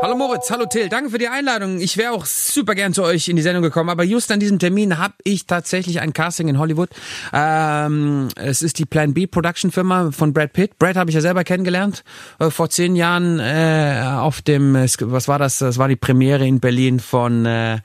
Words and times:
Hallo 0.00 0.14
Moritz, 0.16 0.48
hallo 0.52 0.66
Till, 0.66 0.88
danke 0.88 1.10
für 1.10 1.18
die 1.18 1.26
Einladung. 1.26 1.80
Ich 1.80 1.96
wäre 1.96 2.12
auch 2.12 2.24
super 2.24 2.76
gern 2.76 2.94
zu 2.94 3.02
euch 3.02 3.28
in 3.28 3.34
die 3.34 3.42
Sendung 3.42 3.64
gekommen, 3.64 3.90
aber 3.90 4.04
just 4.04 4.30
an 4.30 4.38
diesem 4.38 4.60
Termin 4.60 4.96
habe 4.98 5.14
ich 5.24 5.46
tatsächlich 5.46 6.00
ein 6.00 6.12
Casting 6.12 6.46
in 6.46 6.56
Hollywood. 6.56 6.88
Ähm, 7.32 8.28
es 8.36 8.62
ist 8.62 8.78
die 8.78 8.84
Plan 8.84 9.12
B 9.12 9.26
Production 9.26 9.72
Firma 9.72 10.12
von 10.12 10.32
Brad 10.32 10.52
Pitt. 10.52 10.78
Brad 10.78 10.94
habe 10.94 11.10
ich 11.10 11.16
ja 11.16 11.20
selber 11.20 11.42
kennengelernt 11.42 12.04
äh, 12.38 12.50
vor 12.50 12.70
zehn 12.70 12.94
Jahren 12.94 13.40
äh, 13.40 14.00
auf 14.04 14.40
dem, 14.40 14.74
was 14.74 15.26
war 15.26 15.40
das? 15.40 15.58
Das 15.58 15.78
war 15.78 15.88
die 15.88 15.96
Premiere 15.96 16.46
in 16.46 16.60
Berlin 16.60 17.00
von 17.00 17.44
äh, 17.44 17.80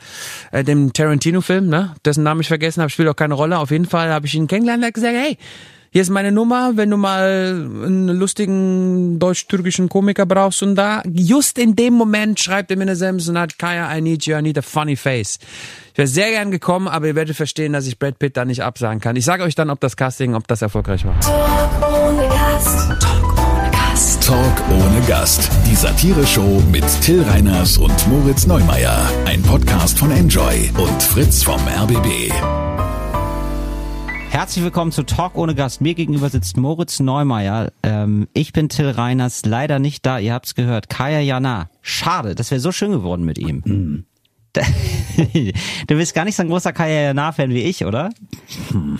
äh 0.52 0.64
dem 0.64 0.94
Tarantino-Film, 0.94 1.68
ne? 1.68 1.96
Dessen 2.06 2.24
Namen 2.24 2.42
ich 2.42 2.48
vergessen 2.48 2.82
habe, 2.82 2.92
spielt 2.92 3.10
auch 3.10 3.16
keine 3.16 3.34
Rolle. 3.34 3.58
Auf 3.58 3.72
jeden 3.72 3.86
Fall 3.86 4.10
habe 4.10 4.28
ich 4.28 4.36
ihn 4.36 4.46
kennengelernt 4.46 4.86
und 4.86 4.94
gesagt, 4.94 5.16
hey, 5.16 5.40
hier 5.94 6.02
ist 6.02 6.10
meine 6.10 6.32
Nummer, 6.32 6.72
wenn 6.74 6.90
du 6.90 6.98
mal 6.98 7.70
einen 7.86 8.08
lustigen 8.08 9.20
deutsch-türkischen 9.20 9.90
Komiker 9.90 10.26
brauchst 10.26 10.64
und 10.64 10.74
da, 10.74 11.04
just 11.14 11.60
in 11.60 11.76
dem 11.76 11.94
Moment 11.94 12.40
schreibt 12.40 12.72
er 12.72 12.78
mir 12.78 12.82
eine 12.82 12.96
Sems 12.96 13.30
und 13.30 13.38
hat, 13.38 13.60
Kaya, 13.60 13.96
I 13.96 14.02
need 14.02 14.26
you, 14.26 14.36
I 14.36 14.42
need 14.42 14.58
a 14.58 14.64
funny 14.64 14.96
face. 14.96 15.38
Ich 15.92 15.98
wäre 16.00 16.08
sehr 16.08 16.32
gern 16.32 16.50
gekommen, 16.50 16.88
aber 16.88 17.06
ihr 17.06 17.16
werdet 17.16 17.36
verstehen, 17.36 17.74
dass 17.74 17.86
ich 17.86 18.00
Brad 18.00 18.18
Pitt 18.18 18.36
da 18.38 18.44
nicht 18.44 18.64
absagen 18.64 19.02
kann. 19.02 19.16
Ich 19.16 19.26
sage 19.26 19.44
euch 19.44 19.54
dann, 19.54 19.70
ob 19.70 19.82
das 19.82 19.96
Casting, 19.96 20.34
ob 20.34 20.48
das 20.48 20.64
erfolgreich 20.64 21.06
war. 21.06 21.20
Talk 21.20 21.94
ohne 21.94 22.28
Gast. 22.28 22.90
Talk 23.00 23.38
ohne 23.38 23.72
Gast. 23.72 24.24
Talk 24.24 24.64
ohne 24.72 25.02
Gast. 25.08 25.52
Die 25.70 25.76
Satire-Show 25.76 26.64
mit 26.72 26.86
Till 27.04 27.22
Reiners 27.22 27.78
und 27.78 28.08
Moritz 28.08 28.48
Neumeier. 28.48 29.08
Ein 29.26 29.44
Podcast 29.44 30.00
von 30.00 30.10
Enjoy 30.10 30.72
und 30.76 31.04
Fritz 31.04 31.44
vom 31.44 31.62
RBB. 31.68 32.63
Herzlich 34.34 34.64
willkommen 34.64 34.92
zu 34.92 35.04
Talk 35.04 35.38
ohne 35.38 35.54
Gast. 35.54 35.80
Mir 35.80 35.94
gegenüber 35.94 36.28
sitzt 36.28 36.58
Moritz 36.58 37.00
Neumeier. 37.00 37.72
Ähm, 37.84 38.28
ich 38.34 38.52
bin 38.52 38.68
Till 38.68 38.90
Reiners, 38.90 39.46
leider 39.46 39.78
nicht 39.78 40.08
da. 40.08 40.18
Ihr 40.18 40.34
habt's 40.34 40.56
gehört. 40.56 40.90
Kaya 40.90 41.20
Jana. 41.20 41.70
Schade, 41.84 42.34
das 42.34 42.50
wäre 42.50 42.60
so 42.60 42.72
schön 42.72 42.92
geworden 42.92 43.26
mit 43.26 43.38
ihm. 43.38 43.58
Mm. 43.60 44.06
du 45.88 45.96
bist 45.96 46.16
gar 46.16 46.26
nicht 46.26 46.36
so 46.36 46.42
ein 46.42 46.50
großer 46.50 46.74
Kaya 46.74 47.04
Jana-Fan 47.04 47.52
wie 47.52 47.62
ich, 47.62 47.86
oder? 47.86 48.10
Hm. 48.72 48.98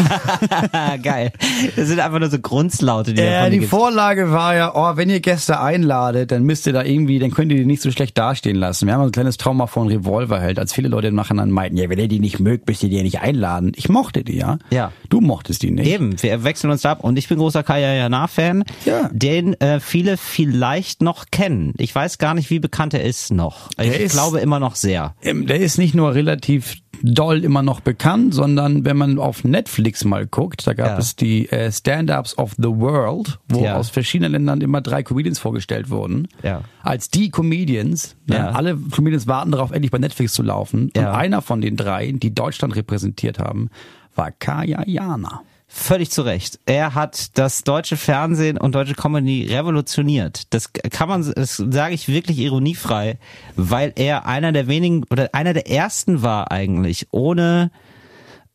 Geil. 1.02 1.32
Das 1.76 1.88
sind 1.88 2.00
einfach 2.00 2.18
nur 2.18 2.30
so 2.30 2.38
Grundslaute. 2.38 3.14
Die 3.14 3.22
ja, 3.22 3.48
die 3.50 3.60
Vorlage 3.60 4.30
war 4.30 4.54
ja, 4.54 4.72
oh, 4.74 4.96
wenn 4.96 5.10
ihr 5.10 5.20
Gäste 5.20 5.60
einladet, 5.60 6.30
dann 6.30 6.44
müsst 6.44 6.66
ihr 6.66 6.72
da 6.72 6.82
irgendwie, 6.82 7.18
dann 7.18 7.30
könnt 7.30 7.52
ihr 7.52 7.58
die 7.58 7.66
nicht 7.66 7.82
so 7.82 7.90
schlecht 7.90 8.16
dastehen 8.18 8.56
lassen. 8.56 8.86
Wir 8.86 8.94
haben 8.94 9.02
ein 9.02 9.12
kleines 9.12 9.36
Trauma 9.36 9.66
von 9.66 9.88
Revolverheld, 9.88 10.58
als 10.58 10.72
viele 10.72 10.88
Leute 10.88 11.12
nachher 11.12 11.34
dann 11.34 11.50
meinten, 11.50 11.76
ja, 11.76 11.88
wenn 11.88 11.98
ihr 11.98 12.08
die 12.08 12.20
nicht 12.20 12.40
mögt, 12.40 12.68
müsst 12.68 12.82
ihr 12.82 12.88
die 12.88 12.96
ja 12.96 13.02
nicht 13.02 13.20
einladen. 13.20 13.72
Ich 13.76 13.88
mochte 13.88 14.24
die, 14.24 14.36
ja. 14.36 14.58
Ja. 14.70 14.92
Du 15.08 15.20
mochtest 15.20 15.62
die 15.62 15.70
nicht. 15.70 15.86
Eben, 15.86 16.20
wir 16.22 16.44
wechseln 16.44 16.70
uns 16.70 16.84
ab 16.84 17.02
und 17.02 17.18
ich 17.18 17.28
bin 17.28 17.38
großer 17.38 17.62
Kaya 17.62 17.94
Jana-Fan, 17.94 18.64
ja. 18.84 19.08
den 19.12 19.60
äh, 19.60 19.80
viele 19.80 20.16
vielleicht 20.16 21.02
noch 21.02 21.26
kennen. 21.30 21.74
Ich 21.78 21.94
weiß 21.94 22.18
gar 22.18 22.34
nicht, 22.34 22.50
wie 22.50 22.58
bekannt 22.58 22.94
er 22.94 23.04
ist 23.04 23.32
noch. 23.32 23.68
Ich 23.80 23.88
ist, 23.88 24.12
glaube 24.12 24.40
immer 24.40 24.60
noch 24.60 24.76
sehr. 24.76 25.14
Der 25.22 25.60
ist 25.60 25.78
nicht 25.78 25.94
nur 25.94 26.14
relativ 26.14 26.76
doll 27.02 27.44
immer 27.44 27.62
noch 27.62 27.80
bekannt, 27.80 28.34
sondern 28.34 28.84
wenn 28.84 28.96
man 28.96 29.18
auf 29.18 29.44
Netflix 29.44 30.04
mal 30.04 30.26
guckt, 30.26 30.66
da 30.66 30.74
gab 30.74 30.88
ja. 30.88 30.98
es 30.98 31.16
die 31.16 31.48
äh, 31.50 31.70
Stand-Ups 31.70 32.38
of 32.38 32.54
the 32.56 32.68
World, 32.68 33.38
wo 33.48 33.64
ja. 33.64 33.76
aus 33.76 33.90
verschiedenen 33.90 34.32
Ländern 34.32 34.60
immer 34.60 34.80
drei 34.80 35.02
Comedians 35.02 35.38
vorgestellt 35.38 35.90
wurden. 35.90 36.28
Ja. 36.42 36.62
Als 36.82 37.10
die 37.10 37.30
Comedians. 37.30 38.16
Ne? 38.26 38.36
Ja. 38.36 38.50
Alle 38.50 38.76
Comedians 38.76 39.26
warten 39.26 39.52
darauf, 39.52 39.70
endlich 39.70 39.90
bei 39.90 39.98
Netflix 39.98 40.34
zu 40.34 40.42
laufen. 40.42 40.90
Und 40.96 40.98
einer 40.98 41.42
von 41.42 41.60
den 41.60 41.76
drei, 41.76 42.12
die 42.12 42.34
Deutschland 42.34 42.76
repräsentiert 42.76 43.38
haben, 43.38 43.70
war 44.14 44.30
Kaya 44.30 44.82
Jana. 44.86 45.42
Völlig 45.72 46.10
zu 46.10 46.22
Recht. 46.22 46.58
Er 46.66 46.96
hat 46.96 47.38
das 47.38 47.62
deutsche 47.62 47.96
Fernsehen 47.96 48.58
und 48.58 48.74
deutsche 48.74 48.94
Comedy 48.94 49.46
revolutioniert. 49.46 50.52
Das 50.52 50.72
kann 50.72 51.08
man, 51.08 51.32
das 51.36 51.58
sage 51.58 51.94
ich 51.94 52.08
wirklich 52.08 52.38
ironiefrei, 52.38 53.20
weil 53.54 53.92
er 53.94 54.26
einer 54.26 54.50
der 54.50 54.66
wenigen 54.66 55.04
oder 55.10 55.32
einer 55.32 55.54
der 55.54 55.70
ersten 55.70 56.22
war 56.22 56.50
eigentlich, 56.50 57.06
ohne 57.12 57.70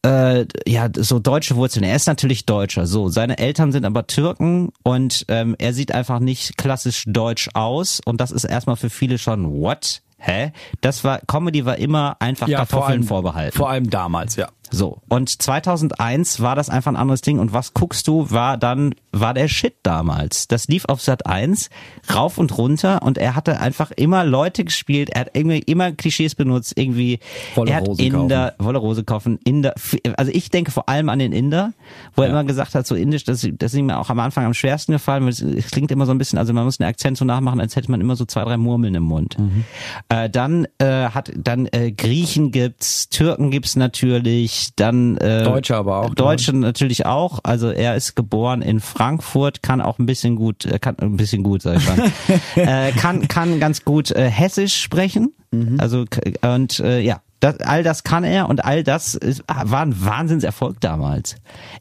äh, 0.06 0.46
ja 0.68 0.90
so 0.94 1.20
deutsche 1.20 1.56
Wurzeln. 1.56 1.86
Er 1.86 1.96
ist 1.96 2.08
natürlich 2.08 2.46
Deutscher. 2.46 2.86
So, 2.86 3.08
seine 3.08 3.38
Eltern 3.38 3.72
sind 3.72 3.86
aber 3.86 4.08
Türken 4.08 4.74
und 4.84 5.26
ähm, 5.30 5.56
er 5.58 5.74
sieht 5.74 5.94
einfach 5.94 6.20
nicht 6.20 6.58
klassisch 6.58 7.06
deutsch 7.08 7.50
aus 7.54 8.02
und 8.04 8.20
das 8.20 8.32
ist 8.32 8.44
erstmal 8.44 8.76
für 8.76 8.90
viele 8.90 9.18
schon 9.20 9.62
what? 9.62 10.02
Hä? 10.18 10.52
Das 10.82 11.04
war 11.06 11.20
Comedy 11.28 11.66
war 11.66 11.78
immer 11.78 12.18
einfach 12.20 12.50
ja, 12.50 12.60
Kartoffeln 12.60 12.82
vor 12.82 12.90
allem, 12.90 13.04
vorbehalten. 13.04 13.58
Vor 13.58 13.70
allem 13.70 13.90
damals, 13.90 14.36
ja. 14.36 14.50
So. 14.72 15.02
Und 15.08 15.42
2001 15.42 16.42
war 16.42 16.56
das 16.56 16.70
einfach 16.70 16.92
ein 16.92 16.96
anderes 16.96 17.22
Ding. 17.22 17.40
Und 17.40 17.54
was 17.54 17.74
guckst 17.74 18.08
du, 18.08 18.32
war 18.32 18.58
dann, 18.58 18.96
war 19.12 19.34
der 19.34 19.48
Shit 19.48 19.76
damals. 19.84 20.48
Das 20.48 20.68
lief 20.68 20.86
auf 20.86 21.02
Sat 21.02 21.26
1, 21.26 21.70
rauf 22.14 22.38
und 22.38 22.58
runter. 22.58 23.02
Und 23.04 23.18
er 23.18 23.36
hatte 23.36 23.60
einfach 23.60 23.92
immer 23.92 24.26
Leute 24.26 24.64
gespielt. 24.64 25.10
Er 25.12 25.22
hat 25.22 25.32
irgendwie 25.34 25.60
immer 25.60 25.92
Klischees 25.92 26.36
benutzt. 26.36 26.74
Irgendwie, 26.76 27.20
Wolle 27.56 27.72
er 27.72 27.78
hat 27.78 27.88
Rose 27.88 28.02
Inder, 28.02 28.52
kaufen. 28.52 28.66
Wolle 28.66 28.78
Rose 28.80 29.04
kaufen, 29.04 29.40
Inder. 29.44 29.74
Also 30.18 30.32
ich 30.34 30.50
denke 30.50 30.72
vor 30.72 30.90
allem 30.90 31.10
an 31.10 31.20
den 31.20 31.32
Inder, 31.32 31.74
wo 32.16 32.24
er 32.24 32.30
immer 32.30 32.44
gesagt 32.44 32.76
hat, 32.76 32.88
so 32.88 32.96
Indisch, 32.96 33.24
das, 33.24 33.48
das 33.52 33.74
ist 33.74 33.80
ihm 33.80 33.90
auch 33.90 34.10
am 34.10 34.20
Anfang 34.20 34.46
am 34.46 34.54
schwersten 34.54 34.92
gefallen. 34.94 35.28
Es 35.28 35.72
klingt 35.72 35.92
immer 35.92 36.06
so 36.06 36.12
ein 36.12 36.18
bisschen, 36.18 36.40
also 36.40 36.54
man 36.54 36.66
muss 36.66 36.78
den 36.78 36.88
Akzent 36.88 37.18
so 37.18 37.26
nachmachen, 37.26 37.60
als 37.60 37.76
hätte 37.76 37.92
man 37.92 38.02
immer 38.02 38.16
so 38.16 38.26
zwei, 38.26 38.44
drei 38.44 38.58
Murmeln 38.58 38.96
im 38.96 39.04
Mund. 39.04 39.38
Mhm. 39.38 39.64
Äh, 40.10 40.30
dann 40.30 40.68
äh, 40.80 41.10
hat, 41.10 41.32
dann 41.36 41.68
äh, 41.72 41.92
Griechen 41.92 42.52
gibt's, 42.52 43.10
Türken 43.10 43.52
gibt's 43.52 43.76
natürlich, 43.76 44.55
dann 44.76 45.18
äh, 45.18 45.44
Deutsche 45.44 45.76
aber 45.76 46.02
auch. 46.02 46.16
Deutsche 46.16 46.52
dann. 46.52 46.62
natürlich 46.62 47.06
auch. 47.06 47.40
Also 47.44 47.70
er 47.70 47.96
ist 47.96 48.16
geboren 48.16 48.62
in 48.62 48.80
Frankfurt, 48.80 49.62
kann 49.64 49.82
auch 49.82 50.00
ein 50.00 50.06
bisschen 50.06 50.36
gut, 50.36 50.66
äh, 50.66 50.80
kann 50.80 50.98
ein 51.00 51.18
bisschen 51.18 51.44
gut, 51.44 51.62
sag 51.62 51.78
ich 51.78 51.88
mal, 51.88 52.12
äh, 52.56 52.92
kann 52.92 53.28
kann 53.28 53.60
ganz 53.60 53.84
gut 53.86 54.12
äh, 54.12 54.30
Hessisch 54.30 54.82
sprechen. 54.82 55.34
Mhm. 55.52 55.78
Also 55.80 56.06
und 56.42 56.80
äh, 56.80 57.00
ja, 57.00 57.22
das, 57.40 57.60
all 57.60 57.84
das 57.84 58.04
kann 58.04 58.24
er 58.24 58.50
und 58.50 58.64
all 58.64 58.84
das 58.84 59.16
ist, 59.16 59.44
war 59.48 59.82
ein 59.82 60.04
Wahnsinnserfolg 60.04 60.80
damals. 60.82 61.36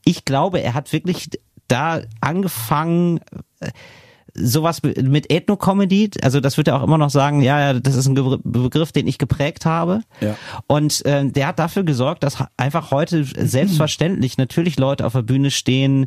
Ich 0.04 0.24
glaube, 0.24 0.60
er 0.60 0.74
hat 0.74 0.92
wirklich 0.92 1.30
da 1.68 2.00
angefangen. 2.20 3.20
Äh, 3.60 3.70
sowas 4.34 4.82
mit 4.82 5.30
Ethno-Comedy, 5.30 6.10
also 6.22 6.40
das 6.40 6.56
wird 6.56 6.68
er 6.68 6.76
auch 6.76 6.82
immer 6.82 6.98
noch 6.98 7.10
sagen, 7.10 7.40
ja, 7.40 7.60
ja, 7.60 7.78
das 7.78 7.94
ist 7.94 8.06
ein 8.06 8.14
Begriff, 8.42 8.92
den 8.92 9.06
ich 9.06 9.18
geprägt 9.18 9.64
habe. 9.64 10.00
Ja. 10.20 10.36
Und 10.66 11.04
äh, 11.06 11.24
der 11.24 11.48
hat 11.48 11.58
dafür 11.58 11.84
gesorgt, 11.84 12.24
dass 12.24 12.38
einfach 12.56 12.90
heute 12.90 13.24
selbstverständlich 13.24 14.36
natürlich 14.38 14.78
Leute 14.78 15.06
auf 15.06 15.12
der 15.12 15.22
Bühne 15.22 15.50
stehen, 15.50 16.06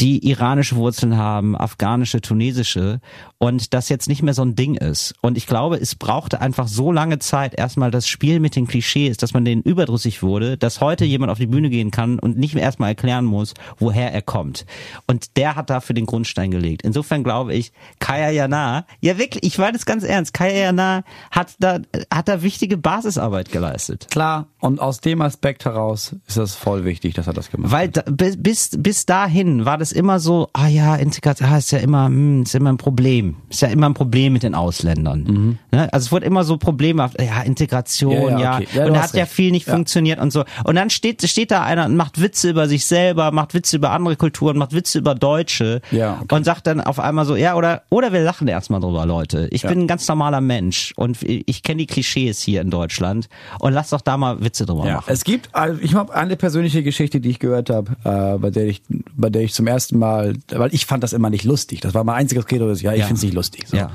die 0.00 0.28
iranische 0.28 0.76
Wurzeln 0.76 1.16
haben, 1.16 1.56
afghanische, 1.56 2.20
tunesische 2.20 3.00
und 3.38 3.72
das 3.72 3.88
jetzt 3.88 4.08
nicht 4.08 4.22
mehr 4.22 4.34
so 4.34 4.42
ein 4.42 4.56
Ding 4.56 4.74
ist. 4.74 5.14
Und 5.20 5.36
ich 5.36 5.46
glaube, 5.46 5.76
es 5.76 5.94
brauchte 5.94 6.40
einfach 6.40 6.66
so 6.66 6.90
lange 6.90 7.18
Zeit 7.20 7.54
erstmal 7.56 7.90
das 7.90 8.08
Spiel 8.08 8.40
mit 8.40 8.56
den 8.56 8.66
Klischees, 8.66 9.16
dass 9.16 9.32
man 9.32 9.44
denen 9.44 9.62
überdrüssig 9.62 10.22
wurde, 10.22 10.56
dass 10.56 10.80
heute 10.80 11.04
jemand 11.04 11.30
auf 11.30 11.38
die 11.38 11.46
Bühne 11.46 11.70
gehen 11.70 11.90
kann 11.90 12.18
und 12.18 12.36
nicht 12.36 12.54
mehr 12.54 12.64
erstmal 12.64 12.90
erklären 12.90 13.24
muss, 13.24 13.54
woher 13.78 14.12
er 14.12 14.22
kommt. 14.22 14.66
Und 15.06 15.36
der 15.36 15.56
hat 15.56 15.70
dafür 15.70 15.94
den 15.94 16.06
Grundstein 16.06 16.50
gelegt. 16.50 16.82
Insofern 16.82 17.22
glaube 17.22 17.54
ich, 17.54 17.59
ich, 17.60 17.72
Kaya 17.98 18.30
Jana, 18.30 18.86
ja 19.00 19.18
wirklich, 19.18 19.44
ich 19.44 19.58
meine 19.58 19.72
das 19.72 19.86
ganz 19.86 20.04
ernst, 20.04 20.34
Kaya 20.34 20.52
Jana 20.52 21.04
hat 21.30 21.54
da, 21.58 21.78
hat 22.12 22.28
da 22.28 22.42
wichtige 22.42 22.76
Basisarbeit 22.76 23.52
geleistet. 23.52 24.08
Klar, 24.10 24.46
und 24.60 24.80
aus 24.80 25.00
dem 25.00 25.22
Aspekt 25.22 25.64
heraus 25.64 26.16
ist 26.26 26.36
das 26.36 26.54
voll 26.54 26.84
wichtig, 26.84 27.14
dass 27.14 27.26
er 27.26 27.32
das 27.32 27.50
gemacht 27.50 27.72
Weil 27.72 27.88
hat. 27.88 28.04
Weil 28.06 28.36
bis, 28.36 28.70
bis 28.76 29.06
dahin 29.06 29.64
war 29.64 29.78
das 29.78 29.92
immer 29.92 30.20
so, 30.20 30.48
ah 30.52 30.68
ja, 30.68 30.96
Integration, 30.96 31.48
ah, 31.48 31.58
ist 31.58 31.72
ja 31.72 31.78
immer, 31.78 32.06
hm, 32.06 32.42
ist 32.42 32.54
immer 32.54 32.72
ein 32.72 32.76
Problem. 32.76 33.36
Ist 33.48 33.62
ja 33.62 33.68
immer 33.68 33.88
ein 33.88 33.94
Problem 33.94 34.32
mit 34.32 34.42
den 34.42 34.54
Ausländern. 34.54 35.24
Mhm. 35.24 35.58
Ne? 35.72 35.92
Also 35.92 36.06
es 36.06 36.12
wurde 36.12 36.26
immer 36.26 36.44
so 36.44 36.56
problemhaft, 36.56 37.20
ja, 37.20 37.42
Integration, 37.42 38.32
ja. 38.32 38.38
ja. 38.38 38.54
Okay. 38.56 38.68
ja 38.74 38.86
und 38.86 38.94
da 38.94 39.02
hat 39.02 39.14
ja 39.14 39.26
viel 39.26 39.50
nicht 39.50 39.66
ja. 39.66 39.74
funktioniert 39.74 40.20
und 40.20 40.32
so. 40.32 40.44
Und 40.64 40.74
dann 40.76 40.90
steht, 40.90 41.26
steht 41.28 41.50
da 41.50 41.62
einer 41.62 41.86
und 41.86 41.96
macht 41.96 42.20
Witze 42.20 42.50
über 42.50 42.68
sich 42.68 42.84
selber, 42.84 43.32
macht 43.32 43.54
Witze 43.54 43.76
über 43.76 43.90
andere 43.90 44.16
Kulturen, 44.16 44.58
macht 44.58 44.74
Witze 44.74 44.98
über 44.98 45.14
Deutsche 45.14 45.80
ja, 45.90 46.18
okay. 46.20 46.34
und 46.34 46.44
sagt 46.44 46.66
dann 46.66 46.80
auf 46.80 47.00
einmal 47.00 47.24
so, 47.24 47.36
ja, 47.36 47.49
oder, 47.56 47.82
oder 47.90 48.12
wir 48.12 48.20
lachen 48.20 48.48
erstmal 48.48 48.80
drüber, 48.80 49.06
Leute. 49.06 49.48
Ich 49.50 49.62
ja. 49.62 49.68
bin 49.68 49.80
ein 49.80 49.86
ganz 49.86 50.06
normaler 50.08 50.40
Mensch 50.40 50.92
und 50.96 51.18
ich 51.22 51.62
kenne 51.62 51.78
die 51.78 51.86
Klischees 51.86 52.40
hier 52.40 52.60
in 52.60 52.70
Deutschland 52.70 53.28
und 53.58 53.72
lass 53.72 53.90
doch 53.90 54.00
da 54.00 54.16
mal 54.16 54.42
Witze 54.42 54.66
drüber 54.66 54.86
ja. 54.86 54.96
machen. 54.96 55.12
Es 55.12 55.24
gibt, 55.24 55.54
also 55.54 55.80
ich 55.80 55.94
habe 55.94 56.14
eine 56.14 56.36
persönliche 56.36 56.82
Geschichte, 56.82 57.20
die 57.20 57.30
ich 57.30 57.38
gehört 57.38 57.70
habe, 57.70 57.92
äh, 58.04 58.38
bei 58.38 58.50
der 58.50 58.66
ich, 58.66 58.82
bei 58.88 59.30
der 59.30 59.42
ich 59.42 59.52
zum 59.52 59.66
ersten 59.66 59.98
Mal, 59.98 60.34
weil 60.48 60.74
ich 60.74 60.86
fand 60.86 61.02
das 61.02 61.12
immer 61.12 61.30
nicht 61.30 61.44
lustig. 61.44 61.80
Das 61.80 61.94
war 61.94 62.04
mein 62.04 62.16
einziges 62.16 62.46
Credo, 62.46 62.68
das 62.68 62.82
ja, 62.82 62.92
ich 62.92 63.00
ja. 63.00 63.06
finde 63.06 63.18
es 63.18 63.24
nicht 63.24 63.34
lustig. 63.34 63.68
So. 63.68 63.76
Ja. 63.76 63.90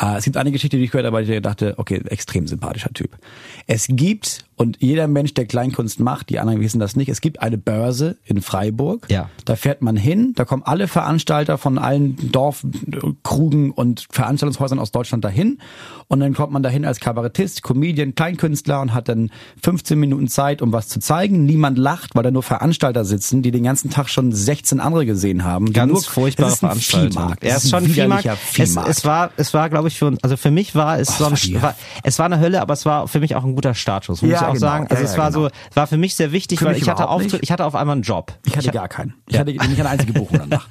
Äh, 0.00 0.16
es 0.16 0.24
gibt 0.24 0.36
eine 0.36 0.50
Geschichte, 0.52 0.76
die 0.76 0.84
ich 0.84 0.90
gehört 0.90 1.06
habe, 1.06 1.16
weil 1.16 1.28
ich 1.28 1.42
dachte, 1.42 1.74
okay, 1.76 2.00
extrem 2.06 2.46
sympathischer 2.46 2.92
Typ. 2.92 3.16
Es 3.66 3.86
gibt 3.88 4.44
Und 4.60 4.76
jeder 4.78 5.08
Mensch, 5.08 5.32
der 5.32 5.46
Kleinkunst 5.46 6.00
macht, 6.00 6.28
die 6.28 6.38
anderen 6.38 6.60
wissen 6.60 6.80
das 6.80 6.94
nicht. 6.94 7.08
Es 7.08 7.22
gibt 7.22 7.40
eine 7.40 7.56
Börse 7.56 8.18
in 8.24 8.42
Freiburg. 8.42 9.06
Ja. 9.08 9.30
Da 9.46 9.56
fährt 9.56 9.80
man 9.80 9.96
hin, 9.96 10.34
da 10.36 10.44
kommen 10.44 10.62
alle 10.62 10.86
Veranstalter 10.86 11.56
von 11.56 11.78
allen 11.78 12.30
Dorfkrugen 12.30 13.70
und 13.70 14.06
Veranstaltungshäusern 14.10 14.78
aus 14.78 14.90
Deutschland 14.90 15.24
dahin. 15.24 15.60
Und 16.08 16.20
dann 16.20 16.34
kommt 16.34 16.52
man 16.52 16.62
dahin 16.62 16.84
als 16.84 17.00
Kabarettist, 17.00 17.62
Comedian, 17.62 18.14
Kleinkünstler 18.14 18.82
und 18.82 18.92
hat 18.92 19.08
dann 19.08 19.30
15 19.62 19.98
Minuten 19.98 20.28
Zeit, 20.28 20.60
um 20.60 20.74
was 20.74 20.88
zu 20.88 21.00
zeigen. 21.00 21.46
Niemand 21.46 21.78
lacht, 21.78 22.14
weil 22.14 22.22
da 22.22 22.30
nur 22.30 22.42
Veranstalter 22.42 23.06
sitzen, 23.06 23.40
die 23.40 23.52
den 23.52 23.62
ganzen 23.62 23.88
Tag 23.88 24.10
schon 24.10 24.30
16 24.30 24.78
andere 24.78 25.06
gesehen 25.06 25.42
haben. 25.42 25.72
Ganz 25.72 25.90
nur, 25.90 26.02
furchtbare 26.02 26.54
Veranstaltung. 26.54 27.12
Viehmarkt. 27.12 27.44
Er 27.44 27.56
Es 27.56 27.64
ist 27.64 27.70
schon 27.70 27.84
ein 27.84 27.90
Viehmarkt. 27.90 28.24
widerlicher 28.24 28.42
Es, 28.44 28.68
Viehmarkt. 28.68 28.90
es 28.90 29.04
war, 29.06 29.30
es 29.38 29.54
war, 29.54 29.70
glaube 29.70 29.88
ich, 29.88 29.98
für 29.98 30.08
uns, 30.08 30.22
also 30.22 30.36
für 30.36 30.50
mich 30.50 30.74
war 30.74 30.98
es 30.98 31.16
so 31.16 31.24
ein, 31.24 31.32
war 31.62 31.76
es 32.02 32.18
war 32.18 32.26
eine 32.26 32.40
Hölle, 32.40 32.60
aber 32.60 32.74
es 32.74 32.84
war 32.84 33.08
für 33.08 33.20
mich 33.20 33.36
auch 33.36 33.44
ein 33.44 33.54
guter 33.54 33.74
muss 34.08 34.20
Ja, 34.20 34.49
auch 34.50 34.54
genau. 34.54 34.66
sagen. 34.66 34.86
Also 34.90 35.02
Ja, 35.02 35.08
es 35.10 35.18
war 35.18 35.30
genau. 35.32 35.48
so, 35.48 35.50
war 35.74 35.86
für 35.86 35.96
mich 35.96 36.14
sehr 36.14 36.32
wichtig, 36.32 36.58
Für 36.58 36.66
weil 36.66 36.76
ich 36.76 36.88
hatte 36.88 37.08
Auftritt, 37.08 37.32
nicht. 37.34 37.42
ich 37.44 37.52
hatte 37.52 37.64
auf 37.64 37.74
einmal 37.74 37.94
einen 37.94 38.02
Job. 38.02 38.32
Ich 38.46 38.56
hatte 38.56 38.70
gar 38.70 38.88
keinen. 38.88 39.14
Ich 39.28 39.38
hatte 39.38 39.50
nicht 39.52 39.60
eine 39.80 39.88
einzige 39.88 40.12
Buchung 40.12 40.38
danach. 40.38 40.66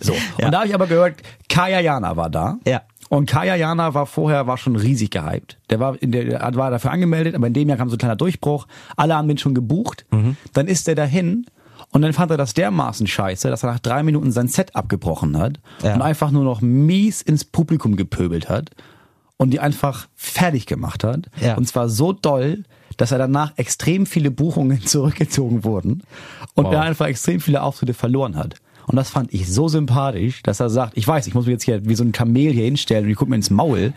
So. 0.00 0.12
Und 0.42 0.50
da 0.52 0.58
habe 0.58 0.68
ich 0.68 0.74
aber 0.74 0.86
gehört, 0.86 1.16
Kaya 1.48 1.80
Jana 1.80 2.16
war 2.16 2.30
da. 2.30 2.58
Ja. 2.66 2.82
Und 3.10 3.28
Kaya 3.30 3.54
Jana 3.54 3.94
war 3.94 4.06
vorher, 4.06 4.46
war 4.46 4.56
schon 4.56 4.76
riesig 4.76 5.10
gehypt. 5.10 5.58
Der 5.70 5.78
war, 5.78 6.00
in 6.02 6.10
der 6.10 6.40
war 6.54 6.70
dafür 6.70 6.90
angemeldet, 6.90 7.34
aber 7.34 7.46
in 7.46 7.52
dem 7.52 7.68
Jahr 7.68 7.78
kam 7.78 7.88
so 7.90 7.96
ein 7.96 7.98
kleiner 7.98 8.16
Durchbruch. 8.16 8.66
Alle 8.96 9.14
haben 9.14 9.28
den 9.28 9.38
schon 9.38 9.54
gebucht. 9.54 10.06
Mhm. 10.10 10.36
Dann 10.54 10.66
ist 10.66 10.88
er 10.88 10.94
dahin. 10.94 11.46
Und 11.92 12.02
dann 12.02 12.12
fand 12.12 12.30
er 12.32 12.36
das 12.36 12.54
dermaßen 12.54 13.06
scheiße, 13.06 13.48
dass 13.50 13.62
er 13.62 13.70
nach 13.72 13.78
drei 13.78 14.02
Minuten 14.02 14.32
sein 14.32 14.48
Set 14.48 14.74
abgebrochen 14.74 15.38
hat 15.38 15.60
Ja. 15.82 15.94
und 15.94 16.02
einfach 16.02 16.32
nur 16.32 16.42
noch 16.42 16.60
mies 16.60 17.22
ins 17.22 17.44
Publikum 17.44 17.94
gepöbelt 17.94 18.48
hat 18.48 18.70
und 19.36 19.50
die 19.50 19.60
einfach 19.60 20.08
fertig 20.16 20.66
gemacht 20.66 21.04
hat. 21.04 21.26
Ja. 21.40 21.54
Und 21.54 21.68
zwar 21.68 21.88
so 21.88 22.12
doll, 22.12 22.64
dass 22.96 23.12
er 23.12 23.18
danach 23.18 23.52
extrem 23.56 24.06
viele 24.06 24.30
Buchungen 24.30 24.80
zurückgezogen 24.86 25.64
wurden 25.64 26.02
und 26.54 26.66
Wow. 26.66 26.74
er 26.74 26.82
einfach 26.82 27.06
extrem 27.06 27.40
viele 27.40 27.62
Auftritte 27.62 27.94
verloren 27.94 28.36
hat. 28.36 28.56
Und 28.86 28.96
das 28.96 29.08
fand 29.08 29.32
ich 29.32 29.50
so 29.50 29.66
sympathisch, 29.68 30.42
dass 30.42 30.60
er 30.60 30.68
sagt, 30.68 30.96
ich 30.96 31.08
weiß, 31.08 31.26
ich 31.26 31.34
muss 31.34 31.46
mich 31.46 31.52
jetzt 31.54 31.64
hier 31.64 31.86
wie 31.88 31.94
so 31.94 32.04
ein 32.04 32.12
Kamel 32.12 32.52
hier 32.52 32.64
hinstellen 32.64 33.04
und 33.04 33.08
die 33.08 33.14
gucken 33.14 33.30
mir 33.30 33.36
ins 33.36 33.48
Maul. 33.50 33.94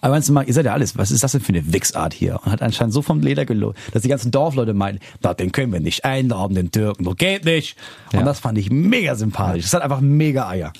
Aber 0.00 0.12
meinst 0.12 0.28
du 0.28 0.32
mal, 0.32 0.44
ihr 0.46 0.54
seid 0.54 0.64
ja 0.64 0.72
alles, 0.72 0.96
was 0.96 1.10
ist 1.10 1.24
das 1.24 1.32
denn 1.32 1.40
für 1.40 1.48
eine 1.52 1.72
Wichsart 1.72 2.14
hier? 2.14 2.38
Und 2.44 2.52
hat 2.52 2.62
anscheinend 2.62 2.94
so 2.94 3.02
vom 3.02 3.20
Leder 3.20 3.44
gelogen, 3.44 3.74
dass 3.92 4.02
die 4.02 4.08
ganzen 4.08 4.30
Dorfleute 4.30 4.72
meinen, 4.72 5.00
na, 5.22 5.34
den 5.34 5.50
können 5.50 5.72
wir 5.72 5.80
nicht 5.80 6.04
einladen, 6.04 6.54
den 6.54 6.70
Türken, 6.70 7.04
das 7.04 7.16
geht 7.16 7.44
nicht. 7.44 7.76
Und 8.12 8.20
Ja. 8.20 8.24
das 8.24 8.38
fand 8.38 8.58
ich 8.58 8.70
mega 8.70 9.16
sympathisch. 9.16 9.64
Das 9.64 9.74
hat 9.74 9.82
einfach 9.82 10.00
mega 10.00 10.48
Eier. 10.48 10.72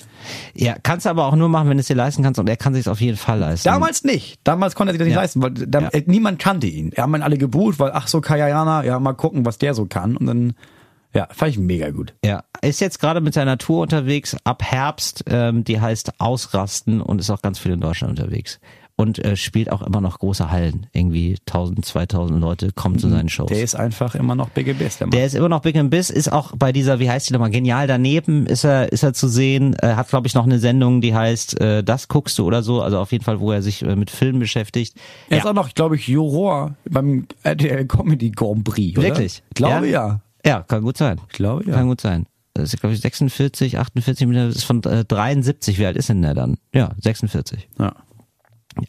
Ja, 0.53 0.75
kannst 0.81 1.05
du 1.05 1.09
aber 1.09 1.25
auch 1.25 1.35
nur 1.35 1.49
machen, 1.49 1.69
wenn 1.69 1.77
du 1.77 1.81
es 1.81 1.87
dir 1.87 1.95
leisten 1.95 2.23
kannst 2.23 2.39
und 2.39 2.47
er 2.47 2.55
kann 2.57 2.73
sich 2.73 2.87
auf 2.87 3.01
jeden 3.01 3.17
Fall 3.17 3.39
leisten. 3.39 3.67
Damals 3.67 4.03
nicht. 4.05 4.39
Damals 4.45 4.75
konnte 4.75 4.91
er 4.91 4.93
sich 4.93 4.99
das 4.99 5.05
nicht 5.07 5.15
Ja. 5.15 5.21
leisten, 5.21 5.41
weil 5.41 5.51
da, 5.51 5.81
Ja. 5.81 5.89
niemand 6.05 6.39
kannte 6.39 6.67
ihn. 6.67 6.91
Er 6.93 7.03
haben 7.03 7.15
ihn 7.15 7.21
alle 7.21 7.37
gebucht, 7.37 7.77
weil, 7.79 7.91
ach 7.93 8.07
so, 8.07 8.21
Kayayana, 8.21 8.85
ja, 8.85 8.99
mal 8.99 9.13
gucken, 9.13 9.45
was 9.45 9.57
der 9.57 9.73
so 9.73 9.85
kann. 9.85 10.15
Und 10.15 10.25
dann, 10.27 10.53
ja, 11.13 11.27
fand 11.31 11.51
ich 11.51 11.57
mega 11.59 11.89
gut. 11.89 12.13
Ja, 12.23 12.43
ist 12.61 12.79
jetzt 12.81 12.99
gerade 12.99 13.19
mit 13.19 13.33
seiner 13.33 13.57
Tour 13.57 13.81
unterwegs 13.81 14.37
ab 14.45 14.61
Herbst, 14.63 15.23
ähm, 15.27 15.63
die 15.65 15.81
heißt 15.81 16.19
Ausrasten 16.19 17.01
und 17.01 17.19
ist 17.19 17.29
auch 17.29 17.41
ganz 17.41 17.59
viel 17.59 17.71
in 17.73 17.81
Deutschland 17.81 18.17
unterwegs. 18.19 18.59
Und 18.99 19.17
äh, 19.23 19.37
spielt 19.37 19.71
auch 19.71 19.81
immer 19.81 20.01
noch 20.01 20.19
große 20.19 20.51
Hallen. 20.51 20.87
Irgendwie 20.91 21.37
1000, 21.47 21.85
2000 21.85 22.41
Leute 22.41 22.73
kommen 22.73 22.99
zu 22.99 23.07
seinen 23.07 23.29
Shows. 23.29 23.47
Der 23.47 23.63
ist 23.63 23.75
einfach 23.75 24.13
immer 24.13 24.35
noch 24.35 24.49
Big 24.49 24.67
Abyss, 24.67 24.97
der 24.97 25.07
Mann. 25.07 25.11
Der 25.11 25.25
ist 25.25 25.35
immer 25.35 25.47
noch 25.47 25.61
Big 25.61 25.89
Biss, 25.89 26.09
ist 26.09 26.29
auch 26.29 26.51
bei 26.57 26.73
dieser, 26.73 26.99
wie 26.99 27.09
heißt 27.09 27.29
die 27.29 27.31
nochmal, 27.31 27.49
genial 27.49 27.87
daneben, 27.87 28.45
ist 28.45 28.65
er, 28.65 28.91
ist 28.91 29.03
er 29.03 29.13
zu 29.13 29.29
sehen, 29.29 29.73
äh, 29.81 29.93
hat 29.93 30.09
glaube 30.09 30.27
ich 30.27 30.33
noch 30.33 30.43
eine 30.43 30.59
Sendung, 30.59 30.99
die 30.99 31.15
heißt, 31.15 31.61
äh, 31.61 31.81
das 31.81 32.09
guckst 32.09 32.37
du 32.39 32.45
oder 32.45 32.61
so, 32.61 32.81
also 32.81 32.99
auf 32.99 33.13
jeden 33.13 33.23
Fall, 33.23 33.39
wo 33.39 33.53
er 33.53 33.61
sich 33.61 33.83
äh, 33.83 33.95
mit 33.95 34.09
Filmen 34.11 34.39
beschäftigt. 34.39 34.97
Er 35.29 35.37
ist 35.37 35.47
auch 35.47 35.53
noch, 35.53 35.73
glaube 35.73 35.95
ich, 35.95 36.09
Juror 36.09 36.75
beim 36.83 37.25
RTL 37.43 37.85
Comedy 37.85 38.31
Grand 38.31 38.65
Prix, 38.65 38.97
oder? 38.97 39.07
Wirklich? 39.07 39.43
Ich 39.47 39.55
glaube 39.55 39.87
ja. 39.87 40.19
Ja, 40.45 40.63
kann 40.63 40.81
gut 40.81 40.97
sein. 40.97 41.21
Ich 41.29 41.37
glaube 41.37 41.63
ja. 41.65 41.73
Kann 41.73 41.87
gut 41.87 42.01
sein. 42.01 42.25
Das 42.53 42.73
ist, 42.73 42.81
glaube 42.81 42.95
ich, 42.95 42.99
46, 42.99 43.79
48, 43.79 44.27
das 44.33 44.55
ist 44.57 44.63
von 44.65 44.83
äh, 44.83 45.05
73. 45.05 45.79
Wie 45.79 45.85
alt 45.85 45.95
ist 45.95 46.09
denn 46.09 46.21
der 46.21 46.33
dann? 46.33 46.57
Ja, 46.73 46.91
46. 46.99 47.69
ja. 47.79 47.93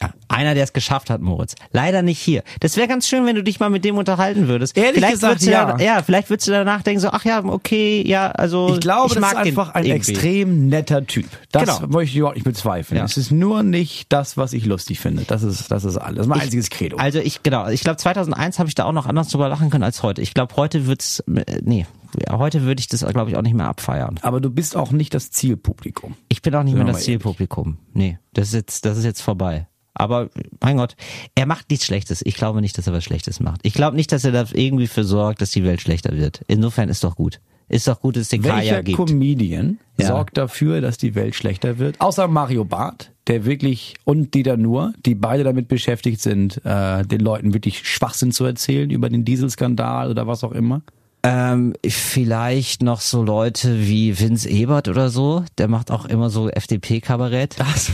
Ja, 0.00 0.10
einer, 0.28 0.54
der 0.54 0.64
es 0.64 0.72
geschafft 0.72 1.10
hat, 1.10 1.20
Moritz. 1.20 1.54
Leider 1.72 2.02
nicht 2.02 2.18
hier. 2.18 2.42
Das 2.60 2.76
wäre 2.76 2.86
ganz 2.88 3.08
schön, 3.08 3.26
wenn 3.26 3.34
du 3.36 3.42
dich 3.42 3.60
mal 3.60 3.70
mit 3.70 3.84
dem 3.84 3.96
unterhalten 3.98 4.48
würdest. 4.48 4.76
Ehrlich 4.76 4.94
vielleicht 4.96 5.12
gesagt, 5.14 5.42
ja. 5.42 5.72
Da, 5.76 5.84
ja, 5.84 6.02
vielleicht 6.02 6.30
würdest 6.30 6.46
du 6.48 6.52
danach 6.52 6.82
denken 6.82 7.00
so, 7.00 7.08
ach 7.10 7.24
ja, 7.24 7.44
okay, 7.44 8.02
ja, 8.06 8.30
also 8.30 8.74
Ich 8.74 8.80
glaube, 8.80 9.08
ich 9.08 9.14
das 9.14 9.20
mag 9.20 9.32
ist 9.32 9.38
einfach 9.38 9.74
ein 9.74 9.84
irgendwie. 9.84 10.12
extrem 10.12 10.68
netter 10.68 11.06
Typ. 11.06 11.26
Das 11.52 11.78
Genau. 11.78 11.92
möchte 11.92 12.10
ich 12.12 12.16
überhaupt 12.16 12.36
nicht 12.36 12.44
bezweifeln. 12.44 12.98
Ja. 12.98 13.04
Es 13.04 13.16
ist 13.16 13.30
nur 13.32 13.62
nicht 13.62 14.12
das, 14.12 14.36
was 14.36 14.52
ich 14.52 14.64
lustig 14.66 15.00
finde. 15.00 15.24
Das 15.26 15.42
ist, 15.42 15.70
das 15.70 15.84
ist 15.84 15.96
alles. 15.96 16.16
Das 16.16 16.26
ist 16.26 16.28
mein 16.28 16.38
Ich- 16.38 16.44
einziges 16.44 16.70
Credo. 16.70 16.96
Also 16.96 17.18
ich 17.18 17.42
genau, 17.42 17.68
ich 17.68 17.80
glaube 17.82 17.96
2001 17.96 18.58
habe 18.58 18.68
ich 18.68 18.74
da 18.74 18.84
auch 18.84 18.92
noch 18.92 19.06
anders 19.06 19.28
drüber 19.28 19.48
lachen 19.48 19.70
können 19.70 19.84
als 19.84 20.02
heute. 20.02 20.22
Ich 20.22 20.34
glaube 20.34 20.54
heute 20.56 20.86
wird's 20.86 21.20
äh, 21.20 21.60
nee, 21.62 21.86
ja, 22.26 22.38
heute 22.38 22.62
würde 22.62 22.80
ich 22.80 22.88
das 22.88 23.04
glaube 23.06 23.30
ich 23.30 23.36
auch 23.36 23.42
nicht 23.42 23.54
mehr 23.54 23.66
abfeiern. 23.68 24.18
Aber 24.22 24.40
du 24.40 24.50
bist 24.50 24.76
auch 24.76 24.90
nicht 24.90 25.14
das 25.14 25.30
Zielpublikum. 25.30 26.14
Ich 26.28 26.42
bin 26.42 26.54
auch 26.54 26.62
nicht 26.62 26.72
Sind 26.72 26.78
mehr 26.78 26.86
das 26.86 26.94
mal 26.94 26.98
ehrlich. 27.00 27.04
Zielpublikum. 27.22 27.78
Nee, 27.92 28.18
das 28.32 28.48
ist 28.48 28.54
jetzt 28.54 28.84
das 28.84 28.98
ist 28.98 29.04
jetzt 29.04 29.20
vorbei. 29.22 29.66
Aber 29.94 30.30
mein 30.60 30.76
Gott, 30.76 30.96
er 31.34 31.46
macht 31.46 31.70
nichts 31.70 31.84
Schlechtes. 31.86 32.22
Ich 32.24 32.34
glaube 32.36 32.60
nicht, 32.60 32.78
dass 32.78 32.86
er 32.86 32.92
was 32.92 33.04
Schlechtes 33.04 33.40
macht. 33.40 33.60
Ich 33.64 33.74
glaube 33.74 33.96
nicht, 33.96 34.12
dass 34.12 34.24
er 34.24 34.32
da 34.32 34.44
irgendwie 34.52 34.86
für 34.86 35.04
sorgt, 35.04 35.40
dass 35.42 35.50
die 35.50 35.64
Welt 35.64 35.80
schlechter 35.80 36.16
wird. 36.16 36.42
Insofern 36.46 36.88
ist 36.88 37.04
doch 37.04 37.16
gut. 37.16 37.40
Ist 37.68 37.86
doch 37.86 38.00
gut, 38.00 38.16
dass 38.16 38.22
es 38.22 38.28
den 38.30 38.42
Kaya 38.42 38.56
Welcher 38.56 38.82
gibt. 38.82 38.96
Comedian 38.96 39.78
Ja. 39.98 40.08
sorgt 40.08 40.36
dafür, 40.36 40.80
dass 40.80 40.98
die 40.98 41.14
Welt 41.14 41.34
schlechter 41.36 41.78
wird? 41.78 42.00
Außer 42.00 42.26
Mario 42.26 42.64
Barth, 42.64 43.12
der 43.28 43.44
wirklich, 43.44 43.94
und 44.04 44.34
Dieter 44.34 44.56
Nuhr, 44.56 44.92
die 45.06 45.14
beide 45.14 45.44
damit 45.44 45.68
beschäftigt 45.68 46.20
sind, 46.20 46.60
äh, 46.64 47.04
den 47.04 47.20
Leuten 47.20 47.54
wirklich 47.54 47.86
Schwachsinn 47.88 48.32
zu 48.32 48.44
erzählen 48.44 48.90
über 48.90 49.08
den 49.08 49.24
Dieselskandal 49.24 50.10
oder 50.10 50.26
was 50.26 50.42
auch 50.42 50.52
immer. 50.52 50.82
Ähm, 51.22 51.74
vielleicht 51.86 52.82
noch 52.82 53.02
so 53.02 53.22
Leute 53.22 53.86
wie 53.86 54.18
Vince 54.18 54.48
Ebert 54.48 54.88
oder 54.88 55.10
so. 55.10 55.44
Der 55.58 55.68
macht 55.68 55.90
auch 55.90 56.06
immer 56.06 56.30
so 56.30 56.48
FDP-Kabarett. 56.48 57.56
Hast 57.62 57.90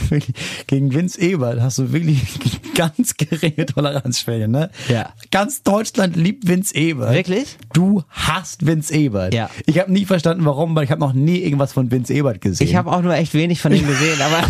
gegen 0.69 0.94
Vince 0.94 1.20
Ebert 1.20 1.61
hast 1.61 1.78
du 1.78 1.93
wirklich 1.93 2.20
ganz 2.76 3.17
geringe 3.17 3.67
Toleranzschwelle, 3.67 4.46
ne? 4.46 4.70
Ja. 4.88 5.11
Ganz 5.32 5.64
Deutschland 5.64 6.14
liebt 6.14 6.46
Vince 6.46 6.75
Ebert. 6.76 7.14
Wirklich? 7.14 7.56
Du 7.73 8.05
hasst 8.11 8.64
Vince 8.64 8.94
Ebert. 8.94 9.34
Ja. 9.34 9.50
Ich 9.67 9.81
habe 9.81 9.93
nie 9.93 10.05
verstanden, 10.05 10.44
warum, 10.44 10.76
weil 10.76 10.84
ich 10.84 10.93
habe 10.93 11.00
noch 11.00 11.12
nie 11.12 11.38
irgendwas 11.38 11.72
von 11.72 11.90
Vince 11.90 12.14
Ebert 12.14 12.40
gesehen. 12.40 12.69
Ich 12.69 12.76
habe 12.76 12.93
auch 12.93 13.02
nur 13.02 13.14
echt 13.14 13.34
wenig 13.34 13.61
von 13.61 13.72
ihm 13.72 13.87
gesehen, 13.88 14.20
aber 14.22 14.44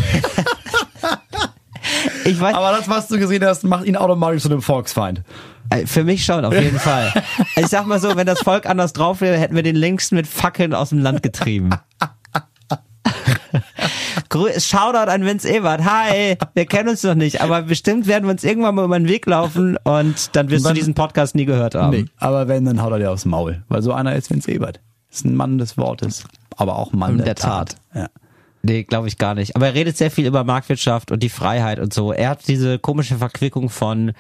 ich 2.27 2.39
weiß, 2.39 2.55
aber 2.55 2.77
das, 2.77 2.91
was 2.91 3.09
du 3.09 3.19
gesehen 3.19 3.43
hast, 3.43 3.65
macht 3.65 3.87
ihn 3.87 3.97
automatisch 3.97 4.43
zu 4.43 4.51
einem 4.51 4.61
Volksfeind. 4.61 5.23
Äh, 5.71 5.87
für 5.87 6.05
mich 6.05 6.25
schon 6.25 6.45
auf 6.45 6.55
jeden 6.55 6.79
Fall. 6.79 7.13
Ich 7.57 7.69
sag 7.69 7.87
mal 7.87 7.99
so, 7.99 8.17
wenn 8.17 8.27
das 8.27 8.41
Volk 8.41 8.67
anders 8.67 8.93
drauf 8.93 9.21
wäre, 9.23 9.39
hätten 9.39 9.55
wir 9.55 9.63
den 9.63 9.77
längst 9.77 10.13
mit 10.13 10.27
Fackeln 10.27 10.75
aus 10.75 10.91
dem 10.91 10.99
Land 10.99 11.23
getrieben. 11.23 11.71
Shoutout 14.59 15.11
an 15.11 15.25
Vince 15.25 15.49
Ebert. 15.49 15.83
Hi, 15.85 16.37
wir 16.55 16.67
kennen 16.67 16.91
uns 16.91 17.03
noch 17.03 17.15
nicht, 17.15 17.41
aber 17.41 17.63
bestimmt 17.63 18.07
werden 18.07 18.25
wir 18.25 18.33
uns 18.33 18.45
irgendwann 18.45 18.75
mal 18.75 18.85
über 18.85 18.99
den 18.99 19.09
Weg 19.09 19.25
laufen 19.27 19.79
und 19.85 20.37
dann 20.37 20.51
wirst 20.51 20.65
dann- 20.67 20.75
du 20.75 20.79
diesen 20.81 20.95
Podcast 20.95 21.35
nie 21.35 21.47
gehört 21.47 21.75
haben. 21.75 21.91
Nee, 21.97 22.05
aber 22.19 22.47
wenn, 22.49 22.65
dann 22.67 22.83
haut 22.83 22.93
er 22.93 22.99
dir 22.99 23.11
aufs 23.11 23.25
Maul. 23.25 23.65
Weil 23.69 23.81
so 23.83 23.93
einer 23.93 24.15
ist 24.15 24.31
Vince 24.31 24.51
Ebert. 24.51 24.81
Ist 25.11 25.25
ein 25.25 25.35
Mann 25.35 25.57
des 25.57 25.79
Wortes, 25.79 26.25
aber 26.57 26.77
auch 26.77 26.93
Mann 26.93 27.17
der, 27.17 27.27
der 27.27 27.35
Tat. 27.37 27.77
Tat. 27.93 28.03
Ja. 28.03 28.09
Nee, 28.67 28.83
glaube 28.83 29.07
ich 29.07 29.17
gar 29.17 29.35
nicht. 29.35 29.55
Aber 29.55 29.67
er 29.67 29.75
redet 29.75 29.97
sehr 29.97 30.11
viel 30.11 30.27
über 30.27 30.43
Marktwirtschaft 30.43 31.13
und 31.13 31.23
die 31.23 31.29
Freiheit 31.29 31.79
und 31.79 31.95
so. 31.95 32.13
Er 32.13 32.31
hat 32.31 32.49
diese 32.49 32.79
komische 32.81 33.17
Verquickung 33.17 33.69
von, 33.69 34.13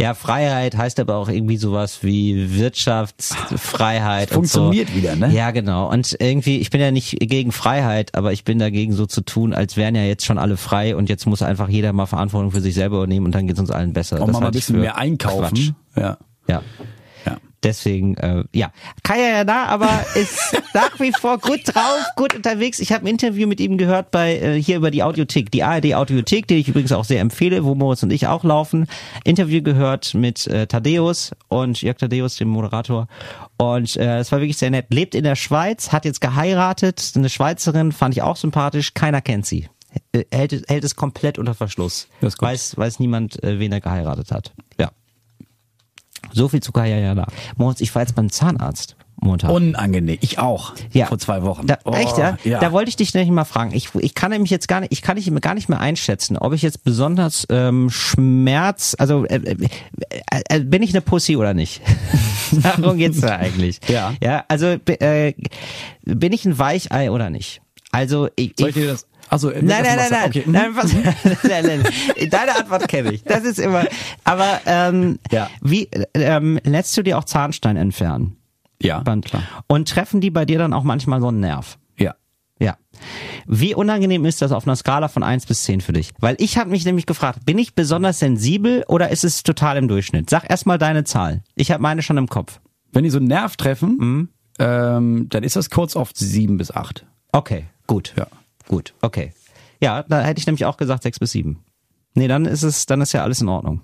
ja, 0.00 0.14
Freiheit 0.14 0.76
heißt 0.76 1.00
aber 1.00 1.16
auch 1.16 1.28
irgendwie 1.28 1.56
sowas 1.56 1.98
wie 2.02 2.54
Wirtschaftsfreiheit. 2.56 4.30
und 4.36 4.46
so. 4.48 4.60
Funktioniert 4.60 4.94
wieder, 4.94 5.16
ne? 5.16 5.32
Ja, 5.34 5.50
genau. 5.50 5.90
Und 5.90 6.16
irgendwie, 6.20 6.58
ich 6.58 6.70
bin 6.70 6.80
ja 6.80 6.92
nicht 6.92 7.18
gegen 7.18 7.50
Freiheit, 7.50 8.14
aber 8.14 8.32
ich 8.32 8.44
bin 8.44 8.60
dagegen 8.60 8.92
so 8.92 9.06
zu 9.06 9.22
tun, 9.22 9.52
als 9.52 9.76
wären 9.76 9.96
ja 9.96 10.04
jetzt 10.04 10.24
schon 10.24 10.38
alle 10.38 10.56
frei 10.56 10.94
und 10.94 11.08
jetzt 11.08 11.26
muss 11.26 11.42
einfach 11.42 11.68
jeder 11.68 11.92
mal 11.92 12.06
Verantwortung 12.06 12.52
für 12.52 12.60
sich 12.60 12.74
selber 12.74 12.98
übernehmen 12.98 13.26
und 13.26 13.34
dann 13.34 13.48
geht 13.48 13.56
es 13.56 13.60
uns 13.60 13.72
allen 13.72 13.92
besser. 13.92 14.20
Und 14.20 14.28
Das 14.28 14.40
mal 14.40 14.46
ein 14.46 14.52
bisschen 14.52 14.80
mehr 14.80 14.96
einkaufen. 14.96 15.56
Quatsch. 15.56 15.72
Ja. 15.96 16.18
Ja. 16.48 16.62
Deswegen, 17.64 18.16
äh, 18.18 18.44
ja. 18.54 18.70
Kaya 19.02 19.28
ja 19.38 19.44
da, 19.44 19.64
aber 19.64 19.88
ist 20.14 20.38
nach 20.74 21.00
wie 21.00 21.12
vor 21.12 21.38
gut 21.38 21.60
drauf, 21.64 22.04
gut 22.14 22.34
unterwegs. 22.34 22.78
Ich 22.78 22.92
habe 22.92 23.04
ein 23.04 23.08
Interview 23.08 23.48
mit 23.48 23.58
ihm 23.60 23.78
gehört 23.78 24.10
bei 24.12 24.36
äh, 24.38 24.62
hier 24.62 24.76
über 24.76 24.90
die 24.92 25.02
Audiothek, 25.02 25.50
die 25.50 25.64
ARD 25.64 25.94
Audiothek, 25.94 26.46
die 26.46 26.54
ich 26.56 26.68
übrigens 26.68 26.92
auch 26.92 27.04
sehr 27.04 27.20
empfehle, 27.20 27.64
wo 27.64 27.74
Moritz 27.74 28.02
und 28.04 28.12
ich 28.12 28.26
auch 28.28 28.44
laufen. 28.44 28.86
Interview 29.24 29.60
gehört 29.62 30.14
mit 30.14 30.46
äh, 30.46 30.66
Thaddeus 30.68 31.32
und 31.48 31.82
Jörg 31.82 31.96
Thaddeus, 31.98 32.36
dem 32.36 32.48
Moderator. 32.48 33.08
Und 33.56 33.96
äh, 33.96 34.18
es 34.18 34.30
war 34.30 34.38
wirklich 34.40 34.56
sehr 34.56 34.70
nett. 34.70 34.86
Lebt 34.90 35.16
in 35.16 35.24
der 35.24 35.34
Schweiz, 35.34 35.90
hat 35.90 36.04
jetzt 36.04 36.20
geheiratet, 36.20 37.12
eine 37.16 37.28
Schweizerin, 37.28 37.90
fand 37.90 38.14
ich 38.14 38.22
auch 38.22 38.36
sympathisch. 38.36 38.94
Keiner 38.94 39.20
kennt 39.20 39.46
sie. 39.46 39.68
Äh, 40.12 40.24
Hält, 40.30 40.52
es- 40.52 40.62
hält 40.68 40.84
es 40.84 40.94
komplett 40.94 41.38
unter 41.38 41.54
Verschluss. 41.54 42.06
Weiß, 42.20 42.76
weiß 42.76 43.00
niemand, 43.00 43.42
äh, 43.42 43.58
wen 43.58 43.72
er 43.72 43.80
geheiratet 43.80 44.30
hat. 44.30 44.52
Ja. 44.78 44.90
So 46.32 46.48
viel 46.48 46.60
zu 46.60 46.72
Kaya 46.72 46.98
Jana. 46.98 47.26
Moritz, 47.56 47.80
ich 47.80 47.94
war 47.94 48.02
jetzt 48.02 48.14
beim 48.14 48.30
Zahnarzt. 48.30 48.96
Montag. 49.20 49.50
Unangenehm. 49.50 50.16
Ich 50.20 50.38
auch. 50.38 50.74
Ja. 50.92 51.06
Vor 51.06 51.18
zwei 51.18 51.42
Wochen. 51.42 51.66
Da, 51.66 51.78
Oh, 51.84 51.92
echt, 51.92 52.16
ja? 52.18 52.38
ja. 52.44 52.60
Da 52.60 52.70
wollte 52.70 52.88
ich 52.88 52.94
dich 52.94 53.12
nämlich 53.14 53.32
mal 53.32 53.44
fragen. 53.44 53.72
Ich, 53.74 53.92
ich 53.96 54.14
kann 54.14 54.30
nämlich 54.30 54.48
jetzt 54.52 54.68
gar 54.68 54.78
nicht, 54.78 54.92
ich 54.92 55.02
kann 55.02 55.16
nicht, 55.16 55.28
gar 55.42 55.54
nicht 55.54 55.68
mehr 55.68 55.80
einschätzen, 55.80 56.38
ob 56.38 56.52
ich 56.52 56.62
jetzt 56.62 56.84
besonders 56.84 57.44
ähm, 57.50 57.90
Schmerz, 57.90 58.94
also 58.96 59.24
äh, 59.24 59.40
äh, 59.40 59.56
äh, 60.50 60.60
bin 60.60 60.84
ich 60.84 60.90
eine 60.90 61.00
Pussy 61.00 61.36
oder 61.36 61.52
nicht? 61.52 61.82
Darum 62.62 62.96
geht's 62.96 63.20
da 63.20 63.34
eigentlich. 63.36 63.80
Ja. 63.88 64.14
Ja, 64.22 64.44
also 64.46 64.66
äh, 64.86 65.32
bin 66.04 66.32
ich 66.32 66.44
ein 66.44 66.56
Weichei 66.58 67.10
oder 67.10 67.28
nicht? 67.28 67.60
Also 67.90 68.28
ich, 68.36 68.52
Soll 68.56 68.68
ich 68.68 68.74
dir 68.76 68.86
das? 68.86 69.06
Also, 69.30 69.50
Nein, 69.50 69.66
nein, 69.66 69.82
nein, 69.84 70.06
nein. 70.10 70.28
Okay. 70.28 70.42
mhm. 70.46 70.52
nein, 70.52 70.70
was, 70.74 70.92
nein, 71.42 71.64
nein. 71.66 72.28
Deine 72.30 72.56
Antwort 72.56 72.88
kenne 72.88 73.12
ich. 73.12 73.22
Das 73.24 73.44
ist 73.44 73.58
immer. 73.58 73.84
Aber 74.24 74.60
ähm, 74.66 75.18
Ja. 75.30 75.48
wie 75.60 75.88
ähm, 76.14 76.58
lässt 76.64 76.96
du 76.96 77.02
dir 77.02 77.18
auch 77.18 77.24
Zahnstein 77.24 77.76
entfernen? 77.76 78.36
Ja, 78.80 79.00
Band. 79.00 79.24
klar. 79.26 79.42
Und 79.66 79.88
treffen 79.88 80.20
die 80.20 80.30
bei 80.30 80.44
dir 80.44 80.58
dann 80.58 80.72
auch 80.72 80.84
manchmal 80.84 81.20
so 81.20 81.28
einen 81.28 81.40
Nerv? 81.40 81.78
Ja. 81.98 82.14
Ja. 82.60 82.76
Wie 83.46 83.74
unangenehm 83.74 84.24
ist 84.24 84.40
das 84.42 84.52
auf 84.52 84.66
einer 84.66 84.76
Skala 84.76 85.08
von 85.08 85.22
1 85.22 85.46
bis 85.46 85.64
10 85.64 85.80
für 85.80 85.92
dich? 85.92 86.12
Weil 86.20 86.36
ich 86.38 86.58
habe 86.58 86.70
mich 86.70 86.84
nämlich 86.84 87.06
gefragt, 87.06 87.44
bin 87.44 87.58
ich 87.58 87.74
besonders 87.74 88.18
sensibel 88.20 88.84
oder 88.88 89.10
ist 89.10 89.24
es 89.24 89.42
total 89.42 89.76
im 89.78 89.88
Durchschnitt? 89.88 90.30
Sag 90.30 90.48
erstmal 90.48 90.78
deine 90.78 91.04
Zahl. 91.04 91.42
Ich 91.56 91.70
habe 91.70 91.82
meine 91.82 92.02
schon 92.02 92.18
im 92.18 92.28
Kopf. 92.28 92.60
Wenn 92.92 93.04
die 93.04 93.10
so 93.10 93.18
einen 93.18 93.26
Nerv 93.28 93.56
treffen, 93.56 93.96
Mhm. 93.98 94.28
ähm, 94.60 95.26
dann 95.28 95.42
ist 95.42 95.56
das 95.56 95.70
kurz 95.70 95.96
auf 95.96 96.10
sieben 96.14 96.56
bis 96.56 96.70
acht. 96.70 97.04
Okay, 97.32 97.66
gut. 97.86 98.14
Ja. 98.16 98.26
Gut, 98.68 98.94
okay. 99.00 99.32
Ja, 99.80 100.02
da 100.02 100.20
hätte 100.20 100.40
ich 100.40 100.46
nämlich 100.46 100.64
auch 100.64 100.76
gesagt 100.76 101.02
6 101.02 101.18
bis 101.18 101.32
7. 101.32 101.58
Nee, 102.14 102.28
dann 102.28 102.44
ist 102.44 102.62
es, 102.62 102.86
dann 102.86 103.00
ist 103.00 103.12
ja 103.12 103.22
alles 103.22 103.40
in 103.40 103.48
Ordnung. 103.48 103.80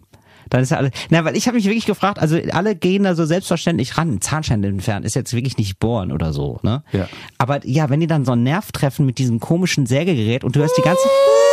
Dann 0.50 0.62
ist 0.62 0.70
ja 0.70 0.76
alles. 0.76 0.90
Na, 1.10 1.24
weil 1.24 1.36
ich 1.36 1.46
habe 1.46 1.56
mich 1.56 1.64
wirklich 1.64 1.86
gefragt, 1.86 2.18
also 2.18 2.38
alle 2.52 2.74
gehen 2.74 3.04
da 3.04 3.14
so 3.14 3.24
selbstverständlich 3.24 3.96
ran, 3.96 4.20
Zahnstein 4.20 4.62
entfernen, 4.62 5.04
ist 5.04 5.14
jetzt 5.14 5.32
wirklich 5.32 5.56
nicht 5.56 5.78
bohren 5.78 6.12
oder 6.12 6.32
so, 6.32 6.60
ne? 6.62 6.82
Ja. 6.92 7.08
Aber 7.38 7.66
ja, 7.66 7.88
wenn 7.88 8.00
die 8.00 8.06
dann 8.06 8.24
so 8.24 8.32
einen 8.32 8.42
Nerv 8.42 8.70
treffen 8.72 9.06
mit 9.06 9.18
diesem 9.18 9.40
komischen 9.40 9.86
Sägegerät 9.86 10.44
und 10.44 10.56
du 10.56 10.60
hörst 10.60 10.76
die 10.76 10.82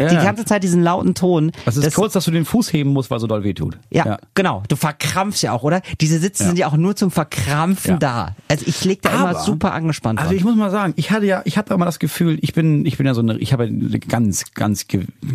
ganze 0.00 0.14
die 0.16 0.20
Ja. 0.20 0.24
ganze 0.24 0.44
Zeit 0.44 0.62
diesen 0.62 0.82
lauten 0.82 1.14
Ton. 1.14 1.52
Das 1.64 1.76
ist 1.76 1.94
kurz, 1.94 2.12
dass 2.12 2.24
du 2.24 2.30
den 2.30 2.44
Fuß 2.44 2.72
heben 2.72 2.90
musst, 2.92 3.10
weil 3.10 3.20
so 3.20 3.26
doll 3.26 3.44
weh 3.44 3.54
tut. 3.54 3.78
Ja, 3.90 4.18
genau. 4.34 4.62
Du 4.68 4.76
verkrampfst 4.76 5.42
ja 5.42 5.52
auch, 5.52 5.62
oder? 5.62 5.80
Diese 6.00 6.18
Sitze 6.18 6.42
Ja. 6.42 6.48
sind 6.48 6.58
ja 6.58 6.66
auch 6.68 6.76
nur 6.76 6.96
zum 6.96 7.10
Verkrampfen 7.10 7.92
Ja. 7.92 7.98
da. 7.98 8.36
Also 8.48 8.64
ich 8.66 8.84
leg 8.84 9.02
da 9.02 9.10
immer 9.10 9.28
Aber- 9.30 9.40
super 9.40 9.72
angespannt 9.72 10.18
Also 10.20 10.34
ich 10.34 10.44
muss 10.44 10.56
mal 10.56 10.70
sagen, 10.70 10.92
ich 10.96 11.10
hatte 11.10 11.26
ja, 11.26 11.42
ich 11.44 11.56
hatte 11.58 11.74
immer 11.74 11.84
das 11.84 11.98
Gefühl, 11.98 12.38
ich 12.42 12.52
bin, 12.52 12.84
ich 12.86 12.96
bin 12.96 13.06
ja 13.06 13.14
so 13.14 13.20
eine, 13.20 13.38
ich 13.38 13.52
habe 13.52 13.64
eine 13.64 13.98
ganz, 14.00 14.44
ganz, 14.54 14.86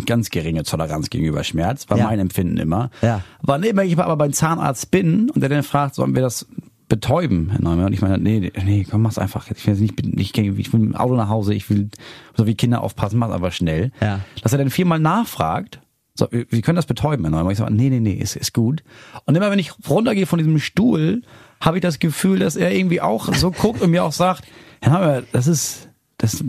ganz 0.06 0.30
geringe 0.30 0.64
Toleranz 0.64 1.10
gegenüber 1.10 1.44
Schmerz, 1.44 1.90
war 1.90 1.98
Ja. 1.98 2.06
mein 2.06 2.20
Empfinden 2.20 2.58
immer. 2.58 2.90
Ja. 3.02 3.22
Wann 3.42 3.64
immer 3.64 3.84
ich 3.84 3.98
aber 3.98 4.16
beim 4.18 4.34
Zahnarzt 4.34 4.92
bin 4.92 5.30
und 5.30 5.42
der 5.42 5.50
dann 5.50 5.64
fragt, 5.64 5.96
sollen 5.96 6.16
wir 6.16 6.22
das 6.22 6.46
betäuben, 6.88 7.50
Herr 7.50 7.62
Neumann? 7.62 7.86
Und 7.88 7.94
ich 7.94 8.02
meine, 8.02 8.18
nee, 8.18 8.52
nee, 8.64 8.86
komm, 8.90 9.02
mach's 9.02 9.18
einfach. 9.18 9.50
Ich 9.52 9.66
will 9.68 9.76
nicht, 9.76 10.00
ich, 10.02 10.38
ich 10.38 10.74
will 10.74 10.80
mit 10.80 10.90
dem 10.90 10.96
Auto 10.96 11.16
nach 11.16 11.30
Hause, 11.30 11.54
ich 11.54 11.70
will 11.70 11.90
so 12.36 12.46
wie 12.46 12.56
Kinder 12.56 12.82
aufpassen, 12.82 13.20
mach's 13.20 13.34
einfach 13.34 13.52
schnell. 13.52 13.92
Ja. 14.02 14.22
Dass 14.42 14.54
er 14.54 14.60
dann 14.60 14.70
viermal 14.70 15.00
nachfragt, 15.00 15.80
so, 16.18 16.28
wir 16.32 16.46
wir 16.50 16.62
können 16.62 16.78
das 16.78 16.86
betäuben, 16.86 17.26
Herr 17.26 17.32
Neumann. 17.32 17.52
Ich 17.52 17.58
sage, 17.58 17.74
nee, 17.74 17.90
nee, 17.90 18.00
nee, 18.00 18.14
ist, 18.14 18.36
ist 18.36 18.54
gut. 18.54 18.84
Und 19.26 19.36
immer 19.36 19.52
wenn 19.52 19.60
ich 19.60 19.74
runtergehe 19.90 20.26
von 20.26 20.40
diesem 20.40 20.60
Stuhl, 20.60 21.24
habe 21.60 21.78
ich 21.78 21.82
das 21.82 22.00
Gefühl, 22.00 22.40
dass 22.40 22.56
er 22.56 22.72
irgendwie 22.72 23.02
auch 23.02 23.34
so 23.34 23.52
guckt 23.52 23.82
und 23.82 23.92
mir 23.92 24.04
auch 24.04 24.14
sagt, 24.14 24.46
Herr 24.82 24.94
Neumann, 24.94 25.24
das 25.32 25.48
ist, 25.48 25.90
das, 26.18 26.44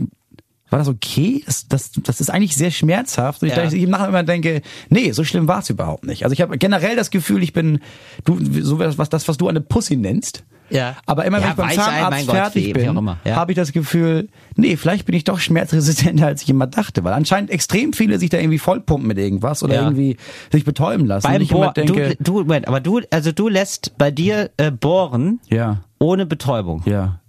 war 0.76 0.80
das 0.80 0.88
okay? 0.88 1.42
Das, 1.46 1.66
das, 1.68 1.90
das 2.02 2.20
ist 2.20 2.28
eigentlich 2.28 2.54
sehr 2.54 2.70
schmerzhaft. 2.70 3.42
Und 3.42 3.48
ich, 3.48 3.56
Ja. 3.56 3.64
ich 3.64 3.72
im 3.82 3.88
Nachhinein 3.90 4.10
immer 4.10 4.22
denke, 4.24 4.60
nee, 4.90 5.10
so 5.12 5.24
schlimm 5.24 5.48
war 5.48 5.60
es 5.60 5.70
überhaupt 5.70 6.04
nicht. 6.04 6.24
Also 6.24 6.34
ich 6.34 6.42
habe 6.42 6.58
generell 6.58 6.96
das 6.96 7.10
Gefühl, 7.10 7.42
ich 7.42 7.54
bin, 7.54 7.80
du, 8.24 8.38
so 8.62 8.78
was, 8.78 9.08
das, 9.08 9.26
was 9.26 9.38
du 9.38 9.48
eine 9.48 9.62
Pussy 9.62 9.96
nennst. 9.96 10.44
Ja. 10.68 10.96
Aber 11.06 11.24
immer 11.24 11.36
wenn 11.38 11.44
Ja, 11.44 11.50
ich 11.50 11.56
beim 11.56 11.70
Zahnarzt 11.70 12.26
Gott, 12.26 12.36
fertig 12.36 12.72
bin, 12.74 13.08
ja. 13.24 13.36
habe 13.36 13.52
ich 13.52 13.56
das 13.56 13.72
Gefühl, 13.72 14.28
nee, 14.56 14.76
vielleicht 14.76 15.06
bin 15.06 15.14
ich 15.14 15.22
doch 15.24 15.38
schmerzresistenter, 15.38 16.26
als 16.26 16.42
ich 16.42 16.48
immer 16.50 16.66
dachte. 16.66 17.04
Weil 17.04 17.12
anscheinend 17.14 17.50
extrem 17.50 17.92
viele 17.92 18.18
sich 18.18 18.30
da 18.30 18.38
irgendwie 18.38 18.58
vollpumpen 18.58 19.06
mit 19.06 19.16
irgendwas 19.16 19.62
oder 19.62 19.76
Ja. 19.76 19.82
irgendwie 19.82 20.16
sich 20.52 20.64
betäuben 20.64 21.06
lassen. 21.06 21.26
Beim 21.28 21.40
ich 21.40 21.50
Bohr, 21.50 21.72
denke, 21.72 22.16
du, 22.18 22.24
du, 22.24 22.32
Moment, 22.40 22.68
aber 22.68 22.80
du, 22.80 23.00
also 23.10 23.32
du 23.32 23.48
lässt 23.48 23.96
bei 23.96 24.10
dir 24.10 24.50
äh, 24.56 24.70
bohren 24.72 25.40
ja, 25.48 25.82
ohne 26.00 26.26
Betäubung. 26.26 26.82
ja. 26.84 27.20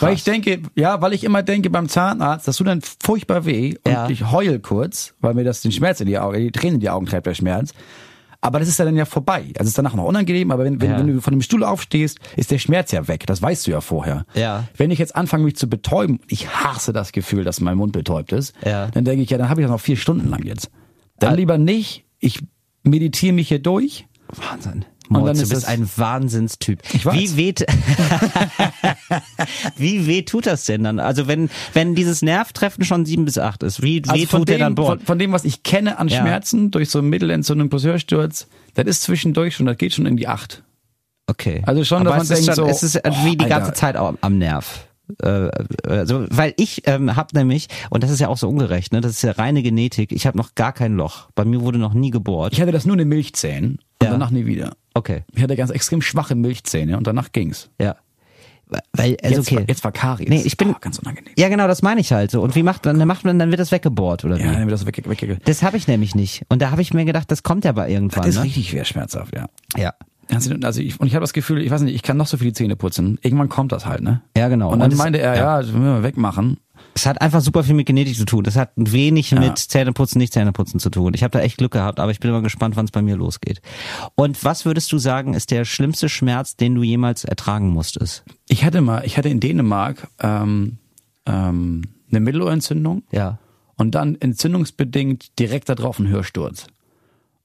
Weil 0.00 0.14
ich 0.14 0.24
denke, 0.24 0.62
ja, 0.74 1.00
weil 1.02 1.12
ich 1.12 1.24
immer 1.24 1.42
denke 1.42 1.68
beim 1.70 1.88
Zahnarzt, 1.88 2.48
das 2.48 2.56
tut 2.56 2.66
dann 2.66 2.80
furchtbar 3.02 3.44
weh 3.44 3.76
und 3.84 3.92
Ja. 3.92 4.08
ich 4.08 4.30
heul 4.32 4.58
kurz, 4.58 5.14
weil 5.20 5.34
mir 5.34 5.44
das 5.44 5.60
den 5.60 5.72
Schmerz 5.72 6.00
in 6.00 6.06
die 6.06 6.18
Augen, 6.18 6.38
die 6.38 6.50
Tränen 6.52 6.74
in 6.76 6.80
die 6.80 6.90
Augen 6.90 7.06
treibt, 7.06 7.26
der 7.26 7.34
Schmerz. 7.34 7.72
Aber 8.40 8.58
das 8.58 8.68
ist 8.68 8.78
ja 8.78 8.84
dann 8.84 8.96
ja 8.96 9.06
vorbei. 9.06 9.40
Also 9.56 9.62
es 9.62 9.68
ist 9.68 9.78
danach 9.78 9.94
noch 9.94 10.04
unangenehm, 10.04 10.50
aber 10.50 10.64
wenn, 10.64 10.78
wenn, 10.80 10.90
Ja. 10.90 10.98
wenn 10.98 11.06
du 11.06 11.20
von 11.22 11.32
dem 11.32 11.40
Stuhl 11.40 11.64
aufstehst, 11.64 12.18
ist 12.36 12.50
der 12.50 12.58
Schmerz 12.58 12.92
ja 12.92 13.08
weg. 13.08 13.24
Das 13.26 13.40
weißt 13.40 13.66
du 13.66 13.70
ja 13.70 13.80
vorher. 13.80 14.26
Ja. 14.34 14.64
Wenn 14.76 14.90
ich 14.90 14.98
jetzt 14.98 15.16
anfange, 15.16 15.44
mich 15.44 15.56
zu 15.56 15.66
betäuben, 15.68 16.20
ich 16.28 16.48
hasse 16.48 16.92
das 16.92 17.12
Gefühl, 17.12 17.44
dass 17.44 17.60
mein 17.60 17.78
Mund 17.78 17.92
betäubt 17.92 18.32
ist, 18.32 18.54
Ja. 18.64 18.88
dann 18.88 19.04
denke 19.04 19.22
ich, 19.22 19.30
ja, 19.30 19.38
dann 19.38 19.48
habe 19.48 19.60
ich 19.62 19.64
das 19.66 19.70
noch 19.72 19.80
vier 19.80 19.96
Stunden 19.96 20.28
lang 20.28 20.44
jetzt. 20.44 20.70
Dann 21.18 21.36
lieber 21.36 21.56
nicht. 21.56 22.04
Ich 22.18 22.40
meditiere 22.82 23.32
mich 23.32 23.48
hier 23.48 23.60
durch. 23.60 24.06
Wahnsinn. 24.28 24.84
Und 25.08 25.20
Moritz, 25.20 25.38
du 25.38 25.42
ist 25.44 25.48
bist 25.50 25.68
ein 25.68 25.88
Wahnsinnstyp. 25.96 26.80
Ich 26.94 27.04
weiß. 27.04 27.14
Wie 27.14 27.36
weh, 27.36 27.54
wie 29.76 30.06
weh 30.06 30.22
tut 30.22 30.46
das 30.46 30.64
denn 30.64 30.84
dann? 30.84 30.98
Also 30.98 31.26
wenn, 31.28 31.50
wenn 31.72 31.94
dieses 31.94 32.22
Nervtreffen 32.22 32.84
schon 32.84 33.04
sieben 33.06 33.24
bis 33.24 33.38
acht 33.38 33.62
ist, 33.62 33.82
wie 33.82 34.04
weh 34.06 34.10
Also 34.10 34.38
tut 34.38 34.48
der 34.48 34.56
dem, 34.58 34.60
dann 34.60 34.74
bohren? 34.74 34.98
von, 35.00 35.06
von 35.06 35.18
dem, 35.18 35.32
was 35.32 35.44
ich 35.44 35.62
kenne 35.62 35.98
an 35.98 36.08
Ja. 36.08 36.20
Schmerzen 36.20 36.70
durch 36.70 36.90
so 36.90 37.02
Mittelentzündung 37.02 37.68
plus 37.68 37.84
Hörsturz, 37.84 38.48
das 38.74 38.86
ist 38.86 39.02
zwischendurch 39.02 39.56
schon, 39.56 39.66
das 39.66 39.76
geht 39.76 39.92
schon 39.92 40.06
in 40.06 40.16
die 40.16 40.28
acht. 40.28 40.62
Okay. 41.26 41.62
Also 41.66 41.84
schon, 41.84 42.06
Aber 42.06 42.16
dass 42.16 42.28
man 42.28 42.38
ist 42.38 42.46
denkt 42.46 42.56
schon, 42.56 42.66
so, 42.66 42.70
es 42.70 42.82
ist 42.82 43.00
oh, 43.06 43.10
wie 43.24 43.36
die 43.36 43.46
ganze 43.46 43.66
Alter. 43.68 43.74
Zeit 43.74 43.96
am, 43.96 44.18
am 44.20 44.38
Nerv. 44.38 44.86
Also, 45.86 46.24
weil 46.30 46.54
ich 46.56 46.82
ähm, 46.86 47.14
habe 47.14 47.36
nämlich, 47.36 47.68
und 47.90 48.02
das 48.02 48.10
ist 48.10 48.20
ja 48.20 48.28
auch 48.28 48.38
so 48.38 48.48
ungerecht, 48.48 48.92
ne, 48.94 49.02
das 49.02 49.12
ist 49.12 49.22
ja 49.22 49.32
reine 49.32 49.62
Genetik, 49.62 50.12
ich 50.12 50.26
habe 50.26 50.38
noch 50.38 50.54
gar 50.54 50.72
kein 50.72 50.94
Loch. 50.96 51.28
Bei 51.34 51.44
mir 51.44 51.60
wurde 51.60 51.76
noch 51.78 51.92
nie 51.92 52.08
gebohrt. 52.10 52.54
Ich 52.54 52.60
hatte 52.62 52.72
das 52.72 52.86
nur 52.86 52.94
in 52.94 53.00
den 53.00 53.08
Milchzähnen 53.08 53.72
und 54.00 54.06
Ja. 54.06 54.10
danach 54.12 54.30
nie 54.30 54.46
wieder. 54.46 54.76
Okay, 54.94 55.24
Ich 55.34 55.42
hatte 55.42 55.56
ganz 55.56 55.70
extrem 55.70 56.00
schwache 56.00 56.34
Milchzähne 56.34 56.96
und 56.96 57.06
danach 57.06 57.32
ging's. 57.32 57.70
ja. 57.80 57.96
Weil, 58.92 59.16
also 59.22 59.36
Jetzt, 59.36 59.46
okay. 59.48 59.56
war, 59.56 59.68
jetzt 59.68 59.84
war 59.84 59.92
Karies. 59.92 60.28
Nee, 60.28 60.42
ich 60.42 60.56
bin- 60.56 60.70
oh, 60.70 60.76
ganz 60.80 60.98
unangenehm. 60.98 61.34
Ja, 61.36 61.48
genau, 61.48 61.68
das 61.68 61.82
meine 61.82 62.00
ich 62.00 62.12
halt 62.12 62.30
so. 62.30 62.40
Und 62.40 62.54
wie 62.54 62.62
macht 62.62 62.84
man, 62.86 62.98
dann 62.98 63.06
macht 63.06 63.24
man, 63.24 63.38
dann 63.38 63.50
wird 63.50 63.60
das 63.60 63.70
weggebohrt, 63.70 64.24
oder 64.24 64.38
wie? 64.38 64.42
Ja, 64.42 64.52
dann 64.52 64.62
wird 64.62 64.72
das 64.72 64.86
weg, 64.86 65.02
weg. 65.06 65.38
Das 65.44 65.62
habe 65.62 65.76
ich 65.76 65.86
nämlich 65.86 66.14
nicht. 66.14 66.44
Und 66.48 66.62
da 66.62 66.70
habe 66.70 66.80
ich 66.80 66.94
mir 66.94 67.04
gedacht, 67.04 67.30
das 67.30 67.42
kommt 67.42 67.64
ja 67.66 67.72
bei 67.72 67.90
irgendwann. 67.90 68.22
Das 68.22 68.30
ist 68.30 68.36
ne? 68.38 68.44
richtig 68.44 68.70
schwer 68.70 68.84
schmerzhaft, 68.86 69.34
ja. 69.36 69.46
Ja. 69.76 69.92
Also 70.62 70.80
ich, 70.80 70.98
und 70.98 71.06
ich 71.06 71.14
habe 71.14 71.22
das 71.22 71.34
Gefühl, 71.34 71.60
ich 71.60 71.70
weiß 71.70 71.82
nicht, 71.82 71.94
ich 71.94 72.02
kann 72.02 72.16
noch 72.16 72.26
so 72.26 72.38
viele 72.38 72.54
Zähne 72.54 72.76
putzen. 72.76 73.18
Irgendwann 73.22 73.50
kommt 73.50 73.72
das 73.72 73.84
halt, 73.84 74.00
ne? 74.00 74.22
Ja, 74.36 74.48
genau. 74.48 74.72
Und 74.72 74.80
dann 74.80 74.90
Und 74.90 74.96
meinte 74.96 75.20
er, 75.20 75.36
ja, 75.36 75.58
das 75.60 75.66
müssen 75.70 75.84
wir 75.84 76.02
wegmachen. 76.02 76.56
Es 76.96 77.06
hat 77.06 77.20
einfach 77.20 77.40
super 77.40 77.64
viel 77.64 77.74
mit 77.74 77.86
Genetik 77.86 78.16
zu 78.16 78.24
tun. 78.24 78.44
Das 78.44 78.54
hat 78.56 78.70
wenig 78.76 79.32
mit 79.32 79.58
Zähneputzen, 79.58 80.18
nicht 80.18 80.32
Zähneputzen 80.32 80.78
zu 80.78 80.90
tun. 80.90 81.12
Ich 81.14 81.22
habe 81.24 81.32
da 81.32 81.40
echt 81.40 81.58
Glück 81.58 81.72
gehabt, 81.72 81.98
aber 81.98 82.12
ich 82.12 82.20
bin 82.20 82.30
immer 82.30 82.40
gespannt, 82.42 82.76
wann 82.76 82.84
es 82.84 82.92
bei 82.92 83.02
mir 83.02 83.16
losgeht. 83.16 83.60
Und 84.14 84.44
was 84.44 84.64
würdest 84.64 84.92
du 84.92 84.98
sagen, 84.98 85.34
ist 85.34 85.50
der 85.50 85.64
schlimmste 85.64 86.08
Schmerz, 86.08 86.56
den 86.56 86.74
du 86.76 86.82
jemals 86.84 87.24
ertragen 87.24 87.68
musstest? 87.70 88.24
Ich 88.48 88.64
hatte 88.64 88.80
mal, 88.80 89.04
ich 89.04 89.18
hatte 89.18 89.28
in 89.28 89.40
Dänemark 89.40 90.06
ähm, 90.20 90.78
ähm, 91.26 91.82
eine 92.10 92.20
Mittelohrentzündung 92.20 93.02
Ja. 93.10 93.38
und 93.76 93.96
dann 93.96 94.14
entzündungsbedingt 94.20 95.38
direkt 95.38 95.68
da 95.68 95.74
drauf 95.74 95.98
ein 95.98 96.06
Hörsturz. 96.08 96.66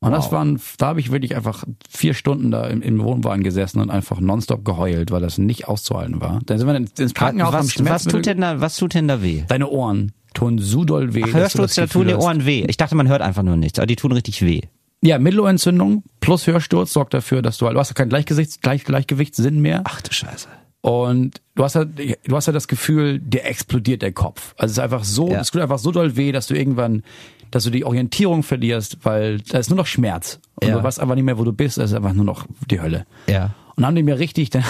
Und 0.01 0.11
das 0.11 0.31
waren, 0.31 0.61
da 0.77 0.87
habe 0.87 1.01
ich 1.01 1.11
wirklich 1.11 1.35
einfach 1.35 1.65
vier 1.89 2.13
Stunden 2.13 2.51
da 2.51 2.67
im, 2.67 2.81
im 2.81 3.03
Wohnwagen 3.03 3.43
gesessen 3.43 3.81
und 3.81 3.89
einfach 3.89 4.21
nonstop 4.21 4.63
geheult, 4.63 5.11
weil 5.11 5.19
das 5.19 5.37
nicht 5.37 5.67
auszuhalten 5.67 6.21
war. 6.21 6.39
Dann 6.45 6.57
sind 6.57 6.67
wir 6.67 6.75
ins 6.75 6.91
ins 6.97 7.13
Krankenhaus 7.13 7.53
am 7.53 7.65
was, 7.65 7.85
was 7.85 8.03
tut 8.05 8.25
denn 8.25 8.39
da, 8.39 8.61
was 8.61 8.77
tut 8.77 8.93
denn 8.93 9.09
da 9.09 9.21
weh? 9.21 9.43
Deine 9.49 9.67
Ohren 9.67 10.13
tun 10.33 10.57
so 10.57 10.85
doll 10.85 11.13
weh. 11.15 11.21
dass 11.21 11.31
du 11.31 11.37
Hörsturz, 11.37 11.75
das 11.75 11.89
da 11.89 11.93
tun 11.93 12.07
die 12.07 12.13
Ohren 12.13 12.45
weh. 12.45 12.63
Ich 12.69 12.77
dachte, 12.77 12.95
man 12.95 13.09
hört 13.09 13.21
einfach 13.21 13.43
nur 13.43 13.57
nichts, 13.57 13.77
aber 13.77 13.87
die 13.87 13.97
tun 13.97 14.13
richtig 14.13 14.41
weh. 14.41 14.61
Ja, 15.01 15.19
Mittelohrentzündung 15.19 16.03
plus 16.21 16.47
Hörsturz 16.47 16.93
sorgt 16.93 17.13
dafür, 17.13 17.41
dass 17.41 17.57
du 17.57 17.65
halt, 17.65 17.75
du 17.75 17.79
hast 17.79 17.89
ja 17.89 17.93
keinen 17.93 18.09
Gleichgewichts, 18.09 18.61
Gleich, 18.61 18.85
Gleichgewichtssinn 18.85 19.59
mehr. 19.59 19.81
Ach 19.85 20.01
du 20.01 20.13
Scheiße. 20.13 20.47
Und 20.81 21.41
du 21.55 21.63
hast 21.65 21.75
ja, 21.75 21.83
du 21.83 22.35
hast 22.35 22.45
ja 22.45 22.53
das 22.53 22.69
Gefühl, 22.69 23.19
dir 23.19 23.43
explodiert 23.43 24.01
der 24.01 24.13
Kopf. 24.13 24.53
Also 24.57 24.71
es 24.71 24.77
ist 24.77 24.79
einfach 24.79 25.03
so, 25.03 25.29
Ja. 25.29 25.41
es 25.41 25.51
tut 25.51 25.61
einfach 25.61 25.79
so 25.79 25.91
doll 25.91 26.15
weh, 26.15 26.31
dass 26.31 26.47
du 26.47 26.53
irgendwann, 26.53 27.03
dass 27.51 27.63
du 27.63 27.69
die 27.69 27.85
Orientierung 27.85 28.43
verlierst, 28.43 28.97
weil 29.03 29.39
da 29.39 29.57
ist 29.59 29.69
nur 29.69 29.77
noch 29.77 29.85
Schmerz. 29.87 30.39
Und 30.55 30.67
Ja. 30.67 30.77
du 30.77 30.83
weißt 30.83 30.99
einfach 30.99 31.15
nicht 31.15 31.23
mehr, 31.23 31.37
wo 31.37 31.43
du 31.43 31.53
bist, 31.53 31.77
das 31.77 31.91
ist 31.91 31.95
einfach 31.95 32.13
nur 32.13 32.25
noch 32.25 32.45
die 32.69 32.81
Hölle. 32.81 33.05
Ja. 33.27 33.45
Und 33.75 33.83
dann 33.83 33.85
haben 33.87 33.95
die 33.95 34.03
mir 34.03 34.19
richtig, 34.19 34.49
dann, 34.51 34.63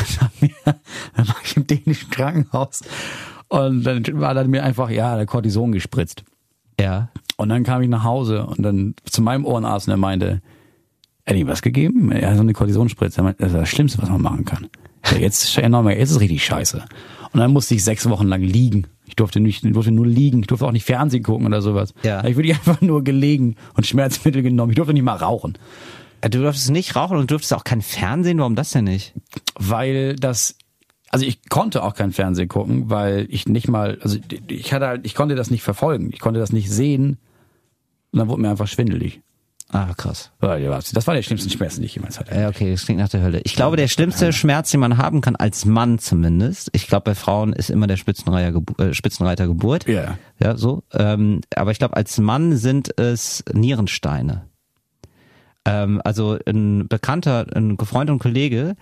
dann 1.16 1.28
war 1.28 1.36
ich 1.44 1.58
im 1.58 1.68
dänischen 1.68 2.10
Krankenhaus 2.10 2.82
und 3.48 3.84
dann 3.84 4.04
war 4.20 4.34
dann 4.34 4.50
mir 4.50 4.64
einfach, 4.64 4.90
ja, 4.90 5.16
der 5.16 5.26
Cortison 5.26 5.72
gespritzt. 5.72 6.24
Ja. 6.80 7.10
Und 7.38 7.50
dann 7.50 7.64
kam 7.64 7.82
ich 7.82 7.90
nach 7.90 8.04
Hause 8.04 8.46
und 8.46 8.62
dann 8.64 8.96
zu 9.06 9.22
meinem 9.22 9.46
Ohrenarzt 9.46 9.88
und 9.88 9.94
er 9.94 9.98
meinte, 9.98 10.42
er 11.26 11.34
hat 11.34 11.40
ihm 11.40 11.48
was 11.48 11.62
gegeben? 11.62 12.12
Er 12.12 12.30
hat 12.30 12.36
so 12.36 12.42
eine 12.42 12.54
Kortisonspritze. 12.54 13.22
Er 13.22 13.24
meinte, 13.24 13.44
das 13.44 13.52
ist 13.54 13.58
das 13.60 13.70
Schlimmste, 13.70 14.02
was 14.02 14.10
man 14.10 14.22
machen 14.22 14.46
kann. 14.46 14.68
Ja, 15.06 15.18
jetzt, 15.18 15.56
jetzt 15.56 16.12
ist 16.12 16.20
richtig 16.20 16.44
scheiße. 16.44 16.84
Und 17.34 17.40
dann 17.40 17.52
musste 17.52 17.76
ich 17.76 17.84
sechs 17.84 18.10
Wochen 18.10 18.28
lang 18.28 18.42
liegen. 18.42 18.88
Ich 19.06 19.16
durfte 19.16 19.40
nicht, 19.40 19.64
ich 19.64 19.74
durfte 19.74 19.92
nur 19.92 20.08
liegen. 20.08 20.40
Ich 20.40 20.48
durfte 20.48 20.66
auch 20.66 20.72
nicht 20.72 20.86
Fernsehen 20.86 21.24
gucken 21.24 21.46
oder 21.46 21.62
sowas. 21.62 21.94
Ja. 22.04 22.24
Ich 22.26 22.36
wirklich 22.36 22.56
einfach 22.56 22.82
nur 22.82 23.04
gelegen 23.04 23.56
und 23.76 23.86
Schmerzmittel 23.86 24.42
genommen. 24.42 24.72
Ich 24.72 24.76
durfte 24.76 24.94
nicht 24.94 25.04
mal 25.04 25.16
rauchen. 25.16 25.58
Du 26.22 26.40
durftest 26.42 26.72
nicht 26.72 26.96
rauchen 26.96 27.18
und 27.18 27.32
durftest 27.32 27.54
auch 27.54 27.64
kein 27.64 27.82
Fernsehen. 27.82 28.40
Warum 28.40 28.56
das 28.56 28.72
denn 28.72 28.84
nicht? 28.84 29.14
Weil 29.58 30.16
das 30.16 30.56
also 31.12 31.26
ich 31.26 31.50
konnte 31.50 31.84
auch 31.84 31.96
kein 31.96 32.12
Fernsehen 32.12 32.48
gucken, 32.48 32.90
weil 32.90 33.26
ich 33.30 33.48
nicht 33.48 33.68
mal, 33.68 33.98
also 34.02 34.18
ich 34.48 34.74
hatte 34.74 34.88
halt, 34.88 35.06
ich 35.06 35.16
konnte 35.16 35.36
das 35.36 35.50
nicht 35.50 35.64
verfolgen, 35.64 36.12
ich 36.14 36.20
konnte 36.20 36.40
das 36.40 36.54
nicht 36.54 36.70
sehen 36.70 37.18
und 38.12 38.20
dann 38.20 38.28
wurde 38.28 38.42
mir 38.42 38.50
einfach 38.50 38.68
schwindelig. 38.68 39.22
Ah, 39.72 39.94
krass. 39.96 40.32
Das 40.94 41.06
war 41.06 41.14
der 41.14 41.22
schlimmste 41.22 41.50
Schmerz, 41.50 41.76
den 41.76 41.84
ich 41.84 41.94
jemals 41.94 42.20
hatte. 42.20 42.34
Ja, 42.34 42.50
okay, 42.50 42.72
das 42.72 42.86
klingt 42.86 43.00
nach 43.00 43.10
der 43.10 43.22
Hölle. 43.22 43.42
Ich 43.44 43.56
glaube, 43.56 43.78
der 43.78 43.88
schlimmste 43.88 44.34
Schmerz, 44.34 44.72
den 44.72 44.80
man 44.80 44.98
haben 44.98 45.22
kann, 45.22 45.36
als 45.36 45.66
Mann 45.66 46.00
zumindest, 46.00 46.70
ich 46.74 46.88
glaube, 46.88 47.04
bei 47.04 47.16
Frauen 47.16 47.54
ist 47.54 47.70
immer 47.70 47.86
der 47.86 47.98
Spitzenreiter, 47.98 48.52
Gebu 48.52 48.82
äh, 48.82 48.94
Spitzenreiter 48.94 49.48
Geburt. 49.48 49.88
Ja. 49.88 50.18
Ja, 50.40 50.58
so. 50.58 50.84
Ähm, 50.94 51.42
aber 51.56 51.72
ich 51.72 51.78
glaube, 51.78 51.96
als 51.96 52.18
Mann 52.18 52.58
sind 52.58 52.98
es 52.98 53.44
Nierensteine. 53.54 54.46
Ähm, 55.66 56.02
also 56.04 56.40
ein 56.48 56.88
Bekannter, 56.88 57.46
ein 57.56 57.78
Freund 57.78 58.10
und 58.10 58.20
Kollege 58.20 58.76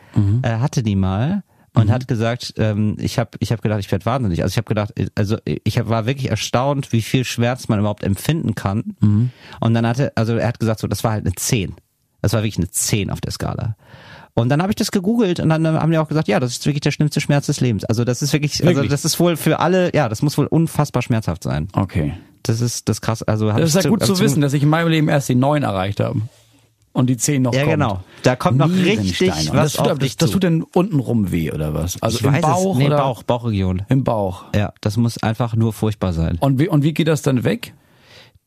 äh, 0.43 0.49
hatte 0.59 0.83
die 0.83 0.95
mal 0.95 1.43
und 1.77 1.91
hat 1.91 2.07
gesagt, 2.07 2.53
ähm, 2.57 2.97
ich 2.99 3.19
habe 3.19 3.31
ich 3.39 3.51
hab 3.51 3.61
gedacht, 3.61 3.79
ich 3.79 3.91
werde 3.91 4.05
wahnsinnig. 4.05 4.43
Also 4.43 4.53
ich 4.53 4.57
habe 4.57 4.67
gedacht, 4.67 4.93
also 5.15 5.37
ich 5.45 5.77
hab, 5.79 5.89
war 5.89 6.05
wirklich 6.05 6.29
erstaunt, 6.29 6.91
wie 6.91 7.01
viel 7.01 7.23
Schmerz 7.23 7.67
man 7.67 7.79
überhaupt 7.79 8.03
empfinden 8.03 8.55
kann. 8.55 8.95
Und 9.59 9.73
dann 9.73 9.85
hatte, 9.87 10.11
also 10.15 10.35
er 10.35 10.47
hat 10.47 10.59
gesagt, 10.59 10.79
so, 10.79 10.87
das 10.87 11.03
war 11.03 11.11
halt 11.11 11.25
eine 11.25 11.35
10. 11.35 11.75
Das 12.21 12.33
war 12.33 12.41
wirklich 12.41 12.57
eine 12.57 12.69
10 12.69 13.11
auf 13.11 13.21
der 13.21 13.31
Skala. 13.31 13.75
Und 14.33 14.49
dann 14.49 14.61
habe 14.61 14.71
ich 14.71 14.75
das 14.75 14.91
gegoogelt 14.91 15.39
und 15.39 15.49
dann 15.49 15.65
äh, 15.65 15.69
haben 15.69 15.91
die 15.91 15.97
auch 15.97 16.07
gesagt, 16.07 16.27
ja, 16.27 16.39
das 16.39 16.51
ist 16.51 16.65
wirklich 16.67 16.81
der 16.81 16.91
schlimmste 16.91 17.19
Schmerz 17.21 17.47
des 17.47 17.59
Lebens. 17.59 17.85
Also 17.85 18.03
das 18.03 18.21
ist 18.21 18.33
wirklich, 18.33 18.61
also 18.61 18.75
Wirklich? 18.75 18.91
das 18.91 19.03
ist 19.03 19.19
wohl 19.19 19.35
für 19.35 19.59
alle, 19.59 19.95
ja, 19.95 20.09
das 20.09 20.21
muss 20.21 20.37
wohl 20.37 20.45
unfassbar 20.45 21.01
schmerzhaft 21.01 21.43
sein. 21.43 21.69
Okay. 21.73 22.13
Das 22.43 22.61
ist 22.61 22.87
das 22.87 23.01
krass. 23.01 23.23
Also 23.23 23.51
Das 23.51 23.73
ist 23.73 23.83
ja 23.83 23.89
gut 23.89 24.01
also 24.01 24.13
zu 24.13 24.23
wissen, 24.23 24.41
dass 24.41 24.53
ich 24.53 24.61
in 24.61 24.69
meinem 24.69 24.89
Leben 24.89 25.09
erst 25.09 25.27
die 25.27 25.35
neun 25.35 25.63
erreicht 25.63 25.99
habe. 25.99 26.21
Und 26.97 27.07
die 27.11 27.17
zehn 27.17 27.43
noch 27.43 27.53
Ja, 27.53 27.59
kommt. 27.61 27.73
genau. 27.73 28.03
Da 28.23 28.35
kommt 28.35 28.57
noch 28.57 28.69
richtig 28.71 29.21
was 29.21 29.51
das, 29.51 29.73
tut, 29.73 29.81
auf 29.81 29.87
das, 29.89 29.99
dich 29.99 30.17
das 30.17 30.29
zu. 30.29 30.33
tut 30.33 30.43
denn 30.43 30.63
untenrum 30.63 31.31
weh 31.31 31.51
oder 31.51 31.75
was? 31.75 32.01
Also 32.01 32.17
ich 32.17 32.23
im 32.25 32.41
Bauch 32.41 32.71
es, 32.73 32.77
nee, 32.79 32.87
oder 32.87 32.97
Bauch, 32.97 33.21
Bauchregion. 33.21 33.83
im 33.89 34.03
Bauch. 34.03 34.45
Ja, 34.55 34.73
das 34.81 34.97
muss 34.97 35.21
einfach 35.21 35.55
nur 35.55 35.73
furchtbar 35.73 36.11
sein. 36.13 36.37
Und 36.39 36.57
wie, 36.59 36.67
und 36.67 36.81
wie 36.83 36.93
geht 36.95 37.07
das 37.07 37.21
dann 37.21 37.43
weg? 37.43 37.75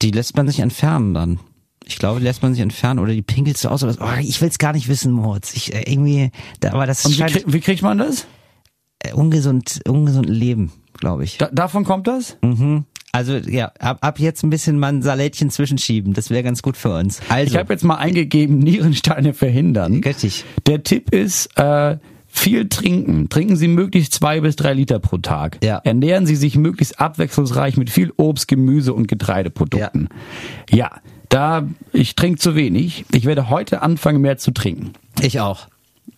Die 0.03 0.11
lässt 0.11 0.37
man 0.37 0.49
sich 0.49 0.59
entfernen 0.59 1.15
dann. 1.15 1.39
Ich 1.85 1.97
glaube, 1.99 2.19
die 2.19 2.27
lässt 2.27 2.43
man 2.43 2.53
sich 2.53 2.61
entfernen 2.63 2.99
oder 2.99 3.13
die 3.13 3.23
pinkelst 3.23 3.63
du 3.65 3.69
aus 3.69 3.85
oder 3.85 3.93
so. 3.93 4.01
Oh, 4.03 4.19
ich 4.21 4.41
will's 4.43 4.59
gar 4.59 4.73
nicht 4.73 4.89
wissen, 4.89 5.13
Moritz. 5.13 5.55
Ich 5.55 5.73
äh, 5.73 5.85
irgendwie, 5.91 6.33
da, 6.59 6.73
aber 6.73 6.87
das 6.87 7.05
Und 7.05 7.13
wie, 7.13 7.17
scheint 7.19 7.33
krieg, 7.33 7.45
wie 7.47 7.61
kriegt 7.61 7.83
man 7.83 7.99
das? 7.99 8.27
äh, 9.05 9.13
ungesund, 9.13 9.81
ungesund 9.89 10.29
Leben, 10.29 10.73
glaube 10.99 11.23
ich. 11.23 11.39
Da, 11.39 11.49
davon 11.53 11.85
kommt 11.85 12.09
das? 12.09 12.37
Mhm. 12.43 12.85
Also 13.13 13.37
ja, 13.37 13.73
ab, 13.79 13.99
ab 14.03 14.19
jetzt 14.21 14.45
ein 14.45 14.51
bisschen 14.51 14.79
mal 14.79 14.89
ein 14.93 15.03
Salätchen 15.03 15.51
zwischenschieben. 15.51 16.13
Das 16.13 16.31
wäre 16.31 16.43
ganz 16.43 16.63
gut 16.63 16.77
für 16.77 16.95
uns. 16.95 17.21
Also, 17.29 17.53
Ich 17.53 17.59
habe 17.59 17.73
jetzt 17.73 17.83
mal 17.83 17.97
eingegeben, 17.97 18.59
Nierensteine 18.59 19.35
verhindern. 19.35 20.01
Richtig. 20.05 20.45
Der 20.67 20.83
Tipp 20.83 21.13
ist, 21.13 21.59
äh, 21.59 21.97
viel 22.33 22.69
trinken. 22.69 23.29
Trinken 23.29 23.57
Sie 23.57 23.67
möglichst 23.67 24.15
zwei 24.15 24.41
bis 24.41 24.55
drei 24.55 24.73
Liter 24.73 25.01
pro 25.01 25.19
Tag. 25.19 25.59
Ja. 25.65 25.79
Ernähren 25.83 26.27
Sie 26.27 26.37
sich 26.37 26.57
möglichst 26.57 27.01
abwechslungsreich 27.01 27.77
mit 27.77 27.91
viel 27.91 28.13
Obst, 28.17 28.47
Gemüse 28.47 28.95
und 28.95 29.09
Getreideprodukten. 29.09 30.09
Ja, 30.71 30.93
da 31.29 31.67
ich 31.93 32.15
trinke 32.15 32.39
zu 32.39 32.55
wenig. 32.55 33.05
Ich 33.13 33.25
werde 33.25 33.51
heute 33.51 33.83
anfangen, 33.83 34.21
mehr 34.21 34.39
zu 34.39 34.53
trinken. 34.53 34.93
ich 35.21 35.41
auch. 35.41 35.67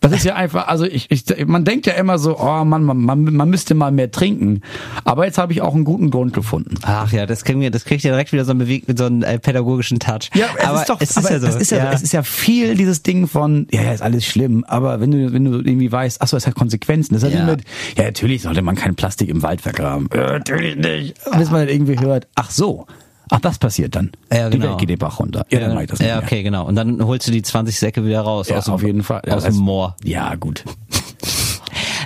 Das 0.03 0.11
ist 0.11 0.25
ja 0.25 0.35
einfach, 0.35 0.67
also 0.67 0.85
ich, 0.85 1.09
ich 1.09 1.23
man 1.47 1.63
denkt 1.63 1.85
ja 1.85 1.93
immer 1.93 2.19
so, 2.19 2.37
oh 2.37 2.63
Mann, 2.65 2.83
man, 2.83 2.97
man, 2.97 3.23
man 3.23 3.49
müsste 3.49 3.73
mal 3.73 3.91
mehr 3.91 4.11
trinken. 4.11 4.61
Aber 5.05 5.25
jetzt 5.25 5.37
habe 5.37 5.53
ich 5.53 5.61
auch 5.61 5.73
einen 5.73 5.85
guten 5.85 6.11
Grund 6.11 6.33
gefunden. 6.33 6.75
Ach 6.81 7.11
ja, 7.11 7.25
das 7.25 7.45
kriegen 7.45 7.61
wir, 7.61 7.71
das 7.71 7.85
kriegt 7.85 8.03
ja 8.03 8.11
direkt 8.11 8.33
wieder 8.33 8.43
so 8.43 8.51
einen, 8.51 8.59
Beweg 8.59 8.85
so 8.95 9.05
einen 9.05 9.23
äh, 9.23 9.39
pädagogischen 9.39 9.99
Touch. 9.99 10.29
es 10.57 10.65
aber 10.65 10.81
ist 10.81 10.89
doch, 10.89 11.01
es 11.01 11.15
ist 11.15 11.29
ja 11.29 11.39
so. 11.39 11.47
Es 11.47 11.55
ist 11.55 11.71
ja, 11.71 11.91
es 11.91 12.03
ist 12.03 12.11
ja 12.11 12.23
viel 12.23 12.75
dieses 12.75 13.01
Ding 13.01 13.27
von, 13.27 13.67
ja, 13.71 13.81
ja, 13.81 13.93
ist 13.93 14.01
alles 14.01 14.25
schlimm, 14.25 14.65
aber 14.67 14.99
wenn 14.99 15.11
du, 15.11 15.31
wenn 15.31 15.45
du 15.45 15.59
irgendwie 15.59 15.91
weißt, 15.91 16.21
ach 16.21 16.27
so, 16.27 16.35
es 16.35 16.45
hat 16.47 16.55
Konsequenzen. 16.55 17.13
Das 17.13 17.23
hat 17.23 17.31
Ja. 17.31 17.39
ja. 17.39 17.45
mit, 17.45 17.63
ja, 17.97 18.03
natürlich 18.03 18.41
sollte 18.41 18.61
man 18.61 18.75
kein 18.75 18.95
Plastik 18.95 19.29
im 19.29 19.41
Wald 19.41 19.61
vergraben. 19.61 20.09
Ja, 20.13 20.33
natürlich 20.33 20.75
nicht. 20.75 21.15
Bis 21.37 21.49
man 21.49 21.61
dann 21.61 21.69
irgendwie 21.69 21.99
hört, 21.99 22.27
ach 22.35 22.51
so, 22.51 22.87
ach, 23.33 23.39
das 23.41 23.57
passiert 23.57 23.95
dann. 23.95 24.11
Ja, 24.31 24.49
Die 24.49 24.57
genau. 24.57 24.71
Welt 24.71 24.79
geht 24.79 24.89
den 24.89 24.99
Bach 24.99 25.19
runter. 25.19 25.45
Ja, 25.49 25.59
dann 25.59 25.73
mach 25.73 25.81
ich 25.81 25.89
das 25.89 25.99
nicht 25.99 26.07
ja, 26.07 26.19
okay, 26.19 26.43
genau. 26.43 26.65
Und 26.65 26.75
dann 26.75 27.03
holst 27.03 27.27
du 27.27 27.31
die 27.31 27.41
20 27.41 27.77
Säcke 27.77 28.05
wieder 28.05 28.21
raus. 28.21 28.49
Ja, 28.49 28.57
aus 28.57 28.65
dem, 28.65 28.73
auf 28.73 28.83
jeden 28.83 29.03
Fall. 29.03 29.21
Aus 29.29 29.43
dem 29.43 29.55
Moor. 29.57 29.95
Ja, 30.03 30.35
gut. 30.35 30.63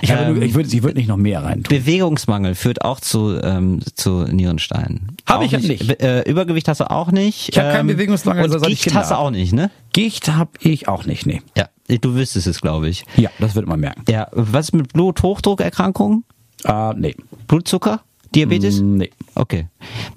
Ich, 0.00 0.12
habe 0.12 0.22
Ähm, 0.22 0.34
nur, 0.34 0.42
ich 0.44 0.54
würde 0.54 0.68
ich 0.68 0.82
würd 0.84 0.94
nicht 0.96 1.08
noch 1.08 1.16
mehr 1.16 1.42
rein 1.42 1.64
tun. 1.64 1.76
Bewegungsmangel 1.76 2.54
führt 2.54 2.82
auch 2.84 3.00
zu, 3.00 3.36
ähm, 3.42 3.80
zu 3.94 4.22
Nierensteinen. 4.22 5.16
Hab 5.26 5.40
Auch 5.40 5.42
ich 5.42 5.50
ja 5.50 5.58
nicht. 5.58 6.00
Äh, 6.00 6.22
Übergewicht 6.22 6.68
hast 6.68 6.78
du 6.78 6.88
auch 6.88 7.10
nicht. 7.10 7.48
Ich 7.48 7.58
hab 7.58 7.72
keinen 7.72 7.88
Bewegungsmangel, 7.88 8.44
Und 8.48 8.68
ich 8.68 8.82
Gicht 8.84 8.94
hast 8.94 9.10
du 9.10 9.18
auch 9.18 9.32
nicht, 9.32 9.52
ne? 9.52 9.72
Gicht 9.92 10.28
habe 10.28 10.50
ich 10.60 10.86
auch 10.86 11.04
nicht, 11.04 11.26
nee. 11.26 11.42
Ja, 11.56 11.66
du 12.00 12.14
wüsstest 12.14 12.46
es, 12.46 12.60
glaube 12.60 12.88
ich. 12.88 13.04
Ja, 13.16 13.30
das 13.40 13.56
wird 13.56 13.66
man 13.66 13.80
merken. 13.80 14.04
Ja, 14.08 14.28
was 14.30 14.66
ist 14.66 14.72
mit 14.74 14.92
Bluthochdruckerkrankungen? 14.92 16.22
Ah, 16.64 16.94
nee. 16.96 17.16
Blutzucker? 17.46 18.00
Diabetes? 18.34 18.80
Mm, 18.80 18.96
Nee. 18.98 19.10
Okay. 19.34 19.66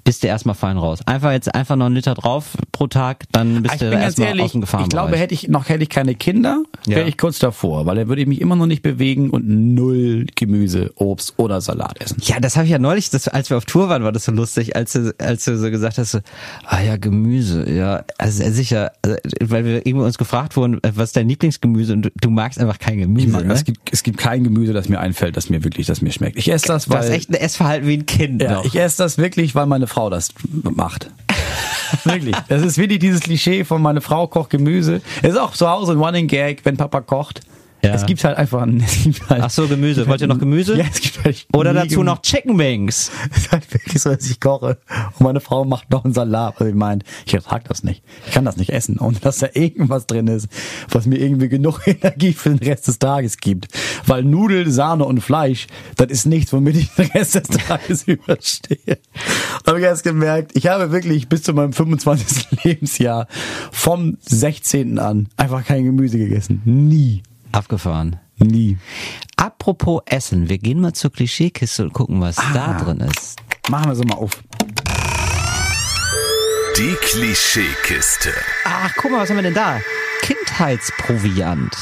Bist 0.04 0.22
du 0.22 0.26
erstmal 0.26 0.54
fein 0.56 0.76
raus. 0.76 0.98
Einfach 1.06 1.30
jetzt 1.30 1.54
einfach 1.54 1.76
noch 1.76 1.86
einen 1.86 1.94
Liter 1.94 2.14
drauf 2.14 2.56
pro 2.72 2.88
Tag, 2.88 3.24
dann 3.32 3.62
bist 3.62 3.72
Ah, 3.72 3.74
Ich 3.76 3.80
du 3.80 3.90
erstmal 3.96 4.28
ehrlich, 4.28 4.44
aus 4.44 4.52
dem 4.52 4.58
ich 4.58 4.62
Gefahrenbereich. 4.62 4.90
glaube, 4.90 5.16
hätte 5.16 5.34
ich 5.34 5.48
noch 5.48 5.68
hätte 5.68 5.82
ich 5.84 5.88
keine 5.88 6.14
Kinder, 6.16 6.62
Ja. 6.86 6.96
wäre 6.96 7.08
ich 7.08 7.16
kurz 7.16 7.38
davor, 7.38 7.86
weil 7.86 7.96
dann 7.96 8.08
würde 8.08 8.20
ich 8.22 8.28
mich 8.28 8.40
immer 8.40 8.56
noch 8.56 8.66
nicht 8.66 8.82
bewegen 8.82 9.30
und 9.30 9.46
null 9.74 10.26
Gemüse, 10.34 10.90
Obst 10.96 11.34
oder 11.36 11.60
Salat 11.60 12.00
essen. 12.00 12.16
Ja, 12.22 12.40
das 12.40 12.56
habe 12.56 12.64
ich 12.66 12.72
ja 12.72 12.78
neulich, 12.80 13.10
das, 13.10 13.28
als 13.28 13.48
wir 13.50 13.56
auf 13.56 13.64
Tour 13.64 13.88
waren, 13.88 14.02
war 14.02 14.10
das 14.12 14.24
so 14.24 14.32
lustig, 14.32 14.74
als 14.74 14.92
du, 14.94 15.14
als 15.18 15.44
du 15.44 15.56
so 15.56 15.70
gesagt 15.70 15.98
hast, 15.98 16.10
so, 16.10 16.18
ah 16.66 16.80
ja, 16.82 16.96
Gemüse, 16.96 17.70
ja, 17.70 18.04
also 18.18 18.42
sicher, 18.50 18.90
also, 19.02 19.16
weil 19.40 19.64
wir 19.64 19.86
irgendwie 19.86 20.04
uns 20.06 20.18
gefragt 20.18 20.56
wurden, 20.56 20.78
äh, 20.82 20.90
was 20.96 21.10
ist 21.10 21.16
dein 21.16 21.28
Lieblingsgemüse 21.28 21.92
und 21.92 22.02
du, 22.02 22.10
du 22.20 22.30
magst 22.30 22.58
einfach 22.58 22.78
kein 22.80 22.98
Gemüse, 22.98 23.26
Ich 23.28 23.32
mag, 23.32 23.46
ne? 23.46 23.52
es, 23.52 23.64
gibt, 23.64 23.92
es 23.92 24.02
gibt 24.02 24.18
kein 24.18 24.42
Gemüse, 24.42 24.72
das 24.72 24.88
mir 24.88 24.98
einfällt, 24.98 25.36
das 25.36 25.48
mir 25.48 25.62
wirklich, 25.62 25.86
das 25.86 26.02
mir 26.02 26.10
schmeckt. 26.10 26.36
Ich 26.38 26.50
esse 26.50 26.66
das, 26.66 26.86
du 26.86 26.94
hast 26.94 27.06
weil 27.08 27.12
echt 27.14 27.30
ein 27.30 27.34
Essverhalten 27.34 27.86
wie 27.86 28.01
ein 28.02 28.06
Kind 28.06 28.42
ja, 28.42 28.54
noch. 28.54 28.64
ich 28.64 28.76
esse 28.76 28.98
das 28.98 29.18
wirklich, 29.18 29.54
weil 29.54 29.66
meine 29.66 29.86
Frau 29.86 30.10
das 30.10 30.30
macht. 30.62 31.10
wirklich. 32.04 32.36
Das 32.48 32.62
ist 32.62 32.78
wirklich 32.78 32.98
dieses 32.98 33.20
Klischee 33.20 33.64
von 33.64 33.82
meine 33.82 34.00
Frau 34.00 34.26
kocht 34.26 34.50
Gemüse. 34.50 35.00
Ist 35.22 35.38
auch 35.38 35.52
zu 35.52 35.68
Hause 35.68 35.92
ein 35.92 35.98
Running 35.98 36.26
Gag, 36.26 36.64
wenn 36.64 36.76
Papa 36.76 37.00
kocht. 37.00 37.40
Ja. 37.84 37.94
Es 37.94 38.06
gibt 38.06 38.22
halt 38.22 38.36
einfach 38.36 38.62
ein, 38.62 38.80
es 38.86 39.02
gibt 39.02 39.28
halt, 39.28 39.42
Ach 39.42 39.50
so, 39.50 39.66
Gemüse. 39.66 40.06
Wollt 40.06 40.20
ihr 40.20 40.28
noch 40.28 40.38
Gemüse? 40.38 40.76
Ja, 40.78 40.84
es 40.88 41.00
gibt 41.00 41.24
halt 41.24 41.46
Oder 41.52 41.72
dazu 41.74 41.88
Gemüse. 41.88 42.04
noch 42.04 42.22
Chicken 42.22 42.58
Wings. 42.58 43.10
Es 43.32 43.38
ist 43.38 43.52
halt 43.52 43.72
wirklich 43.74 44.00
so, 44.02 44.10
dass 44.14 44.28
ich 44.30 44.40
koche 44.40 44.78
und 45.18 45.20
meine 45.20 45.40
Frau 45.40 45.64
macht 45.64 45.90
noch 45.90 46.04
einen 46.04 46.14
Salat. 46.14 46.54
Also 46.58 46.66
ich 46.66 46.74
meint, 46.74 47.02
ich 47.26 47.34
ertrag 47.34 47.64
das 47.64 47.82
nicht. 47.82 48.02
Ich 48.26 48.32
kann 48.32 48.44
das 48.44 48.56
nicht 48.56 48.70
essen, 48.70 48.98
ohne 48.98 49.18
dass 49.18 49.38
da 49.38 49.48
irgendwas 49.54 50.06
drin 50.06 50.28
ist, 50.28 50.48
was 50.90 51.06
mir 51.06 51.16
irgendwie 51.18 51.48
genug 51.48 51.80
Energie 51.86 52.32
für 52.32 52.50
den 52.50 52.58
Rest 52.58 52.86
des 52.88 52.98
Tages 52.98 53.38
gibt. 53.38 53.68
Weil 54.06 54.22
Nudeln, 54.22 54.70
Sahne 54.70 55.04
und 55.04 55.20
Fleisch, 55.20 55.66
das 55.96 56.08
ist 56.10 56.26
nichts, 56.26 56.52
womit 56.52 56.76
ich 56.76 56.90
den 56.94 57.06
Rest 57.06 57.34
des 57.34 57.48
Tages 57.48 58.04
überstehe. 58.04 58.98
Habe 59.66 59.78
ich 59.78 59.84
erst 59.84 60.04
gemerkt, 60.04 60.52
ich 60.54 60.66
habe 60.68 60.92
wirklich 60.92 61.28
bis 61.28 61.42
zu 61.42 61.52
meinem 61.52 61.72
25. 61.72 62.64
Lebensjahr 62.64 63.26
vom 63.70 64.18
16. 64.20 64.98
an 64.98 65.28
einfach 65.36 65.64
kein 65.64 65.84
Gemüse 65.84 66.18
gegessen. 66.18 66.62
Nie. 66.64 67.22
Abgefahren. 67.52 68.18
Nie. 68.38 68.78
Apropos 69.36 70.02
Essen, 70.06 70.48
wir 70.48 70.58
gehen 70.58 70.80
mal 70.80 70.92
zur 70.92 71.12
Klischeekiste 71.12 71.84
und 71.84 71.92
gucken, 71.92 72.20
was 72.20 72.36
da 72.54 72.78
drin 72.82 73.00
ist. 73.00 73.38
Machen 73.68 73.90
wir 73.90 73.94
so 73.94 74.04
mal 74.04 74.16
auf. 74.16 74.42
Die 76.76 76.96
Klischeekiste. 77.00 78.32
Ach, 78.64 78.90
guck 78.96 79.10
mal, 79.12 79.20
was 79.20 79.28
haben 79.30 79.36
wir 79.36 79.42
denn 79.42 79.54
da? 79.54 79.78
Kindheitsproviant. 80.22 81.76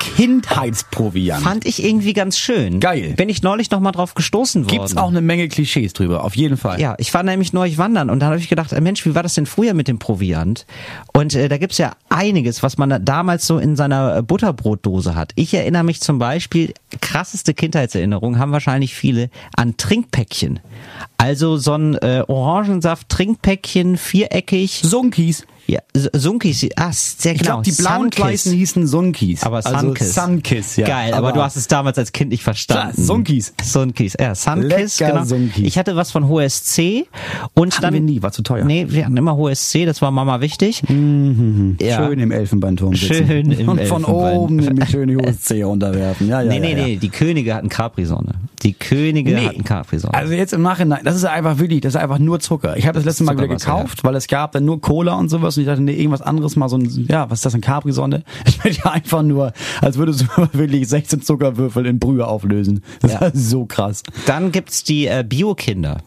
Kindheitsproviant. 0.00 1.42
Fand 1.42 1.64
ich 1.64 1.82
irgendwie 1.82 2.12
ganz 2.12 2.38
schön. 2.38 2.80
Geil. 2.80 3.14
Bin 3.16 3.28
ich 3.28 3.42
neulich 3.42 3.70
noch 3.70 3.78
mal 3.78 3.92
drauf 3.92 4.14
gestoßen 4.14 4.64
worden. 4.64 4.78
Gibt's 4.78 4.96
auch 4.96 5.08
eine 5.08 5.20
Menge 5.20 5.48
Klischees 5.48 5.92
drüber, 5.92 6.24
auf 6.24 6.36
jeden 6.36 6.56
Fall. 6.56 6.80
Ja, 6.80 6.96
ich 6.98 7.14
war 7.14 7.22
nämlich 7.22 7.52
neulich 7.52 7.78
wandern 7.78 8.10
und 8.10 8.20
da 8.20 8.26
habe 8.26 8.38
ich 8.38 8.48
gedacht, 8.48 8.72
äh, 8.72 8.80
Mensch, 8.80 9.06
wie 9.06 9.14
war 9.14 9.22
das 9.22 9.34
denn 9.34 9.46
früher 9.46 9.74
mit 9.74 9.86
dem 9.86 10.00
Proviant? 10.00 10.66
Und 11.12 11.34
äh, 11.34 11.48
da 11.48 11.56
gibt's 11.56 11.78
ja 11.78 11.92
einiges, 12.08 12.62
was 12.64 12.76
man 12.78 12.90
da 12.90 12.98
damals 12.98 13.46
so 13.46 13.58
in 13.58 13.76
seiner 13.76 14.16
äh, 14.16 14.22
Butterbrotdose 14.22 15.14
hat. 15.14 15.32
Ich 15.36 15.54
erinnere 15.54 15.84
mich 15.84 16.00
zum 16.00 16.18
Beispiel, 16.18 16.74
krasseste 17.00 17.54
Kindheitserinnerungen 17.54 18.40
haben 18.40 18.52
wahrscheinlich 18.52 18.94
viele 18.94 19.30
an 19.56 19.76
Trinkpäckchen. 19.76 20.58
Also 21.16 21.56
so 21.56 21.74
ein 21.74 21.94
äh, 21.94 22.24
Orangensaft-Trinkpäckchen, 22.26 23.96
viereckig. 23.96 24.80
Sunkis. 24.82 25.46
Ja, 25.66 25.80
Sunkis, 26.12 26.66
ah, 26.76 26.90
sehr 26.92 27.32
Ich 27.32 27.38
genau. 27.38 27.52
glaube, 27.52 27.62
die 27.64 27.72
blauen. 27.72 28.10
Kleisen 28.10 28.52
hießen 28.52 28.86
Sunkis. 28.86 29.42
Aber 29.44 29.56
also 29.64 29.78
Sunkiss. 29.78 30.14
Sunkiss, 30.14 30.76
ja. 30.76 30.86
Geil, 30.86 31.14
aber, 31.14 31.32
du 31.32 31.42
hast 31.42 31.56
es 31.56 31.68
damals 31.68 31.96
als 31.96 32.12
Kind 32.12 32.30
nicht 32.32 32.42
verstanden. 32.42 32.94
Ja, 32.98 33.04
Sunkies. 33.04 33.54
Sunkies, 33.62 34.14
ja, 34.20 34.34
Sunkiss, 34.34 35.00
Lecker 35.00 35.12
genau. 35.12 35.24
Sunkies. 35.24 35.66
Ich 35.66 35.78
hatte 35.78 35.96
was 35.96 36.10
von 36.10 36.28
HSC 36.28 37.06
und 37.54 37.72
Hatten 37.72 37.82
dann 37.82 37.94
wir 37.94 38.00
nie, 38.00 38.22
war 38.22 38.32
zu 38.32 38.42
teuer. 38.42 38.64
Nee, 38.64 38.86
wir 38.90 39.04
hatten 39.06 39.16
immer 39.16 39.38
HSC, 39.38 39.86
das 39.86 40.02
war 40.02 40.10
Mama 40.10 40.40
wichtig. 40.40 40.82
Ja. 41.80 41.96
Schön 42.06 42.18
im 42.18 42.30
Elfenbeinturm 42.30 42.94
sitzen. 42.94 43.26
Schön 43.26 43.50
im 43.52 43.68
Und 43.74 43.80
von 43.82 44.04
oben 44.04 44.56
mit 44.56 44.90
schön 44.90 45.08
die 45.08 45.16
hohe 45.16 45.38
Zehe 45.38 45.64
runterwerfen. 45.64 46.28
Ja, 46.28 46.42
ja, 46.42 46.48
Nee, 46.48 46.60
nee, 46.60 46.72
ja, 46.72 46.78
ja. 46.78 46.84
nee, 46.84 46.96
die 46.96 47.08
Könige 47.08 47.54
hatten 47.54 47.68
Capri-Sonne. 47.68 48.34
Die 48.62 48.74
Könige 48.74 49.32
Nee. 49.34 49.46
hatten 49.48 49.64
Capri-Sonne. 49.64 50.14
Also 50.14 50.32
jetzt 50.34 50.52
im 50.52 50.62
Nachhinein, 50.62 51.00
das 51.04 51.16
ist 51.16 51.24
einfach 51.24 51.58
wirklich, 51.58 51.80
das 51.80 51.94
ist 51.94 52.00
einfach 52.00 52.18
nur 52.18 52.40
Zucker. 52.40 52.76
Ich 52.76 52.86
habe 52.86 52.96
das 52.96 53.04
letzte 53.04 53.24
Mal 53.24 53.36
wieder 53.36 53.48
gekauft, 53.48 54.04
weil 54.04 54.14
es 54.16 54.26
gab 54.26 54.52
dann 54.52 54.64
nur 54.64 54.80
Cola 54.80 55.14
und 55.14 55.28
sowas 55.30 55.53
und 55.56 55.62
ich 55.62 55.66
dachte, 55.68 55.82
nee, 55.82 55.94
irgendwas 55.94 56.22
anderes 56.22 56.56
mal 56.56 56.68
so 56.68 56.76
ein, 56.76 57.06
ja, 57.08 57.30
was 57.30 57.38
ist 57.40 57.46
das, 57.46 57.54
ein 57.54 57.60
Capri-Sonne? 57.60 58.22
Ich 58.46 58.62
werde 58.64 58.76
ja 58.84 58.90
einfach 58.92 59.22
nur, 59.22 59.52
als 59.80 59.96
würdest 59.98 60.22
du 60.22 60.48
wirklich 60.52 60.88
16 60.88 61.22
Zuckerwürfel 61.22 61.86
in 61.86 61.98
Brühe 61.98 62.26
auflösen. 62.26 62.82
Das 63.00 63.12
Ja. 63.14 63.18
ist 63.26 63.50
so 63.50 63.64
krass. 63.66 64.02
Dann 64.26 64.52
gibt's 64.52 64.84
die 64.84 65.06
äh, 65.06 65.24
Bio-Kinder. 65.26 65.98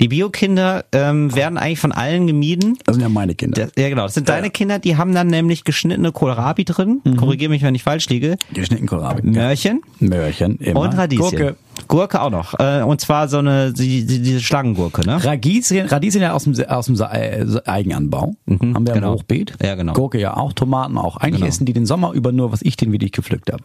Die 0.00 0.08
Bio-Kinder 0.08 0.84
ähm, 0.92 1.34
werden 1.34 1.58
eigentlich 1.58 1.80
von 1.80 1.92
allen 1.92 2.26
gemieden. 2.26 2.78
Das 2.84 2.96
sind 2.96 3.02
ja 3.02 3.08
meine 3.08 3.34
Kinder. 3.34 3.62
Das, 3.66 3.72
ja, 3.76 3.88
genau. 3.88 4.04
Das 4.04 4.14
sind 4.14 4.28
deine 4.28 4.50
Kinder, 4.50 4.78
die 4.78 4.96
haben 4.96 5.14
dann 5.14 5.28
nämlich 5.28 5.64
geschnittene 5.64 6.12
Kohlrabi 6.12 6.64
drin. 6.64 7.00
Mhm. 7.04 7.16
Korrigiere 7.16 7.50
mich, 7.50 7.62
wenn 7.62 7.74
ich 7.74 7.82
falsch 7.82 8.08
liege. 8.08 8.36
Geschnitten 8.52 8.86
Kohlrabi. 8.86 9.22
Möhrchen 9.28 9.82
Möhrchen, 9.98 10.56
immer. 10.56 10.80
und 10.80 10.96
Radieschen. 10.96 11.30
Gurke. 11.30 11.56
Gurke 11.88 12.20
auch 12.20 12.30
noch. 12.30 12.58
Äh, 12.58 12.82
und 12.82 13.00
zwar 13.00 13.28
so 13.28 13.38
eine, 13.38 13.72
die, 13.72 14.04
die, 14.04 14.20
diese 14.20 14.40
Schlangengurke, 14.40 15.06
ne? 15.06 15.24
Radieschen, 15.24 15.86
Radieschen 15.86 16.20
ja 16.20 16.32
aus 16.32 16.44
dem, 16.44 16.54
aus 16.66 16.86
dem 16.86 17.00
äh, 17.00 17.46
Eigenanbau. 17.64 18.34
Haben 18.48 18.86
wir 18.86 18.94
genau. 18.94 19.12
im 19.12 19.18
Hochbeet. 19.18 19.54
Ja, 19.62 19.74
genau. 19.74 19.92
Gurke 19.94 20.20
ja 20.20 20.36
auch, 20.36 20.52
Tomaten 20.52 20.98
auch. 20.98 21.16
Eigentlich 21.16 21.42
Genau. 21.42 21.48
essen 21.48 21.64
die 21.66 21.72
den 21.72 21.86
Sommer 21.86 22.12
über 22.12 22.30
nur, 22.30 22.52
was 22.52 22.62
ich 22.62 22.76
den 22.76 22.92
wirklich 22.92 23.12
gepflückt 23.12 23.50
habe. 23.52 23.64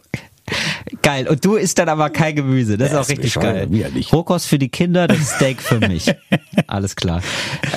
Geil. 1.02 1.28
Und 1.28 1.44
du 1.44 1.56
isst 1.56 1.78
dann 1.78 1.88
aber 1.88 2.10
kein 2.10 2.34
Gemüse. 2.36 2.76
Das 2.78 2.88
ist 2.88 2.92
Ja, 2.92 2.98
auch 2.98 3.02
ist 3.02 3.10
richtig 3.10 3.34
bescheuert, 3.34 3.70
geil. 3.70 3.92
Rohkost 4.12 4.46
für 4.46 4.58
die 4.58 4.68
Kinder, 4.68 5.06
das 5.08 5.34
Steak 5.36 5.60
für 5.62 5.78
mich. 5.80 6.12
Alles 6.66 6.96
klar. 6.96 7.20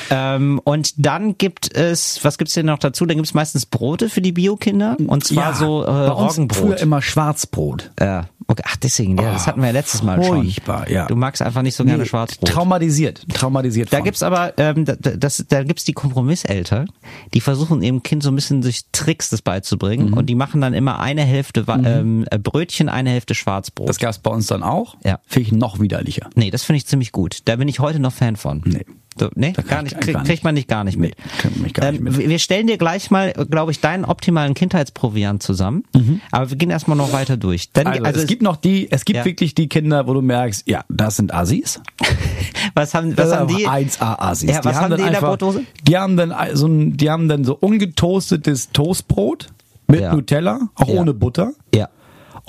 Ähm, 0.09 0.59
und 0.63 0.93
dann 1.05 1.37
gibt 1.37 1.75
es, 1.75 2.23
was 2.23 2.37
gibt's 2.37 2.53
denn 2.53 2.65
noch 2.65 2.79
dazu? 2.79 3.05
Dann 3.05 3.17
gibt's 3.17 3.33
meistens 3.33 3.65
Brote 3.65 4.09
für 4.09 4.21
die 4.21 4.31
Bio-Kinder. 4.31 4.97
Und 5.07 5.23
zwar 5.25 5.53
so 5.55 5.83
äh, 5.83 5.87
uns 5.87 5.89
früher 5.89 6.09
Roggenbrot. 6.11 6.81
immer 6.81 7.01
Schwarzbrot. 7.01 7.91
Ja. 7.99 8.27
Okay. 8.47 8.63
Ach, 8.65 8.75
deswegen, 8.77 9.17
ja, 9.17 9.31
das 9.31 9.47
hatten 9.47 9.61
wir 9.61 9.67
ja 9.67 9.73
letztes 9.73 10.03
Mal 10.03 10.21
schon. 10.21 10.43
Furchtbar, 10.43 10.89
ja. 10.89 11.05
Du 11.07 11.15
magst 11.15 11.41
einfach 11.41 11.61
nicht 11.61 11.75
so 11.75 11.85
gerne 11.85 12.03
Nee, 12.03 12.09
Schwarzbrot. 12.09 12.49
Traumatisiert, 12.49 13.23
traumatisiert. 13.33 13.93
Da 13.93 13.97
von. 13.97 14.03
gibt's 14.03 14.23
aber, 14.23 14.53
ähm, 14.57 14.83
da, 14.83 14.95
das, 14.95 15.45
da 15.47 15.63
gibt's 15.63 15.85
die 15.85 15.93
Kompromisseltern, 15.93 16.91
die 17.33 17.39
versuchen 17.39 17.81
ihrem 17.81 18.03
Kind 18.03 18.23
so 18.23 18.29
ein 18.29 18.35
bisschen 18.35 18.61
durch 18.61 18.81
Tricks 18.91 19.29
das 19.29 19.41
beizubringen 19.41 20.07
Mhm. 20.09 20.13
und 20.17 20.25
die 20.25 20.35
machen 20.35 20.59
dann 20.59 20.73
immer 20.73 20.99
eine 20.99 21.21
Hälfte 21.23 21.65
Wa- 21.67 21.79
ähm, 21.85 22.25
äh, 22.29 22.39
Brötchen, 22.61 22.89
eine 22.89 23.09
Hälfte 23.09 23.33
Schwarzbrot. 23.33 23.89
Das 23.89 23.97
gab's 23.97 24.19
bei 24.19 24.29
uns 24.29 24.45
dann 24.47 24.61
auch. 24.61 24.95
Ja. 25.03 25.19
Finde 25.25 25.47
ich 25.47 25.51
noch 25.53 25.79
widerlicher. 25.79 26.29
nee, 26.35 26.51
das 26.51 26.63
finde 26.63 26.77
ich 26.77 26.85
ziemlich 26.85 27.11
gut. 27.11 27.39
Da 27.45 27.55
bin 27.55 27.67
ich 27.67 27.79
heute 27.79 27.99
noch 27.99 28.13
Fan 28.13 28.35
von. 28.35 28.61
Nee. 28.65 28.85
So, 29.19 29.29
nee, 29.35 29.51
Da 29.51 29.61
gar 29.63 29.79
ich 29.79 29.83
nicht, 29.85 29.91
gar 29.95 29.99
krieg, 30.01 30.15
nicht. 30.15 30.25
kriegt 30.25 30.43
man 30.45 30.53
nicht 30.53 30.67
gar 30.69 30.83
nicht 30.85 30.97
mit. 30.97 31.15
Nee, 31.61 31.69
gar 31.71 31.91
nicht 31.91 32.01
mit. 32.01 32.17
wir- 32.17 32.39
stellen 32.39 32.67
dir 32.67 32.77
gleich 32.77 33.11
mal, 33.11 33.33
glaube 33.49 33.71
ich, 33.71 33.81
deinen 33.81 34.05
optimalen 34.05 34.53
Kindheitsproviant 34.53 35.41
zusammen. 35.43 35.83
Aber 36.31 36.49
wir 36.51 36.55
gehen 36.57 36.69
erstmal 36.69 36.95
noch 36.95 37.11
weiter 37.11 37.35
durch. 37.35 37.71
Dann, 37.73 37.87
Also, 37.87 38.21
es 38.21 38.27
gibt 38.27 38.41
noch 38.43 38.55
die, 38.55 38.89
es 38.91 39.03
gibt 39.03 39.17
Ja. 39.17 39.25
wirklich 39.25 39.53
die 39.55 39.67
Kinder, 39.67 40.07
wo 40.07 40.13
du 40.13 40.21
merkst, 40.21 40.65
ja, 40.69 40.85
das 40.87 41.17
sind 41.17 41.33
Assis. 41.33 41.81
was 42.75 42.93
haben, 42.93 43.17
was 43.17 43.33
haben 43.35 43.47
die? 43.55 43.67
einfach 43.67 44.01
1A 44.01 44.19
Assis. 44.29 44.49
Ja, 44.51 44.63
was 44.63 44.75
haben 44.77 44.91
dann 44.91 44.99
die 45.01 45.07
in 45.07 45.11
der 45.13 45.19
Brotdose? 45.19 45.63
Die 45.87 45.97
haben 45.97 46.15
dann 46.15 46.33
so 46.53 46.67
ein, 46.67 46.95
die 46.95 47.09
haben 47.09 47.27
dann 47.27 47.43
so 47.43 47.57
ungetoastetes 47.59 48.69
Toastbrot 48.71 49.47
mit 49.87 49.99
Ja. 50.01 50.13
Nutella, 50.15 50.69
auch 50.75 50.87
ohne 50.87 51.13
Butter. 51.13 51.51
Ja. 51.75 51.89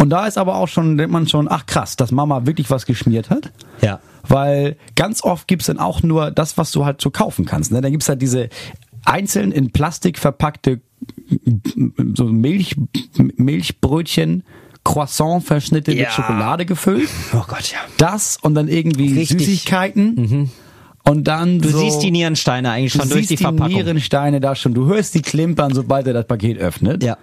Und 0.03 0.11
da 0.11 0.27
ist 0.27 0.37
aber 0.37 0.57
auch 0.57 0.67
schon, 0.67 0.99
denkt 0.99 1.13
man 1.13 1.29
schon, 1.29 1.47
ach 1.49 1.65
krass, 1.67 1.95
dass 1.95 2.11
Mama 2.11 2.45
wirklich 2.45 2.71
was 2.71 2.87
geschmiert 2.87 3.31
hat. 3.31 3.53
Ja. 3.83 4.01
Weil 4.27 4.77
ganz 4.97 5.23
oft 5.23 5.47
gibt's 5.47 5.67
dann 5.67 5.79
auch 5.79 6.03
nur 6.03 6.33
das, 6.33 6.59
was 6.59 6.73
du 6.73 6.85
halt 6.85 7.01
so 7.01 7.11
kaufen 7.11 7.45
kannst. 7.45 7.71
Ne? 7.71 7.81
Dann 7.81 7.93
gibt's 7.93 8.09
halt 8.09 8.21
diese 8.21 8.49
einzeln 9.05 9.53
in 9.53 9.71
Plastik 9.71 10.19
verpackte 10.19 10.81
so 12.17 12.25
Milch, 12.25 12.75
Milchbrötchen, 13.37 14.43
Croissant-Verschnitte 14.83 15.93
Ja. 15.93 16.01
mit 16.07 16.13
Schokolade 16.13 16.67
gefüllt. 16.67 17.09
Oh 17.33 17.45
Gott, 17.47 17.71
ja. 17.71 17.79
Das 17.99 18.39
und 18.43 18.55
dann 18.57 18.67
irgendwie 18.67 19.21
Richtig. 19.21 19.39
Süßigkeiten. 19.39 20.51
Und 21.05 21.29
dann 21.29 21.61
Du 21.61 21.69
so, 21.69 21.79
siehst 21.79 22.03
die 22.03 22.11
Nierensteine 22.11 22.73
eigentlich 22.73 22.93
du 22.93 22.99
schon 22.99 23.09
durch 23.09 23.29
siehst 23.29 23.39
die 23.39 23.45
Verpackung. 23.45 23.73
Nierensteine 23.73 24.41
da 24.41 24.57
schon. 24.57 24.75
Du 24.75 24.87
hörst 24.87 25.15
die 25.15 25.23
klimpern, 25.23 25.73
sobald 25.73 26.09
er 26.09 26.13
das 26.13 26.27
Paket 26.27 26.59
öffnet. 26.59 27.05
Ja. 27.05 27.19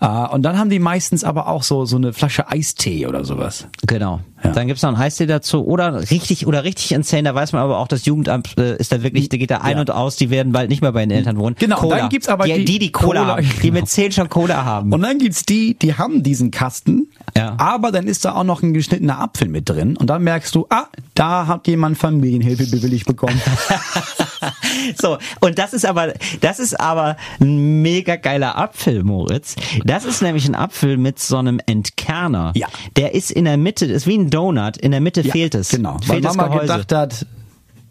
Ah, 0.00 0.26
und 0.26 0.42
dann 0.42 0.58
haben 0.58 0.70
die 0.70 0.78
meistens 0.78 1.24
aber 1.24 1.48
auch 1.48 1.64
so, 1.64 1.84
so 1.84 1.96
eine 1.96 2.12
Flasche 2.12 2.48
Eistee 2.48 3.06
oder 3.06 3.24
sowas. 3.24 3.66
Genau. 3.86 4.20
Ja. 4.44 4.52
Dann 4.52 4.66
gibt's 4.68 4.82
noch 4.82 4.90
einen 4.90 4.98
Eistee 5.00 5.26
dazu 5.26 5.66
oder 5.66 6.10
richtig 6.10 6.46
oder 6.46 6.64
richtig 6.64 6.92
insane, 6.92 7.24
da 7.24 7.34
weiß 7.34 7.52
man 7.52 7.62
aber 7.62 7.78
auch, 7.78 7.88
das 7.88 8.04
Jugendamt 8.04 8.56
äh, 8.58 8.76
ist 8.76 8.92
da 8.92 9.02
wirklich, 9.02 9.28
da 9.28 9.36
geht 9.36 9.50
da 9.50 9.58
ein 9.58 9.72
Ja. 9.76 9.80
und 9.80 9.90
aus, 9.90 10.16
die 10.16 10.30
werden 10.30 10.52
bald 10.52 10.68
nicht 10.70 10.80
mehr 10.82 10.92
bei 10.92 11.04
den 11.04 11.10
Eltern 11.10 11.36
wohnen. 11.38 11.56
Genau, 11.58 11.76
Cola. 11.76 11.96
dann 11.98 12.08
gibt's 12.08 12.28
aber 12.28 12.44
die, 12.44 12.52
die- 12.58 12.64
die, 12.64 12.78
die 12.78 12.92
Cola, 12.92 13.20
Cola, 13.20 13.36
haben, 13.36 13.42
die 13.56 13.60
genau. 13.68 13.80
mit 13.80 13.88
zehn 13.88 14.12
schon 14.12 14.28
Cola 14.28 14.64
haben. 14.64 14.92
Und 14.92 15.02
dann 15.02 15.18
gibt's 15.18 15.44
die, 15.44 15.74
die 15.78 15.94
haben 15.94 16.22
diesen 16.22 16.50
Kasten, 16.50 17.08
Ja. 17.36 17.54
aber 17.58 17.90
dann 17.92 18.06
ist 18.06 18.24
da 18.24 18.34
auch 18.34 18.44
noch 18.44 18.62
ein 18.62 18.72
geschnittener 18.74 19.18
Apfel 19.20 19.48
mit 19.48 19.68
drin. 19.68 19.96
Und 19.96 20.08
dann 20.08 20.22
merkst 20.22 20.54
du, 20.54 20.66
ah, 20.70 20.86
da 21.14 21.46
hat 21.46 21.66
jemand 21.66 21.98
Familienhilfe 21.98 22.66
bewilligt 22.66 23.06
bekommen. 23.06 23.40
so, 25.00 25.18
und 25.40 25.58
das 25.58 25.72
ist 25.72 25.84
aber, 25.84 26.12
das 26.40 26.58
ist 26.60 26.78
aber 26.78 27.16
ein 27.40 27.82
mega 27.82 28.16
geiler 28.16 28.56
Apfel, 28.56 29.02
Moritz. 29.04 29.56
Das 29.84 30.04
ist 30.04 30.22
nämlich 30.22 30.46
ein 30.46 30.54
Apfel 30.54 30.96
mit 30.96 31.18
so 31.18 31.36
einem 31.38 31.60
Entkerner. 31.66 32.52
Ja. 32.54 32.68
Der 32.96 33.14
ist 33.14 33.30
in 33.30 33.44
der 33.44 33.56
Mitte, 33.56 33.86
ist 33.86 34.06
wie 34.06 34.16
ein 34.16 34.27
Donut, 34.30 34.76
in 34.76 34.90
der 34.92 35.00
Mitte 35.00 35.24
fehlt 35.24 35.54
es. 35.54 35.70
Genau, 35.70 35.94
weil 36.06 36.16
Fehlt 36.16 36.24
das 36.24 36.36
Mama 36.36 36.48
Gehäuse. 36.48 36.62
gedacht 36.72 36.92
hat, 36.92 37.26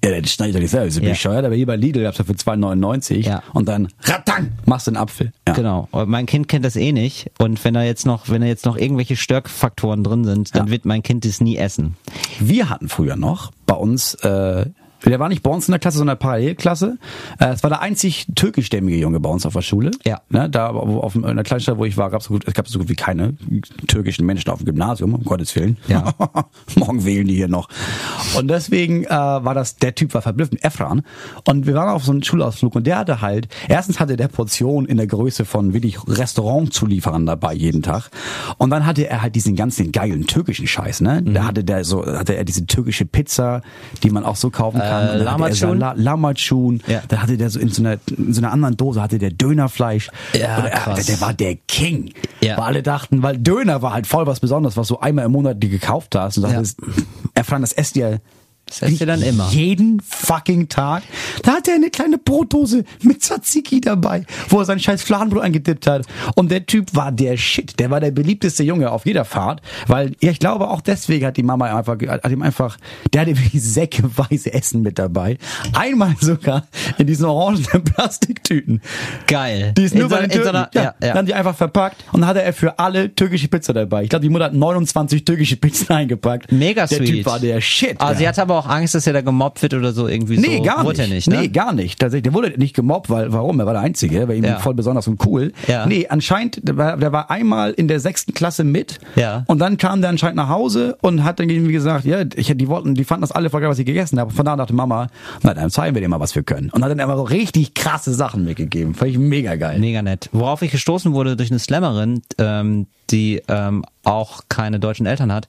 ja, 0.06 0.22
das 0.22 0.32
schneide 0.32 0.50
ich 0.50 0.56
doch 0.56 0.62
nicht 0.62 0.72
selber, 0.72 0.86
ist 0.88 0.98
ja. 0.98 1.04
Ja. 1.04 1.10
bescheuert, 1.10 1.46
aber 1.46 1.56
hier 1.56 1.66
bei 1.66 1.76
Lidl 1.76 2.04
gab's 2.04 2.18
ja 2.20 2.24
für 2.24 2.34
2,99 2.34 3.26
Ja. 3.28 3.42
und 3.54 3.68
dann 3.68 3.88
ratang, 4.04 4.52
machst 4.66 4.88
du 4.88 4.92
einen 4.92 4.98
Apfel. 4.98 5.32
Ja. 5.48 5.54
Genau. 5.54 5.88
Und 5.92 6.08
mein 6.10 6.26
Kind 6.28 6.48
kennt 6.48 6.64
das 6.66 6.76
eh 6.76 6.92
nicht. 6.92 7.32
Und 7.40 7.64
wenn 7.66 7.74
da 7.74 7.82
jetzt 7.84 8.06
noch, 8.06 8.30
wenn 8.30 8.42
da 8.42 8.48
jetzt 8.48 8.66
noch 8.66 8.78
irgendwelche 8.78 9.16
Störfaktoren 9.16 10.04
drin 10.04 10.24
sind, 10.24 10.56
dann 10.56 10.68
Ja. 10.68 10.72
wird 10.72 10.86
mein 10.86 11.02
Kind 11.04 11.26
das 11.26 11.42
nie 11.42 11.58
essen. 11.58 11.96
Wir 12.40 12.70
hatten 12.70 12.90
früher 12.90 13.16
noch 13.16 13.52
bei 13.66 13.74
uns, 13.76 14.14
äh, 14.16 14.68
der 15.06 15.20
war 15.20 15.30
nicht 15.30 15.44
bei 15.44 15.50
uns 15.52 15.68
in 15.68 15.72
der 15.72 15.80
Klasse, 15.80 15.98
sondern 16.00 16.16
in 16.16 16.20
der 16.20 16.26
Parallelklasse. 16.28 16.98
Äh, 17.40 17.48
es 17.50 17.64
war 17.64 17.70
der 17.70 17.82
einzig 17.82 18.28
türkischstämmige 18.36 18.98
Junge 18.98 19.20
bei 19.20 19.30
uns 19.30 19.46
auf 19.46 19.54
der 19.54 19.62
Schule. 19.62 19.92
Ja. 20.06 20.22
Ne, 20.30 20.50
da 20.50 20.70
auf, 20.70 21.16
in 21.16 21.22
der 21.22 21.44
Kleinstadt, 21.44 21.78
wo 21.78 21.86
ich 21.86 21.98
war, 21.98 22.10
gab 22.10 22.22
es 22.22 22.28
so, 22.28 22.34
gut- 22.34 22.48
es 22.48 22.54
gab 22.54 22.68
so 22.68 22.80
gut 22.80 22.90
wie 22.90 22.96
keine 22.96 23.36
türkischen 23.88 24.26
Menschen 24.26 24.50
auf 24.52 24.60
dem 24.60 24.66
Gymnasium, 24.66 25.14
um 25.14 25.24
Gottes 25.24 25.56
Willen. 25.56 25.78
Ja. 25.88 26.14
Morgen 26.76 27.06
wählen 27.06 27.28
die 27.28 27.36
hier 27.36 27.48
noch. 27.48 27.70
Und 28.38 28.48
deswegen 28.50 29.04
äh, 29.06 29.10
war 29.10 29.54
das, 29.54 29.78
der 29.78 29.96
Typ 29.96 30.14
war 30.14 30.22
verblüffend, 30.22 30.64
Efran. 30.64 31.04
Und 31.48 31.68
wir 31.68 31.74
waren 31.76 31.90
auf 31.90 32.04
so 32.04 32.12
einem 32.12 32.24
Schulausflug 32.24 32.76
und 32.76 32.88
der 32.88 32.98
hatte 32.98 33.22
halt, 33.22 33.48
erstens 33.68 34.00
hatte 34.00 34.18
der 34.18 34.28
Portion 34.28 34.86
in 34.86 34.98
der 34.98 35.08
Größe 35.08 35.46
von 35.46 35.74
wirklich 35.74 35.98
Restaurantzulieferern 36.08 37.26
dabei 37.26 37.54
jeden 37.54 37.82
Tag. 37.82 38.10
Und 38.58 38.70
dann 38.70 38.86
hatte 38.86 39.08
er 39.08 39.22
halt 39.22 39.36
diesen 39.36 39.56
ganzen 39.56 39.92
geilen 39.92 40.26
türkischen 40.28 40.68
Scheiß, 40.68 41.02
ne? 41.02 41.22
Mhm. 41.24 41.34
Da 41.34 41.46
hatte 41.46 41.64
der 41.64 41.84
so, 41.84 42.06
hatte 42.06 42.36
er 42.36 42.44
diese 42.44 42.66
türkische 42.66 43.06
Pizza, 43.06 43.62
die 44.04 44.10
man 44.10 44.24
auch 44.24 44.36
so 44.36 44.50
kaufen 44.50 44.80
kann. 44.80 44.88
Und 44.88 44.97
Lahmacun? 45.02 45.56
Salat- 45.56 45.98
Lahmacun. 45.98 46.82
Ja. 46.88 47.02
Da 47.08 47.22
hatte 47.22 47.38
der 47.38 47.50
so 47.50 47.60
in 47.60 47.70
so 47.70 47.82
einer, 47.82 47.98
in 48.16 48.34
so 48.34 48.42
einer 48.42 48.52
anderen 48.52 48.78
Dose 48.78 49.02
hatte 49.02 49.18
der 49.18 49.32
Dönerfleisch. 49.32 50.10
Ja, 50.34 50.58
Und 50.58 50.66
er, 50.66 50.70
krass. 50.72 51.06
der 51.06 51.22
war 51.22 51.34
der 51.34 51.56
King. 51.68 52.14
Ja. 52.42 52.58
Weil 52.58 52.64
alle 52.66 52.84
dachten, 52.84 53.24
weil 53.24 53.38
Döner 53.38 53.82
war 53.82 53.94
halt 53.94 54.08
voll 54.08 54.28
was 54.28 54.40
Besonderes, 54.40 54.78
was 54.78 54.88
du 54.88 55.00
einmal 55.00 55.26
im 55.26 55.32
Monat 55.32 55.62
dir 55.62 55.70
gekauft 55.70 56.16
hast. 56.16 56.38
Und 56.38 56.44
Ja. 56.44 56.50
dachtest, 56.54 56.80
er 57.34 57.44
fand, 57.44 57.64
das 57.64 57.74
esst 57.74 57.96
ihr 57.98 58.20
Das 58.68 58.82
esst 58.82 59.00
ihr 59.02 59.08
dann 59.08 59.22
immer. 59.22 59.50
jeden 59.50 60.00
fucking 60.02 60.68
Tag. 60.70 61.04
Da 61.44 61.54
hat 61.54 61.68
er 61.68 61.76
eine 61.76 61.90
kleine 61.90 62.18
Brotdose 62.18 62.84
mit 63.02 63.22
Tzatziki 63.24 63.82
dabei, 63.82 64.26
wo 64.50 64.60
er 64.60 64.66
sein 64.66 64.80
scheiß 64.80 65.02
Fladenbrot 65.04 65.42
eingedippt 65.44 65.88
hat. 65.88 66.06
Und 66.36 66.52
der 66.52 66.66
Typ 66.66 66.94
war 66.96 67.12
der 67.12 67.38
Shit. 67.38 67.80
Der 67.80 67.90
war 67.90 68.00
der 68.00 68.12
beliebteste 68.12 68.64
Junge 68.64 68.92
auf 68.92 69.06
jeder 69.06 69.26
Fahrt. 69.26 69.62
Weil, 69.88 70.12
ja, 70.22 70.32
ich 70.32 70.40
glaube, 70.40 70.70
auch 70.70 70.82
deswegen 70.82 71.26
hat 71.26 71.38
die 71.38 71.44
Mama 71.44 71.66
einfach, 71.78 71.98
hat 72.08 72.30
ihm 72.32 72.42
einfach, 72.42 72.78
der 73.14 73.22
hatte 73.22 73.38
wirklich 73.38 73.64
säckeweise 73.64 74.54
Essen 74.54 74.82
mit 74.82 75.00
dabei. 75.00 75.38
Einmal 75.74 76.16
sogar 76.20 76.68
in 76.98 77.08
diesen 77.08 77.26
orangenen 77.26 77.84
Plastiktüten. 77.84 78.82
Geil. 79.28 79.74
Die 79.78 79.84
ist 79.84 79.94
In 79.94 80.00
nur 80.02 80.10
so- 80.10 80.16
bei 80.16 80.22
den 80.22 80.32
in 80.32 80.38
so 80.38 80.44
Türken. 80.44 80.56
einer- 80.58 80.70
ja, 80.74 80.82
ja, 81.02 81.08
ja. 81.08 81.14
Dann 81.14 81.26
die 81.26 81.34
einfach 81.34 81.56
verpackt 81.56 82.04
und 82.12 82.22
dann 82.22 82.30
hatte 82.30 82.42
er 82.42 82.54
für 82.54 82.78
alle 82.80 83.14
türkische 83.14 83.48
Pizza 83.48 83.74
dabei. 83.74 84.04
Ich 84.04 84.10
glaube, 84.10 84.24
die 84.24 84.30
Mutter 84.30 84.46
hat 84.46 84.54
29 84.54 85.24
türkische 85.26 85.56
Pizzen 85.58 85.90
eingepackt. 85.96 86.52
Mega 86.52 86.86
der 86.86 86.98
sweet. 86.98 87.08
Typ 87.10 87.26
war 87.26 87.40
der 87.40 87.62
Shit. 87.62 88.00
Aber 88.00 88.12
ja. 88.12 88.18
sie 88.18 88.28
hatte 88.28 88.42
aber 88.42 88.57
auch 88.58 88.68
Angst, 88.68 88.96
dass 88.96 89.08
er 89.08 89.14
da 89.14 89.22
gemobbt 89.22 89.62
wird 89.62 89.74
oder 89.74 89.92
so 89.94 90.08
irgendwie 90.08 90.38
Nee, 90.38 90.58
so. 90.58 90.64
gar 90.64 90.84
Wurde 90.86 91.02
nicht. 91.02 91.10
er 91.10 91.16
nicht, 91.16 91.28
ne? 91.30 91.38
Nee, 91.42 91.48
gar 91.50 91.74
nicht. 91.74 92.00
Tatsächlich, 92.00 92.24
der 92.24 92.34
wurde 92.34 92.50
nicht 92.58 92.76
gemobbt, 92.76 93.10
weil, 93.10 93.32
warum? 93.32 93.60
Er 93.60 93.66
war 93.66 93.74
der 93.74 93.82
Einzige, 93.82 94.18
er 94.20 94.28
war 94.28 94.36
irgendwie 94.36 94.52
Ja. 94.52 94.60
voll 94.60 94.74
besonders 94.74 95.08
und 95.08 95.26
cool. 95.26 95.54
Ja. 95.68 95.86
Nee, 95.86 96.08
anscheinend, 96.10 96.60
der 96.68 96.78
war, 96.78 96.98
der 96.98 97.12
war 97.12 97.30
einmal 97.32 97.72
in 97.72 97.88
der 97.88 98.00
sechsten 98.00 98.34
Klasse 98.34 98.64
mit. 98.64 99.00
Ja. 99.16 99.44
Und 99.48 99.60
dann 99.60 99.78
kam 99.78 100.02
der 100.02 100.10
anscheinend 100.10 100.38
nach 100.38 100.50
Hause 100.50 100.98
und 101.02 101.24
hat 101.24 101.40
dann 101.40 101.50
irgendwie 101.50 101.72
gesagt, 101.74 102.06
ja, 102.06 102.22
ich, 102.36 102.48
die 102.56 102.68
wollten, 102.68 102.96
die 102.96 103.04
fanden 103.04 103.22
das 103.22 103.32
alle 103.32 103.50
voll 103.50 103.62
geil, 103.62 103.70
was 103.70 103.80
ich 103.80 103.86
gegessen 103.86 104.20
habe. 104.20 104.32
Von 104.32 104.46
da 104.46 104.56
dachte 104.56 104.74
Mama, 104.74 105.08
na, 105.44 105.54
dann 105.54 105.70
zeigen 105.70 105.96
wir 105.96 106.02
dir 106.02 106.08
mal, 106.10 106.20
was 106.20 106.36
wir 106.36 106.44
können. 106.44 106.70
Und 106.72 106.84
hat 106.84 106.92
dann 106.92 107.00
aber 107.00 107.18
so 107.18 107.24
richtig 107.24 107.74
krasse 107.74 108.14
Sachen 108.14 108.46
mitgegeben. 108.46 108.94
Fand 108.96 109.12
ich 109.12 109.18
mega 109.18 109.56
geil. 109.56 109.80
Mega 109.80 110.02
nett. 110.02 110.30
Worauf 110.32 110.62
ich 110.62 110.72
gestoßen 110.72 111.14
wurde 111.14 111.36
durch 111.36 111.52
eine 111.52 111.60
Slammerin, 111.60 112.22
ähm, 112.38 112.88
die 113.10 113.42
ähm, 113.48 113.86
auch 114.04 114.42
keine 114.50 114.80
deutschen 114.80 115.06
Eltern 115.06 115.32
hat. 115.32 115.48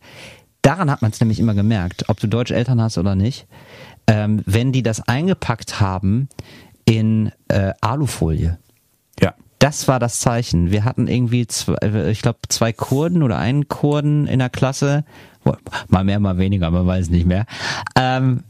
Daran 0.62 0.90
hat 0.90 1.02
man 1.02 1.10
es 1.10 1.20
nämlich 1.20 1.40
immer 1.40 1.54
gemerkt, 1.54 2.08
ob 2.08 2.20
du 2.20 2.26
deutsche 2.26 2.54
Eltern 2.54 2.80
hast 2.80 2.98
oder 2.98 3.14
nicht. 3.14 3.46
Ähm, 4.06 4.42
wenn 4.46 4.72
die 4.72 4.82
das 4.82 5.06
eingepackt 5.06 5.80
haben 5.80 6.28
in 6.84 7.32
äh, 7.48 7.72
Alufolie. 7.80 8.58
Ja. 9.20 9.34
Das 9.58 9.88
war 9.88 9.98
das 9.98 10.20
Zeichen. 10.20 10.70
Wir 10.70 10.84
hatten 10.84 11.08
irgendwie, 11.08 11.46
zwei, 11.46 11.74
äh, 11.82 12.10
ich 12.10 12.22
glaube, 12.22 12.38
zwei 12.48 12.72
Kurden 12.72 13.22
oder 13.22 13.38
einen 13.38 13.68
Kurden 13.68 14.26
in 14.26 14.38
der 14.38 14.50
Klasse, 14.50 15.04
Mal 15.88 16.04
mehr, 16.04 16.20
mal 16.20 16.38
weniger, 16.38 16.70
man 16.70 16.86
weiß 16.86 17.10
nicht 17.10 17.26
mehr. 17.26 17.46
Ähm, 17.96 18.44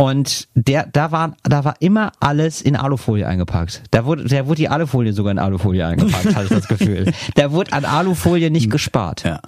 und 0.00 0.48
der, 0.54 0.86
da 0.90 1.12
war, 1.12 1.36
da 1.42 1.64
war 1.64 1.74
immer 1.80 2.12
alles 2.20 2.62
in 2.62 2.74
Alufolie 2.74 3.26
eingepackt. 3.26 3.82
Da 3.90 4.06
wurde, 4.06 4.24
der 4.24 4.46
wurde 4.46 4.56
die 4.56 4.68
Alufolie 4.70 5.12
sogar 5.12 5.30
in 5.32 5.38
Alufolie 5.38 5.86
eingepackt, 5.86 6.34
hatte 6.34 6.44
ich 6.44 6.48
das 6.50 6.68
Gefühl. 6.68 7.12
Der 7.36 7.52
wurde 7.52 7.72
an 7.74 7.84
Alufolie 7.84 8.50
nicht 8.50 8.70
gespart. 8.70 9.24
Ja. 9.24 9.40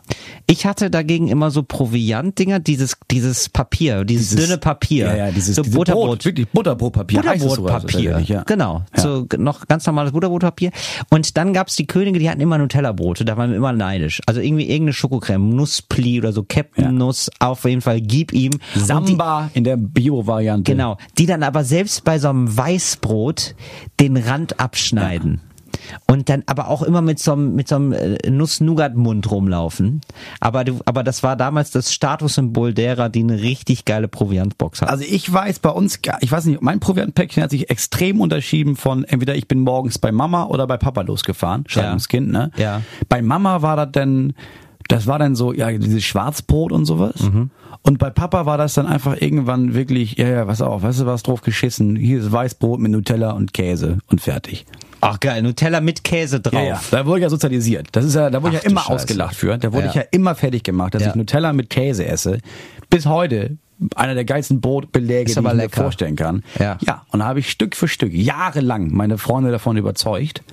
Ich 0.46 0.66
hatte 0.66 0.90
dagegen 0.90 1.28
immer 1.28 1.50
so 1.50 1.62
Proviantdinger, 1.62 2.58
dieses, 2.60 2.96
dieses 3.10 3.48
Papier, 3.48 4.04
dieses, 4.04 4.30
Dieses- 4.30 4.46
dünne 4.46 4.58
Papier. 4.58 5.06
Ja, 5.06 5.16
ja, 5.26 5.30
dieses, 5.30 5.56
so 5.56 5.62
diese 5.62 5.76
Butterbrot. 5.76 6.06
Brot, 6.08 6.24
wirklich 6.26 6.48
Butterbrotpapier. 6.50 7.22
Butterbrotpapier. 7.22 7.70
tatsächlich, 8.12 8.28
ja. 8.28 8.42
Genau. 8.42 8.82
Ja. 8.94 9.02
So 9.02 9.26
noch 9.38 9.66
ganz 9.68 9.86
normales 9.86 10.12
Butterbrotpapier. 10.12 10.70
Und 11.10 11.36
dann 11.38 11.54
gab's 11.54 11.76
die 11.76 11.86
Könige, 11.86 12.18
die 12.18 12.28
hatten 12.28 12.40
immer 12.42 12.58
Nutella-Brote. 12.58 13.24
Da 13.24 13.36
waren 13.38 13.50
wir 13.50 13.56
immer 13.56 13.72
neidisch. 13.72 14.20
Also 14.26 14.40
irgendwie 14.40 14.64
irgendeine 14.64 14.92
Schokocreme, 14.92 15.48
Nusspli 15.56 16.18
oder 16.18 16.32
so, 16.32 16.42
Captain 16.46 16.96
Nuss. 16.96 17.30
Auf 17.38 17.64
jeden 17.64 17.80
Fall, 17.80 18.00
gib 18.02 18.32
ihm. 18.32 18.52
Und 18.52 18.60
die, 18.74 18.80
Samba 18.80 19.50
in 19.54 19.64
der 19.64 19.76
Bio-Variante. 20.42 20.72
genau. 20.72 20.96
Die 21.18 21.26
dann 21.26 21.42
aber 21.42 21.64
selbst 21.64 22.04
bei 22.04 22.18
so 22.18 22.28
einem 22.28 22.56
Weißbrot 22.56 23.54
den 24.00 24.16
Rand 24.16 24.60
abschneiden. 24.60 25.40
Und 26.06 26.28
dann 26.28 26.44
aber 26.46 26.68
auch 26.68 26.82
immer 26.82 27.00
mit 27.00 27.18
so 27.18 27.32
einem, 27.32 27.54
mit 27.56 27.66
so 27.66 27.76
einem 27.76 27.92
äh, 27.92 28.30
Nuss-Nougat-Mund 28.30 29.30
rumlaufen. 29.30 30.02
Aber 30.38 30.64
du, 30.64 30.78
aber 30.84 31.02
das 31.02 31.22
war 31.22 31.34
damals 31.34 31.70
das 31.70 31.92
Statussymbol 31.92 32.72
derer, 32.72 33.08
die 33.08 33.20
eine 33.20 33.40
richtig 33.40 33.84
geile 33.84 34.06
Proviantbox 34.06 34.82
hatten. 34.82 34.90
Also 34.90 35.04
ich 35.08 35.32
weiß 35.32 35.58
bei 35.58 35.70
uns, 35.70 35.98
ich 36.20 36.30
weiß 36.30 36.44
nicht, 36.44 36.60
mein 36.62 36.78
Proviantpäckchen 36.78 37.42
hat 37.42 37.50
sich 37.50 37.70
extrem 37.70 38.20
unterschieden 38.20 38.76
von 38.76 39.04
entweder 39.04 39.34
ich 39.34 39.48
bin 39.48 39.60
morgens 39.60 39.98
bei 39.98 40.12
Mama 40.12 40.44
oder 40.44 40.66
bei 40.66 40.76
Papa 40.76 41.00
losgefahren, 41.00 41.64
Scheidungskind, 41.66 42.30
ne? 42.30 42.50
Ja. 42.56 42.82
Bei 43.08 43.22
Mama 43.22 43.62
war 43.62 43.76
das 43.76 43.88
dann, 43.92 44.34
das 44.88 45.06
war 45.06 45.18
dann 45.18 45.34
so, 45.34 45.52
ja, 45.52 45.70
dieses 45.72 46.04
Schwarzbrot 46.04 46.72
und 46.72 46.84
sowas. 46.84 47.14
Und 47.82 47.98
bei 47.98 48.10
Papa 48.10 48.46
war 48.46 48.58
das 48.58 48.74
dann 48.74 48.86
einfach 48.86 49.20
irgendwann 49.20 49.74
wirklich, 49.74 50.16
ja, 50.18 50.28
ja, 50.28 50.46
was 50.46 50.60
auch, 50.62 50.82
weißt 50.82 51.00
du, 51.00 51.06
was 51.06 51.22
drauf 51.22 51.40
geschissen? 51.42 51.96
Hier 51.96 52.20
ist 52.20 52.30
Weißbrot 52.30 52.78
mit 52.80 52.92
Nutella 52.92 53.32
und 53.32 53.52
Käse 53.54 53.98
und 54.06 54.20
fertig. 54.20 54.66
Ach 55.00 55.18
geil, 55.18 55.42
Nutella 55.42 55.80
mit 55.80 56.04
Käse 56.04 56.38
drauf. 56.40 56.52
Ja, 56.54 56.62
ja. 56.62 56.80
Da 56.92 57.06
wurde 57.06 57.18
ich 57.18 57.22
ja 57.24 57.30
sozialisiert. 57.30 57.88
Das 57.92 58.04
ist 58.04 58.14
ja, 58.14 58.30
da 58.30 58.40
wurde 58.42 58.56
Ach 58.56 58.58
ich 58.60 58.64
ja 58.64 58.70
immer 58.70 58.82
Scheiße. 58.82 58.92
ausgelacht 58.94 59.34
für. 59.34 59.58
Da 59.58 59.72
wurde 59.72 59.84
Ja. 59.84 59.88
ich 59.90 59.94
ja 59.96 60.02
immer 60.12 60.34
fertig 60.36 60.62
gemacht, 60.62 60.94
dass 60.94 61.04
ich 61.04 61.14
Nutella 61.16 61.52
mit 61.52 61.70
Käse 61.70 62.06
esse. 62.06 62.38
Bis 62.88 63.06
heute 63.06 63.56
einer 63.96 64.14
der 64.14 64.24
geilsten 64.24 64.60
Brotbeläge, 64.60 65.28
Ist 65.28 65.34
die 65.36 65.40
ich 65.40 65.44
mir 65.44 65.54
lecker. 65.54 65.82
vorstellen 65.82 66.14
kann. 66.14 66.44
Ja. 66.60 66.78
ja. 66.86 67.02
Und 67.10 67.18
da 67.18 67.24
habe 67.26 67.40
ich 67.40 67.50
Stück 67.50 67.74
für 67.74 67.88
Stück 67.88 68.12
jahrelang 68.12 68.92
meine 68.92 69.18
Freunde 69.18 69.50
davon 69.50 69.76
überzeugt, 69.76 70.44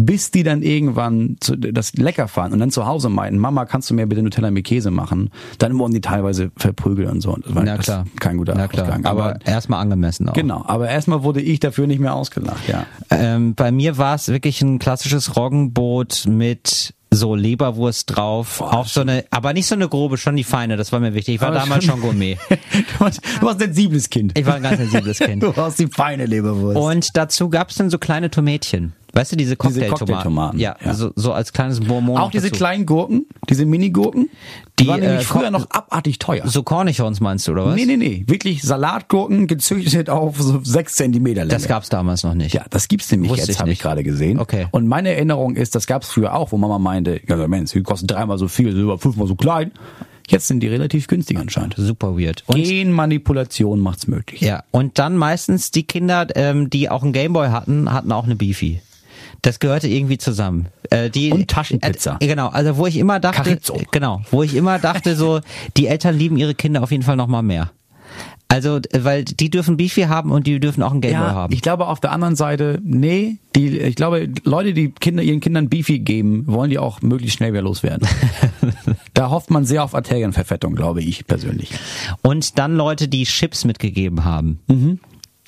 bis 0.00 0.30
die 0.30 0.44
dann 0.44 0.62
irgendwann 0.62 1.36
zu, 1.40 1.56
das 1.56 1.92
lecker 1.94 2.28
fanden 2.28 2.54
und 2.54 2.60
dann 2.60 2.70
zu 2.70 2.86
Hause 2.86 3.08
meinten, 3.08 3.38
Mama, 3.38 3.64
kannst 3.66 3.90
du 3.90 3.94
mir 3.94 4.06
bitte 4.06 4.22
Nutella 4.22 4.50
mit 4.50 4.64
Käse 4.64 4.90
machen? 4.90 5.30
Dann 5.58 5.76
wurden 5.78 5.92
die 5.92 6.00
teilweise 6.00 6.50
verprügelt 6.56 7.10
und 7.10 7.20
so. 7.20 7.32
Und 7.34 7.44
das 7.46 7.54
war 7.54 7.64
Na 7.64 7.76
klar. 7.76 8.04
kein 8.20 8.36
guter 8.38 8.54
Na 8.56 8.68
klar. 8.68 8.84
Ausgang. 8.86 9.04
Aber, 9.04 9.24
Aber, 9.30 9.46
erstmal 9.46 9.80
angemessen 9.82 10.28
auch. 10.28 10.34
genau, 10.34 10.64
aber 10.66 10.88
erstmal 10.88 11.22
wurde 11.24 11.40
ich 11.40 11.60
dafür 11.60 11.86
nicht 11.86 11.98
mehr 12.00 12.14
ausgelacht, 12.14 12.68
ja. 12.68 12.86
Ähm, 13.10 13.54
bei 13.54 13.72
mir 13.72 13.98
war 13.98 14.14
es 14.14 14.28
wirklich 14.28 14.62
ein 14.62 14.78
klassisches 14.78 15.36
Roggenbrot 15.36 16.24
mit 16.28 16.94
so 17.10 17.34
Leberwurst 17.34 18.14
drauf. 18.14 18.60
auch 18.60 18.86
so 18.86 19.00
eine, 19.00 19.24
aber 19.30 19.54
nicht 19.54 19.66
so 19.66 19.74
eine 19.74 19.88
grobe, 19.88 20.18
schon 20.18 20.36
die 20.36 20.44
feine, 20.44 20.76
das 20.76 20.92
war 20.92 21.00
mir 21.00 21.14
wichtig. 21.14 21.36
Ich 21.36 21.40
war 21.40 21.50
damals 21.52 21.84
schon- 21.84 21.94
schon 21.94 22.02
Gourmet. 22.02 22.36
Du 22.50 23.00
warst, 23.04 23.20
du 23.40 23.46
warst 23.46 23.62
ein 23.62 23.72
sensibles 23.72 24.10
Kind. 24.10 24.38
Ich 24.38 24.44
war 24.46 24.54
ein 24.56 24.62
ganz 24.62 24.76
sensibles 24.78 25.18
Kind. 25.18 25.42
Du 25.42 25.56
warst 25.56 25.78
die 25.78 25.86
feine 25.86 26.26
Leberwurst. 26.26 26.76
Und 26.78 27.16
dazu 27.16 27.48
gab's 27.48 27.76
dann 27.76 27.88
so 27.90 27.98
kleine 27.98 28.30
Tomätchen. 28.30 28.92
Weißt 29.12 29.32
du, 29.32 29.36
diese 29.36 29.56
Cocktailtomaten. 29.56 30.06
Cocktailtomaten, 30.06 30.60
Ja, 30.60 30.76
ja. 30.84 30.94
So, 30.94 31.10
so 31.16 31.32
als 31.32 31.52
kleines 31.52 31.80
Bonbon. 31.80 32.18
Auch 32.18 32.30
diese 32.30 32.48
dazu. 32.48 32.58
kleinen 32.58 32.86
Gurken, 32.86 33.26
diese 33.48 33.64
Mini-Gurken, 33.64 34.28
die, 34.78 34.84
Die, 34.84 34.88
waren 34.88 35.00
nämlich 35.00 35.22
äh, 35.22 35.24
früher 35.24 35.50
noch 35.50 35.70
abartig 35.70 36.18
teuer. 36.18 36.46
So 36.46 36.62
Cornichons 36.62 37.20
meinst 37.20 37.48
du, 37.48 37.52
oder 37.52 37.66
was? 37.66 37.74
Nee, 37.74 37.86
nee, 37.86 37.96
nee. 37.96 38.24
Wirklich 38.26 38.62
Salatgurken 38.62 39.46
gezüchtet 39.46 40.10
auf 40.10 40.40
so 40.40 40.60
sechs 40.62 40.94
Zentimeter 40.94 41.40
Länge. 41.40 41.54
Das 41.54 41.66
gab's 41.66 41.88
damals 41.88 42.22
noch 42.22 42.34
nicht. 42.34 42.54
ja, 42.54 42.64
das 42.70 42.88
gibt's 42.88 43.10
nämlich 43.10 43.30
Wusste 43.30 43.46
jetzt, 43.48 43.60
habe 43.60 43.70
ich 43.72 43.78
gerade 43.78 44.04
gesehen. 44.04 44.38
Okay. 44.38 44.66
Und 44.70 44.86
meine 44.86 45.10
Erinnerung 45.10 45.56
ist, 45.56 45.74
das 45.74 45.86
gab's 45.86 46.08
früher 46.08 46.34
auch, 46.34 46.52
wo 46.52 46.58
Mama 46.58 46.78
meinte, 46.78 47.20
ja 47.26 47.48
Mensch, 47.48 47.72
die 47.72 47.82
kosten 47.82 48.06
dreimal 48.06 48.38
so 48.38 48.46
viel, 48.46 48.72
sind 48.72 48.82
aber 48.84 48.98
fünfmal 48.98 49.26
so 49.26 49.34
klein. 49.34 49.72
Jetzt 50.28 50.46
sind 50.46 50.60
die 50.60 50.68
relativ 50.68 51.06
günstig 51.06 51.38
anscheinend. 51.38 51.74
Super 51.78 52.18
weird. 52.18 52.44
Und 52.46 52.62
Genmanipulation 52.62 53.80
macht's 53.80 54.06
möglich. 54.06 54.42
Ja, 54.42 54.62
und 54.70 54.98
dann 54.98 55.16
meistens 55.16 55.70
die 55.70 55.84
Kinder, 55.84 56.26
ähm, 56.34 56.68
die 56.68 56.90
auch 56.90 57.02
einen 57.02 57.14
Gameboy 57.14 57.48
hatten, 57.48 57.90
hatten 57.90 58.12
auch 58.12 58.24
eine 58.24 58.36
Beefy. 58.36 58.82
Das 59.42 59.60
gehörte 59.60 59.88
irgendwie 59.88 60.18
zusammen. 60.18 60.66
Äh, 60.90 61.10
die, 61.10 61.30
Und 61.32 61.48
Taschenpizza. 61.48 62.16
Äh, 62.20 62.26
genau, 62.26 62.48
also 62.48 62.76
wo 62.76 62.86
ich 62.86 62.96
immer 62.96 63.20
dachte, 63.20 63.42
Carrizzo. 63.42 63.80
genau, 63.92 64.22
wo 64.30 64.42
ich 64.42 64.54
immer 64.54 64.78
dachte 64.78 65.14
so, 65.16 65.40
die 65.76 65.86
Eltern 65.86 66.16
lieben 66.18 66.36
ihre 66.36 66.54
Kinder 66.54 66.82
auf 66.82 66.90
jeden 66.90 67.04
Fall 67.04 67.16
noch 67.16 67.28
mal 67.28 67.42
mehr. 67.42 67.70
Also, 68.50 68.80
weil 68.98 69.24
die 69.24 69.50
dürfen 69.50 69.76
Beefy 69.76 70.02
haben 70.04 70.32
und 70.32 70.46
die 70.46 70.58
dürfen 70.58 70.82
auch 70.82 70.92
einen 70.92 71.02
Gameboy 71.02 71.20
Ja, 71.28 71.34
haben. 71.34 71.52
ich 71.52 71.60
glaube 71.60 71.86
auf 71.86 72.00
der 72.00 72.12
anderen 72.12 72.34
Seite, 72.34 72.80
nee, 72.82 73.36
die, 73.54 73.78
ich 73.78 73.94
glaube, 73.94 74.26
Leute, 74.42 74.72
die 74.72 74.88
Kinder, 74.90 75.22
ihren 75.22 75.40
Kindern 75.40 75.68
Beefy 75.68 75.98
geben, 75.98 76.44
wollen 76.46 76.70
die 76.70 76.78
auch 76.78 77.02
möglichst 77.02 77.36
schnell 77.36 77.52
wieder 77.52 77.60
loswerden. 77.60 78.08
da 79.14 79.28
hofft 79.28 79.50
man 79.50 79.66
sehr 79.66 79.84
auf 79.84 79.94
Arterienverfettung, 79.94 80.74
glaube 80.74 81.02
ich 81.02 81.26
persönlich. 81.26 81.70
Und 82.22 82.58
dann 82.58 82.74
Leute, 82.74 83.06
die 83.08 83.24
Chips 83.24 83.66
mitgegeben 83.66 84.24
haben. 84.24 84.60
Mhm. 84.66 84.98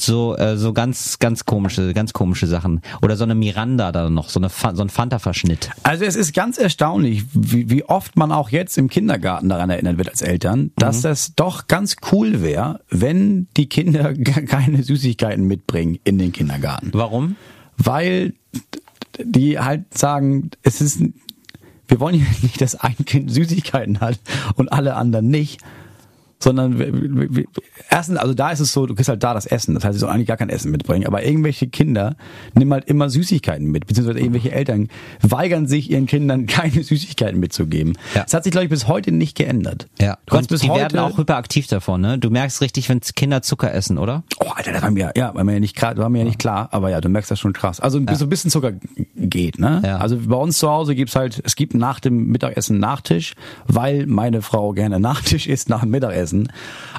So, 0.00 0.36
äh, 0.36 0.56
so 0.56 0.72
ganz, 0.72 1.18
ganz 1.18 1.44
komische, 1.44 1.92
ganz 1.92 2.12
komische 2.12 2.46
Sachen. 2.46 2.80
Oder 3.02 3.16
so 3.16 3.24
eine 3.24 3.34
Miranda 3.34 3.92
da 3.92 4.10
noch, 4.10 4.28
so, 4.28 4.40
eine, 4.40 4.48
so 4.48 4.82
ein 4.82 4.88
Fanta-Verschnitt. 4.88 5.70
Also 5.82 6.04
es 6.04 6.16
ist 6.16 6.34
ganz 6.34 6.58
erstaunlich, 6.58 7.24
wie, 7.32 7.70
wie 7.70 7.84
oft 7.84 8.16
man 8.16 8.32
auch 8.32 8.50
jetzt 8.50 8.78
im 8.78 8.88
Kindergarten 8.88 9.48
daran 9.48 9.70
erinnert 9.70 9.98
wird 9.98 10.08
als 10.08 10.22
Eltern, 10.22 10.72
dass 10.76 11.02
das 11.02 11.34
doch 11.34 11.66
ganz 11.68 11.96
cool 12.12 12.42
wäre, 12.42 12.80
wenn 12.90 13.48
die 13.56 13.68
Kinder 13.68 14.14
keine 14.46 14.82
Süßigkeiten 14.82 15.46
mitbringen 15.46 15.98
in 16.04 16.18
den 16.18 16.32
Kindergarten. 16.32 16.90
Warum? 16.92 17.36
Weil 17.76 18.34
die 19.18 19.58
halt 19.58 19.96
sagen, 19.96 20.50
es 20.62 20.80
ist, 20.80 21.02
wir 21.88 22.00
wollen 22.00 22.16
ja 22.16 22.26
nicht, 22.42 22.60
dass 22.60 22.74
ein 22.76 22.96
Kind 23.04 23.30
Süßigkeiten 23.30 24.00
hat 24.00 24.18
und 24.54 24.72
alle 24.72 24.94
anderen 24.94 25.28
nicht. 25.28 25.60
Sondern 26.42 27.37
erstens, 27.90 28.16
also 28.16 28.35
da 28.35 28.50
ist 28.50 28.61
es 28.61 28.72
so, 28.72 28.87
du 28.87 28.94
kriegst 28.94 29.09
halt 29.09 29.22
da 29.22 29.35
das 29.35 29.46
Essen, 29.46 29.74
das 29.74 29.85
heißt, 29.85 29.94
sie 29.94 30.00
sollen 30.00 30.12
eigentlich 30.12 30.29
gar 30.29 30.37
kein 30.37 30.48
Essen 30.48 30.70
mitbringen. 30.70 31.07
Aber 31.07 31.22
irgendwelche 31.24 31.68
Kinder 31.68 32.16
nehmen 32.55 32.72
halt 32.72 32.87
immer 32.87 33.11
Süßigkeiten 33.11 33.66
mit, 33.66 33.87
beziehungsweise 33.87 34.18
irgendwelche 34.20 34.53
Eltern 34.53 34.88
weigern 35.20 35.66
sich, 35.66 35.90
ihren 35.90 36.07
Kindern 36.07 36.46
keine 36.46 36.83
Süßigkeiten 36.83 37.38
mitzugeben. 37.38 37.94
Ja. 38.14 38.22
Das 38.24 38.35
hat 38.35 38.44
sich, 38.44 38.53
glaube 38.53 38.64
ich, 38.64 38.70
bis 38.70 38.88
heute 38.88 39.12
nicht 39.12 39.37
geändert. 39.37 39.88
Ja, 40.00 40.18
Du 40.26 40.35
kannst 40.35 40.50
bis 40.50 40.62
die 40.62 40.70
heute, 40.70 40.81
werden 40.81 40.98
auch 41.00 41.18
hyperaktiv 41.18 41.66
davon, 41.66 42.00
ne? 42.00 42.18
Du 42.18 42.31
merkst 42.31 42.61
richtig, 42.61 42.88
wenn 42.88 43.00
Kinder 43.00 43.42
Zucker 43.42 43.72
essen, 43.74 43.98
oder? 43.98 44.22
Oh, 44.38 44.48
Alter, 44.55 44.72
das 44.72 44.83
war 44.83 44.90
mir, 44.90 45.12
ja, 45.16 45.35
war 45.35 45.44
mir 45.44 45.55
ja 45.55 45.61
nicht 45.61 45.76
klar, 45.76 45.96
war 45.96 46.09
mir 46.09 46.20
ja 46.20 46.24
nicht 46.24 46.38
klar, 46.38 46.68
aber 46.72 46.90
ja, 46.90 47.00
du 47.00 47.09
merkst 47.09 47.31
das 47.31 47.38
schon 47.38 47.53
krass. 47.53 47.81
Also 47.81 48.00
so 48.14 48.24
ein 48.24 48.29
bisschen 48.31 48.50
Zucker 48.50 48.72
geht, 49.16 49.59
ne? 49.59 49.83
Ja. 49.85 49.98
Also 49.98 50.16
bei 50.16 50.37
uns 50.37 50.59
zu 50.59 50.70
Hause 50.70 50.94
gibt's 50.94 51.16
halt, 51.16 51.42
es 51.44 51.57
gibt 51.57 51.74
nach 51.74 52.00
dem 52.00 52.29
Mittagessen 52.29 52.79
Nachtisch, 52.79 53.35
weil 53.66 54.07
meine 54.07 54.42
Frau 54.42 54.72
gerne 54.72 55.00
Nachtisch 55.00 55.46
isst 55.46 55.68
nach 55.68 55.81
dem 55.81 55.90
Mittagessen. 55.90 56.29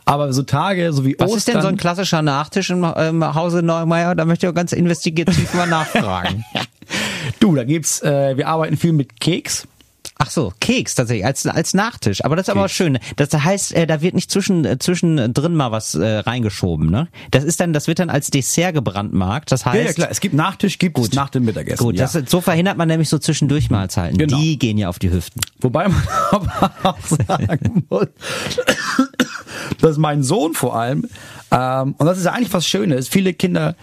Aber 0.05 0.33
so 0.33 0.43
Tage, 0.43 0.91
so 0.93 1.05
wie 1.05 1.15
Was 1.19 1.27
Ostern. 1.27 1.37
ist 1.37 1.47
denn 1.47 1.61
so 1.61 1.67
ein 1.67 1.77
klassischer 1.77 2.21
Nachtisch 2.21 2.69
im 2.69 2.85
ähm, 2.95 3.35
Hause 3.35 3.61
Neumeier? 3.61 4.15
Da 4.15 4.25
möchte 4.25 4.45
ich 4.45 4.49
auch 4.51 4.55
ganz 4.55 4.71
investigativ 4.71 5.53
mal 5.53 5.67
nachfragen. 5.67 6.43
du, 7.39 7.55
da 7.55 7.63
gibt's, 7.63 8.01
äh, 8.01 8.35
wir 8.37 8.47
arbeiten 8.47 8.77
viel 8.77 8.93
mit 8.93 9.19
Keks. 9.19 9.67
Ach 10.23 10.29
so, 10.29 10.53
Keks 10.59 10.93
tatsächlich 10.93 11.25
als 11.25 11.47
als 11.47 11.73
Nachtisch. 11.73 12.23
Aber 12.23 12.35
das 12.35 12.47
ist 12.47 12.51
aber 12.51 12.65
auch 12.65 12.69
schön. 12.69 12.99
Das 13.15 13.33
heißt, 13.33 13.73
äh, 13.73 13.87
da 13.87 14.01
wird 14.03 14.13
nicht 14.13 14.29
zwischen 14.29 14.65
äh, 14.65 14.77
zwischen 14.77 15.33
drin 15.33 15.55
mal 15.55 15.71
was 15.71 15.95
äh, 15.95 16.05
reingeschoben, 16.19 16.91
ne? 16.91 17.07
Das 17.31 17.43
ist 17.43 17.59
dann, 17.59 17.73
das 17.73 17.87
wird 17.87 17.97
dann 17.97 18.11
als 18.11 18.29
Dessert 18.29 18.75
gebrandmarkt. 18.75 19.51
Das 19.51 19.65
heißt, 19.65 19.77
Ja, 19.77 19.83
ja, 19.83 19.93
klar, 19.93 20.09
es 20.11 20.19
gibt 20.19 20.35
Nachtisch, 20.35 20.77
gibt 20.77 20.99
es 20.99 21.13
nach 21.13 21.31
dem 21.31 21.45
Mittagessen. 21.45 21.83
gut, 21.83 21.95
ja. 21.95 22.07
das, 22.07 22.29
so 22.29 22.39
verhindert 22.39 22.77
man 22.77 22.87
nämlich 22.87 23.09
so 23.09 23.17
zwischendurch 23.17 23.71
Mahlzeiten. 23.71 24.15
Genau. 24.19 24.37
Die 24.37 24.59
gehen 24.59 24.77
ja 24.77 24.89
auf 24.89 24.99
die 24.99 25.11
Hüften. 25.11 25.41
Wobei 25.59 25.87
man 25.87 26.03
aber 26.29 26.71
auch 26.83 26.99
sagen 27.27 27.85
muss, 27.89 28.07
dass 29.81 29.97
mein 29.97 30.23
Sohn 30.23 30.53
vor 30.53 30.75
allem, 30.75 31.05
ähm, 31.51 31.95
und 31.97 32.05
das 32.05 32.17
ist 32.17 32.25
ja 32.25 32.31
eigentlich 32.33 32.53
was 32.53 32.67
Schönes, 32.67 33.07
viele 33.07 33.33
Kinder, 33.33 33.75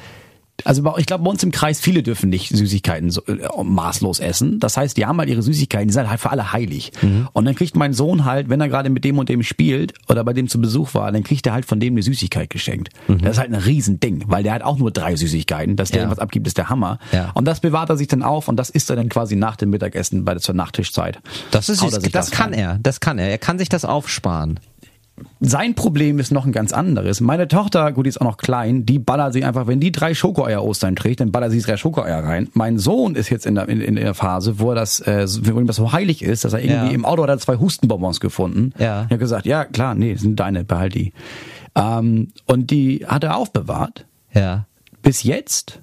also 0.64 0.96
ich 0.96 1.07
glaube 1.07 1.22
bei 1.22 1.31
uns 1.31 1.40
im 1.44 1.53
Kreis, 1.53 1.79
viele 1.81 2.03
dürfen 2.03 2.31
nicht 2.31 2.48
Süßigkeiten 2.51 3.11
so, 3.12 3.24
äh, 3.27 3.38
maßlos 3.62 4.18
essen. 4.18 4.59
Das 4.59 4.77
heißt, 4.77 4.96
die 4.96 5.07
haben 5.07 5.16
halt 5.20 5.29
ihre 5.29 5.40
Süßigkeiten, 5.40 5.87
die 5.87 5.94
sind 5.94 6.11
halt 6.11 6.18
für 6.18 6.31
alle 6.31 6.53
heilig. 6.53 6.90
Und 7.33 7.44
dann 7.44 7.55
kriegt 7.55 7.77
mein 7.77 7.92
Sohn 7.92 8.24
halt, 8.24 8.48
wenn 8.48 8.61
er 8.61 8.68
gerade 8.68 8.90
mit 8.90 9.05
dem 9.05 9.18
und 9.18 9.29
dem 9.29 9.44
spielt 9.44 9.94
oder 10.09 10.24
bei 10.24 10.33
dem 10.33 10.48
zu 10.48 10.61
Besuch 10.61 10.94
war, 10.94 11.12
dann 11.12 11.22
kriegt 11.22 11.46
er 11.46 11.53
halt 11.53 11.64
von 11.64 11.79
dem 11.79 11.94
eine 11.94 12.03
Süßigkeit 12.03 12.51
geschenkt. 12.51 12.88
Das 13.07 13.33
ist 13.33 13.38
halt 13.38 13.53
ein 13.53 13.61
Riesending, 13.61 14.24
weil 14.27 14.42
der 14.42 14.53
hat 14.53 14.62
auch 14.62 14.79
nur 14.79 14.90
drei 14.90 15.14
Süßigkeiten. 15.14 15.77
Dass 15.77 15.92
der 15.92 16.03
Ja. 16.03 16.11
was 16.11 16.18
abgibt, 16.18 16.48
ist 16.48 16.59
der 16.59 16.68
Hammer. 16.68 16.98
Ja. 17.12 17.31
Und 17.35 17.44
das 17.44 17.61
bewahrt 17.61 17.90
er 17.90 17.96
sich 17.96 18.09
dann 18.09 18.24
auf 18.24 18.48
und 18.48 18.57
das 18.57 18.68
isst 18.68 18.90
er 18.90 18.96
dann 18.96 19.09
quasi 19.09 19.37
nach 19.37 19.55
dem 19.55 19.70
Mittagessen 19.70 20.24
bei 20.24 20.33
der 20.33 20.42
zur 20.42 20.57
Nachtischzeit. 20.57 21.20
Das 21.53 21.68
ist 21.68 21.79
sich 21.79 22.11
das 22.11 22.33
kann 22.33 22.53
er, 22.53 22.81
das 22.83 22.98
kann 22.98 23.18
er. 23.18 23.31
Er 23.31 23.38
kann 23.38 23.61
sich 23.61 23.68
das 23.68 23.85
aufsparen. 23.85 24.59
Sein 25.40 25.74
Problem 25.74 26.18
ist 26.18 26.31
noch 26.33 26.46
ein 26.46 26.52
ganz 26.52 26.72
anderes. 26.72 27.20
Meine 27.20 27.48
Tochter, 27.48 27.92
gut, 27.92 28.07
die 28.07 28.09
ist 28.09 28.20
auch 28.20 28.24
noch 28.26 28.37
klein, 28.37 28.85
die 28.87 28.98
ballert 28.98 29.33
sich 29.33 29.44
einfach, 29.44 29.66
wenn 29.66 29.81
die 29.81 29.92
drei 29.92 30.14
Schokoeier 30.14 30.62
Ostern 30.64 30.96
trägt, 30.96 31.20
dann 31.20 31.33
ballert 31.33 31.52
sie 31.52 31.61
drei 31.61 31.76
Schokoeier 31.76 32.22
rein. 32.24 32.48
Mein 32.54 32.78
Sohn 32.78 33.14
ist 33.14 33.31
jetzt 33.31 33.46
in 33.46 33.54
der, 33.54 33.68
in, 33.68 33.81
in 33.81 33.96
der 33.96 34.14
Phase, 34.14 34.59
wo 34.59 34.70
er 34.70 34.74
das, 34.76 35.00
äh, 35.00 35.26
wo 35.42 35.59
ihm 35.61 35.66
das 35.66 35.76
so 35.76 35.92
heilig 35.92 36.22
ist, 36.22 36.44
dass 36.44 36.52
er 36.52 36.61
irgendwie 36.61 36.88
Ja. 36.88 36.94
im 36.94 37.04
Auto 37.04 37.22
hat 37.22 37.31
er 37.31 37.38
zwei 37.38 37.57
Hustenbonbons 37.57 38.20
gefunden. 38.20 38.72
Ja. 38.78 39.02
Er 39.02 39.11
hat 39.11 39.18
gesagt, 39.18 39.46
ja 39.46 39.64
klar, 39.64 39.94
nee, 39.94 40.12
das 40.12 40.22
sind 40.22 40.38
deine, 40.40 40.64
behalt 40.64 40.94
die. 40.94 41.12
Ähm, 41.74 42.28
und 42.46 42.70
die 42.70 43.04
hat 43.07 43.24
er 43.24 43.37
aufbewahrt. 43.37 44.07
Ja. 44.35 44.66
Bis 45.02 45.22
jetzt. 45.22 45.81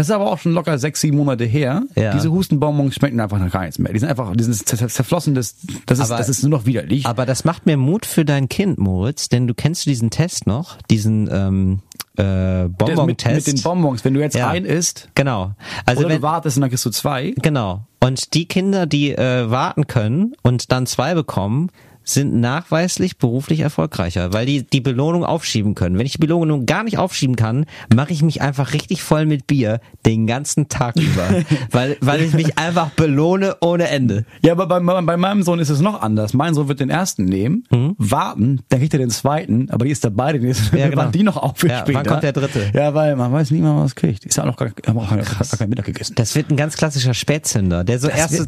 Das 0.00 0.08
ist 0.08 0.14
aber 0.14 0.32
auch 0.32 0.38
schon 0.38 0.52
locker 0.54 0.78
sechs, 0.78 1.02
sieben 1.02 1.18
Monate 1.18 1.44
her. 1.44 1.82
Ja. 1.94 2.14
Diese 2.14 2.30
Hustenbonbons 2.32 2.94
schmecken 2.94 3.20
einfach 3.20 3.38
nach 3.38 3.50
gar 3.52 3.60
nichts 3.60 3.78
mehr. 3.78 3.92
Die 3.92 3.98
sind 3.98 4.08
einfach, 4.08 4.34
die 4.34 4.44
sind 4.44 4.54
zer- 4.54 4.88
zerflossen, 4.88 5.34
das, 5.34 5.56
das, 5.84 5.98
ist, 5.98 6.06
Aber- 6.06 6.16
das 6.16 6.30
ist 6.30 6.42
nur 6.42 6.48
noch 6.48 6.64
widerlich. 6.64 7.04
Aber 7.04 7.26
das 7.26 7.44
macht 7.44 7.66
mir 7.66 7.76
Mut 7.76 8.06
für 8.06 8.24
dein 8.24 8.48
Kind, 8.48 8.78
Moritz, 8.78 9.28
denn 9.28 9.46
du 9.46 9.52
kennst 9.52 9.84
diesen 9.84 10.08
Test 10.08 10.46
noch, 10.46 10.78
diesen 10.90 11.28
ähm, 11.30 11.80
äh, 12.16 12.22
Das 12.22 12.68
mit, 12.68 12.78
Bonbon-Test. 12.78 13.46
mit 13.46 13.58
den 13.58 13.62
Bonbons, 13.62 14.02
wenn 14.02 14.14
du 14.14 14.20
jetzt 14.20 14.36
Ja. 14.36 14.48
ein 14.48 14.64
isst, 14.64 15.10
Genau. 15.14 15.52
Also 15.84 16.00
oder 16.00 16.08
wenn, 16.08 16.16
du 16.16 16.22
wartest 16.22 16.56
und 16.56 16.62
dann 16.62 16.70
kriegst 16.70 16.86
du 16.86 16.90
zwei. 16.90 17.34
Genau. 17.42 17.84
Und 18.02 18.32
die 18.32 18.46
Kinder, 18.48 18.86
die 18.86 19.10
äh, 19.12 19.50
warten 19.50 19.86
können 19.86 20.32
und 20.42 20.72
dann 20.72 20.86
zwei 20.86 21.12
bekommen, 21.12 21.68
sind 22.04 22.34
nachweislich 22.40 23.18
beruflich 23.18 23.60
erfolgreicher, 23.60 24.32
weil 24.32 24.46
die 24.46 24.62
die 24.64 24.80
Belohnung 24.80 25.24
aufschieben 25.24 25.74
können. 25.74 25.98
Wenn 25.98 26.06
ich 26.06 26.12
die 26.12 26.18
Belohnung 26.18 26.66
gar 26.66 26.82
nicht 26.84 26.98
aufschieben 26.98 27.36
kann, 27.36 27.66
mache 27.94 28.12
ich 28.12 28.22
mich 28.22 28.42
einfach 28.42 28.72
richtig 28.72 29.02
voll 29.02 29.26
mit 29.26 29.46
Bier 29.46 29.80
den 30.06 30.26
ganzen 30.26 30.68
Tag 30.68 30.96
über, 30.96 31.28
weil 31.70 31.96
weil 32.00 32.22
ich 32.22 32.32
mich 32.32 32.58
einfach 32.58 32.90
belohne 32.90 33.56
ohne 33.60 33.88
Ende. 33.88 34.24
Ja, 34.42 34.52
aber 34.52 34.66
bei, 34.66 34.80
bei 34.80 35.16
meinem 35.16 35.42
Sohn 35.42 35.58
ist 35.58 35.68
es 35.70 35.80
noch 35.80 36.00
anders. 36.02 36.34
Mein 36.34 36.54
Sohn 36.54 36.68
wird 36.68 36.80
den 36.80 36.90
ersten 36.90 37.24
nehmen, 37.24 37.64
warten, 37.98 38.60
dann 38.68 38.80
kriegt 38.80 38.92
er 38.94 38.98
den 39.00 39.10
zweiten, 39.10 39.68
aber 39.70 39.84
die 39.84 39.90
ist 39.90 40.04
dabei, 40.04 40.32
den 40.32 40.44
ist, 40.44 40.72
Mhm. 40.72 40.78
Ja, 40.78 40.88
genau. 40.88 41.10
die 41.10 41.22
noch 41.22 41.36
auf 41.36 41.58
für 41.58 41.68
Ja, 41.68 41.78
wann 41.80 41.86
später. 41.86 42.02
kommt 42.10 42.22
der 42.22 42.32
dritte? 42.32 42.70
Ja, 42.74 42.94
weil 42.94 43.16
man 43.16 43.32
weiß 43.32 43.50
nie, 43.50 43.62
wann 43.62 43.74
man 43.74 43.84
was 43.84 43.94
kriegt. 43.94 44.24
Ist 44.24 44.36
ja 44.36 44.42
auch 44.44 44.48
noch 44.48 44.56
gar, 44.56 44.70
haben 44.86 44.98
auch 44.98 45.08
gar, 45.10 45.58
kein 45.58 45.68
Mittag 45.68 45.86
gegessen. 45.86 46.14
Das 46.16 46.34
wird 46.34 46.50
ein 46.50 46.56
ganz 46.56 46.76
klassischer 46.76 47.14
Spätzünder, 47.14 47.84
der 47.84 47.98
so 47.98 48.08
Das 48.08 48.16
erst 48.18 48.36
so, 48.36 48.44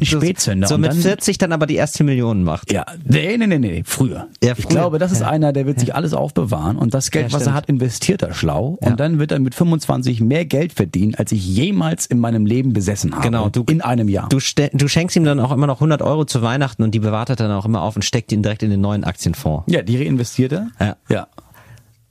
so 0.67 0.77
mit 0.77 0.91
dann- 0.91 0.97
40 1.01 1.37
dann 1.37 1.51
aber 1.51 1.65
die 1.65 1.75
erste 1.75 2.03
Million 2.03 2.43
macht. 2.43 2.71
Ja, 2.71 2.85
nee, 3.05 3.37
nee, 3.47 3.59
nee, 3.59 3.71
nee, 3.71 3.83
früher. 3.85 4.27
Ja, 4.43 4.53
Ich 4.57 4.63
früher. 4.65 4.69
glaube, 4.71 4.99
das 4.99 5.11
ist 5.11 5.21
Ja. 5.21 5.29
einer, 5.29 5.53
der 5.53 5.65
wird 5.65 5.79
sich 5.79 5.93
alles 5.95 6.13
aufbewahren 6.13 6.77
und 6.77 6.93
das 6.93 7.11
Geld, 7.11 7.31
Ja, 7.31 7.37
was 7.37 7.47
er 7.47 7.53
hat, 7.53 7.67
investiert 7.67 8.21
er 8.21 8.33
schlau 8.33 8.77
und 8.81 8.99
dann 8.99 9.19
wird 9.19 9.31
er 9.31 9.39
mit 9.39 9.55
25 9.55 10.21
mehr 10.21 10.45
Geld 10.45 10.73
verdienen, 10.73 11.15
als 11.15 11.31
ich 11.31 11.45
jemals 11.45 12.05
in 12.05 12.19
meinem 12.19 12.45
Leben 12.45 12.73
besessen 12.73 13.13
habe. 13.13 13.23
Genau, 13.23 13.49
du- 13.49 13.63
in 13.69 13.81
einem 13.81 14.09
Jahr. 14.09 14.29
Du, 14.29 14.39
du 14.73 14.87
schenkst 14.87 15.15
ihm 15.15 15.23
dann 15.23 15.39
auch 15.39 15.51
immer 15.51 15.67
noch 15.67 15.79
100 15.79 16.01
Euro 16.01 16.25
zu 16.25 16.41
Weihnachten 16.41 16.83
und 16.83 16.91
die 16.95 16.99
bewahrt 16.99 17.29
er 17.29 17.35
dann 17.35 17.51
auch 17.51 17.65
immer 17.65 17.81
auf 17.81 17.95
und 17.95 18.03
steckt 18.03 18.31
ihn 18.31 18.43
direkt 18.43 18.63
in 18.63 18.69
den 18.69 18.81
neuen 18.81 19.03
Aktienfonds. 19.03 19.71
ja, 19.71 19.81
die 19.81 19.97
reinvestiert 19.97 20.51
er. 20.53 20.67
Ja. 20.79 20.95
ja. 21.09 21.27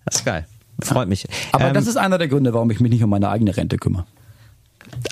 Das 0.05 0.16
ist 0.16 0.25
geil. 0.25 0.47
Freut 0.83 1.09
mich. 1.09 1.27
Aber 1.53 1.66
Ähm, 1.68 1.75
das 1.75 1.87
ist 1.87 1.97
einer 1.97 2.18
der 2.18 2.27
Gründe, 2.29 2.53
warum 2.55 2.71
ich 2.71 2.81
mich 2.81 2.90
nicht 2.90 3.05
um 3.05 3.11
meine 3.11 3.29
eigene 3.29 3.57
Rente 3.57 3.77
kümmere. 3.77 4.05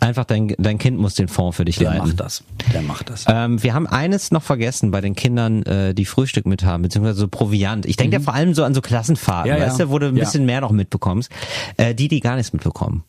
Einfach 0.01 0.25
dein, 0.25 0.55
dein 0.59 0.79
Kind 0.79 0.99
muss 0.99 1.14
den 1.14 1.29
Fonds 1.29 1.57
für 1.57 1.64
dich 1.64 1.77
Der 1.79 1.90
leiten. 1.90 2.07
macht 2.09 2.21
das. 2.21 2.45
Der 2.73 2.83
macht 2.83 3.11
das. 3.11 3.25
Ähm, 3.29 3.62
wir 3.62 3.75
haben 3.75 3.87
eines 3.87 4.31
noch 4.31 4.43
vergessen 4.43 4.90
bei 4.90 5.01
den 5.01 5.14
Kindern, 5.14 5.62
äh, 5.64 5.95
die 5.95 6.05
Frühstück 6.05 6.47
mit 6.47 6.64
haben, 6.64 6.83
beziehungsweise 6.83 7.19
so 7.19 7.29
Proviant. 7.29 7.87
Ich 7.87 7.97
denke 7.97 8.16
ja 8.16 8.21
vor 8.23 8.35
allem 8.35 8.55
so 8.55 8.64
an 8.64 8.75
so 8.75 8.81
Klassenfahrten, 8.81 9.51
Mhm. 9.53 9.59
Ja, 9.59 9.64
ja. 9.64 9.71
weißt 9.71 9.81
du, 9.81 9.90
wo 9.90 9.99
du 9.99 10.07
ein 10.09 10.16
Ja. 10.16 10.25
bisschen 10.25 10.47
mehr 10.47 10.61
noch 10.61 10.71
mitbekommst. 10.73 11.31
Äh, 11.77 11.95
die, 11.95 12.09
die 12.09 12.21
gar 12.21 12.37
nichts 12.37 12.53
mitbekommen. 12.53 13.05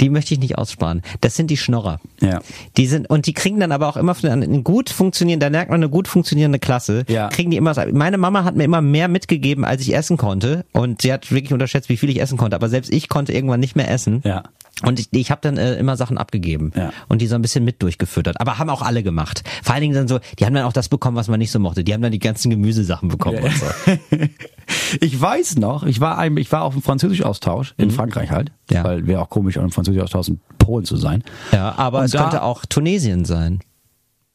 Die 0.00 0.08
möchte 0.08 0.32
ich 0.32 0.40
nicht 0.40 0.56
aussparen. 0.56 1.02
Das 1.20 1.36
sind 1.36 1.50
die 1.50 1.58
Schnorrer. 1.58 2.00
Ja. 2.22 2.40
Die 2.78 2.86
sind, 2.86 3.10
und 3.10 3.26
die 3.26 3.34
kriegen 3.34 3.60
dann 3.60 3.70
aber 3.70 3.86
auch 3.86 3.98
immer 3.98 4.14
von 4.14 4.30
eine 4.30 4.62
gut 4.62 4.88
funktionierende, 4.88 5.44
da 5.44 5.50
merkt 5.50 5.70
man 5.70 5.80
eine 5.80 5.90
gut 5.90 6.08
funktionierende 6.08 6.58
Klasse, 6.58 7.04
Ja. 7.06 7.28
kriegen 7.28 7.50
die 7.50 7.58
immer, 7.58 7.74
meine 7.92 8.16
Mama 8.16 8.44
hat 8.44 8.56
mir 8.56 8.64
immer 8.64 8.80
mehr 8.80 9.08
mitgegeben, 9.08 9.62
als 9.64 9.82
ich 9.82 9.94
essen 9.94 10.16
konnte. 10.16 10.64
Und 10.72 11.02
sie 11.02 11.12
hat 11.12 11.30
wirklich 11.30 11.52
unterschätzt, 11.52 11.90
wie 11.90 11.98
viel 11.98 12.08
ich 12.08 12.20
essen 12.20 12.38
konnte. 12.38 12.56
Aber 12.56 12.70
selbst 12.70 12.90
ich 12.92 13.10
konnte 13.10 13.34
irgendwann 13.34 13.60
nicht 13.60 13.76
mehr 13.76 13.90
essen. 13.90 14.22
Ja. 14.24 14.44
Und 14.84 14.98
ich, 15.00 15.08
ich 15.12 15.30
habe 15.30 15.40
dann 15.42 15.56
äh, 15.58 15.74
immer 15.76 15.96
Sachen 15.96 16.16
abgegeben 16.18 16.72
Ja. 16.74 16.92
und 17.08 17.20
die 17.20 17.26
so 17.26 17.34
ein 17.34 17.42
bisschen 17.42 17.64
mit 17.64 17.82
durchgefüttert. 17.82 18.40
Aber 18.40 18.58
haben 18.58 18.70
auch 18.70 18.82
alle 18.82 19.02
gemacht. 19.02 19.42
Vor 19.62 19.74
allen 19.74 19.82
Dingen 19.82 19.94
dann 19.94 20.08
so, 20.08 20.20
die 20.38 20.46
haben 20.46 20.54
dann 20.54 20.64
auch 20.64 20.72
das 20.72 20.88
bekommen, 20.88 21.16
was 21.16 21.28
man 21.28 21.38
nicht 21.38 21.50
so 21.50 21.58
mochte. 21.58 21.84
Die 21.84 21.92
haben 21.92 22.02
dann 22.02 22.12
die 22.12 22.18
ganzen 22.18 22.50
Gemüsesachen 22.50 23.08
bekommen 23.08 23.38
und 23.42 23.52
so. 23.52 23.66
Ich 25.00 25.20
weiß 25.20 25.56
noch, 25.56 25.82
ich 25.84 26.00
war 26.00 26.16
ein, 26.18 26.36
ich 26.36 26.50
war 26.52 26.62
auf 26.62 26.74
einem 26.74 26.82
Französisch-Austausch 26.82 27.74
in 27.76 27.90
Frankreich 27.90 28.30
halt, 28.30 28.50
Mhm. 28.70 28.76
Ja. 28.76 28.84
weil 28.84 29.06
wäre 29.06 29.20
auch 29.20 29.28
komisch, 29.28 29.56
auf 29.56 29.62
einem 29.62 29.72
Französisch-Austausch 29.72 30.28
in 30.28 30.40
Polen 30.58 30.84
zu 30.84 30.96
sein. 30.96 31.24
Ja, 31.52 31.74
aber 31.76 31.98
Und 32.00 32.04
es 32.04 32.10
da- 32.12 32.22
könnte 32.22 32.42
auch 32.42 32.64
Tunesien 32.66 33.24
sein. 33.24 33.60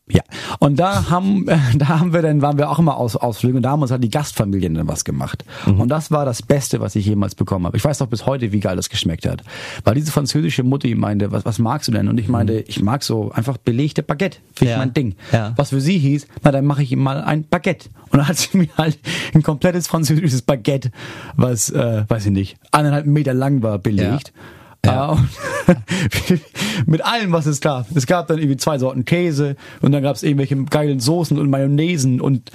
Ja. 0.08 0.22
Und 0.60 0.78
da 0.78 1.10
haben, 1.10 1.46
da 1.78 1.88
haben 1.88 2.14
wir 2.14 2.22
dann, 2.22 2.42
waren 2.44 2.58
wir 2.60 2.70
auch 2.70 2.78
immer 2.78 2.98
aus 2.98 3.16
Ausflügen 3.16 3.58
und 3.58 3.64
da 3.64 3.72
haben 3.72 3.82
uns 3.82 3.90
halt 3.92 4.04
die 4.04 4.10
Gastfamilien 4.12 4.76
dann 4.76 4.88
was 4.88 5.04
gemacht. 5.04 5.44
Mhm. 5.66 5.82
Und 5.82 5.90
das 5.90 6.12
war 6.12 6.26
das 6.26 6.44
Beste, 6.44 6.80
was 6.80 6.96
ich 6.96 7.06
jemals 7.08 7.34
bekommen 7.34 7.66
habe. 7.66 7.76
Ich 7.76 7.84
weiß 7.84 8.00
noch 8.00 8.08
bis 8.08 8.26
heute, 8.28 8.52
wie 8.52 8.60
geil 8.60 8.76
das 8.76 8.90
geschmeckt 8.90 9.26
hat. 9.28 9.42
Weil 9.84 9.96
diese 9.96 10.12
französische 10.12 10.62
Mutti 10.64 10.94
meinte, 10.94 11.32
was, 11.32 11.44
was 11.46 11.58
magst 11.58 11.88
du 11.88 11.92
denn? 11.92 12.08
Und 12.08 12.20
ich 12.20 12.28
meinte, 12.28 12.54
ich 12.68 12.82
mag 12.84 13.02
so 13.04 13.32
einfach 13.32 13.58
belegte 13.58 14.04
Baguette. 14.04 14.38
Finde 14.54 14.66
Mhm. 14.66 14.68
Ja. 14.70 14.74
ich 14.74 14.78
mein 14.78 14.94
Ding. 14.94 15.16
Ja. 15.32 15.54
Was 15.56 15.70
für 15.70 15.82
sie 15.82 15.98
hieß, 15.98 16.28
na 16.44 16.52
dann 16.52 16.66
mache 16.66 16.84
ich 16.84 16.92
ihm 16.92 17.00
mal 17.00 17.22
ein 17.24 17.44
Baguette. 17.48 17.90
Und 18.12 18.20
dann 18.20 18.28
hat 18.28 18.38
sie 18.38 18.56
mir 18.58 18.70
halt 18.78 19.00
ein 19.34 19.42
komplettes 19.42 19.88
französisches 19.88 20.44
Baguette, 20.44 20.92
was, 21.36 21.70
äh, 21.72 22.04
weiß 22.08 22.28
ich 22.28 22.32
nicht, 22.32 22.58
eineinhalb 22.72 23.08
Meter 23.08 23.34
lang 23.34 23.64
war, 23.64 23.80
belegt. 23.80 24.34
Ja. 24.36 24.42
Und 24.86 25.28
mit 26.86 27.04
allem, 27.06 27.32
was 27.32 27.46
es 27.46 27.62
gab. 27.62 27.88
Es 27.96 28.06
gab 28.06 28.28
dann 28.28 28.38
irgendwie 28.40 28.58
zwei 28.58 28.78
Sorten 28.78 29.06
Käse 29.06 29.56
und 29.82 29.92
dann 29.92 30.04
gab 30.04 30.16
es 30.16 30.24
irgendwelche 30.24 30.56
geilen 30.66 31.00
Soßen 31.00 31.38
und 31.38 31.50
Mayonnaisen 31.50 32.22
und 32.22 32.52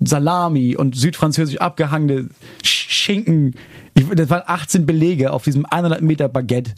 Salami 0.00 0.76
und 0.76 0.96
südfranzösisch 0.96 1.58
abgehangene 1.58 2.28
Sch- 2.62 2.90
Schinken. 2.90 3.54
Ich, 3.94 4.06
das 4.08 4.28
waren 4.30 4.42
18 4.46 4.86
Belege 4.86 5.32
auf 5.32 5.44
diesem 5.44 5.64
100 5.66 6.02
Meter 6.02 6.28
Baguette. 6.28 6.72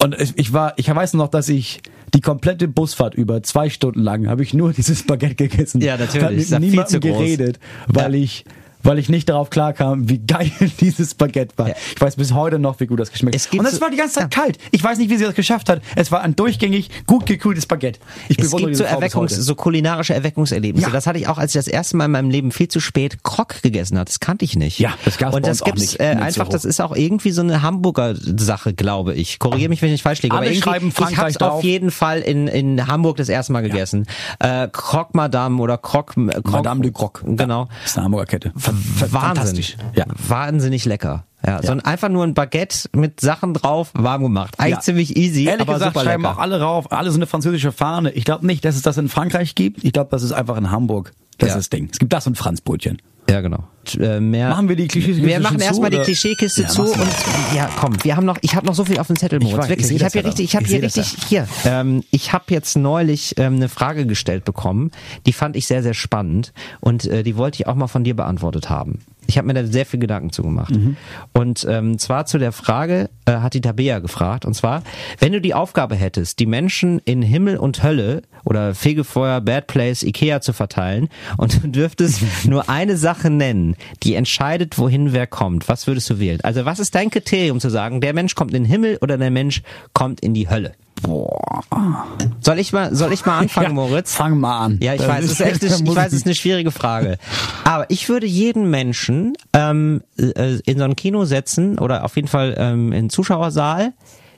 Und 0.00 0.14
ich, 0.20 0.32
ich 0.38 0.52
war, 0.52 0.74
ich 0.76 0.92
weiß 0.92 1.14
noch, 1.14 1.28
dass 1.28 1.48
ich 1.48 1.80
die 2.14 2.20
komplette 2.20 2.68
Busfahrt 2.68 3.14
über 3.14 3.42
zwei 3.42 3.68
Stunden 3.68 4.00
lang 4.00 4.28
habe 4.28 4.42
ich 4.42 4.54
nur 4.54 4.72
dieses 4.76 5.02
Baguette 5.04 5.34
gegessen. 5.48 5.80
Ja, 5.80 5.96
natürlich. 5.96 6.22
Und 6.24 6.30
hab 6.30 6.50
ja 6.50 6.58
mit 6.60 6.70
niemandem 6.70 7.00
geredet, 7.00 7.58
weil 7.88 8.14
Ja. 8.14 8.20
ich 8.22 8.44
weil 8.82 8.98
ich 8.98 9.08
nicht 9.08 9.28
darauf 9.28 9.50
klarkam, 9.50 10.08
wie 10.08 10.18
geil 10.18 10.50
dieses 10.80 11.14
Baguette 11.14 11.52
war. 11.56 11.68
Ja. 11.68 11.74
Ich 11.94 12.00
weiß 12.00 12.16
bis 12.16 12.32
heute 12.32 12.58
noch, 12.58 12.80
wie 12.80 12.86
gut 12.86 13.00
das 13.00 13.10
geschmeckt 13.10 13.34
Es 13.36 13.44
hat. 13.44 13.50
gibt 13.52 13.60
Und 13.60 13.66
es 13.66 13.74
so- 13.76 13.80
war 13.80 13.90
die 13.90 13.96
ganze 13.96 14.14
Zeit 14.20 14.30
kalt. 14.30 14.58
Ich 14.70 14.82
weiß 14.82 14.98
nicht, 14.98 15.10
wie 15.10 15.16
sie 15.16 15.24
das 15.24 15.34
geschafft 15.34 15.68
hat. 15.68 15.82
Es 15.96 16.10
war 16.12 16.22
ein 16.22 16.36
durchgängig 16.36 16.90
gut 17.06 17.26
gekühltes 17.26 17.66
Baguette. 17.66 18.00
Ich 18.28 18.38
Es 18.38 18.54
gibt 18.54 18.76
so 18.76 18.84
Erweckungs, 18.84 19.34
so 19.36 19.54
kulinarische 19.54 20.14
Erweckungserlebnisse. 20.14 20.86
Ja. 20.88 20.92
Das 20.92 21.06
hatte 21.06 21.18
ich 21.18 21.28
auch, 21.28 21.38
als 21.38 21.54
ich 21.54 21.58
das 21.58 21.68
erste 21.68 21.96
Mal 21.96 22.06
in 22.06 22.10
meinem 22.12 22.30
Leben 22.30 22.52
viel 22.52 22.68
zu 22.68 22.80
spät 22.80 23.22
Krok 23.22 23.62
gegessen 23.62 23.96
habe. 23.98 24.06
Das 24.06 24.20
kannte 24.20 24.44
ich 24.44 24.56
nicht. 24.56 24.78
Ja, 24.78 24.94
das 25.04 25.18
gab's 25.18 25.34
Und 25.36 25.46
das 25.46 25.62
gibt's 25.64 25.80
nicht 25.80 26.00
äh, 26.00 26.12
in 26.12 26.18
einfach. 26.18 26.48
Das 26.48 26.64
ist 26.64 26.80
auch 26.80 26.94
irgendwie 26.94 27.30
so 27.30 27.42
eine 27.42 27.62
Hamburger 27.62 28.14
Sache, 28.16 28.74
glaube 28.74 29.14
ich. 29.14 29.38
Korrigiere 29.38 29.68
mich, 29.68 29.82
wenn 29.82 29.88
ich 29.88 29.92
nicht 29.94 30.02
falsch 30.02 30.22
liege. 30.22 30.34
Alle 30.36 30.46
aber 30.48 30.54
schreiben 30.56 30.88
ich 30.88 30.94
Frankreich 30.94 31.18
habe 31.18 31.30
es 31.30 31.36
auf 31.38 31.48
drauf. 31.54 31.64
jeden 31.64 31.90
Fall 31.90 32.20
in 32.20 32.46
in 32.48 32.86
Hamburg 32.86 33.16
das 33.16 33.28
erste 33.28 33.52
Mal 33.52 33.62
gegessen. 33.62 34.06
Äh, 34.38 34.68
Croque 34.72 35.10
Madame 35.14 35.60
oder 35.62 35.78
Croque, 35.78 36.16
äh, 36.16 36.40
Madame 36.44 36.82
de 36.82 36.92
Croc. 36.92 37.22
Genau. 37.24 37.68
Das 37.82 37.90
ist 37.92 37.96
eine 37.98 38.04
Hamburger 38.04 38.26
Kette. 38.26 38.52
Wahnsinn. 38.72 39.08
Fantastisch. 39.10 39.76
Ja. 39.94 40.04
Wahnsinnig 40.28 40.84
lecker. 40.84 41.24
Ja, 41.46 41.62
sondern 41.62 41.86
einfach 41.86 42.08
nur 42.08 42.24
ein 42.24 42.34
Baguette 42.34 42.88
mit 42.96 43.20
Sachen 43.20 43.54
drauf, 43.54 43.90
warm 43.94 44.22
gemacht. 44.24 44.54
Eigentlich 44.58 44.72
Ja. 44.74 44.80
ziemlich 44.80 45.16
easy, 45.16 45.44
Ehrlich 45.44 45.60
aber 45.62 45.74
gesagt 45.74 45.94
super 45.94 46.04
schreiben 46.04 46.22
lecker. 46.24 46.34
auch 46.34 46.38
alle 46.40 46.60
rauf, 46.60 46.90
alle 46.90 47.10
so 47.12 47.16
eine 47.16 47.26
französische 47.26 47.70
Fahne. 47.70 48.10
Ich 48.10 48.24
glaube 48.24 48.44
nicht, 48.44 48.64
dass 48.64 48.74
es 48.74 48.82
das 48.82 48.96
in 48.98 49.08
Frankreich 49.08 49.54
gibt. 49.54 49.84
Ich 49.84 49.92
glaube, 49.92 50.10
das 50.10 50.22
ist 50.24 50.32
einfach 50.32 50.56
in 50.56 50.70
Hamburg. 50.72 51.12
Das 51.38 51.50
Ja. 51.50 51.54
ist 51.54 51.58
das 51.58 51.70
Ding. 51.70 51.88
Es 51.92 51.98
gibt 52.00 52.12
das 52.12 52.26
und 52.26 52.36
Franzbrötchen. 52.36 53.00
Ja, 53.28 53.40
genau. 53.42 53.64
Äh, 53.98 54.20
mehr 54.20 54.50
Machen 54.50 54.68
wir 54.68 54.76
die 54.76 54.88
Klischeekiste 54.88 55.26
Wir 55.26 55.40
machen 55.40 55.60
erstmal 55.60 55.90
die? 55.90 55.98
Klischeekiste 55.98 56.62
Ja, 56.62 56.68
zu 56.68 56.82
und 56.82 56.96
mal. 56.96 57.06
ja, 57.54 57.70
komm, 57.78 57.92
wir 58.02 58.16
haben 58.16 58.26
noch, 58.26 58.38
ich 58.42 58.54
habe 58.54 58.66
noch 58.66 58.74
so 58.74 58.84
viel 58.84 58.98
auf 58.98 59.06
dem 59.06 59.16
Zettel, 59.16 59.40
Moritz, 59.40 59.64
ich 59.64 59.70
wirklich. 59.70 59.90
Ich, 59.90 59.98
das 59.98 60.14
habe 60.14 60.20
hier 60.20 60.28
richtig, 60.28 60.44
ich 60.46 60.56
habe 60.56 60.64
Ich 60.64 60.70
hier 60.70 60.82
richtig 60.82 61.16
hier. 61.28 61.48
Ähm, 61.64 62.04
ich 62.10 62.32
habe 62.32 62.44
jetzt 62.48 62.76
neulich 62.76 63.34
ähm, 63.38 63.56
eine 63.56 63.68
Frage 63.68 64.06
gestellt 64.06 64.44
bekommen, 64.44 64.90
die 65.26 65.32
fand 65.32 65.56
ich 65.56 65.66
sehr 65.66 65.82
sehr 65.82 65.94
spannend 65.94 66.52
und 66.80 67.06
äh, 67.06 67.22
die 67.22 67.36
wollte 67.36 67.56
ich 67.56 67.66
auch 67.66 67.74
mal 67.74 67.86
von 67.86 68.04
dir 68.04 68.14
beantwortet 68.14 68.68
haben. 68.70 69.00
Ich 69.28 69.36
habe 69.36 69.46
mir 69.46 69.54
da 69.54 69.64
sehr 69.64 69.84
viel 69.84 70.00
Gedanken 70.00 70.30
zugemacht. 70.30 70.74
Mhm. 70.74 70.96
Und 71.34 71.66
ähm, 71.68 71.98
zwar 71.98 72.24
zu 72.24 72.38
der 72.38 72.50
Frage 72.50 73.10
äh, 73.26 73.32
hat 73.32 73.52
die 73.52 73.60
Tabea 73.60 73.98
gefragt. 73.98 74.46
Und 74.46 74.54
zwar, 74.54 74.82
wenn 75.18 75.32
du 75.32 75.40
die 75.40 75.52
Aufgabe 75.52 75.96
hättest, 75.96 76.38
die 76.38 76.46
Menschen 76.46 76.98
in 77.04 77.20
Himmel 77.20 77.58
und 77.58 77.82
Hölle 77.82 78.22
oder 78.44 78.74
Fegefeuer, 78.74 79.42
Bad 79.42 79.66
Place, 79.66 80.02
Ikea 80.02 80.40
zu 80.40 80.54
verteilen 80.54 81.10
und 81.36 81.62
du 81.62 81.68
dürftest 81.68 82.22
nur 82.46 82.70
eine 82.70 82.96
Sache 82.96 83.28
nennen, 83.28 83.76
die 84.02 84.14
entscheidet, 84.14 84.78
wohin 84.78 85.12
wer 85.12 85.26
kommt, 85.26 85.68
was 85.68 85.86
würdest 85.86 86.08
du 86.08 86.18
wählen? 86.18 86.40
Also 86.42 86.64
was 86.64 86.78
ist 86.78 86.94
dein 86.94 87.10
Kriterium 87.10 87.60
zu 87.60 87.68
sagen, 87.68 88.00
der 88.00 88.14
Mensch 88.14 88.34
kommt 88.34 88.54
in 88.54 88.62
den 88.62 88.70
Himmel 88.70 88.96
oder 89.02 89.18
der 89.18 89.30
Mensch 89.30 89.62
kommt 89.92 90.20
in 90.20 90.32
die 90.32 90.48
Hölle? 90.48 90.72
Boah. 91.02 92.06
Soll 92.40 92.58
ich 92.58 92.72
mal, 92.72 92.94
soll 92.94 93.12
ich 93.12 93.24
mal 93.26 93.38
anfangen, 93.40 93.68
Ja, 93.68 93.72
Moritz? 93.74 94.14
Fang 94.14 94.38
mal 94.38 94.58
an. 94.58 94.78
Ja, 94.82 94.94
ich 94.94 95.00
Das 95.00 95.08
weiß, 95.08 95.24
es 95.24 95.30
ist 95.32 95.40
echt, 95.40 95.62
ich 95.62 95.70
weiß, 95.96 96.08
es 96.08 96.20
ist 96.20 96.26
eine 96.26 96.34
schwierige 96.34 96.70
Frage. 96.70 97.18
Aber 97.64 97.90
ich 97.90 98.08
würde 98.08 98.26
jeden 98.26 98.70
Menschen 98.70 99.34
ähm, 99.52 100.02
äh, 100.18 100.58
in 100.64 100.78
so 100.78 100.84
ein 100.84 100.96
Kino 100.96 101.24
setzen 101.24 101.78
oder 101.78 102.04
auf 102.04 102.16
jeden 102.16 102.28
Fall 102.28 102.54
ähm, 102.58 102.92
in 102.92 102.98
einen 102.98 103.10
Zuschauersaal. 103.10 103.92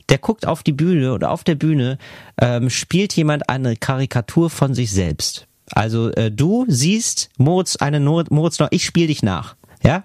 Der 0.08 0.18
guckt 0.18 0.46
auf 0.46 0.62
die 0.64 0.72
Bühne 0.72 1.12
oder 1.12 1.30
auf 1.30 1.44
der 1.44 1.54
Bühne 1.54 1.96
ähm, 2.40 2.68
spielt 2.68 3.12
jemand 3.12 3.48
eine 3.48 3.76
Karikatur 3.76 4.50
von 4.50 4.74
sich 4.74 4.90
selbst. 4.90 5.46
Also 5.72 6.10
äh, 6.10 6.32
du 6.32 6.64
siehst 6.66 7.30
Moritz 7.38 7.76
eine 7.76 8.00
Moritz 8.00 8.58
noch, 8.58 8.68
ich 8.72 8.84
spiele 8.84 9.06
dich 9.06 9.22
nach. 9.22 9.54
Ja, 9.82 10.04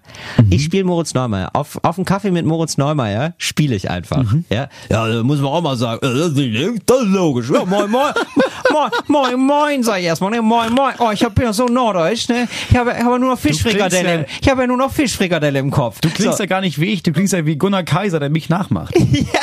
ich 0.49 0.63
spiele 0.63 0.85
Moritz 0.85 1.13
Neumeier. 1.13 1.49
Auf, 1.53 1.77
auf 1.83 1.97
einen 1.97 2.05
Kaffee 2.05 2.31
mit 2.31 2.45
Moritz 2.45 2.77
Neumeier 2.77 3.33
spiele 3.38 3.75
ich 3.75 3.89
einfach. 3.89 4.23
Ja, 4.49 4.69
ja, 4.89 5.07
da 5.07 5.21
muss 5.23 5.39
man 5.39 5.51
auch 5.51 5.61
mal 5.61 5.75
sagen, 5.75 6.05
äh, 6.05 6.09
das 6.17 6.29
ist 6.29 6.81
das 6.85 7.01
ist 7.01 7.07
logisch. 7.07 7.49
Ja, 7.49 7.65
moin, 7.65 7.89
moin, 7.91 8.13
moin, 8.71 8.89
moin, 9.07 9.39
moin, 9.39 9.83
sag 9.83 9.99
ich 9.99 10.05
erstmal. 10.05 10.31
Ne? 10.31 10.41
Moin, 10.41 10.71
moin. 10.73 10.93
Oh, 10.99 11.11
ich 11.11 11.23
hab 11.23 11.38
ja 11.39 11.51
so 11.51 11.65
Norddeutsch, 11.65 12.29
ne? 12.29 12.47
Ich 12.69 12.77
habe 12.77 12.95
habe 12.97 13.19
nur 13.19 13.31
noch 13.31 13.39
Fischfrikadelle. 13.39 14.19
ja- 14.21 14.25
Ich 14.41 14.49
habe 14.49 14.61
ja 14.61 14.67
nur 14.67 14.77
noch 14.77 14.91
Fischfrikadelle 14.93 15.59
im 15.59 15.71
Kopf. 15.71 15.99
Du 15.99 16.09
klingst 16.09 16.38
so. 16.38 16.43
ja 16.43 16.47
gar 16.47 16.61
nicht 16.61 16.80
wie 16.80 16.86
ich, 16.93 17.03
du 17.03 17.11
klingst 17.11 17.34
ja 17.34 17.45
wie 17.45 17.57
Gunnar 17.57 17.84
Kaiser, 17.84 18.19
der 18.19 18.30
mich 18.30 18.47
nachmacht. 18.49 18.93
Ja, 19.11 19.39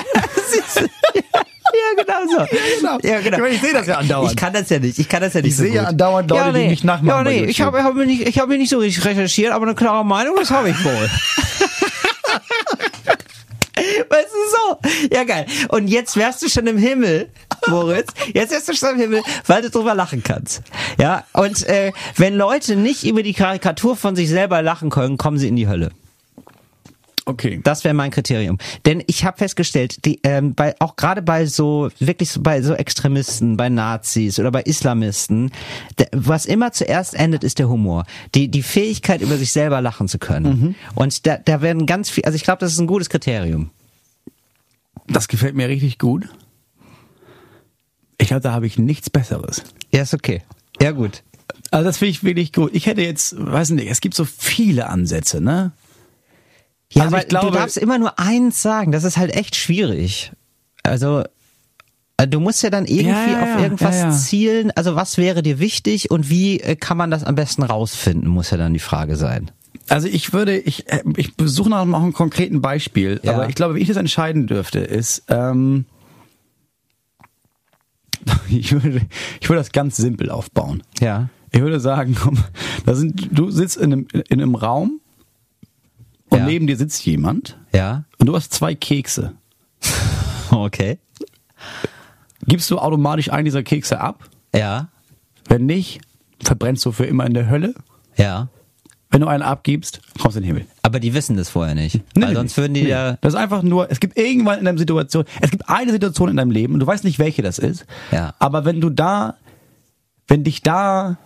genau 1.97 2.27
so. 2.29 2.47
genau. 2.81 2.99
Ja, 3.03 3.21
genau. 3.21 3.37
Ich 3.37 3.43
meine, 3.43 3.55
ich 3.55 3.61
sehe 3.61 3.73
das 3.73 3.87
ja 3.87 3.99
andauernd. 3.99 4.31
Ich 4.31 4.37
kann 4.37 4.53
das 4.53 4.69
ja 4.71 4.79
nicht. 4.79 4.99
Ich 4.99 5.09
kann 5.09 5.21
das 5.21 5.35
ja 5.35 5.41
nicht 5.41 5.51
Ich 5.51 5.57
so 5.57 5.63
sehe 5.65 5.75
ja 5.75 5.85
andauernd 5.85 6.31
Leute, 6.31 6.53
die 6.53 6.69
mich 6.69 6.85
nachmachen 6.85 7.27
Ja, 7.27 7.31
nee, 7.31 7.45
ich 7.45 7.61
habe 7.61 7.83
hab 7.83 7.95
mir 7.95 8.07
nicht, 8.07 8.27
ich 8.27 8.39
habe 8.39 8.49
mir 8.49 8.59
nicht 8.59 8.71
so 8.71 8.79
richtig 8.79 9.05
recherchiert, 9.05 9.53
aber 9.53 9.67
eine 9.67 9.75
klare 9.75 10.05
Meinung, 10.05 10.35
das 10.37 10.51
habe 10.51 10.71
ich 10.71 10.85
wohl. 10.85 10.93
Weißt 14.09 14.29
du 14.29 14.39
so? 14.51 14.79
Ja, 15.13 15.25
geil. 15.25 15.47
Und 15.69 15.89
jetzt 15.89 16.17
wärst 16.17 16.43
du 16.43 16.49
schon 16.49 16.67
im 16.67 16.77
Himmel, 16.79 17.31
Moritz. 17.69 18.13
Jetzt 18.33 18.53
wärst 18.53 18.69
du 18.69 18.75
schon 18.75 18.91
im 18.91 18.99
Himmel, 19.01 19.23
weil 19.47 19.63
du 19.63 19.71
drüber 19.71 19.95
lachen 19.95 20.23
kannst. 20.23 20.63
Ja, 20.99 21.25
und 21.33 21.67
äh, 21.67 21.93
wenn 22.17 22.37
Leute 22.37 22.77
nicht 22.77 23.05
über 23.05 23.23
die 23.23 23.33
Karikatur 23.33 23.97
von 23.97 24.15
sich 24.15 24.29
selber 24.29 24.63
lachen 24.63 24.91
können, 24.91 25.17
kommen 25.17 25.39
sie 25.39 25.49
in 25.49 25.57
die 25.57 25.69
Hölle. 25.69 25.91
Okay. 27.25 27.61
Das 27.63 27.85
wäre 27.85 27.95
mein 27.95 28.11
Kriterium. 28.11 28.59
Denn 28.85 29.03
ich 29.07 29.25
habe 29.25 29.39
festgestellt, 29.39 30.05
die, 30.05 30.19
ähm, 30.25 30.55
bei, 30.55 30.75
auch 30.81 30.97
gerade 30.97 31.23
bei 31.23 31.47
so, 31.47 31.89
wirklich 32.01 32.31
so, 32.31 32.43
bei 32.43 32.63
so 32.63 32.75
Extremisten, 32.75 33.57
bei 33.57 33.69
Nazis 33.69 34.41
oder 34.41 34.51
bei 34.51 34.63
Islamisten, 34.63 35.53
der, 35.99 36.09
was 36.13 36.47
immer 36.47 36.73
zuerst 36.73 37.15
endet, 37.15 37.45
ist 37.45 37.61
der 37.61 37.69
Humor. 37.69 38.05
Die, 38.35 38.49
die 38.49 38.63
Fähigkeit, 38.63 39.21
über 39.21 39.37
sich 39.37 39.53
selber 39.53 39.81
lachen 39.81 40.09
zu 40.09 40.19
können. 40.19 40.75
Und 40.95 41.27
da, 41.27 41.37
da 41.37 41.63
werden 41.63 41.87
ganz 41.87 42.11
viel, 42.11 42.25
also 42.25 42.35
ich 42.35 42.43
glaube, 42.43 42.59
das 42.59 42.73
ist 42.73 42.81
ein 42.81 42.89
gutes 42.89 43.09
Kriterium. 43.09 43.71
Das 45.07 45.29
gefällt 45.29 45.55
mir 45.55 45.69
richtig 45.69 45.99
gut. 45.99 46.29
Ich 48.19 48.29
glaube, 48.29 48.41
da 48.41 48.53
habe 48.53 48.67
ich 48.67 48.79
nichts 48.79 49.11
Besseres. 49.11 49.63
Ja, 49.93 50.03
ist 50.03 50.15
okay. 50.15 50.43
Ja, 50.81 50.91
gut. 50.91 51.23
Also 51.71 51.85
das 51.85 51.99
finde 51.99 52.11
ich 52.11 52.25
wirklich 52.25 52.53
gut. 52.53 52.71
Ich 52.75 52.87
hätte 52.87 53.03
jetzt, 53.03 53.35
weiß 53.39 53.71
nicht, 53.71 53.91
es 53.91 54.01
gibt 54.01 54.15
so 54.15 54.25
viele 54.25 54.89
Ansätze, 54.89 55.41
ne? 55.41 55.73
Ja, 56.93 57.05
Also 57.05 57.15
aber 57.17 57.23
ich 57.25 57.29
glaube- 57.29 57.47
du 57.49 57.53
darfst 57.55 57.77
immer 57.77 57.99
nur 57.99 58.19
eins 58.19 58.63
sagen. 58.63 58.93
Das 58.93 59.05
ist 59.05 59.17
halt 59.17 59.35
echt 59.35 59.57
schwierig. 59.57 60.33
Also, 60.83 61.23
äh, 62.17 62.27
du 62.29 62.41
musst 62.41 62.63
ja 62.63 62.71
dann 62.71 62.87
irgendwie 62.87 63.09
Ja, 63.31 63.47
ja, 63.47 63.55
auf 63.57 63.63
irgendwas 63.63 63.97
ja, 63.97 64.11
zielen. 64.11 64.71
Also, 64.73 64.95
was 64.97 65.17
wäre 65.19 65.43
dir 65.43 65.59
wichtig 65.59 66.11
und 66.11 66.29
wie 66.29 66.61
äh, 66.61 66.77
kann 66.77 66.97
man 66.97 67.11
das 67.11 67.25
am 67.25 67.35
besten 67.35 67.63
rausfinden, 67.63 68.29
muss 68.29 68.51
ja 68.51 68.57
dann 68.57 68.73
die 68.75 68.79
Frage 68.81 69.17
sein. 69.17 69.51
Also 69.89 70.07
ich 70.07 70.33
würde, 70.33 70.57
ich, 70.59 70.89
äh, 70.93 71.03
ich 71.17 71.35
besuche 71.37 71.69
noch 71.71 71.85
noch 71.85 72.03
ein 72.03 72.13
konkreten 72.13 72.61
Beispiel, 72.61 73.21
aber 73.27 73.49
ich 73.49 73.55
glaube, 73.55 73.75
wie 73.75 73.81
ich 73.81 73.89
das 73.89 73.97
entscheiden 73.97 74.47
dürfte, 74.47 74.79
ist, 74.79 75.25
ähm, 75.29 75.87
ich 78.49 78.73
würde, 78.73 79.01
ich 79.41 79.49
würde 79.49 79.61
das 79.61 79.73
ganz 79.73 79.97
simpel 79.97 80.31
aufbauen. 80.31 80.83
Ja. 81.01 81.29
Ich 81.51 81.61
würde 81.61 81.81
sagen, 81.81 82.15
komm, 82.19 82.39
da 82.87 82.95
sind, 82.95 83.29
du 83.37 83.51
sitzt 83.51 83.77
in 83.77 83.93
einem, 83.93 84.07
in 84.13 84.41
einem 84.41 84.55
Raum 84.55 85.01
und 86.43 86.47
Ja. 86.49 86.53
neben 86.53 86.67
dir 86.67 86.77
sitzt 86.77 87.05
jemand 87.07 87.59
Ja. 87.75 88.05
und 88.19 88.27
du 88.27 88.35
hast 88.35 88.53
zwei 88.53 88.75
Kekse. 88.75 89.33
Okay. 90.51 90.99
Gibst 92.47 92.71
du 92.71 92.79
automatisch 92.79 93.31
einen 93.33 93.47
dieser 93.47 93.63
Kekse 93.63 94.01
ab? 94.01 94.29
Ja. 94.55 94.89
Wenn 95.49 95.65
nicht, 95.65 96.01
verbrennst 96.43 96.85
du 96.85 96.93
für 96.93 97.07
immer 97.07 97.25
in 97.25 97.33
der 97.35 97.49
Hölle. 97.49 97.73
Ja. 98.17 98.49
Wenn 99.11 99.21
du 99.23 99.29
einen 99.29 99.43
abgibst, 99.43 100.01
kommst 100.21 100.37
du 100.37 100.41
in 100.41 100.45
den 100.45 100.55
Himmel. 100.57 100.67
Aber 100.83 101.01
die 101.01 101.15
wissen 101.15 101.37
das 101.39 101.49
vorher 101.49 101.75
nicht. 101.75 102.01
Nee, 102.17 102.27
weil 102.27 102.35
sonst 102.35 102.57
würden 102.57 102.75
die 102.75 102.83
Nee. 102.83 102.89
ja. 102.91 103.17
Das 103.23 103.33
ist 103.35 103.39
einfach 103.39 103.63
nur, 103.63 103.91
es 103.91 104.01
gibt 104.01 104.19
irgendwann 104.19 104.59
in 104.59 104.65
deiner 104.67 104.79
Situation, 104.79 105.25
es 105.41 105.51
gibt 105.51 105.69
eine 105.71 105.93
Situation 105.93 106.29
in 106.29 106.37
deinem 106.37 106.51
Leben 106.51 106.75
und 106.75 106.81
du 106.81 106.87
weißt 106.87 107.05
nicht, 107.05 107.19
welche 107.19 107.43
das 107.43 107.59
ist. 107.59 107.87
Ja. 108.11 108.35
Aber 108.39 108.65
wenn 108.67 108.81
du 108.81 108.91
da, 108.91 109.37
wenn 110.29 110.45
dich 110.45 110.63
da 110.63 111.17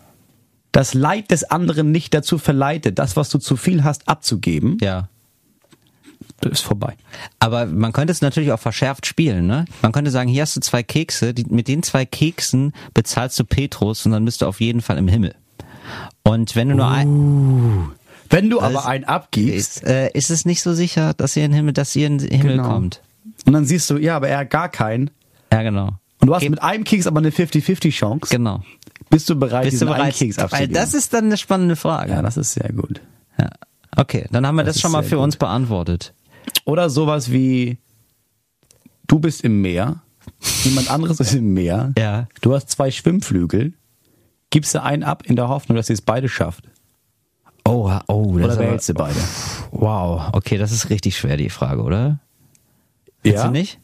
das 0.77 0.93
Leid 0.95 1.31
des 1.31 1.45
anderen 1.45 1.91
nicht 1.91 2.13
dazu 2.13 2.37
verleitet, 2.39 2.99
das, 2.99 3.17
was 3.17 3.29
du 3.31 3.39
zu 3.39 3.57
viel 3.57 3.83
hast, 3.85 4.07
abzugeben, 4.09 4.77
Ja. 4.83 5.09
ist 6.43 6.61
vorbei. 6.63 6.95
Aber 7.39 7.67
man 7.67 7.93
könnte 7.93 8.13
es 8.13 8.21
natürlich 8.21 8.53
auch 8.53 8.61
verschärft 8.61 9.07
spielen, 9.07 9.47
ne? 9.47 9.65
Man 9.83 9.93
könnte 9.93 10.11
sagen, 10.11 10.29
hier 10.29 10.43
hast 10.43 10.55
du 10.57 10.61
zwei 10.61 10.83
Kekse, 10.83 11.33
die, 11.33 11.45
mit 11.49 11.67
den 11.69 11.83
zwei 11.83 12.05
Keksen 12.05 12.73
bezahlst 12.95 13.39
du 13.39 13.45
Petrus 13.45 14.05
und 14.07 14.13
dann 14.13 14.25
bist 14.25 14.43
du 14.43 14.47
auf 14.47 14.61
jeden 14.61 14.83
Fall 14.83 14.99
im 14.99 15.09
Himmel. 15.09 15.35
Und 16.25 16.55
wenn 16.57 16.69
du 16.69 16.75
nur 16.77 16.89
ein, 16.89 17.91
Wenn 18.29 18.51
du 18.51 18.61
aber 18.61 18.87
einen 18.87 19.05
abgibst 19.05 19.79
ist, 19.79 19.85
äh, 19.85 20.11
ist 20.13 20.31
es 20.31 20.45
nicht 20.45 20.61
so 20.61 20.75
sicher, 20.75 21.15
dass 21.15 21.37
ihr 21.37 21.45
in 21.45 21.53
den 21.53 21.57
Himmel, 21.57 21.73
dass 21.73 21.95
ihr 21.97 22.07
in 22.09 22.19
den 22.19 22.29
Himmel 22.31 22.57
Genau. 22.57 22.69
kommt. 22.69 23.01
und 23.47 23.53
dann 23.53 23.65
siehst 23.65 23.89
du, 23.91 23.97
ja, 23.97 24.17
aber 24.17 24.29
er 24.29 24.39
hat 24.39 24.51
gar 24.51 24.69
keinen 24.69 25.11
Ja, 25.53 25.63
genau. 25.63 25.91
und 26.21 26.27
du 26.27 26.35
hast 26.35 26.43
Geb- 26.43 26.51
mit 26.51 26.63
einem 26.63 26.83
Keks 26.85 27.07
aber 27.07 27.19
eine 27.21 27.31
50-50 27.31 27.93
Chance, 27.95 28.29
Genau. 28.31 28.63
Bist 29.11 29.29
du 29.31 29.37
bereit, 29.37 29.65
Bist 29.71 29.81
du 29.83 29.87
bereit? 29.87 30.15
Keks 30.15 30.37
Weil 30.37 30.45
abzugeben? 30.45 30.75
das 30.75 30.95
ist 30.95 31.13
dann 31.13 31.27
eine 31.27 31.37
spannende 31.37 31.77
Frage. 31.77 32.13
ja, 32.13 32.23
das 32.23 32.37
ist 32.37 32.53
sehr 32.53 32.71
gut. 32.73 33.01
Ja. 33.39 33.51
Okay, 33.97 34.27
dann 34.31 34.47
haben 34.47 34.57
wir 34.57 34.65
das, 34.65 34.75
Das 34.77 34.83
schon 34.83 34.93
mal 34.93 35.03
für 35.03 35.17
gut. 35.17 35.25
uns 35.25 35.37
beantwortet. 35.37 36.13
Oder 36.65 36.91
sowas 36.91 37.31
wie, 37.33 37.79
du 39.07 39.19
bist 39.19 39.43
im 39.43 39.61
Meer, 39.63 40.01
jemand 40.65 40.91
anderes 40.91 41.21
ist 41.21 41.35
im 41.35 41.55
Meer, 41.55 41.93
Ja. 41.99 42.29
du 42.41 42.55
hast 42.55 42.69
zwei 42.71 42.91
Schwimmflügel, 42.91 43.73
gibst 44.51 44.75
du 44.75 44.83
einen 44.83 45.03
ab 45.03 45.23
in 45.27 45.37
der 45.37 45.49
Hoffnung, 45.49 45.77
dass 45.77 45.89
ihr 45.91 45.95
es 45.95 46.03
beide 46.03 46.29
schafft. 46.29 46.65
Oh, 47.65 47.91
oh, 48.07 48.37
das 48.39 48.47
Oder 48.47 48.57
behältst 48.57 48.89
du 48.91 48.95
beide? 48.95 49.19
Wow, 49.73 50.29
okay, 50.33 50.57
das 50.57 50.71
ist 50.73 50.89
richtig 50.91 51.17
schwer, 51.17 51.37
die 51.37 51.51
Frage, 51.51 51.83
oder? 51.83 52.21
Findest 53.23 53.45
du 53.47 53.51
nicht? 53.51 53.81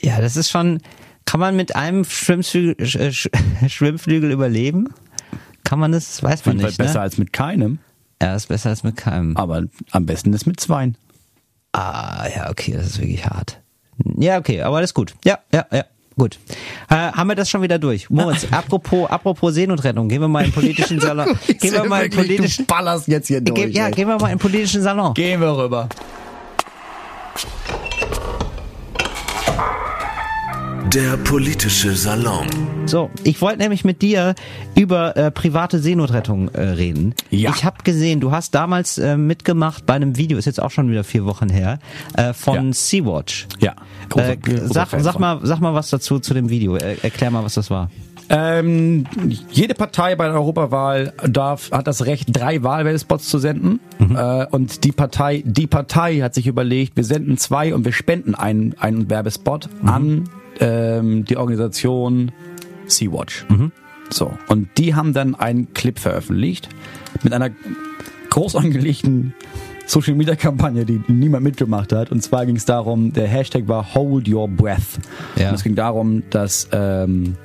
Ja, 0.00 0.20
das 0.20 0.36
ist 0.36 0.50
schon. 0.50 0.80
Kann 1.28 1.40
man 1.40 1.56
mit 1.56 1.76
einem 1.76 2.04
Schwimmflügel, 2.04 2.86
Sch- 2.86 3.10
Sch- 3.28 3.68
Schwimmflügel 3.68 4.30
überleben? 4.30 4.88
Kann 5.62 5.78
man 5.78 5.92
das? 5.92 6.22
Weiß 6.22 6.46
man 6.46 6.56
nicht. 6.56 6.78
besser 6.78 6.94
Ne? 6.94 7.00
als 7.00 7.18
mit 7.18 7.34
keinem, 7.34 7.78
Ja, 8.22 8.34
ist 8.34 8.46
besser 8.46 8.70
als 8.70 8.82
mit 8.82 8.96
keinem. 8.96 9.36
aber 9.36 9.64
am 9.90 10.06
besten 10.06 10.32
ist 10.32 10.46
mit 10.46 10.58
zweien. 10.58 10.96
Ah, 11.72 12.26
ja, 12.34 12.48
okay, 12.50 12.72
das 12.72 12.86
ist 12.86 12.98
wirklich 13.00 13.26
hart. 13.26 13.60
Ja, 14.16 14.38
okay, 14.38 14.62
aber 14.62 14.78
alles 14.78 14.94
gut. 14.94 15.14
Ja, 15.24 15.38
ja, 15.52 15.66
ja. 15.70 15.84
Gut. 16.16 16.38
Äh, 16.88 16.94
haben 16.94 17.28
wir 17.28 17.34
das 17.36 17.50
schon 17.50 17.60
wieder 17.60 17.78
durch? 17.78 18.08
Moritz, 18.08 18.46
apropos, 18.50 19.10
apropos 19.10 19.52
Seenotrettung, 19.54 20.08
gehen 20.08 20.22
wir 20.22 20.28
mal 20.28 20.46
in 20.46 20.52
politischen 20.52 20.98
Salon. 21.02 21.38
gehen 21.46 21.72
wir 21.74 21.84
mal 21.84 22.06
in 22.06 22.10
politischen. 22.10 22.66
Du 22.66 22.72
ballerst 22.74 23.06
jetzt 23.06 23.28
hier 23.28 23.42
durch. 23.42 23.54
Ge 23.60 23.68
ja, 23.70 23.86
ey. 23.88 23.92
gehen 23.92 24.08
wir 24.08 24.16
mal 24.18 24.32
in 24.32 24.38
politischen 24.38 24.80
Salon. 24.80 25.12
Gehen 25.12 25.40
wir 25.42 25.54
rüber. 25.58 25.88
Der 30.92 31.16
politische 31.18 31.94
Salon. 31.94 32.46
So, 32.86 33.10
ich 33.24 33.40
wollte 33.42 33.58
nämlich 33.58 33.84
mit 33.84 34.00
dir 34.00 34.34
über 34.74 35.16
äh, 35.16 35.30
private 35.30 35.78
Seenotrettung 35.80 36.48
äh, 36.48 36.60
reden. 36.62 37.14
Ja. 37.30 37.52
Ich 37.54 37.64
habe 37.64 37.76
gesehen, 37.84 38.20
du 38.20 38.30
hast 38.30 38.54
damals 38.54 38.96
äh, 38.96 39.16
mitgemacht 39.16 39.84
bei 39.84 39.94
einem 39.94 40.16
Video, 40.16 40.38
ist 40.38 40.46
jetzt 40.46 40.62
auch 40.62 40.70
schon 40.70 40.90
wieder 40.90 41.04
vier 41.04 41.24
Wochen 41.26 41.50
her, 41.50 41.78
äh, 42.16 42.32
von 42.32 42.68
Ja. 42.68 42.72
Sea-Watch. 42.72 43.48
Ja. 43.60 43.74
Großer- 44.08 44.28
Äh, 44.32 44.36
großer 44.36 44.68
sag, 44.68 44.88
Fan 44.88 45.02
sag 45.02 45.12
von. 45.14 45.20
mal, 45.20 45.40
sag 45.42 45.60
mal 45.60 45.74
was 45.74 45.90
dazu 45.90 46.20
zu 46.20 46.32
dem 46.32 46.48
Video. 46.48 46.76
Er, 46.76 47.04
erklär 47.04 47.30
mal, 47.30 47.44
was 47.44 47.54
das 47.54 47.70
war. 47.70 47.90
Ähm, 48.30 49.06
jede 49.50 49.74
Partei 49.74 50.14
bei 50.14 50.26
der 50.26 50.34
Europawahl 50.34 51.14
darf, 51.26 51.70
hat 51.70 51.86
das 51.86 52.04
Recht, 52.04 52.28
drei 52.30 52.62
Wahlwerbespots 52.62 53.26
zu 53.28 53.38
senden. 53.38 53.80
Äh, 53.98 54.46
und 54.50 54.84
die 54.84 54.92
Partei, 54.92 55.42
die 55.46 55.66
Partei 55.66 56.18
hat 56.20 56.34
sich 56.34 56.46
überlegt, 56.46 56.96
wir 56.96 57.04
senden 57.04 57.38
zwei 57.38 57.74
und 57.74 57.84
wir 57.86 57.92
spenden 57.92 58.34
einen, 58.34 58.74
einen 58.78 59.08
Werbespot 59.08 59.68
an 59.82 60.28
ähm, 60.60 61.24
die 61.24 61.36
Organisation 61.36 62.32
Sea-Watch. 62.86 63.46
So. 64.10 64.32
Und 64.48 64.68
die 64.78 64.94
haben 64.94 65.12
dann 65.12 65.34
einen 65.34 65.72
Clip 65.74 65.98
veröffentlicht 65.98 66.68
mit 67.22 67.32
einer 67.32 67.50
groß 68.30 68.56
angelegten 68.56 69.34
Social 69.86 70.14
Media 70.14 70.36
Kampagne, 70.36 70.84
die 70.84 71.00
niemand 71.08 71.44
mitgemacht 71.44 71.92
hat. 71.92 72.10
Und 72.12 72.22
zwar 72.22 72.46
ging 72.46 72.56
es 72.56 72.66
darum, 72.66 73.12
der 73.12 73.26
Hashtag 73.26 73.68
war 73.68 73.94
Hold 73.94 74.28
Your 74.28 74.48
Breath. 74.48 74.98
Ja. 75.36 75.48
Und 75.48 75.54
es 75.54 75.62
ging 75.62 75.74
darum, 75.74 76.22
dass 76.30 76.68
ähm, 76.72 77.36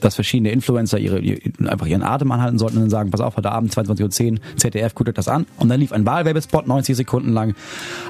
dass 0.00 0.14
verschiedene 0.14 0.50
Influencer 0.50 0.98
ihre, 0.98 1.20
ihre, 1.20 1.40
einfach 1.68 1.86
ihren 1.86 2.02
Atem 2.02 2.32
anhalten 2.32 2.58
sollten 2.58 2.76
und 2.76 2.82
dann 2.84 2.90
sagen, 2.90 3.10
pass 3.10 3.20
auf, 3.20 3.36
heute 3.36 3.52
Abend 3.52 3.72
22.10 3.72 4.32
Uhr, 4.32 4.38
ZDF, 4.56 4.94
guckt 4.94 5.08
euch 5.08 5.14
das 5.14 5.28
an. 5.28 5.46
Und 5.58 5.68
dann 5.68 5.80
lief 5.80 5.92
ein 5.92 6.06
Wahlwerbespot 6.06 6.66
90 6.66 6.96
Sekunden 6.96 7.32
lang, 7.32 7.54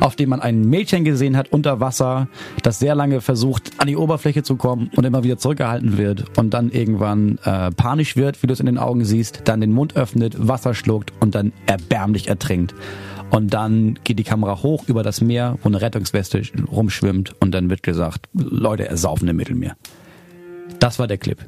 auf 0.00 0.16
dem 0.16 0.30
man 0.30 0.40
ein 0.40 0.64
Mädchen 0.64 1.04
gesehen 1.04 1.36
hat 1.36 1.52
unter 1.52 1.80
Wasser, 1.80 2.28
das 2.62 2.78
sehr 2.78 2.94
lange 2.94 3.20
versucht, 3.20 3.72
an 3.78 3.86
die 3.86 3.96
Oberfläche 3.96 4.42
zu 4.42 4.56
kommen 4.56 4.90
und 4.96 5.04
immer 5.04 5.24
wieder 5.24 5.38
zurückgehalten 5.38 5.98
wird 5.98 6.38
und 6.38 6.54
dann 6.54 6.70
irgendwann 6.70 7.38
äh, 7.44 7.70
panisch 7.70 8.16
wird, 8.16 8.42
wie 8.42 8.46
du 8.46 8.52
es 8.52 8.60
in 8.60 8.66
den 8.66 8.78
Augen 8.78 9.04
siehst, 9.04 9.42
dann 9.44 9.60
den 9.60 9.72
Mund 9.72 9.96
öffnet, 9.96 10.36
Wasser 10.48 10.74
schluckt 10.74 11.12
und 11.20 11.34
dann 11.34 11.52
erbärmlich 11.66 12.28
ertrinkt. 12.28 12.74
Und 13.30 13.54
dann 13.54 13.98
geht 14.02 14.18
die 14.18 14.24
Kamera 14.24 14.62
hoch 14.62 14.84
über 14.88 15.02
das 15.02 15.20
Meer, 15.20 15.56
wo 15.62 15.68
eine 15.68 15.80
Rettungsweste 15.80 16.42
rumschwimmt 16.70 17.34
und 17.40 17.52
dann 17.52 17.70
wird 17.70 17.82
gesagt, 17.82 18.28
Leute 18.32 18.88
ersaufen 18.88 19.28
im 19.28 19.36
Mittelmeer. 19.36 19.76
Das 20.80 20.98
war 20.98 21.06
der 21.06 21.18
Clip. 21.18 21.38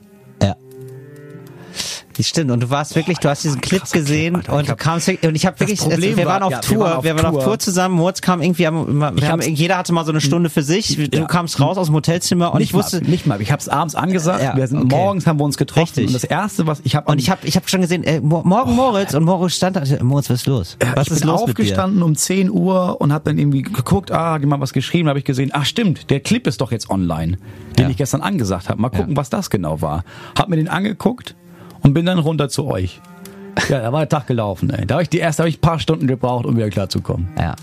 Stimmt, 2.21 2.51
und 2.51 2.61
du 2.63 2.71
warst 2.71 2.95
wirklich, 2.95 3.19
du 3.19 3.29
hast 3.29 3.45
diesen 3.45 3.61
Clip 3.61 3.83
gesehen 3.91 4.37
Alter. 4.37 4.53
und 4.55 4.61
Ich 4.63 4.67
du 4.69 4.77
kamst 4.77 5.07
wirklich- 5.07 5.29
und 5.29 5.35
ich 5.35 5.47
habe 5.47 5.59
wirklich, 5.61 5.81
Problem 5.81 6.17
wir 6.17 6.25
war- 6.27 6.35
waren 6.35 6.43
auf 6.45 6.51
ja, 6.53 6.59
wir 6.59 6.63
Tour, 6.63 6.79
waren 6.85 6.97
auf 6.99 7.05
wir 7.05 7.17
waren 7.17 7.27
auf 7.37 7.45
Tour. 7.45 7.59
Zusammen, 7.59 7.95
Moritz 7.97 8.21
kam 8.21 8.43
irgendwie, 8.43 8.61
wir 8.63 8.67
haben, 8.69 9.03
hab's- 9.05 9.47
jeder 9.49 9.79
hatte 9.79 9.93
mal 9.93 10.05
so 10.05 10.13
eine 10.13 10.21
Stunde 10.21 10.51
für 10.51 10.63
sich, 10.63 10.97
du 11.11 11.19
Ja. 11.19 11.25
kamst 11.27 11.59
raus 11.61 11.79
aus 11.79 11.87
dem 11.87 11.95
Hotelzimmer 11.97 12.53
und 12.53 12.59
nicht 12.61 12.71
ich 12.71 12.75
wusste, 12.75 13.01
mal, 13.03 13.11
nicht 13.11 13.27
mal. 13.27 13.41
Ich 13.41 13.51
habe 13.53 13.61
es 13.61 13.69
abends 13.69 13.95
angesagt. 13.95 14.43
Ja, 14.43 14.57
wir 14.57 14.67
sind 14.67 14.79
okay. 14.79 14.89
morgens 14.97 15.27
haben 15.27 15.39
wir 15.41 15.45
uns 15.45 15.57
getroffen. 15.57 15.83
Richtig. 15.83 16.07
Und 16.09 16.15
das 16.15 16.25
erste, 16.25 16.67
was 16.67 16.81
ich 16.85 16.95
habe 16.97 17.11
und 17.11 17.19
ich 17.19 17.31
habe 17.31 17.47
ich 17.47 17.57
hab 17.57 17.69
schon 17.69 17.81
gesehen, 17.81 18.05
äh, 18.05 18.21
mo- 18.21 18.43
morgen 18.45 18.75
Moritz 18.75 19.15
und 19.15 19.25
Moritz 19.25 19.55
stand 19.57 19.77
da, 19.77 19.83
Moritz, 20.03 20.29
was 20.31 20.41
ist 20.41 20.47
los? 20.47 20.77
Was 20.95 21.07
ich 21.07 21.13
ist 21.13 21.21
bin 21.21 21.29
los 21.29 21.41
mit 21.41 21.49
dir? 21.49 21.51
aufgestanden 21.63 22.03
um 22.03 22.15
10 22.17 22.51
Uhr 22.51 23.01
und 23.01 23.13
habe 23.13 23.25
dann 23.25 23.39
irgendwie 23.39 23.63
geguckt, 23.63 24.11
ah, 24.13 24.35
hat 24.35 24.41
jemand 24.41 24.63
was 24.63 24.73
geschrieben, 24.73 25.09
habe 25.09 25.19
ich 25.19 25.25
gesehen, 25.25 25.51
ach 25.53 25.65
stimmt, 25.65 26.11
der 26.11 26.21
Clip 26.21 26.47
ist 26.47 26.61
doch 26.61 26.73
jetzt 26.73 26.91
online, 26.91 27.39
den 27.79 27.91
ich 27.91 27.97
gestern 27.97 28.21
angesagt 28.23 28.69
habe. 28.69 28.81
Mal 28.81 28.91
gucken, 28.91 29.17
was 29.17 29.31
das 29.31 29.51
genau 29.51 29.81
war. 29.81 30.05
Hab 30.39 30.49
mir 30.49 30.57
den 30.57 30.69
angeguckt 30.69 31.35
und 31.83 31.95
bin 31.95 32.07
dann 32.07 32.19
runter 32.19 32.49
zu 32.49 32.67
euch. 32.67 33.01
Ja, 33.69 33.81
da 33.81 33.93
war 33.93 34.01
der 34.01 34.09
Tag 34.09 34.27
gelaufen, 34.27 34.71
ey. 34.71 34.87
Da 34.87 34.95
habe 34.95 35.03
ich 35.03 35.11
die 35.11 35.19
erste, 35.19 35.43
habe 35.43 35.51
ich 35.51 35.59
ein 35.59 35.61
paar 35.61 35.79
Stunden 35.79 36.07
gebraucht, 36.07 36.47
um 36.47 36.57
wieder 36.57 36.71
klarzukommen. 36.71 37.29
Ja. 37.39 37.55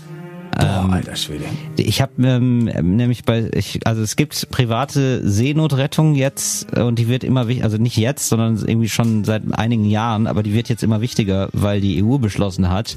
Boah, 0.60 0.88
alter 0.92 1.16
Schwede. 1.16 1.44
Ich 1.76 2.02
habe 2.02 2.12
ähm, 2.22 2.64
nämlich 2.64 3.24
bei, 3.24 3.50
ich, 3.54 3.86
also 3.86 4.02
es 4.02 4.16
gibt 4.16 4.50
private 4.50 5.28
Seenotrettung 5.28 6.14
jetzt 6.14 6.66
äh, 6.76 6.82
und 6.82 6.98
die 6.98 7.08
wird 7.08 7.24
immer 7.24 7.48
wichtiger, 7.48 7.64
also 7.64 7.78
nicht 7.78 7.96
jetzt, 7.96 8.28
sondern 8.28 8.56
irgendwie 8.56 8.88
schon 8.88 9.24
seit 9.24 9.42
einigen 9.52 9.84
Jahren, 9.84 10.26
aber 10.26 10.42
die 10.42 10.52
wird 10.52 10.68
jetzt 10.68 10.82
immer 10.82 11.00
wichtiger, 11.00 11.48
weil 11.52 11.80
die 11.80 12.02
EU 12.02 12.18
beschlossen 12.18 12.68
hat, 12.68 12.96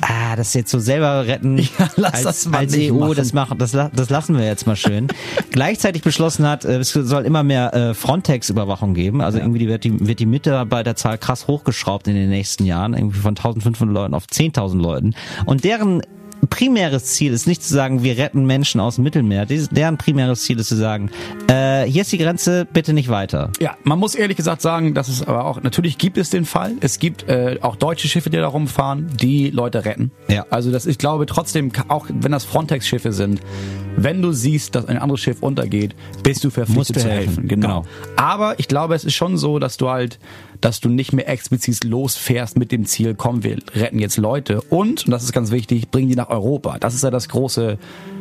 ah, 0.00 0.36
das 0.36 0.54
jetzt 0.54 0.70
so 0.70 0.78
selber 0.78 1.26
retten 1.26 1.58
Ja, 1.78 1.90
lass 1.96 2.14
als, 2.14 2.22
das 2.22 2.46
mal 2.46 2.58
als 2.58 2.76
EU, 2.76 2.94
machen. 2.94 3.14
das 3.16 3.32
machen, 3.32 3.58
das, 3.58 3.72
das 3.72 4.10
lassen 4.10 4.36
wir 4.36 4.44
jetzt 4.44 4.66
mal 4.66 4.76
schön. 4.76 5.08
Gleichzeitig 5.50 6.02
beschlossen 6.02 6.46
hat, 6.46 6.64
äh, 6.64 6.78
es 6.78 6.92
soll 6.92 7.24
immer 7.24 7.42
mehr 7.42 7.74
äh, 7.74 7.94
Frontex-Überwachung 7.94 8.94
geben, 8.94 9.20
also 9.20 9.38
irgendwie 9.38 9.60
die 9.60 9.68
wird 9.68 9.84
die 9.84 10.06
wird 10.06 10.20
die 10.20 10.26
Mitarbeiterzahl 10.26 11.18
krass 11.18 11.46
hochgeschraubt 11.46 12.06
in 12.08 12.14
den 12.14 12.28
nächsten 12.28 12.64
Jahren, 12.64 12.94
irgendwie 12.94 13.20
von 13.20 13.30
1500 13.30 13.92
Leuten 13.94 14.14
auf 14.14 14.26
10.000 14.26 14.80
Leuten 14.80 15.14
und 15.46 15.64
deren 15.64 16.02
primäres 16.48 17.04
Ziel 17.04 17.32
ist 17.32 17.46
nicht 17.46 17.62
zu 17.62 17.72
sagen, 17.72 18.02
wir 18.02 18.18
retten 18.18 18.46
Menschen 18.46 18.80
aus 18.80 18.96
dem 18.96 19.04
Mittelmeer. 19.04 19.46
Deren 19.46 19.98
primäres 19.98 20.42
Ziel 20.42 20.58
ist 20.58 20.68
zu 20.68 20.76
sagen, 20.76 21.10
äh, 21.48 21.84
hier 21.84 22.02
ist 22.02 22.12
die 22.12 22.18
Grenze, 22.18 22.66
bitte 22.70 22.92
nicht 22.92 23.08
weiter. 23.08 23.50
Ja, 23.60 23.76
man 23.84 23.98
muss 23.98 24.14
ehrlich 24.14 24.36
gesagt 24.36 24.62
sagen, 24.62 24.94
dass 24.94 25.08
es 25.08 25.22
aber 25.26 25.44
auch, 25.44 25.62
natürlich 25.62 25.98
gibt 25.98 26.18
es 26.18 26.30
den 26.30 26.44
Fall, 26.44 26.72
es 26.80 26.98
gibt 26.98 27.28
äh, 27.28 27.58
auch 27.60 27.76
deutsche 27.76 28.08
Schiffe, 28.08 28.30
die 28.30 28.36
da 28.36 28.46
rumfahren, 28.46 29.10
die 29.20 29.50
Leute 29.50 29.84
retten. 29.84 30.10
Ja. 30.28 30.46
Also 30.50 30.70
das, 30.70 30.86
ich 30.86 30.98
glaube 30.98 31.26
trotzdem, 31.26 31.72
auch 31.88 32.06
wenn 32.08 32.32
das 32.32 32.44
Frontex-Schiffe 32.44 33.12
sind, 33.12 33.40
wenn 33.96 34.22
du 34.22 34.32
siehst, 34.32 34.74
dass 34.74 34.86
ein 34.86 34.98
anderes 34.98 35.20
Schiff 35.20 35.42
untergeht, 35.42 35.94
bist 36.22 36.42
du 36.44 36.50
verpflichtet 36.50 36.96
du 36.96 37.00
zu 37.00 37.08
helfen. 37.08 37.34
helfen. 37.34 37.48
Genau. 37.48 37.64
Genau. 37.64 37.84
Aber 38.16 38.58
ich 38.58 38.68
glaube, 38.68 38.94
es 38.94 39.04
ist 39.04 39.14
schon 39.14 39.36
so, 39.36 39.58
dass 39.58 39.76
du 39.76 39.88
halt, 39.88 40.18
dass 40.64 40.80
du 40.80 40.88
nicht 40.88 41.12
mehr 41.12 41.28
explizit 41.28 41.84
losfährst 41.84 42.56
mit 42.56 42.72
dem 42.72 42.86
Ziel, 42.86 43.14
komm, 43.14 43.44
wir 43.44 43.58
retten 43.74 43.98
jetzt 43.98 44.16
Leute 44.16 44.62
und, 44.62 45.04
und 45.04 45.10
das 45.10 45.22
ist 45.22 45.32
ganz 45.32 45.50
wichtig, 45.50 45.90
bringen 45.90 46.08
die 46.08 46.16
nach 46.16 46.30
Europa. 46.30 46.78
Das 46.78 46.94
ist 46.94 47.04
ja 47.04 47.10
das 47.10 47.28
große, 47.28 47.76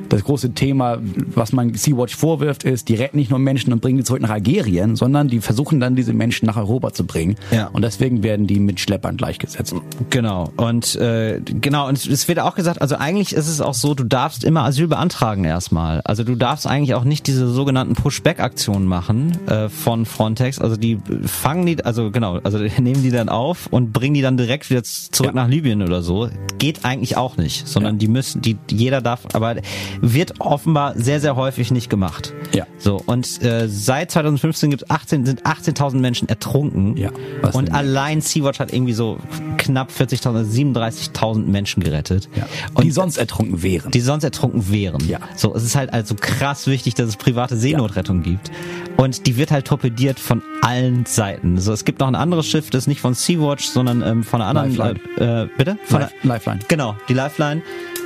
das 0.10 0.24
große 0.24 0.54
Thema, 0.54 0.98
was 1.36 1.54
man 1.54 1.74
Sea-Watch 1.74 2.16
vorwirft, 2.16 2.64
ist, 2.64 2.90
die 2.90 2.96
retten 2.96 3.18
nicht 3.18 3.30
nur 3.30 3.40
Menschen 3.40 3.74
und 3.74 3.82
bringen 3.82 3.98
die 3.98 4.04
zurück 4.04 4.22
nach 4.22 4.30
Algerien, 4.30 4.96
sondern 4.96 5.28
die 5.28 5.40
versuchen 5.40 5.80
dann 5.80 5.96
diese 5.96 6.14
Menschen 6.14 6.46
nach 6.46 6.58
Europa 6.58 6.92
zu 6.94 7.06
bringen. 7.06 7.36
Ja. 7.52 7.68
Und 7.74 7.82
deswegen 7.84 8.24
werden 8.24 8.48
die 8.48 8.60
mit 8.60 8.80
Schleppern 8.80 9.18
gleichgesetzt. 9.18 9.76
Genau. 10.10 10.50
Und 10.58 10.96
äh, 10.96 11.40
genau, 11.42 11.88
und 11.88 11.98
es- 12.06 12.28
wird 12.28 12.40
auch 12.40 12.56
gesagt, 12.56 12.82
also 12.82 12.96
eigentlich 12.96 13.34
ist 13.34 13.48
es 13.48 13.60
auch 13.60 13.74
so, 13.74 13.94
du 13.96 14.04
darfst 14.06 14.44
immer 14.44 14.64
Asyl 14.64 14.88
beantragen 14.88 15.44
erstmal. 15.44 16.02
Also 16.06 16.24
du 16.24 16.36
darfst 16.36 16.66
eigentlich 16.68 16.94
auch 16.96 17.04
nicht 17.04 17.28
diese 17.28 17.48
sogenannten 17.50 17.96
Pushback-Aktionen 17.96 18.86
machen 18.88 19.38
äh, 19.48 19.68
von 19.70 20.06
Frontex. 20.06 20.60
Also 20.60 20.78
die 20.78 21.00
fangen 21.26 21.66
die, 21.66 21.84
also 21.84 22.12
genau, 22.12 22.40
also 22.44 22.58
nehmen 22.80 23.04
die 23.04 23.12
dann 23.12 23.30
auf 23.30 23.68
und 23.68 23.92
bringen 23.94 24.14
die 24.14 24.22
dann 24.22 24.38
direkt 24.38 24.70
wieder 24.70 24.84
zurück 24.84 25.32
Ja. 25.36 25.44
nach 25.44 25.48
Libyen 25.50 25.82
oder 25.82 26.02
so. 26.02 26.30
Geht 26.60 26.86
eigentlich 26.86 27.18
auch 27.18 27.36
nicht, 27.38 27.68
sondern 27.68 27.96
Ja. 27.96 28.00
die 28.00 28.08
müssen, 28.08 28.42
die 28.42 28.58
jeder 28.72 29.02
darf, 29.02 29.26
aber 29.34 29.56
wird 30.02 30.40
offenbar 30.40 30.94
sehr, 30.96 31.20
sehr 31.20 31.36
häufig 31.36 31.72
nicht 31.72 31.90
gemacht. 31.90 32.34
Ja. 32.54 32.66
So, 32.78 33.02
und 33.06 33.42
äh, 33.44 33.68
seit 33.68 34.12
2015 34.12 34.70
gibt 34.72 34.90
18, 34.92 35.26
sind 35.26 35.44
18.000 35.44 35.96
Menschen 35.98 36.30
ertrunken. 36.30 36.98
Ja, 36.98 37.10
was 37.42 37.56
Und 37.56 37.74
allein 37.74 38.22
Sea-Watch 38.22 38.60
hat 38.60 38.74
irgendwie 38.74 38.94
so 38.94 39.18
knapp 39.58 39.90
40.000, 39.92 40.36
also 40.36 40.52
37.000 40.52 41.46
Menschen 41.46 41.84
gerettet. 41.84 42.30
Ja. 42.36 42.46
Und 42.74 42.84
die 42.84 42.92
sonst 42.92 43.18
ertrunken 43.18 43.64
wären. 43.64 43.92
die 43.92 44.02
sonst 44.02 44.24
ertrunken 44.24 44.70
wären. 44.72 45.08
Ja. 45.08 45.20
So, 45.36 45.56
es 45.56 45.64
ist 45.64 45.76
halt 45.76 45.94
also 45.94 46.16
krass 46.16 46.68
wichtig, 46.68 46.96
dass 46.96 47.08
es 47.08 47.16
private 47.18 47.58
Seenotrettung 47.58 48.24
gibt. 48.24 48.52
Und 48.98 49.26
die 49.26 49.38
wird 49.38 49.52
halt 49.52 49.66
torpediert 49.66 50.20
von 50.20 50.42
allen 50.62 51.06
Seiten. 51.06 51.60
So, 51.60 51.74
es 51.74 51.84
gibt 51.86 52.00
noch 52.00 52.08
ein 52.08 52.16
anderes 52.16 52.46
Schiff, 52.46 52.70
das 52.70 52.84
ist 52.84 52.88
nicht 52.88 53.02
von 53.02 53.14
Sea-Watch, 53.14 53.66
sondern 53.66 54.02
ähm, 54.02 54.24
von 54.24 54.42
einer 54.42 54.50
anderen. 54.62 54.76
Lifeline. 54.76 55.00
Äh, 55.18 55.44
äh, 55.44 55.50
bitte? 55.58 55.78
Von 55.86 56.02
Life- 56.02 56.14
Lifeline. 56.24 56.60
Genau, 56.68 56.96
die 57.10 57.14
Lifeline. 57.14 57.62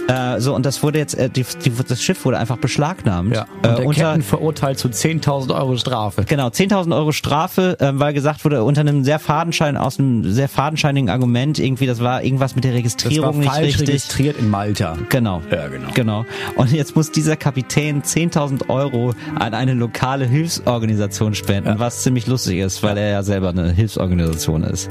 Äh, 0.07 0.39
so, 0.39 0.55
und 0.55 0.65
das 0.65 0.81
wurde 0.83 0.99
jetzt, 0.99 1.15
äh, 1.15 1.29
die, 1.29 1.45
die, 1.65 1.71
das 1.87 2.01
Schiff 2.01 2.23
wurde 2.25 2.37
einfach 2.37 2.57
beschlagnahmt. 2.57 3.35
ja. 3.35 3.45
Und 3.63 3.65
äh, 3.69 3.75
der 3.75 3.85
unter, 3.85 4.01
Captain 4.01 4.21
verurteilt 4.23 4.79
zu 4.79 4.87
10.000 4.87 5.53
Euro 5.53 5.75
Strafe. 5.77 6.23
Genau, 6.27 6.47
10.000 6.47 6.95
Euro 6.95 7.11
Strafe, 7.11 7.77
ähm, 7.79 7.99
weil 7.99 8.13
gesagt 8.13 8.45
wurde, 8.45 8.63
unter 8.63 8.81
einem 8.81 9.03
sehr 9.03 9.19
fadenschein, 9.19 9.75
aus 9.77 9.99
einem 9.99 10.31
sehr 10.31 10.47
fadenscheinigen 10.49 11.09
Argument, 11.09 11.59
irgendwie, 11.59 11.85
das 11.87 11.99
war 12.01 12.23
irgendwas 12.23 12.55
mit 12.55 12.63
der 12.63 12.71
Das 12.71 12.77
war 12.77 12.79
Registrierung 12.79 13.39
nicht 13.39 13.49
falsch 13.51 13.65
richtig. 13.67 13.87
registriert 13.89 14.37
in 14.39 14.49
Malta. 14.49 14.97
Genau. 15.09 15.41
Ja, 15.51 15.67
genau. 15.67 15.87
Genau. 15.93 16.25
Und 16.55 16.71
jetzt 16.71 16.95
muss 16.95 17.11
dieser 17.11 17.35
Kapitän 17.35 18.01
10.000 18.01 18.69
Euro 18.69 19.13
an 19.39 19.53
eine 19.53 19.73
lokale 19.73 20.25
Hilfsorganisation 20.25 21.35
spenden, 21.35 21.69
Ja. 21.69 21.79
was 21.79 22.03
ziemlich 22.03 22.27
lustig 22.27 22.59
ist, 22.59 22.81
weil 22.83 22.97
er 22.97 23.09
ja 23.09 23.23
selber 23.23 23.49
eine 23.49 23.71
Hilfsorganisation 23.71 24.63
ist. 24.63 24.89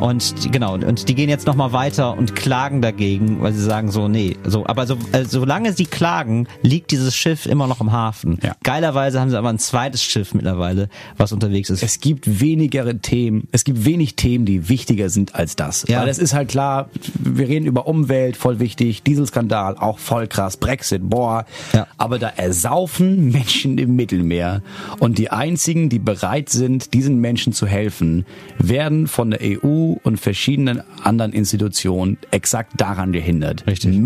Und 0.00 0.34
genau, 0.52 0.74
und 0.74 1.08
die 1.08 1.14
gehen 1.14 1.28
jetzt 1.28 1.46
nochmal 1.46 1.72
weiter 1.72 2.16
und 2.16 2.34
klagen 2.36 2.82
dagegen, 2.82 3.40
weil 3.42 3.52
sie 3.52 3.62
sagen 3.62 3.90
so, 3.90 4.08
nee, 4.08 4.36
so, 4.44 4.57
aber 4.66 4.86
so, 4.86 4.96
äh, 5.12 5.24
solange 5.24 5.72
sie 5.72 5.86
klagen, 5.86 6.48
liegt 6.62 6.90
dieses 6.90 7.14
Schiff 7.14 7.46
immer 7.46 7.66
noch 7.66 7.80
im 7.80 7.92
Hafen. 7.92 8.38
Ja. 8.42 8.54
Geilerweise 8.62 9.20
haben 9.20 9.30
sie 9.30 9.38
aber 9.38 9.50
ein 9.50 9.58
zweites 9.58 10.02
Schiff 10.02 10.34
mittlerweile, 10.34 10.88
was 11.16 11.32
unterwegs 11.32 11.70
ist. 11.70 11.82
Es 11.82 12.00
gibt 12.00 12.40
wenigere 12.40 12.98
Themen, 12.98 13.48
es 13.52 13.64
gibt 13.64 13.84
wenig 13.84 14.16
Themen, 14.16 14.44
die 14.44 14.68
wichtiger 14.68 15.10
sind 15.10 15.34
als 15.34 15.56
das. 15.56 15.84
Ja. 15.88 16.00
Weil 16.00 16.08
es 16.08 16.18
ist 16.18 16.34
halt 16.34 16.48
klar, 16.48 16.88
wir 17.18 17.48
reden 17.48 17.66
über 17.66 17.86
Umwelt, 17.86 18.36
voll 18.36 18.60
wichtig, 18.60 19.02
Dieselskandal, 19.02 19.76
auch 19.76 19.98
voll 19.98 20.26
krass, 20.26 20.56
Brexit, 20.56 21.08
boah. 21.08 21.44
Ja. 21.72 21.86
Aber 21.96 22.18
da 22.18 22.28
ersaufen 22.28 23.30
Menschen 23.30 23.78
im 23.78 23.96
Mittelmeer 23.96 24.62
und 24.98 25.18
die 25.18 25.30
einzigen, 25.30 25.88
die 25.88 25.98
bereit 25.98 26.48
sind, 26.48 26.94
diesen 26.94 27.20
Menschen 27.20 27.52
zu 27.52 27.66
helfen, 27.66 28.26
werden 28.58 29.06
von 29.06 29.30
der 29.30 29.40
EU 29.42 29.94
und 30.02 30.18
verschiedenen 30.18 30.82
anderen 31.02 31.32
Institutionen 31.32 32.18
exakt 32.30 32.72
daran 32.76 33.12
gehindert, 33.12 33.66
Richtig. 33.66 33.96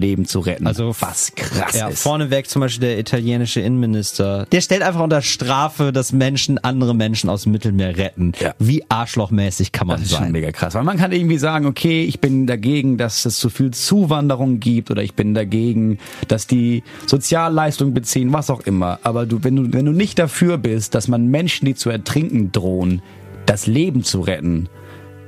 Menschenleben 0.00 0.24
zu 0.24 0.40
retten. 0.40 0.66
Also 0.66 0.94
was 1.00 1.32
krass 1.34 1.76
ja, 1.76 1.88
ist. 1.88 2.02
vorneweg 2.02 2.48
zum 2.48 2.60
Beispiel 2.60 2.88
der 2.88 2.98
italienische 2.98 3.60
Innenminister. 3.60 4.46
Der 4.50 4.60
stellt 4.60 4.82
einfach 4.82 5.00
unter 5.00 5.22
Strafe, 5.22 5.92
dass 5.92 6.12
Menschen 6.12 6.58
andere 6.58 6.94
Menschen 6.94 7.30
aus 7.30 7.42
dem 7.42 7.52
Mittelmeer 7.52 7.96
retten. 7.96 8.32
Ja. 8.40 8.54
Wie 8.58 8.84
arschlochmäßig 8.88 9.72
kann 9.72 9.86
man 9.86 9.96
Das 9.96 10.06
ist 10.06 10.12
schon 10.12 10.24
sein? 10.24 10.32
mega 10.32 10.50
krass. 10.52 10.74
Weil 10.74 10.84
man 10.84 10.96
kann 10.96 11.12
irgendwie 11.12 11.38
sagen, 11.38 11.66
okay, 11.66 12.04
ich 12.04 12.20
bin 12.20 12.46
dagegen, 12.46 12.96
dass 12.96 13.24
es 13.26 13.38
zu 13.38 13.50
viel 13.50 13.70
Zuwanderung 13.72 14.60
gibt 14.60 14.90
oder 14.90 15.02
ich 15.02 15.14
bin 15.14 15.34
dagegen, 15.34 15.98
dass 16.28 16.46
die 16.46 16.82
Sozialleistungen 17.06 17.94
beziehen, 17.94 18.32
was 18.32 18.50
auch 18.50 18.60
immer. 18.60 18.98
Aber 19.02 19.26
du, 19.26 19.42
wenn 19.42 19.56
du, 19.56 19.72
wenn 19.72 19.84
du 19.84 19.92
nicht 19.92 20.18
dafür 20.18 20.58
bist, 20.58 20.94
dass 20.94 21.08
man 21.08 21.26
Menschen, 21.28 21.66
die 21.66 21.74
zu 21.74 21.90
ertrinken 21.90 22.52
drohen, 22.52 23.02
das 23.46 23.66
Leben 23.66 24.04
zu 24.04 24.20
retten, 24.20 24.68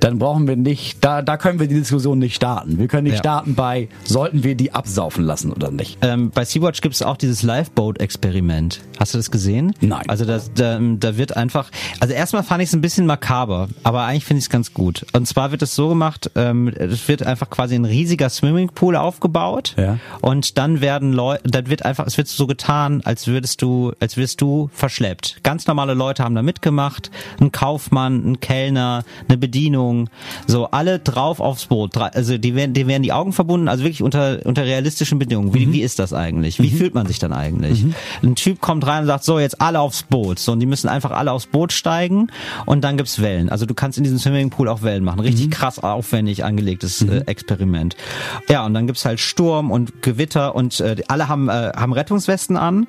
dann 0.03 0.19
brauchen 0.19 0.49
wir 0.49 0.57
nicht, 0.57 0.99
da, 1.05 1.23
da 1.23 1.37
können 1.37 1.61
wir 1.61 1.69
die 1.69 1.77
Diskussion 1.77 2.19
nicht 2.19 2.35
starten. 2.35 2.77
Wir 2.79 2.89
können 2.89 3.05
nicht 3.05 3.13
Ja. 3.15 3.19
starten 3.21 3.55
bei, 3.55 3.89
sollten 4.03 4.43
wir 4.43 4.57
die 4.57 4.73
absaufen 4.75 5.25
lassen 5.25 5.53
oder 5.53 5.71
nicht. 5.71 5.99
Ähm, 6.03 6.31
bei 6.31 6.45
Sea-Watch 6.45 6.81
gibt 6.81 6.97
es 6.97 7.03
auch 7.03 7.17
dieses 7.17 7.43
Lifeboat-Experiment. 7.45 8.81
Hast 8.99 9.15
du 9.15 9.19
das 9.19 9.31
gesehen? 9.31 9.75
Nein. 9.81 10.03
Also 10.09 10.25
das, 10.25 10.53
da, 10.55 10.79
da 10.81 11.17
wird 11.17 11.37
einfach, 11.37 11.71
also 12.01 12.15
erstmal 12.15 12.43
fand 12.43 12.63
ich 12.63 12.69
es 12.69 12.75
ein 12.75 12.81
bisschen 12.81 13.07
makaber, 13.07 13.69
aber 13.85 14.03
eigentlich 14.05 14.25
finde 14.25 14.39
ich 14.39 14.47
es 14.47 14.51
ganz 14.51 14.75
gut. 14.75 15.07
Und 15.13 15.27
zwar 15.29 15.53
wird 15.53 15.63
es 15.63 15.75
so 15.75 15.89
gemacht, 15.89 16.31
ähm, 16.35 16.69
es 16.69 17.07
wird 17.09 17.23
einfach 17.25 17.49
quasi 17.51 17.75
ein 17.77 17.85
riesiger 17.85 18.29
Swimmingpool 18.29 18.97
aufgebaut 18.97 19.75
Ja. 19.79 19.99
und 20.21 20.59
dann 20.59 20.81
werden 20.81 21.13
Leute, 21.13 21.49
dann 21.49 21.69
wird 21.69 21.85
einfach, 21.85 22.07
es 22.07 22.17
wird 22.19 22.27
so 22.29 22.47
getan, 22.47 23.03
als 23.05 23.27
würdest 23.29 23.63
du, 23.63 23.93
als 24.01 24.17
wirst 24.17 24.41
du 24.41 24.69
verschleppt. 24.73 25.39
Ganz 25.45 25.67
normale 25.67 25.95
Leute 25.95 26.25
haben 26.25 26.35
da 26.35 26.43
mitgemacht, 26.43 27.11
ein 27.41 27.53
Kaufmann, 27.53 28.25
ein 28.33 28.41
Kellner, 28.41 29.05
eine 29.29 29.39
Bedienung, 29.39 29.92
Bedingungen, 29.93 30.11
so 30.47 30.67
alle 30.67 30.99
drauf 30.99 31.41
aufs 31.41 31.67
Boot. 31.67 31.97
Also 31.97 32.39
die 32.39 32.55
werden, 32.55 32.75
die 32.75 32.87
werden 32.87 33.03
die 33.03 33.13
Augen 33.13 33.33
verbunden, 33.33 33.69
also 33.69 33.85
wirklich 33.85 34.03
unter 34.03 34.41
unter 34.45 34.65
realistischen 34.65 35.19
Bedingungen. 35.19 35.55
Wie, 35.55 35.73
wie 35.73 35.83
ist 35.83 35.99
das 35.99 36.13
eigentlich? 36.13 36.61
Wie 36.61 36.71
fühlt 36.71 36.95
man 36.95 37.07
sich 37.07 37.19
dann 37.19 37.33
eigentlich? 37.33 37.85
Ein 38.23 38.35
Typ 38.35 38.61
kommt 38.61 38.87
rein 38.87 39.03
und 39.03 39.07
sagt, 39.07 39.25
so 39.25 39.39
jetzt 39.39 39.61
alle 39.61 39.81
aufs 39.81 40.03
Boot. 40.03 40.39
So 40.39 40.53
und 40.53 40.61
die 40.61 40.67
müssen 40.67 40.89
einfach 40.89 41.11
alle 41.11 41.33
aufs 41.33 41.47
Boot 41.47 41.73
steigen 41.73 42.29
und 42.67 42.83
dann 42.83 42.97
gibt's 42.97 43.21
Wellen. 43.21 43.49
Also 43.49 43.67
du 43.67 43.75
kannst 43.75 43.99
in 43.99 44.05
diesem 44.05 44.19
Swimmingpool 44.19 44.69
auch 44.69 44.83
Wellen 44.83 45.05
machen. 45.05 45.21
Richtig 45.21 45.51
krass 45.51 45.79
aufwendig 45.79 46.45
angelegtes 46.45 47.03
äh, 47.03 47.23
Experiment. 47.27 47.97
Ja 48.49 48.65
und 48.67 48.75
dann 48.75 48.87
gibt's 48.87 49.05
halt 49.05 49.21
Sturm 49.21 49.71
und 49.71 50.03
Gewitter 50.03 50.55
und 50.55 50.81
äh, 50.81 50.97
alle 51.09 51.29
haben 51.29 51.49
äh, 51.49 51.73
haben 51.75 51.93
Rettungswesten 51.93 52.57
an 52.57 52.87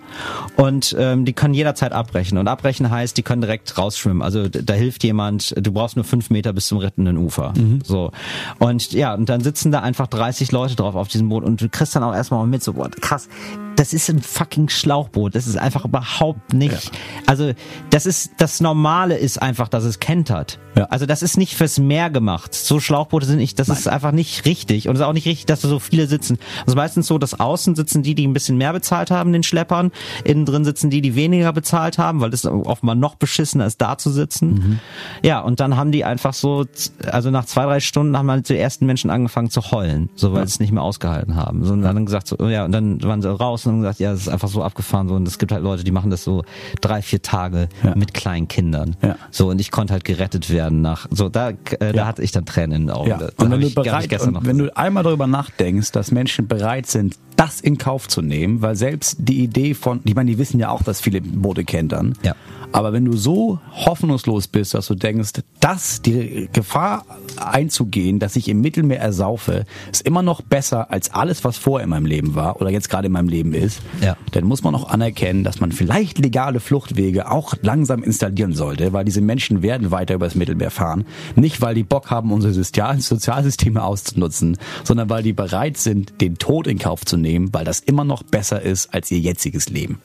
und 0.55 0.95
ähm, 0.97 1.25
die 1.25 1.33
können 1.33 1.53
jederzeit 1.53 1.91
abbrechen. 1.91 2.37
Und 2.37 2.47
abbrechen 2.47 2.89
heißt, 2.89 3.17
die 3.17 3.23
können 3.23 3.41
direkt 3.41 3.77
rausschwimmen. 3.77 4.21
Also 4.21 4.47
da 4.47 4.73
hilft 4.73 5.03
jemand, 5.03 5.53
du 5.57 5.71
brauchst 5.71 5.95
nur 5.95 6.05
fünf 6.05 6.29
Meter 6.29 6.53
bis 6.53 6.67
zum 6.67 6.77
rettenden 6.93 7.17
Ufer. 7.17 7.53
So. 7.83 8.11
Und 8.59 8.91
ja, 8.93 9.13
und 9.13 9.29
dann 9.29 9.41
sitzen 9.41 9.71
da 9.71 9.81
einfach 9.81 10.07
30 10.07 10.51
Leute 10.51 10.75
drauf 10.75 10.95
auf 10.95 11.07
diesem 11.07 11.29
Boot 11.29 11.43
und 11.43 11.61
du 11.61 11.69
kriegst 11.69 11.95
dann 11.95 12.03
auch 12.03 12.13
erstmal 12.13 12.45
mit, 12.47 12.63
so, 12.63 12.73
boah, 12.73 12.89
krass, 12.89 13.27
das 13.75 13.93
ist 13.93 14.09
ein 14.09 14.21
fucking 14.21 14.69
Schlauchboot. 14.69 15.35
Das 15.35 15.47
ist 15.47 15.57
einfach 15.57 15.85
überhaupt 15.85 16.53
nicht. 16.53 16.91
Also, 17.25 17.53
das 17.89 18.05
ist, 18.05 18.33
das 18.37 18.61
Normale 18.61 19.17
ist 19.17 19.41
einfach, 19.41 19.67
dass 19.67 19.83
es 19.83 19.99
kentert. 19.99 20.59
Ja. 20.75 20.85
Also, 20.85 21.05
das 21.05 21.21
ist 21.21 21.37
nicht 21.37 21.55
fürs 21.55 21.79
Meer 21.79 22.09
gemacht. 22.09 22.53
So 22.53 22.79
Schlauchboote 22.79 23.25
sind 23.25 23.37
nicht, 23.37 23.59
das 23.59 23.69
ist 23.69 23.87
einfach 23.87 24.11
nicht 24.11 24.45
richtig. 24.45 24.87
Und 24.87 24.95
es 24.95 25.01
ist 25.01 25.05
auch 25.05 25.13
nicht 25.13 25.27
richtig, 25.27 25.45
dass 25.45 25.61
da 25.61 25.67
so 25.67 25.79
viele 25.79 26.07
sitzen. 26.07 26.37
Es 26.61 26.69
ist 26.69 26.75
meistens 26.75 27.07
so, 27.07 27.17
dass 27.17 27.39
außen 27.39 27.75
sitzen 27.75 28.03
die, 28.03 28.15
die 28.15 28.27
ein 28.27 28.33
bisschen 28.33 28.57
mehr 28.57 28.73
bezahlt 28.73 29.11
haben, 29.11 29.33
den 29.33 29.43
Schleppern. 29.43 29.91
Innen 30.23 30.45
drin 30.45 30.65
sitzen 30.65 30.89
die, 30.89 31.01
die 31.01 31.15
weniger 31.15 31.53
bezahlt 31.53 31.97
haben, 31.97 32.21
weil 32.21 32.29
das 32.29 32.45
offenbar 32.45 32.95
noch 32.95 33.15
beschissener 33.15 33.65
ist, 33.65 33.81
da 33.81 33.97
zu 33.97 34.11
sitzen. 34.11 34.79
Ja, 35.23 35.39
und 35.39 35.59
dann 35.59 35.77
haben 35.77 35.91
die 35.91 36.03
einfach 36.05 36.33
so, 36.33 36.65
also 37.05 37.31
nach 37.31 37.45
zwei, 37.45 37.65
drei 37.65 37.79
Stunden 37.79 38.17
haben 38.17 38.29
halt 38.29 38.49
die 38.49 38.57
ersten 38.57 38.85
Menschen 38.85 39.09
angefangen 39.09 39.49
zu 39.49 39.71
heulen, 39.71 40.09
so 40.15 40.33
weil 40.33 40.47
sie 40.47 40.53
es 40.53 40.59
nicht 40.59 40.71
mehr 40.71 40.83
ausgehalten 40.83 41.35
haben. 41.35 41.63
So, 41.63 41.73
und 41.73 41.81
dann 41.81 42.05
gesagt, 42.05 42.27
so, 42.27 42.37
ja, 42.47 42.65
und 42.65 42.71
dann 42.71 43.01
waren 43.03 43.21
sie 43.21 43.29
raus 43.29 43.62
und 43.65 43.73
haben 43.73 43.81
gesagt, 43.81 43.99
ja, 43.99 44.11
es 44.13 44.21
ist 44.21 44.29
einfach 44.29 44.47
so 44.49 44.63
abgefahren 44.63 45.07
so 45.07 45.15
und 45.15 45.27
es 45.27 45.37
gibt 45.37 45.51
halt 45.51 45.63
Leute, 45.63 45.83
die 45.83 45.91
machen 45.91 46.09
das 46.09 46.23
so 46.23 46.43
drei, 46.81 47.01
vier 47.01 47.21
Tage 47.21 47.69
Ja. 47.83 47.95
mit 47.95 48.13
kleinen 48.13 48.47
Kindern. 48.47 48.95
Ja. 49.01 49.15
So 49.31 49.49
und 49.49 49.59
ich 49.61 49.71
konnte 49.71 49.93
halt 49.93 50.03
gerettet 50.05 50.49
werden 50.49 50.81
nach, 50.81 51.07
so 51.11 51.29
da, 51.29 51.49
äh, 51.49 51.93
da 51.93 52.05
hatte 52.05 52.21
ich 52.21 52.31
dann 52.31 52.45
Tränen 52.45 52.73
in 52.73 52.87
den 52.87 52.95
Augen. 52.95 53.09
Ja. 53.09 53.17
Da, 53.17 53.29
Und 53.43 53.51
wenn 53.51 53.61
du 53.61 53.69
bereit, 53.71 54.21
und 54.21 54.45
wenn 54.45 54.57
du 54.57 54.75
einmal 54.77 55.03
darüber 55.03 55.27
nachdenkst, 55.27 55.91
dass 55.91 56.11
Menschen 56.11 56.47
bereit 56.47 56.87
sind, 56.87 57.15
das 57.35 57.61
in 57.61 57.77
Kauf 57.77 58.07
zu 58.07 58.21
nehmen, 58.21 58.61
weil 58.61 58.75
selbst 58.75 59.17
die 59.19 59.43
Idee 59.43 59.73
von, 59.73 60.01
ich 60.03 60.15
meine, 60.15 60.29
die 60.31 60.37
wissen 60.37 60.59
ja 60.59 60.69
auch, 60.69 60.83
dass 60.83 61.01
viele 61.01 61.21
Boote 61.21 61.63
kentern. 61.63 62.13
Ja. 62.23 62.35
Aber 62.73 62.91
wenn 62.91 63.05
du 63.05 63.15
so 63.15 63.59
hoffnungslos 63.71 64.47
bist, 64.47 64.73
dass 64.73 64.87
du 64.87 64.95
denkst, 64.95 65.31
dass 65.59 66.01
die 66.01 66.49
Gefahr 66.51 67.05
einzugehen, 67.37 68.17
dass 68.17 68.35
ich 68.35 68.49
im 68.49 68.61
Mittelmeer 68.61 68.99
ersaufe, 68.99 69.65
ist 69.91 70.01
immer 70.05 70.23
noch 70.23 70.41
besser 70.41 70.91
als 70.91 71.13
alles, 71.13 71.43
was 71.43 71.57
vorher 71.57 71.83
in 71.83 71.91
meinem 71.91 72.07
Leben 72.07 72.33
war 72.33 72.59
oder 72.59 72.71
jetzt 72.71 72.89
gerade 72.89 73.05
in 73.07 73.13
meinem 73.13 73.29
Leben 73.29 73.53
ist, 73.53 73.79
Ja. 74.01 74.17
dann 74.31 74.45
muss 74.45 74.63
man 74.63 74.73
auch 74.73 74.89
anerkennen, 74.89 75.43
dass 75.43 75.59
man 75.59 75.71
vielleicht 75.71 76.17
legale 76.17 76.59
Fluchtwege 76.59 77.29
auch 77.29 77.53
langsam 77.61 78.01
installieren 78.03 78.53
sollte, 78.53 78.91
weil 78.91 79.05
diese 79.05 79.21
Menschen 79.21 79.61
werden 79.61 79.91
weiter 79.91 80.15
übers 80.15 80.33
Mittelmeer 80.33 80.71
fahren. 80.71 81.05
Nicht, 81.35 81.61
weil 81.61 81.75
die 81.75 81.83
Bock 81.83 82.09
haben, 82.09 82.31
unsere 82.31 82.53
Sozial 82.53 82.99
Sozialsysteme 82.99 83.83
auszunutzen, 83.83 84.57
sondern 84.83 85.09
weil 85.11 85.21
die 85.21 85.33
bereit 85.33 85.77
sind, 85.77 86.19
den 86.21 86.39
Tod 86.39 86.65
in 86.65 86.79
Kauf 86.79 87.05
zu 87.05 87.17
nehmen, 87.17 87.49
weil 87.53 87.65
das 87.65 87.79
immer 87.81 88.03
noch 88.03 88.23
besser 88.23 88.63
ist 88.63 88.93
als 88.93 89.11
ihr 89.11 89.19
jetziges 89.19 89.69
Leben. 89.69 89.99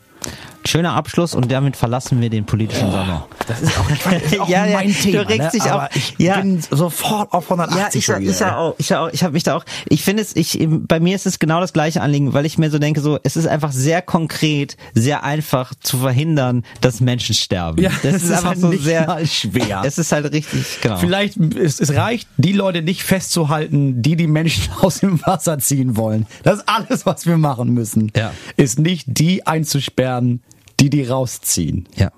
Schöner 0.68 0.94
Abschluss 0.94 1.34
und 1.34 1.50
damit 1.50 1.76
verlassen 1.76 2.20
wir 2.20 2.30
den 2.30 2.44
politischen 2.44 2.90
Salon. 2.92 3.22
Das 3.46 3.62
ist 3.62 3.78
auch, 3.78 3.90
ist 4.12 4.40
auch 4.40 4.48
Ja, 4.48 4.66
ja, 4.66 4.76
mein 4.76 4.88
du 4.88 4.94
Thema. 4.94 5.22
regst 5.22 5.54
ne? 5.54 5.60
dich 5.60 5.70
auf. 5.70 5.88
Ich 5.94 6.14
Ja. 6.18 6.40
bin 6.40 6.60
sofort 6.70 7.32
auf 7.32 7.44
180 7.50 8.06
Ja, 8.06 8.18
ich, 8.18 8.28
ich, 8.28 8.40
ja 8.40 8.56
auch. 8.56 8.74
Ich, 8.78 8.88
ja 8.90 9.00
auch. 9.04 9.10
ich 9.12 9.22
habe 9.22 9.32
mich 9.32 9.42
da 9.44 9.56
auch. 9.56 9.64
Ich 9.88 10.02
finde 10.04 10.22
es, 10.22 10.36
ich, 10.36 10.58
bei 10.68 11.00
mir 11.00 11.14
ist 11.16 11.26
es 11.26 11.38
genau 11.38 11.60
das 11.60 11.72
gleiche 11.72 12.02
Anliegen, 12.02 12.34
weil 12.34 12.44
ich 12.46 12.58
mir 12.58 12.70
so 12.70 12.78
denke, 12.78 13.00
so, 13.00 13.18
es 13.22 13.36
ist 13.36 13.46
einfach 13.46 13.72
sehr 13.72 14.02
konkret, 14.02 14.76
sehr 14.94 15.24
einfach 15.24 15.72
zu 15.80 15.98
verhindern, 15.98 16.64
dass 16.80 17.00
Menschen 17.00 17.34
sterben. 17.34 17.80
Ja, 17.82 17.90
das 18.02 18.14
es 18.16 18.22
ist 18.22 18.22
ist 18.24 18.30
einfach 18.32 18.48
halt 18.50 18.58
so 18.60 18.72
sehr 18.72 19.26
schwer. 19.26 19.82
Es 19.88 19.96
ist 19.98 20.12
halt 20.12 20.30
richtig, 20.32 20.80
genau. 20.82 20.96
Vielleicht, 20.98 21.38
es, 21.38 21.80
es 21.80 21.94
reicht, 21.94 22.28
die 22.36 22.52
Leute 22.52 22.82
nicht 22.82 23.02
festzuhalten, 23.02 24.02
die 24.02 24.16
die 24.16 24.26
Menschen 24.26 24.70
aus 24.82 25.00
dem 25.00 25.20
Wasser 25.24 25.58
ziehen 25.58 25.96
wollen. 25.96 26.26
Das 26.42 26.58
ist 26.58 26.68
alles, 26.68 27.06
was 27.06 27.26
wir 27.26 27.38
machen 27.38 27.72
müssen. 27.72 28.12
Ja. 28.14 28.32
Ist 28.56 28.78
nicht 28.78 29.06
die 29.08 29.46
einzusperren, 29.46 30.42
die 30.80 30.90
die 30.90 31.04
rausziehen. 31.04 31.88
Ja. 31.96 32.12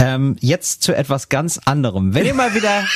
Ähm, 0.00 0.36
jetzt 0.40 0.82
zu 0.82 0.94
etwas 0.94 1.28
ganz 1.28 1.58
anderem. 1.64 2.14
Wenn 2.14 2.24
ihr 2.24 2.34
mal 2.34 2.54
wieder. 2.54 2.86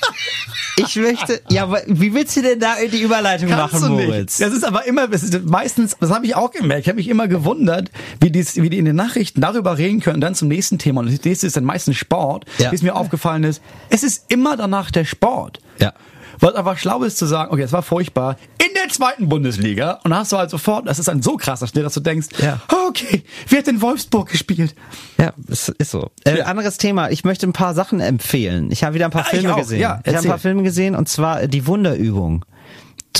ich 0.76 0.94
möchte. 0.94 1.42
Ja, 1.50 1.68
wie 1.86 2.14
willst 2.14 2.36
du 2.36 2.42
denn 2.42 2.60
da 2.60 2.76
die 2.80 3.02
Überleitung 3.02 3.50
machen, 3.50 3.90
Moritz? 3.90 4.38
Das 4.38 4.52
ist 4.52 4.64
aber 4.64 4.86
immer, 4.86 5.08
das 5.08 5.24
ist 5.24 5.44
meistens, 5.44 5.96
das 5.98 6.10
habe 6.10 6.26
ich 6.26 6.36
auch 6.36 6.52
gemerkt. 6.52 6.82
Ich 6.82 6.88
habe 6.88 6.96
mich 6.96 7.08
immer 7.08 7.26
gewundert, 7.26 7.90
wie 8.20 8.30
die, 8.30 8.46
wie 8.54 8.70
die 8.70 8.78
in 8.78 8.84
den 8.84 8.94
Nachrichten 8.94 9.40
darüber 9.40 9.78
reden 9.78 9.98
können, 9.98 10.20
dann 10.20 10.36
zum 10.36 10.46
nächsten 10.46 10.78
Thema. 10.78 11.00
Und 11.00 11.12
das 11.12 11.24
nächste 11.24 11.48
ist 11.48 11.56
dann 11.56 11.64
meistens 11.64 11.96
Sport. 11.96 12.44
Ja. 12.58 12.70
Bis 12.70 12.82
mir 12.82 12.94
aufgefallen 12.94 13.42
ist, 13.42 13.60
es 13.90 14.04
ist 14.04 14.26
immer 14.28 14.56
danach 14.56 14.92
der 14.92 15.04
Sport. 15.04 15.58
Ja. 15.80 15.92
Was 16.40 16.54
einfach 16.54 16.78
schlau 16.78 17.02
ist 17.02 17.18
zu 17.18 17.26
sagen, 17.26 17.50
okay, 17.52 17.62
es 17.62 17.72
war 17.72 17.82
furchtbar, 17.82 18.36
in 18.64 18.72
der 18.74 18.88
zweiten 18.92 19.28
Bundesliga. 19.28 19.98
Und 20.04 20.14
hast 20.14 20.30
du 20.30 20.36
halt 20.36 20.50
sofort, 20.50 20.86
das 20.86 21.00
ist 21.00 21.08
ein 21.08 21.20
so 21.20 21.36
krasser 21.36 21.66
Schnitt, 21.66 21.84
dass 21.84 21.94
du 21.94 22.00
denkst, 22.00 22.28
Ja. 22.38 22.60
okay, 22.86 23.24
wer 23.48 23.58
hat 23.58 23.66
in 23.68 23.80
Wolfsburg 23.82 24.30
gespielt? 24.30 24.72
Ja, 25.18 25.32
es 25.50 25.68
ist 25.68 25.90
so. 25.90 26.10
Äh, 26.24 26.42
anderes 26.42 26.76
Thema. 26.78 27.10
Ich 27.10 27.24
möchte 27.24 27.46
ein 27.46 27.52
paar 27.52 27.74
Sachen 27.74 27.98
empfehlen. 28.00 28.70
Ich 28.70 28.84
habe 28.84 28.94
wieder 28.94 29.06
ein 29.06 29.10
paar 29.10 29.22
Ah, 29.26 29.30
Filme 29.30 29.54
gesehen. 29.56 29.80
Ja, 29.80 30.00
ich 30.04 30.14
habe 30.14 30.24
ein 30.26 30.30
paar 30.30 30.38
Filme 30.38 30.62
gesehen 30.62 30.94
und 30.94 31.08
zwar 31.08 31.46
die 31.48 31.66
Wunderübung. 31.66 32.44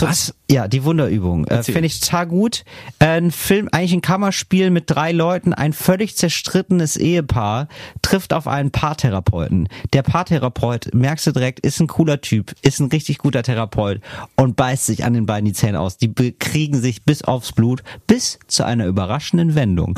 Was? 0.07 0.35
Ja, 0.51 0.67
die 0.69 0.85
Wunderübung. 0.85 1.47
Äh. 1.47 1.63
Finde 1.63 1.87
ich 1.87 2.01
total 2.01 2.27
gut. 2.27 2.65
Äh, 2.99 3.19
ein 3.19 3.31
Film, 3.31 3.69
eigentlich 3.73 3.93
ein 3.93 4.01
Kammerspiel 4.01 4.71
mit 4.71 4.85
drei 4.87 5.13
Leuten. 5.13 5.53
Ein 5.53 5.73
völlig 5.73 6.17
zerstrittenes 6.17 6.97
Ehepaar 6.97 7.69
trifft 8.03 8.33
auf 8.33 8.47
einen 8.47 8.71
Paartherapeuten. 8.71 9.69
Der 9.93 10.03
Paartherapeut, 10.03 10.95
merkst 10.95 11.27
du 11.27 11.33
direkt, 11.33 11.61
ist 11.61 11.81
ein 11.81 11.87
cooler 11.87 12.21
Typ, 12.21 12.55
ist 12.63 12.81
ein 12.81 12.89
richtig 12.89 13.19
guter 13.19 13.43
Therapeut 13.43 14.01
und 14.37 14.57
beißt 14.57 14.87
sich 14.87 15.05
an 15.05 15.13
den 15.13 15.27
beiden 15.27 15.47
die 15.47 15.53
Zähne 15.53 15.81
aus. 15.81 15.99
Die 15.99 16.09
bekriegen 16.09 16.81
sich 16.81 17.05
bis 17.05 17.23
aufs 17.23 17.53
Blut, 17.53 17.83
bis 18.07 18.39
zu 18.47 18.65
einer 18.65 18.87
überraschenden 18.87 19.55
Wendung. 19.55 19.95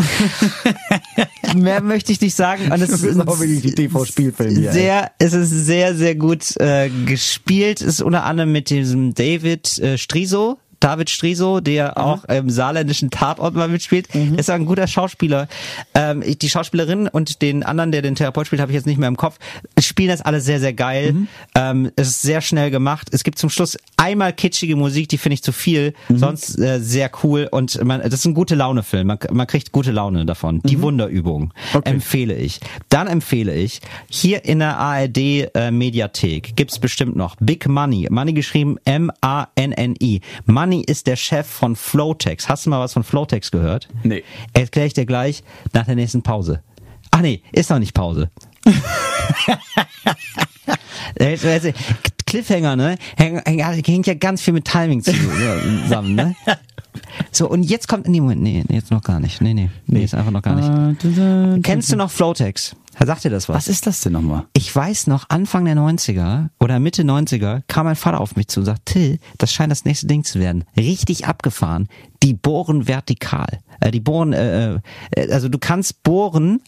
Mehr 1.56 1.82
möchte 1.82 2.12
ich 2.12 2.20
nicht 2.20 2.34
sagen. 2.34 2.70
Und 2.72 2.80
es 2.80 2.90
ist 2.90 3.04
wirklich 3.04 3.74
TV-Spielfilm. 3.74 4.72
Sehr, 4.72 5.10
es 5.18 5.32
ist 5.32 5.50
sehr, 5.50 5.94
sehr 5.94 6.14
gut 6.14 6.56
äh, 6.58 6.90
gespielt. 7.06 7.80
Es 7.80 7.86
ist 7.86 8.02
unter 8.02 8.24
anderem 8.24 8.52
mit 8.52 8.70
diesem 8.70 9.14
David 9.14 9.78
äh, 9.78 9.98
Striso. 9.98 10.58
David 10.80 11.10
Striso, 11.10 11.60
der 11.60 11.98
auch 11.98 12.24
im 12.24 12.50
saarländischen 12.50 13.10
Tatort 13.10 13.54
mal 13.54 13.68
mitspielt, 13.68 14.14
Mhm. 14.14 14.34
ist 14.36 14.50
ein 14.50 14.64
guter 14.66 14.86
Schauspieler. 14.86 15.46
Ähm, 15.94 16.22
die 16.26 16.48
Schauspielerin 16.50 17.06
und 17.08 17.42
den 17.42 17.62
anderen, 17.62 17.92
der 17.92 18.02
den 18.02 18.14
Therapeut 18.14 18.46
spielt, 18.46 18.60
habe 18.62 18.72
ich 18.72 18.76
jetzt 18.76 18.86
nicht 18.86 18.98
mehr 18.98 19.08
im 19.08 19.16
Kopf, 19.16 19.38
spielen 19.78 20.08
das 20.08 20.22
alle 20.22 20.40
sehr, 20.40 20.58
sehr 20.60 20.72
geil. 20.72 21.12
Mhm. 21.12 21.28
Ähm, 21.54 21.90
es 21.96 22.08
ist 22.08 22.22
sehr 22.22 22.40
schnell 22.40 22.70
gemacht. 22.70 23.08
Es 23.12 23.24
gibt 23.24 23.38
zum 23.38 23.50
Schluss 23.50 23.76
einmal 23.96 24.32
kitschige 24.32 24.74
Musik, 24.76 25.08
die 25.10 25.18
finde 25.18 25.34
ich 25.34 25.42
zu 25.42 25.52
viel, 25.52 25.92
Mhm. 26.08 26.18
sonst 26.18 26.58
äh, 26.58 26.80
sehr 26.80 27.10
cool 27.22 27.48
und 27.50 27.82
man, 27.84 28.00
das 28.00 28.14
ist 28.14 28.24
ein 28.24 28.34
gute 28.34 28.54
Laune-Film. 28.54 29.06
Man, 29.06 29.18
man 29.32 29.46
kriegt 29.46 29.72
gute 29.72 29.92
Laune 29.92 30.24
davon. 30.24 30.60
Die 30.64 30.80
Wunderübung 30.80 31.52
Okay. 31.74 31.90
empfehle 31.90 32.34
ich. 32.34 32.60
Dann 32.88 33.06
empfehle 33.06 33.54
ich, 33.54 33.80
hier 34.08 34.44
in 34.44 34.60
der 34.60 34.78
ARD 34.78 35.18
äh, 35.54 35.70
Mediathek 35.70 36.56
gibt's 36.56 36.78
bestimmt 36.78 37.16
noch 37.16 37.36
Big 37.40 37.68
Money. 37.68 38.06
Money 38.10 38.32
geschrieben 38.32 38.78
M-A-N-N-I. 38.84 40.20
Money 40.46 40.69
ist 40.78 41.06
der 41.06 41.16
Chef 41.16 41.46
von 41.46 41.74
Flowtex. 41.76 42.48
Hast 42.48 42.66
du 42.66 42.70
mal 42.70 42.80
was 42.80 42.92
von 42.92 43.02
Flowtex 43.04 43.50
gehört? 43.50 43.88
Nee. 44.02 44.22
Erkläre 44.52 44.86
ich 44.86 44.94
dir 44.94 45.06
gleich 45.06 45.42
nach 45.72 45.86
der 45.86 45.96
nächsten 45.96 46.22
Pause. 46.22 46.62
Ach 47.10 47.20
nee, 47.20 47.42
ist 47.52 47.70
noch 47.70 47.78
nicht 47.78 47.94
Pause. 47.94 48.30
Äh, 51.16 51.36
Cliffhanger, 52.26 52.76
ne? 52.76 52.96
Häng- 53.18 53.42
häng- 53.44 53.86
Hängt 53.86 54.06
ja 54.06 54.14
ganz 54.14 54.40
viel 54.42 54.54
mit 54.54 54.64
Timing 54.64 55.02
zu- 55.02 55.12
zusammen, 55.82 56.14
ne? 56.14 56.36
So, 57.32 57.48
und 57.48 57.64
jetzt 57.64 57.88
kommt, 57.88 58.06
nee, 58.08 58.20
Moment, 58.20 58.42
nee, 58.42 58.62
nee, 58.68 58.76
jetzt 58.76 58.90
noch 58.90 59.02
gar 59.02 59.18
nicht. 59.20 59.40
Nee, 59.40 59.54
nee, 59.54 59.70
nee, 59.86 60.04
ist 60.04 60.14
einfach 60.14 60.30
noch 60.30 60.42
gar 60.42 60.54
nicht. 60.54 61.62
Kennst 61.64 61.90
du 61.92 61.96
noch 61.96 62.10
Flowtex? 62.10 62.76
Sagt 62.98 63.24
dir 63.24 63.30
das 63.30 63.48
was? 63.48 63.56
Was 63.56 63.68
ist 63.68 63.86
das 63.86 64.00
denn 64.00 64.12
nochmal? 64.12 64.44
Ich 64.52 64.74
weiß 64.74 65.06
noch, 65.06 65.26
Anfang 65.28 65.64
der 65.64 65.76
90er 65.76 66.48
oder 66.58 66.80
Mitte 66.80 67.02
90er 67.02 67.62
kam 67.66 67.86
mein 67.86 67.96
Vater 67.96 68.20
auf 68.20 68.36
mich 68.36 68.48
zu 68.48 68.60
und 68.60 68.66
sagt, 68.66 68.86
Till, 68.86 69.18
das 69.38 69.52
scheint 69.52 69.70
das 69.70 69.84
nächste 69.84 70.06
Ding 70.06 70.24
zu 70.24 70.38
werden. 70.38 70.64
Richtig 70.76 71.26
abgefahren. 71.26 71.88
Die 72.22 72.34
bohren 72.34 72.86
vertikal. 72.88 73.60
Äh, 73.80 73.90
die 73.90 74.00
bohren, 74.00 74.32
äh, 74.32 74.74
äh, 74.74 74.80
also 75.30 75.48
du 75.48 75.58
kannst 75.58 76.02
bohren, 76.02 76.60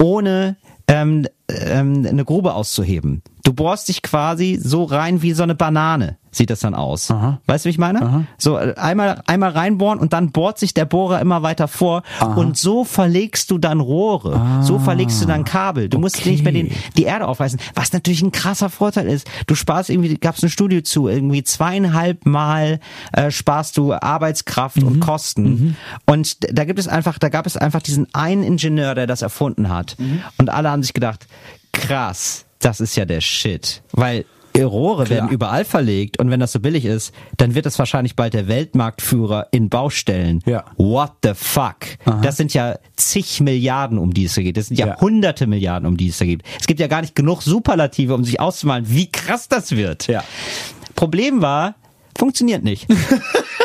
ohne 0.00 0.56
ähm, 0.88 1.26
ähm, 1.48 2.06
eine 2.06 2.24
Grube 2.24 2.54
auszuheben. 2.54 3.22
Du 3.44 3.52
bohrst 3.52 3.88
dich 3.88 4.02
quasi 4.02 4.58
so 4.60 4.84
rein 4.84 5.22
wie 5.22 5.32
so 5.32 5.42
eine 5.42 5.54
Banane, 5.54 6.18
sieht 6.32 6.50
das 6.50 6.60
dann 6.60 6.74
aus. 6.74 7.10
Aha. 7.10 7.40
Weißt 7.46 7.64
du, 7.64 7.68
wie 7.68 7.70
ich 7.72 7.78
meine? 7.78 8.02
Aha. 8.02 8.24
So 8.38 8.56
äh, 8.58 8.74
einmal 8.76 9.22
einmal 9.26 9.50
reinbohren 9.50 9.98
und 9.98 10.12
dann 10.12 10.30
bohrt 10.32 10.58
sich 10.58 10.74
der 10.74 10.84
Bohrer 10.84 11.20
immer 11.20 11.42
weiter 11.42 11.68
vor 11.68 12.02
und 12.36 12.56
so 12.56 12.84
verlegst 12.84 13.50
du 13.50 13.58
dann 13.58 13.80
Rohre. 13.80 14.60
So 14.62 14.78
verlegst 14.78 15.20
du 15.22 15.26
dann 15.26 15.44
Kabel. 15.44 15.88
Du 15.88 15.98
musst 15.98 16.18
Okay. 16.20 16.30
nicht 16.30 16.44
mehr 16.44 16.52
den, 16.52 16.70
die 16.96 17.04
Erde 17.04 17.26
aufreißen, 17.26 17.58
was 17.74 17.92
natürlich 17.92 18.22
ein 18.22 18.32
krasser 18.32 18.68
Vorteil 18.70 19.06
ist. 19.08 19.28
Du 19.46 19.54
sparst 19.54 19.90
irgendwie, 19.90 20.16
gab's 20.16 20.42
ein 20.42 20.50
Studio 20.50 20.80
zu, 20.82 21.08
irgendwie 21.08 21.42
zweieinhalb 21.42 22.26
Mal 22.26 22.80
äh, 23.12 23.30
sparst 23.30 23.76
du 23.76 23.92
Arbeitskraft 23.94 24.82
und 24.82 25.00
Kosten. 25.00 25.76
Und 26.06 26.42
d- 26.42 26.52
da 26.52 26.64
gibt 26.64 26.78
es 26.78 26.88
einfach, 26.88 27.18
da 27.18 27.28
gab 27.28 27.46
es 27.46 27.56
einfach 27.56 27.82
diesen 27.82 28.06
einen 28.14 28.42
Ingenieur, 28.42 28.94
der 28.94 29.06
das 29.06 29.22
erfunden 29.22 29.68
hat. 29.68 29.96
Und 30.38 30.50
alle 30.50 30.70
haben 30.70 30.82
sich 30.82 30.92
gedacht, 30.92 31.26
krass, 31.72 32.44
das 32.60 32.80
ist 32.80 32.96
ja 32.96 33.04
der 33.04 33.20
Shit. 33.20 33.82
Weil 33.92 34.24
Rohre 34.58 35.08
werden 35.08 35.30
überall 35.30 35.64
verlegt 35.64 36.18
und 36.18 36.30
wenn 36.30 36.40
das 36.40 36.52
so 36.52 36.60
billig 36.60 36.84
ist, 36.84 37.14
dann 37.36 37.54
wird 37.54 37.66
es 37.66 37.78
wahrscheinlich 37.78 38.16
bald 38.16 38.34
der 38.34 38.48
Weltmarktführer 38.48 39.48
in 39.52 39.68
Baustellen. 39.68 40.42
Ja. 40.46 40.64
What 40.76 41.12
the 41.22 41.32
fuck? 41.34 41.76
Das 42.22 42.36
sind 42.36 42.52
ja 42.52 42.78
zig 42.96 43.40
Milliarden, 43.40 43.98
um 43.98 44.12
die 44.12 44.24
es 44.24 44.34
da 44.34 44.42
geht. 44.42 44.56
Das 44.56 44.66
sind 44.66 44.78
ja, 44.78 44.88
Ja. 44.88 45.00
hunderte 45.00 45.46
Milliarden, 45.46 45.86
um 45.88 45.96
die 45.96 46.08
es 46.08 46.18
da 46.18 46.24
geht. 46.24 46.42
Es 46.60 46.66
gibt 46.66 46.80
ja 46.80 46.86
gar 46.88 47.00
nicht 47.00 47.14
genug 47.14 47.42
Superlative, 47.42 48.14
um 48.14 48.24
sich 48.24 48.40
auszumalen, 48.40 48.84
wie 48.88 49.10
krass 49.10 49.48
das 49.48 49.72
wird. 49.76 50.06
Ja. 50.08 50.22
Problem 50.94 51.40
war, 51.42 51.74
funktioniert 52.18 52.62
nicht. 52.64 52.86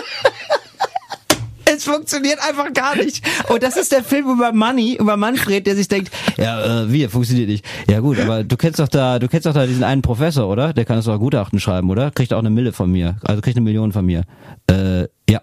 Es 1.75 1.83
funktioniert 1.83 2.39
einfach 2.47 2.71
gar 2.73 2.95
nicht. 2.95 3.25
Und 3.49 3.63
das 3.63 3.75
ist 3.75 3.91
der 3.91 4.03
Film 4.03 4.29
über 4.29 4.53
Money, 4.53 4.97
über 4.99 5.17
Manfred, 5.17 5.67
der 5.67 5.75
sich 5.75 5.87
denkt, 5.87 6.11
ja, 6.37 6.83
äh, 6.83 6.91
wie, 6.91 7.07
funktioniert 7.07 7.49
nicht. 7.49 7.65
Ja 7.89 7.99
gut, 7.99 8.19
aber 8.19 8.43
du 8.43 8.55
kennst 8.57 8.79
doch 8.79 8.87
da, 8.87 9.19
du 9.19 9.27
kennst 9.27 9.45
doch 9.45 9.53
da 9.53 9.65
diesen 9.65 9.83
einen 9.83 10.01
Professor, 10.01 10.47
oder? 10.47 10.73
Der 10.73 10.85
kann 10.85 10.97
uns 10.97 11.05
doch 11.05 11.19
Gutachten 11.19 11.59
schreiben, 11.59 11.89
oder? 11.89 12.11
Kriegt 12.11 12.33
auch 12.33 12.39
eine 12.39 12.49
Mille 12.49 12.73
von 12.73 12.91
mir. 12.91 13.17
Also 13.23 13.41
kriegt 13.41 13.57
eine 13.57 13.63
Million 13.63 13.91
von 13.91 14.05
mir. 14.05 14.23
Äh, 14.69 15.07
ja. 15.29 15.41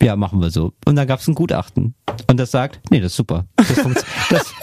Ja, 0.00 0.14
machen 0.14 0.40
wir 0.40 0.50
so. 0.50 0.74
Und 0.84 0.94
dann 0.94 1.08
gab's 1.08 1.26
ein 1.26 1.34
Gutachten. 1.34 1.94
Und 2.28 2.38
das 2.38 2.52
sagt, 2.52 2.80
nee, 2.90 3.00
das 3.00 3.12
ist 3.12 3.16
super. 3.16 3.46
Das, 3.56 3.72
funkt, 3.80 4.04
das, 4.30 4.54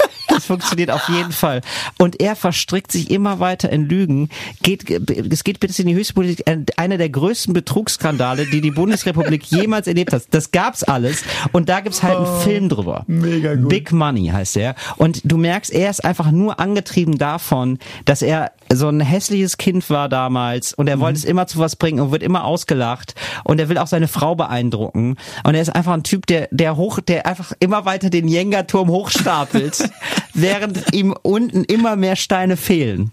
das 0.46 0.48
funktioniert 0.48 0.92
auf 0.92 1.10
jeden 1.10 1.32
Fall. 1.32 1.62
Und 1.98 2.22
er 2.22 2.36
verstrickt 2.36 2.92
sich 2.92 3.10
immer 3.10 3.40
weiter 3.40 3.70
in 3.70 3.90
Lügen. 3.90 4.30
Geht, 4.62 4.90
es 4.90 5.44
geht 5.44 5.60
bis 5.60 5.80
in 5.80 5.88
die 5.88 5.96
höchste 5.96 6.14
Politik. 6.14 6.46
Einer 6.78 6.98
der 6.98 7.10
größten 7.10 7.54
Betrugsskandale, 7.54 8.46
die 8.46 8.62
die 8.62 8.72
Bundesrepublik 8.72 9.44
jemals 9.52 9.88
erlebt 9.88 10.14
hat. 10.14 10.24
Das 10.32 10.52
gab's 10.52 10.84
alles. 10.84 11.24
Und 11.52 11.70
da 11.70 11.80
gibt's 11.80 12.04
halt 12.04 12.18
einen 12.18 12.42
Film 12.42 12.70
drüber. 12.70 13.04
mega 13.08 13.56
gut. 13.56 13.70
Big 13.70 13.92
Money 13.92 14.28
heißt 14.28 14.58
er. 14.58 14.76
Und 14.98 15.22
du 15.24 15.38
merkst, 15.38 15.72
er 15.72 15.90
ist 15.90 16.06
einfach 16.06 16.32
nur 16.32 16.60
angetrieben 16.60 17.18
davon, 17.18 17.80
dass 18.06 18.22
er 18.22 18.52
so 18.74 18.88
ein 18.88 19.00
hässliches 19.00 19.58
Kind 19.58 19.90
war 19.90 20.10
damals 20.10 20.74
und 20.74 20.88
er 20.88 21.00
wollte 21.00 21.18
es 21.18 21.26
immer 21.26 21.48
zu 21.48 21.60
was 21.60 21.76
bringen 21.76 22.00
und 22.00 22.12
wird 22.12 22.24
immer 22.24 22.46
ausgelacht 22.46 23.16
und 23.44 23.60
er 23.60 23.70
will 23.70 23.78
auch 23.78 23.88
seine 23.88 24.08
Frau 24.08 24.36
beeindrucken 24.36 25.18
und 25.44 25.56
er 25.56 25.62
ist 25.62 25.76
einfach 25.76 25.94
ein 25.94 26.04
Typ, 26.04 26.26
der 26.28 26.48
der 26.52 26.76
hoch, 26.76 27.00
der 27.00 27.26
einfach 27.26 27.54
immer 27.60 27.86
weiter 27.86 28.10
den 28.10 28.28
Jenga-Turm 28.28 28.90
hochstapelt, 28.90 29.90
während 30.34 30.94
ihm 30.94 31.16
unten 31.22 31.64
immer 31.64 31.96
mehr 31.96 32.16
Steine 32.16 32.58
fehlen. 32.58 33.12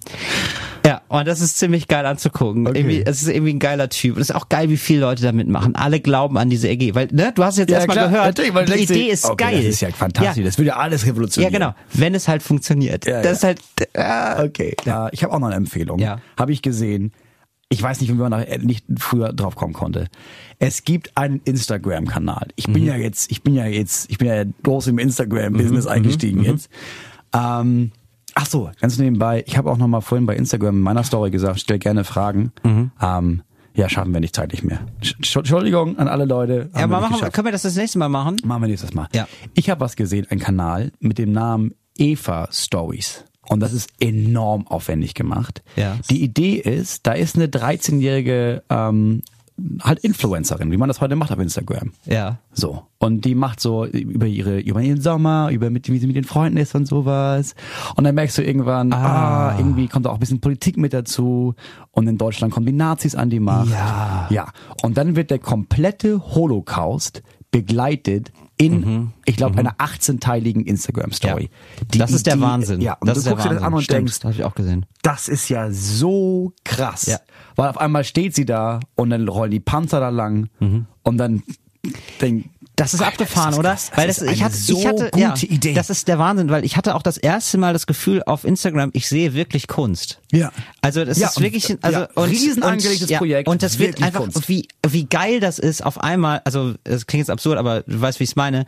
Ja, 0.86 1.00
und 1.08 1.28
das 1.28 1.40
ist 1.40 1.58
ziemlich 1.58 1.86
geil 1.86 2.04
anzugucken. 2.06 2.66
Okay. 2.66 2.80
Irgendwie, 2.80 3.02
es 3.06 3.22
ist 3.22 3.28
irgendwie 3.28 3.52
ein 3.52 3.60
geiler 3.60 3.88
Typ. 3.88 4.16
Und 4.16 4.22
es 4.22 4.30
ist 4.30 4.34
auch 4.34 4.48
geil, 4.48 4.68
wie 4.68 4.76
viele 4.76 5.02
Leute 5.02 5.22
da 5.22 5.30
mitmachen. 5.30 5.76
Alle 5.76 6.00
glauben 6.00 6.36
an 6.38 6.50
diese 6.50 6.68
EG. 6.68 6.94
Weil, 6.96 7.08
ne, 7.12 7.30
du 7.32 7.44
hast 7.44 7.56
jetzt 7.58 7.70
erstmal 7.70 8.08
gehört, 8.08 8.24
natürlich, 8.26 8.52
weil 8.52 8.66
die 8.66 8.82
Idee 8.82 9.06
ist 9.08 9.24
okay, 9.24 9.44
geil. 9.44 9.56
Das 9.58 9.64
ist 9.66 9.80
ja 9.80 9.90
fantastisch. 9.90 10.44
Das 10.44 10.58
würde 10.58 10.68
ja 10.68 10.76
alles 10.76 11.02
Ja, 11.04 11.12
revolutionieren. 11.12 11.52
genau. 11.52 11.74
Wenn 11.92 12.14
es 12.16 12.26
halt 12.26 12.42
funktioniert. 12.42 13.06
Ja, 13.06 13.22
das 13.22 13.42
ist 13.42 13.42
ja. 13.42 13.48
halt, 13.48 14.40
äh, 14.40 14.44
Okay, 14.46 14.74
ja, 14.84 15.08
ich 15.12 15.22
habe 15.22 15.32
auch 15.32 15.38
noch 15.38 15.46
eine 15.46 15.56
Empfehlung. 15.56 15.98
Ja. 16.00 16.18
Habe 16.36 16.52
ich 16.52 16.62
gesehen. 16.62 17.12
Ich 17.68 17.82
weiß 17.82 18.00
nicht, 18.00 18.10
wie 18.10 18.14
man 18.16 18.32
da 18.32 18.44
nicht 18.60 18.84
früher 18.98 19.32
drauf 19.32 19.54
kommen 19.56 19.72
konnte. 19.72 20.08
Es 20.58 20.84
gibt 20.84 21.16
einen 21.16 21.40
Instagram-Kanal. 21.44 22.48
Ich 22.56 22.66
bin 22.66 22.84
ja 22.84 22.96
jetzt, 22.96 23.30
ich 23.30 23.42
bin 23.42 23.54
ja 23.54 23.64
jetzt, 23.66 24.10
ich 24.10 24.18
bin 24.18 24.28
ja 24.28 24.44
groß 24.62 24.88
im 24.88 24.98
Instagram-Business 24.98 25.86
eingestiegen 25.86 26.42
jetzt. 26.44 26.68
Ähm, 27.32 27.92
ach 28.34 28.46
so, 28.46 28.70
ganz 28.80 28.98
nebenbei. 28.98 29.44
Ich 29.46 29.56
habe 29.56 29.70
auch 29.70 29.76
noch 29.78 29.86
mal 29.88 30.00
vorhin 30.00 30.26
bei 30.26 30.36
Instagram 30.36 30.76
in 30.76 30.82
meiner 30.82 31.04
Story 31.04 31.30
gesagt, 31.30 31.60
stell 31.60 31.78
gerne 31.78 32.04
Fragen. 32.04 32.52
Ähm, 33.00 33.42
ja, 33.74 33.88
schaffen 33.88 34.12
wir 34.12 34.20
nicht 34.20 34.34
zeitlich 34.36 34.62
mehr. 34.62 34.80
Sch- 35.02 35.36
Entschuldigung 35.38 35.98
an 35.98 36.06
alle 36.08 36.26
Leute. 36.26 36.68
ja, 36.74 36.82
haben 36.82 36.90
wir 36.90 37.00
machen, 37.00 37.32
können 37.32 37.46
wir 37.46 37.52
das 37.52 37.62
das 37.62 37.74
nächste 37.76 37.98
Mal 37.98 38.08
machen? 38.10 38.36
Machen 38.44 38.62
wir 38.62 38.68
nächstes 38.68 38.92
Mal. 38.92 39.08
Ja. 39.14 39.26
Ich 39.54 39.70
habe 39.70 39.80
was 39.80 39.96
gesehen, 39.96 40.26
ein 40.30 40.38
Kanal 40.38 40.92
mit 41.00 41.16
dem 41.18 41.32
Namen 41.32 41.72
Eva 41.96 42.48
Stories. 42.52 43.24
Und 43.48 43.60
das 43.60 43.72
ist 43.72 43.90
enorm 43.98 44.66
aufwendig 44.66 45.14
gemacht. 45.14 45.62
Ja. 45.76 45.96
Die 46.10 46.22
Idee 46.22 46.54
ist, 46.56 47.06
da 47.06 47.12
ist 47.12 47.34
eine 47.36 47.46
13-jährige 47.48 48.62
ähm, 48.70 49.22
halt 49.82 49.98
Influencerin, 50.00 50.70
wie 50.72 50.76
man 50.76 50.88
das 50.88 51.00
heute 51.00 51.14
macht 51.16 51.30
auf 51.30 51.38
Instagram. 51.38 51.92
Ja. 52.06 52.38
So. 52.52 52.82
Und 52.98 53.24
die 53.24 53.34
macht 53.34 53.60
so 53.60 53.84
über 53.86 54.26
ihre, 54.26 54.58
über 54.60 54.80
ihren 54.80 55.00
Sommer, 55.00 55.50
über 55.52 55.70
mit, 55.70 55.88
wie 55.90 55.98
sie 55.98 56.06
mit 56.06 56.16
den 56.16 56.24
Freunden 56.24 56.56
ist 56.56 56.74
und 56.74 56.86
sowas. 56.86 57.54
Und 57.96 58.04
dann 58.04 58.14
merkst 58.14 58.38
du 58.38 58.42
irgendwann, 58.42 58.92
ah, 58.92 59.54
irgendwie 59.58 59.88
kommt 59.88 60.06
da 60.06 60.10
auch 60.10 60.14
ein 60.14 60.20
bisschen 60.20 60.40
Politik 60.40 60.76
mit 60.76 60.92
dazu. 60.92 61.54
Und 61.90 62.06
in 62.08 62.18
Deutschland 62.18 62.52
kommen 62.52 62.66
die 62.66 62.72
Nazis 62.72 63.14
an 63.14 63.30
die 63.30 63.40
Macht. 63.40 63.70
Ja. 63.70 64.26
Ja. 64.30 64.48
Und 64.82 64.96
dann 64.96 65.16
wird 65.16 65.30
der 65.30 65.38
komplette 65.38 66.20
Holocaust 66.34 67.22
begleitet 67.50 68.32
in, 68.58 69.12
ich 69.24 69.36
glaube, 69.36 69.58
einer 69.58 69.72
18-teiligen 69.74 70.64
Instagram-Story. 70.64 71.50
Die 71.92 71.98
das 71.98 72.12
ist 72.12 72.26
der 72.26 72.34
Idee- 72.34 72.42
Wahnsinn. 72.42 72.80
Ja. 72.80 72.96
Und 73.00 73.08
das 73.08 73.14
du 73.14 73.18
ist 73.20 73.24
der 73.26 73.32
guckst 73.32 73.46
dir 73.46 73.50
Wahnsinn. 73.50 73.56
das 73.60 73.66
an 73.66 73.74
und 73.74 73.82
Stimmt, 73.82 73.98
denkst, 73.98 74.12
das 74.20 74.24
habe 74.24 74.34
ich 74.34 74.44
auch 74.44 74.54
gesehen. 74.54 74.86
das 75.02 75.28
ist 75.28 75.48
ja 75.48 75.70
so 75.72 76.52
krass. 76.64 77.06
Ja. 77.06 77.18
Weil 77.56 77.68
auf 77.68 77.78
einmal 77.78 78.04
steht 78.04 78.34
sie 78.34 78.44
da 78.44 78.80
und 78.94 79.10
dann 79.10 79.28
rollen 79.28 79.50
die 79.50 79.60
Panzer 79.60 80.00
da 80.00 80.08
lang 80.10 80.48
und 81.02 81.18
dann 81.18 81.42
denk, 82.20 82.46
Das 82.76 82.94
ist 82.94 83.00
Alter, 83.00 83.12
abgefahren, 83.12 83.50
das 83.50 83.58
oder? 83.58 83.70
Das 83.70 83.90
weil 83.96 84.06
das, 84.06 84.18
ist 84.18 84.32
ich 84.32 84.42
hatte, 84.42 84.56
so 84.56 84.78
ich 84.78 84.86
hatte, 84.86 85.10
gute 85.10 85.18
ja, 85.20 85.34
Idee. 85.42 85.74
Das 85.74 85.90
ist 85.90 86.08
der 86.08 86.18
Wahnsinn, 86.18 86.48
weil 86.48 86.64
ich 86.64 86.76
hatte 86.76 86.94
auch 86.94 87.02
das 87.02 87.16
erste 87.18 87.58
Mal 87.58 87.72
das 87.72 87.86
Gefühl 87.86 88.22
auf 88.24 88.44
Instagram, 88.44 88.90
ich 88.94 89.08
sehe 89.08 89.34
wirklich 89.34 89.66
Kunst. 89.68 90.20
Ja. 90.32 90.52
Also 90.80 91.04
das 91.04 91.18
Ja, 91.18 91.28
ist 91.28 91.36
und- 91.36 91.42
wirklich, 91.42 91.76
also 91.82 92.00
ja, 92.00 92.08
und, 92.14 92.30
riesen 92.30 92.62
Projekt, 93.18 93.48
Und 93.48 93.62
das 93.62 93.78
wird 93.78 94.02
einfach, 94.02 94.20
Kunst. 94.20 94.48
wie 94.48 94.68
wie 94.88 95.04
geil 95.06 95.40
das 95.40 95.58
ist 95.58 95.84
auf 95.84 96.00
einmal. 96.00 96.40
Also 96.44 96.74
es 96.84 97.06
klingt 97.06 97.20
jetzt 97.22 97.30
absurd, 97.30 97.58
aber 97.58 97.82
du 97.82 98.00
weißt, 98.00 98.20
wie 98.20 98.24
ich 98.24 98.30
es 98.30 98.36
meine. 98.36 98.64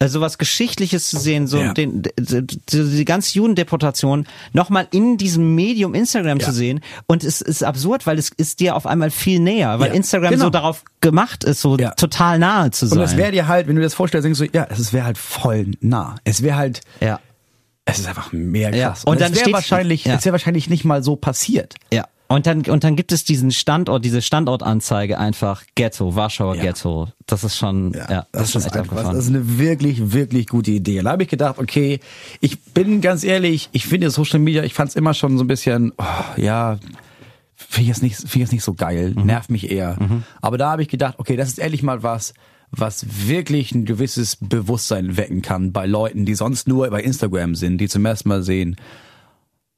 Äh, 0.00 0.08
Sowas 0.08 0.38
Geschichtliches 0.38 1.08
zu 1.08 1.18
sehen, 1.18 1.46
so 1.46 1.58
Ja. 1.58 1.72
den, 1.72 2.02
die 2.18 3.04
ganze 3.04 3.34
Judendeportation 3.38 4.26
nochmal 4.52 4.88
in 4.90 5.16
diesem 5.16 5.54
Medium 5.54 5.94
Instagram 5.94 6.38
Ja. 6.40 6.46
zu 6.46 6.52
sehen. 6.52 6.80
Und 7.06 7.22
es 7.24 7.40
ist 7.40 7.62
absurd, 7.62 8.06
weil 8.06 8.18
es 8.18 8.28
ist 8.30 8.60
dir 8.60 8.76
auf 8.76 8.86
einmal 8.86 9.10
viel 9.10 9.38
näher, 9.40 9.78
weil 9.78 9.88
Ja. 9.88 9.94
Instagram 9.94 10.30
Genau. 10.32 10.44
so 10.44 10.50
darauf 10.50 10.82
gemacht 11.00 11.44
ist, 11.44 11.60
so 11.60 11.76
total 11.76 12.38
nahe 12.38 12.70
zu 12.72 12.86
sein. 12.86 12.98
und 12.98 13.02
das 13.04 13.16
wäre 13.16 13.30
dir 13.32 13.46
halt, 13.46 13.68
wenn 13.68 13.76
du 13.76 13.80
dir 13.80 13.86
das 13.86 13.94
vorstellst, 13.94 14.24
denkst 14.24 14.38
du, 14.40 14.46
ja, 14.52 14.66
es 14.70 14.92
wäre 14.92 15.04
halt 15.04 15.18
voll 15.18 15.72
nah. 15.80 16.16
Es 16.24 16.42
wäre 16.42 16.56
halt, 16.56 16.80
ja. 17.00 17.20
es 17.84 17.98
ist 18.00 18.06
einfach 18.08 18.32
Ja. 18.32 18.70
krass. 18.88 19.04
Und 19.04 19.12
Und, 19.12 19.20
dann 19.20 19.32
es 19.32 19.40
wäre 19.40 19.52
wahrscheinlich, 19.52 20.04
ja. 20.06 20.14
es 20.14 20.24
wäre 20.24 20.32
wahrscheinlich 20.32 20.68
nicht 20.68 20.84
mal 20.84 21.02
so 21.04 21.16
passiert. 21.16 21.74
Ja. 21.92 22.06
Und 22.26 22.46
dann, 22.46 22.62
und 22.62 22.84
dann 22.84 22.96
gibt 22.96 23.12
es 23.12 23.24
diesen 23.24 23.50
Standort, 23.50 24.04
diese 24.04 24.22
Standortanzeige 24.22 25.18
einfach 25.18 25.62
Ghetto, 25.74 26.16
Warschauer 26.16 26.56
Ja. 26.56 26.62
Ghetto. 26.62 27.08
Das 27.26 27.44
ist 27.44 27.56
schon, 27.58 27.92
ja, 27.92 28.26
das, 28.32 28.44
ist 28.44 28.52
schon 28.52 28.62
echt 28.62 28.76
einfach. 28.76 28.96
Das 28.96 29.14
ist 29.14 29.28
eine 29.28 29.58
wirklich, 29.58 30.12
wirklich 30.12 30.46
gute 30.46 30.70
Idee. 30.70 31.02
Da 31.02 31.10
habe 31.12 31.22
ich 31.24 31.28
gedacht, 31.28 31.58
okay, 31.58 32.00
ich 32.40 32.60
bin 32.62 33.00
ganz 33.02 33.24
ehrlich, 33.24 33.68
ich 33.72 33.86
finde 33.86 34.10
Social 34.10 34.38
Media, 34.40 34.64
ich 34.64 34.72
fand 34.74 34.88
es 34.90 34.96
immer 34.96 35.12
schon 35.12 35.36
so 35.36 35.44
ein 35.44 35.48
bisschen, 35.48 35.92
oh, 35.98 36.04
ja, 36.40 36.78
finde 37.54 37.82
ich 37.82 37.88
jetzt 37.88 38.02
nicht, 38.02 38.16
finde 38.16 38.28
ich 38.36 38.40
jetzt 38.40 38.52
nicht 38.52 38.64
so 38.64 38.72
geil, 38.74 39.12
Mhm. 39.14 39.26
nervt 39.26 39.50
mich 39.50 39.70
eher. 39.70 39.96
Aber 40.40 40.56
da 40.58 40.70
habe 40.72 40.82
ich 40.82 40.88
gedacht, 40.88 41.16
okay, 41.18 41.36
das 41.36 41.48
ist 41.48 41.58
ehrlich 41.58 41.82
mal 41.82 42.02
was, 42.02 42.32
was 42.70 43.06
wirklich 43.28 43.72
ein 43.72 43.84
gewisses 43.84 44.36
Bewusstsein 44.40 45.16
wecken 45.18 45.42
kann 45.42 45.72
bei 45.72 45.86
Leuten, 45.86 46.24
die 46.24 46.34
sonst 46.34 46.66
nur 46.68 46.88
bei 46.88 47.02
Instagram 47.02 47.54
sind, 47.54 47.78
die 47.78 47.88
zum 47.88 48.04
ersten 48.06 48.30
Mal 48.30 48.42
sehen, 48.42 48.76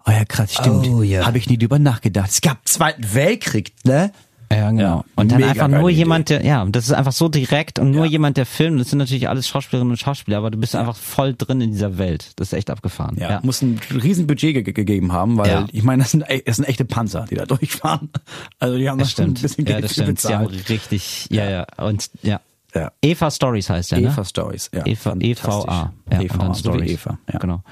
oh 0.07 0.11
ja, 0.11 0.25
krass, 0.25 0.55
stimmt, 0.55 0.87
Oh, 0.89 1.03
ja. 1.03 1.27
habe 1.27 1.39
ich 1.39 1.49
nie 1.49 1.59
drüber 1.59 1.79
nachgedacht. 1.79 2.31
Es 2.31 2.41
gab 2.41 2.67
Zweiten 2.69 3.15
Weltkrieg, 3.15 3.73
ne? 3.85 4.13
Ja, 4.53 4.71
genau. 4.71 4.81
Ja, 4.99 5.05
und 5.17 5.33
dann 5.33 5.43
einfach 5.43 5.67
nur 5.67 5.91
jemand, 5.91 6.29
der, 6.29 6.45
ja, 6.45 6.65
das 6.67 6.85
ist 6.85 6.93
einfach 6.93 7.11
so 7.11 7.29
direkt 7.29 7.81
und 7.81 7.91
nur 7.91 8.05
Ja. 8.05 8.13
jemand, 8.13 8.37
der 8.37 8.47
filmt. 8.47 8.79
Das 8.81 8.91
sind 8.91 9.01
natürlich 9.01 9.29
alles 9.29 9.49
Schauspielerinnen 9.49 9.91
und 9.91 9.97
Schauspieler, 9.97 10.39
aber 10.39 10.53
du 10.53 10.59
bist 10.59 10.77
einfach 10.77 10.95
voll 10.95 11.35
drin 11.37 11.61
in 11.61 11.73
dieser 11.73 11.99
Welt. 11.99 12.31
Das 12.37 12.49
ist 12.49 12.53
echt 12.53 12.71
abgefahren. 12.71 13.17
Ja, 13.19 13.41
muss 13.43 13.61
ein 13.63 13.81
riesen 13.93 14.29
Budget 14.29 14.55
ge 14.55 14.63
gegeben 14.73 15.11
haben, 15.13 15.37
weil 15.37 15.51
Ja. 15.51 15.67
ich 15.73 15.83
meine, 15.83 16.05
das 16.05 16.13
sind, 16.13 16.23
e- 16.29 16.43
das 16.47 16.57
sind 16.57 16.65
echte 16.67 16.85
Panzer, 16.85 17.25
die 17.29 17.35
da 17.35 17.45
durchfahren. 17.45 18.09
Also 18.61 18.79
die 18.79 18.89
haben 18.89 18.99
das 18.99 19.17
da 19.17 19.25
schon 19.25 19.33
ein 19.33 19.37
stimmt. 19.37 19.43
bisschen 19.43 19.67
Ja, 19.67 19.73
Geld 19.73 19.85
das 19.87 19.93
für 19.95 20.03
stimmt. 20.05 20.21
Sie 20.21 20.35
haben 20.35 20.47
bezahlt. 20.47 20.69
richtig, 20.69 21.27
ja, 21.31 21.51
ja. 21.51 21.67
Und 21.79 22.09
ja. 22.23 22.41
Ja. 22.73 22.93
Eva 23.03 23.31
Stories 23.33 23.69
heißt 23.71 23.91
der, 23.93 24.01
ne? 24.01 24.09
Eva 24.09 24.25
Stories, 24.25 24.71
ja. 24.73 24.87
Eva. 24.87 25.17
EVA. 25.19 25.93
Ja, 26.13 26.21
EVA, 26.21 26.47
so 26.55 26.61
Stories. 26.61 26.91
Eva, 26.93 27.19
ja. 27.33 27.39
Genau. 27.41 27.63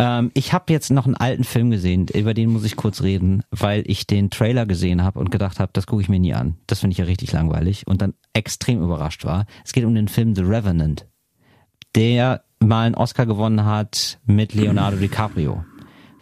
Ähm, 0.00 0.30
ich 0.32 0.54
habe 0.54 0.72
jetzt 0.72 0.90
noch 0.90 1.04
einen 1.04 1.14
alten 1.14 1.44
Film 1.44 1.70
gesehen, 1.70 2.06
über 2.14 2.32
den 2.32 2.50
muss 2.50 2.64
ich 2.64 2.74
kurz 2.74 3.02
reden, 3.02 3.42
weil 3.50 3.84
ich 3.86 4.06
den 4.06 4.30
Trailer 4.30 4.64
gesehen 4.64 5.04
habe 5.04 5.18
und 5.18 5.30
gedacht 5.30 5.60
habe, 5.60 5.70
das 5.74 5.86
gucke 5.86 6.00
ich 6.00 6.08
mir 6.08 6.18
nie 6.18 6.32
an. 6.32 6.56
Das 6.66 6.80
finde 6.80 6.92
ich 6.92 6.98
ja 6.98 7.04
richtig 7.04 7.32
langweilig 7.32 7.86
und 7.86 8.00
dann 8.00 8.14
extrem 8.32 8.82
überrascht 8.82 9.26
war. 9.26 9.44
Es 9.62 9.74
geht 9.74 9.84
um 9.84 9.94
den 9.94 10.08
Film 10.08 10.34
The 10.34 10.42
Revenant, 10.42 11.06
der 11.94 12.44
mal 12.60 12.86
einen 12.86 12.94
Oscar 12.94 13.26
gewonnen 13.26 13.66
hat 13.66 14.18
mit 14.24 14.54
Leonardo 14.54 14.96
DiCaprio. 14.96 15.64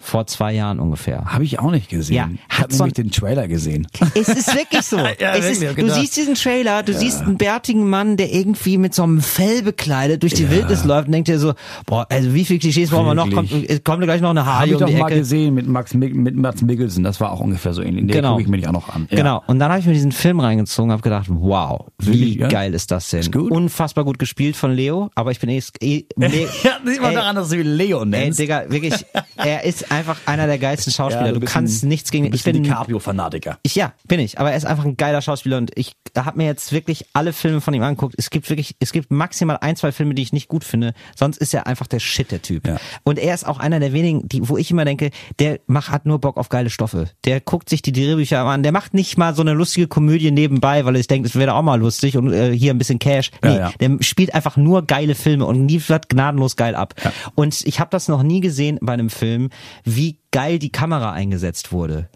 Vor 0.00 0.26
zwei 0.26 0.52
Jahren 0.54 0.80
ungefähr. 0.80 1.24
Habe 1.26 1.44
ich 1.44 1.58
auch 1.58 1.70
nicht 1.70 1.88
gesehen. 1.88 2.16
Ja, 2.16 2.28
ich 2.32 2.56
hat 2.56 2.64
habe 2.64 2.74
nämlich 2.76 2.94
den 2.94 3.10
Trailer 3.10 3.48
gesehen. 3.48 3.86
Es 4.14 4.28
ist 4.28 4.54
wirklich 4.54 4.82
so. 4.82 4.96
Ja, 5.18 5.34
es 5.34 5.42
wirklich, 5.44 5.62
ist, 5.62 5.62
du 5.62 5.74
gedacht. 5.82 6.00
siehst 6.00 6.16
diesen 6.16 6.34
Trailer, 6.34 6.82
du 6.82 6.92
siehst 6.94 7.22
einen 7.22 7.38
bärtigen 7.38 7.88
Mann, 7.88 8.16
der 8.16 8.32
irgendwie 8.32 8.78
mit 8.78 8.94
so 8.94 9.02
einem 9.02 9.20
Fell 9.20 9.62
bekleidet 9.62 10.22
durch 10.22 10.34
die 10.34 10.50
Wildnis 10.50 10.84
läuft 10.84 11.06
und 11.06 11.12
denkt 11.12 11.28
dir 11.28 11.38
so, 11.38 11.54
boah, 11.86 12.06
also 12.10 12.34
wie 12.34 12.44
viele 12.44 12.58
Klischees 12.58 12.90
brauchen 12.90 13.06
wir 13.06 13.14
noch? 13.14 13.30
Kommt, 13.30 13.50
kommt 13.84 14.02
gleich 14.02 14.20
noch 14.20 14.30
eine 14.30 14.44
Habe 14.46 14.58
Harley 14.58 14.74
ich 14.74 14.82
um 14.82 14.86
doch 14.92 14.98
mal 14.98 15.08
gesehen 15.08 15.54
mit 15.54 15.66
Max 15.66 15.94
mit 15.94 16.36
Mats 16.36 16.62
Mikkelsen. 16.62 17.04
Das 17.04 17.20
war 17.20 17.32
auch 17.32 17.40
ungefähr 17.40 17.72
so 17.72 17.82
ähnlich. 17.82 18.06
Den 18.06 18.08
Genau. 18.08 18.30
gucke 18.32 18.42
ich 18.42 18.48
mir 18.48 18.56
nicht 18.56 18.68
auch 18.68 18.72
noch 18.72 18.88
an. 18.94 19.06
Ja. 19.10 19.16
Genau. 19.16 19.42
Und 19.46 19.58
dann 19.58 19.70
habe 19.70 19.80
ich 19.80 19.86
mir 19.86 19.92
diesen 19.92 20.12
Film 20.12 20.40
reingezogen, 20.40 20.90
habe 20.92 21.02
gedacht, 21.02 21.26
wow, 21.30 21.86
wie 21.98 22.38
ja? 22.38 22.48
geil 22.48 22.74
ist 22.74 22.90
das 22.90 23.10
denn? 23.10 23.20
Ist 23.20 23.32
gut. 23.32 23.50
Unfassbar 23.50 24.04
gut 24.04 24.18
gespielt 24.18 24.56
von 24.56 24.72
Leo, 24.72 25.10
aber 25.14 25.30
ich 25.30 25.40
bin 25.40 25.50
eh, 25.50 25.62
eh 25.80 26.04
nee, 26.16 26.46
Ja, 26.62 26.78
sieht 26.84 27.00
man 27.00 27.10
ey, 27.10 27.16
daran, 27.16 27.36
dass 27.36 27.48
du 27.50 27.56
ihn 27.60 27.66
Leo 27.66 28.00
Ey, 28.02 28.06
nennst. 28.06 28.38
Digga, 28.38 28.64
wirklich, 28.68 28.94
er 29.36 29.64
ist 29.64 29.87
einfach 29.90 30.18
einer 30.26 30.46
der 30.46 30.58
geilsten 30.58 30.92
Schauspieler. 30.92 31.26
Ja, 31.28 31.32
du 31.32 31.40
bist 31.40 31.52
kannst 31.52 31.84
ein- 31.84 31.88
nichts 31.88 32.10
gegen 32.10 32.24
du 32.24 32.30
ihn. 32.30 32.34
Ich 32.34 32.44
bin 32.44 32.56
ein 32.56 32.62
DiCaprio-Fanatiker. 32.62 33.58
Ich, 33.62 33.74
ja, 33.74 33.92
bin 34.06 34.20
ich. 34.20 34.38
Aber 34.38 34.50
er 34.50 34.56
ist 34.56 34.64
einfach 34.66 34.84
ein 34.84 34.96
geiler 34.96 35.22
Schauspieler 35.22 35.56
und 35.58 35.70
ich 35.76 35.92
habe 36.16 36.36
mir 36.38 36.46
jetzt 36.46 36.72
wirklich 36.72 37.06
alle 37.12 37.32
Filme 37.32 37.60
von 37.60 37.74
ihm 37.74 37.82
angeguckt. 37.82 38.14
Es 38.18 38.30
gibt 38.30 38.48
wirklich, 38.50 38.76
es 38.80 38.92
gibt 38.92 39.10
maximal 39.10 39.58
ein, 39.60 39.76
zwei 39.76 39.92
Filme, 39.92 40.14
die 40.14 40.22
ich 40.22 40.32
nicht 40.32 40.48
gut 40.48 40.64
finde. 40.64 40.94
Sonst 41.16 41.38
ist 41.38 41.54
er 41.54 41.66
einfach 41.66 41.86
der 41.86 42.00
Shit, 42.00 42.30
der 42.30 42.42
Typ. 42.42 42.66
Ja. 42.66 42.76
Und 43.04 43.18
er 43.18 43.34
ist 43.34 43.46
auch 43.46 43.58
einer 43.58 43.80
der 43.80 43.92
wenigen, 43.92 44.28
die, 44.28 44.48
wo 44.48 44.56
ich 44.56 44.70
immer 44.70 44.84
denke, 44.84 45.10
der 45.38 45.60
macht, 45.66 45.90
hat 45.90 46.06
nur 46.06 46.20
Bock 46.20 46.36
auf 46.36 46.48
geile 46.48 46.70
Stoffe. 46.70 47.08
Der 47.24 47.40
guckt 47.40 47.68
sich 47.68 47.82
die 47.82 47.92
Drehbücher 47.92 48.40
an. 48.44 48.62
Der 48.62 48.72
macht 48.72 48.94
nicht 48.94 49.18
mal 49.18 49.34
so 49.34 49.42
eine 49.42 49.52
lustige 49.52 49.86
Komödie 49.88 50.30
nebenbei, 50.30 50.84
weil 50.84 50.94
er 50.94 50.98
sich 50.98 51.06
denkt, 51.08 51.28
es 51.28 51.36
wäre 51.36 51.54
auch 51.54 51.62
mal 51.62 51.78
lustig 51.78 52.16
und 52.16 52.32
äh, 52.32 52.52
hier 52.56 52.72
ein 52.72 52.78
bisschen 52.78 52.98
Cash. 52.98 53.30
Nee, 53.42 53.50
Ja, 53.50 53.58
ja. 53.58 53.72
der 53.80 53.96
spielt 54.00 54.34
einfach 54.34 54.56
nur 54.56 54.86
geile 54.86 55.14
Filme 55.14 55.44
und 55.46 55.68
liefert 55.68 56.08
gnadenlos 56.08 56.56
geil 56.56 56.74
ab. 56.74 56.94
Und 57.34 57.60
ich 57.66 57.80
habe 57.80 57.90
das 57.90 58.08
noch 58.08 58.22
nie 58.22 58.40
gesehen 58.40 58.78
bei 58.80 58.92
einem 58.92 59.10
Film, 59.10 59.50
wie 59.84 60.20
geil 60.30 60.58
die 60.58 60.72
Kamera 60.72 61.12
eingesetzt 61.12 61.72
wurde. 61.72 62.08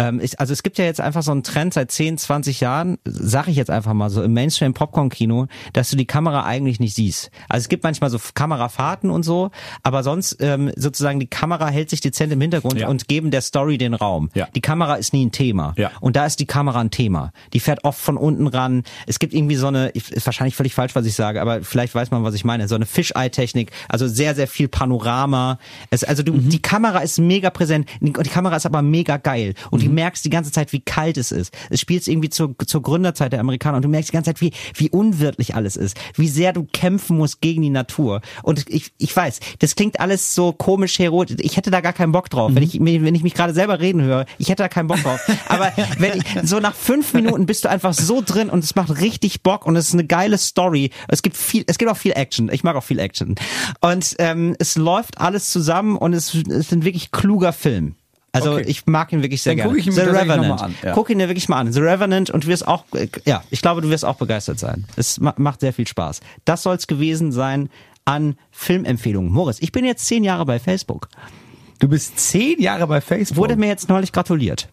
Ähm, 0.00 0.20
ich, 0.20 0.38
also 0.38 0.52
es 0.52 0.62
gibt 0.62 0.78
ja 0.78 0.84
jetzt 0.84 1.00
einfach 1.00 1.22
so 1.22 1.32
einen 1.32 1.42
Trend 1.42 1.74
seit 1.74 1.90
10, 1.90 2.18
20 2.18 2.60
Jahren, 2.60 2.98
sag 3.04 3.48
ich 3.48 3.56
jetzt 3.56 3.70
einfach 3.70 3.94
mal 3.94 4.10
so, 4.10 4.22
im 4.22 4.32
Mainstream-Popcorn-Kino, 4.32 5.46
dass 5.72 5.90
du 5.90 5.96
die 5.96 6.06
Kamera 6.06 6.44
eigentlich 6.44 6.78
nicht 6.80 6.94
siehst. 6.94 7.30
Also 7.48 7.64
es 7.64 7.68
gibt 7.68 7.82
manchmal 7.84 8.10
so 8.10 8.18
Kamerafahrten 8.34 9.10
und 9.10 9.24
so, 9.24 9.50
aber 9.82 10.02
sonst 10.02 10.36
ähm, 10.40 10.70
sozusagen 10.76 11.18
die 11.20 11.26
Kamera 11.26 11.68
hält 11.68 11.90
sich 11.90 12.00
dezent 12.00 12.32
im 12.32 12.40
Hintergrund 12.40 12.78
Ja. 12.78 12.88
und 12.88 13.08
geben 13.08 13.30
der 13.30 13.40
Story 13.40 13.76
den 13.78 13.94
Raum. 13.94 14.30
Ja. 14.34 14.46
Die 14.54 14.60
Kamera 14.60 14.94
ist 14.94 15.12
nie 15.12 15.26
ein 15.26 15.32
Thema. 15.32 15.74
Ja. 15.76 15.90
Und 16.00 16.14
da 16.16 16.26
ist 16.26 16.38
die 16.40 16.46
Kamera 16.46 16.80
ein 16.80 16.90
Thema. 16.90 17.32
Die 17.52 17.60
fährt 17.60 17.84
oft 17.84 17.98
von 18.00 18.16
unten 18.16 18.46
ran. 18.46 18.84
Es 19.06 19.18
gibt 19.18 19.34
irgendwie 19.34 19.56
so 19.56 19.66
eine, 19.66 19.88
ist 19.88 20.24
wahrscheinlich 20.26 20.54
völlig 20.54 20.74
falsch, 20.74 20.94
was 20.94 21.06
ich 21.06 21.14
sage, 21.14 21.40
aber 21.42 21.62
vielleicht 21.62 21.94
weiß 21.94 22.10
man, 22.12 22.22
was 22.22 22.34
ich 22.34 22.44
meine. 22.44 22.68
So 22.68 22.74
eine 22.76 22.86
Fisheye-Technik, 22.86 23.72
also 23.88 24.06
sehr, 24.06 24.34
sehr 24.36 24.46
viel 24.46 24.68
Panorama. 24.68 25.58
Es, 25.90 26.04
also 26.04 26.22
du, 26.22 26.32
Mhm. 26.34 26.50
die 26.50 26.62
Kamera 26.62 26.98
ist 27.00 27.18
mega 27.18 27.50
präsent 27.50 27.88
und 28.00 28.16
die 28.24 28.30
Kamera 28.30 28.54
ist 28.56 28.66
aber 28.66 28.82
mega 28.82 29.16
geil. 29.16 29.54
Und 29.70 29.82
Mhm. 29.82 29.87
Du 29.88 29.94
merkst 29.94 30.24
die 30.24 30.30
ganze 30.30 30.52
Zeit, 30.52 30.72
wie 30.72 30.80
kalt 30.80 31.16
es 31.16 31.32
ist. 31.32 31.52
Es 31.70 31.80
spielt 31.80 32.06
irgendwie 32.06 32.28
zur, 32.28 32.54
zur 32.66 32.82
Gründerzeit 32.82 33.32
der 33.32 33.40
Amerikaner 33.40 33.76
und 33.76 33.84
du 33.84 33.88
merkst 33.88 34.10
die 34.10 34.12
ganze 34.12 34.30
Zeit, 34.30 34.40
wie, 34.40 34.52
wie 34.74 34.90
unwirtlich 34.90 35.54
alles 35.54 35.76
ist. 35.76 35.96
Wie 36.14 36.28
sehr 36.28 36.52
du 36.52 36.66
kämpfen 36.72 37.16
musst 37.16 37.40
gegen 37.40 37.62
die 37.62 37.70
Natur. 37.70 38.20
Und 38.42 38.68
ich, 38.68 38.92
ich 38.98 39.14
weiß, 39.14 39.40
das 39.58 39.74
klingt 39.74 40.00
alles 40.00 40.34
so 40.34 40.52
komisch 40.52 40.98
heroisch. 40.98 41.30
Ich 41.38 41.56
hätte 41.56 41.70
da 41.70 41.80
gar 41.80 41.92
keinen 41.92 42.12
Bock 42.12 42.30
drauf. 42.30 42.50
Wenn 42.54 42.62
ich, 42.62 42.78
wenn 42.80 43.14
ich 43.14 43.22
mich 43.22 43.34
gerade 43.34 43.54
selber 43.54 43.80
reden 43.80 44.02
höre, 44.02 44.26
ich 44.38 44.48
hätte 44.48 44.62
da 44.62 44.68
keinen 44.68 44.88
Bock 44.88 45.02
drauf. 45.02 45.20
Aber 45.48 45.72
wenn 45.98 46.18
ich, 46.18 46.24
so 46.48 46.60
nach 46.60 46.74
fünf 46.74 47.14
Minuten 47.14 47.46
bist 47.46 47.64
du 47.64 47.70
einfach 47.70 47.94
so 47.94 48.22
drin 48.24 48.50
und 48.50 48.62
es 48.62 48.74
macht 48.74 49.00
richtig 49.00 49.42
Bock 49.42 49.66
und 49.66 49.76
es 49.76 49.88
ist 49.88 49.94
eine 49.94 50.04
geile 50.04 50.38
Story. 50.38 50.90
Es 51.08 51.22
gibt 51.22 51.36
viel, 51.36 51.64
es 51.66 51.78
gibt 51.78 51.90
auch 51.90 51.96
viel 51.96 52.12
Action. 52.12 52.50
Ich 52.52 52.62
mag 52.62 52.76
auch 52.76 52.84
viel 52.84 52.98
Action. 52.98 53.34
Und 53.80 54.14
ähm, 54.18 54.54
es 54.58 54.76
läuft 54.76 55.18
alles 55.18 55.50
zusammen 55.50 55.96
und 55.96 56.12
es, 56.12 56.34
es 56.34 56.46
ist 56.46 56.72
ein 56.72 56.84
wirklich 56.84 57.10
kluger 57.10 57.52
Film. 57.52 57.94
Also 58.32 58.52
Okay. 58.52 58.64
ich 58.66 58.86
mag 58.86 59.12
ihn 59.12 59.22
wirklich 59.22 59.42
sehr 59.42 59.52
Dann 59.52 59.56
gerne. 59.56 59.70
guck 59.70 59.78
ich 59.80 59.86
ihn 59.86 59.92
The 59.92 60.00
Revenant. 60.02 60.48
mal 60.48 60.54
an, 60.60 60.74
ja. 60.82 60.92
Guck 60.92 61.08
ihn 61.10 61.18
dir 61.18 61.28
wirklich 61.28 61.48
mal 61.48 61.56
an. 61.58 61.72
The 61.72 61.80
Revenant 61.80 62.30
und 62.30 62.44
du 62.44 62.48
wirst 62.48 62.68
auch, 62.68 62.84
äh, 62.94 63.08
ja, 63.24 63.42
ich 63.50 63.62
glaube, 63.62 63.80
du 63.80 63.88
wirst 63.90 64.04
auch 64.04 64.16
begeistert 64.16 64.58
sein. 64.58 64.84
Es 64.96 65.18
ma 65.18 65.34
macht 65.38 65.60
sehr 65.60 65.72
viel 65.72 65.86
Spaß. 65.88 66.20
Das 66.44 66.62
soll 66.62 66.76
es 66.76 66.86
gewesen 66.86 67.32
sein 67.32 67.70
an 68.04 68.36
Filmempfehlungen. 68.50 69.32
Moritz, 69.32 69.58
ich 69.60 69.72
bin 69.72 69.84
jetzt 69.84 70.06
zehn 70.06 70.24
Jahre 70.24 70.44
bei 70.46 70.58
Facebook. 70.58 71.08
Du 71.78 71.88
bist 71.88 72.18
zehn 72.18 72.60
Jahre 72.60 72.86
bei 72.86 73.00
Facebook. 73.00 73.36
Wurde 73.38 73.56
mir 73.56 73.68
jetzt 73.68 73.88
neulich 73.88 74.12
gratuliert. 74.12 74.68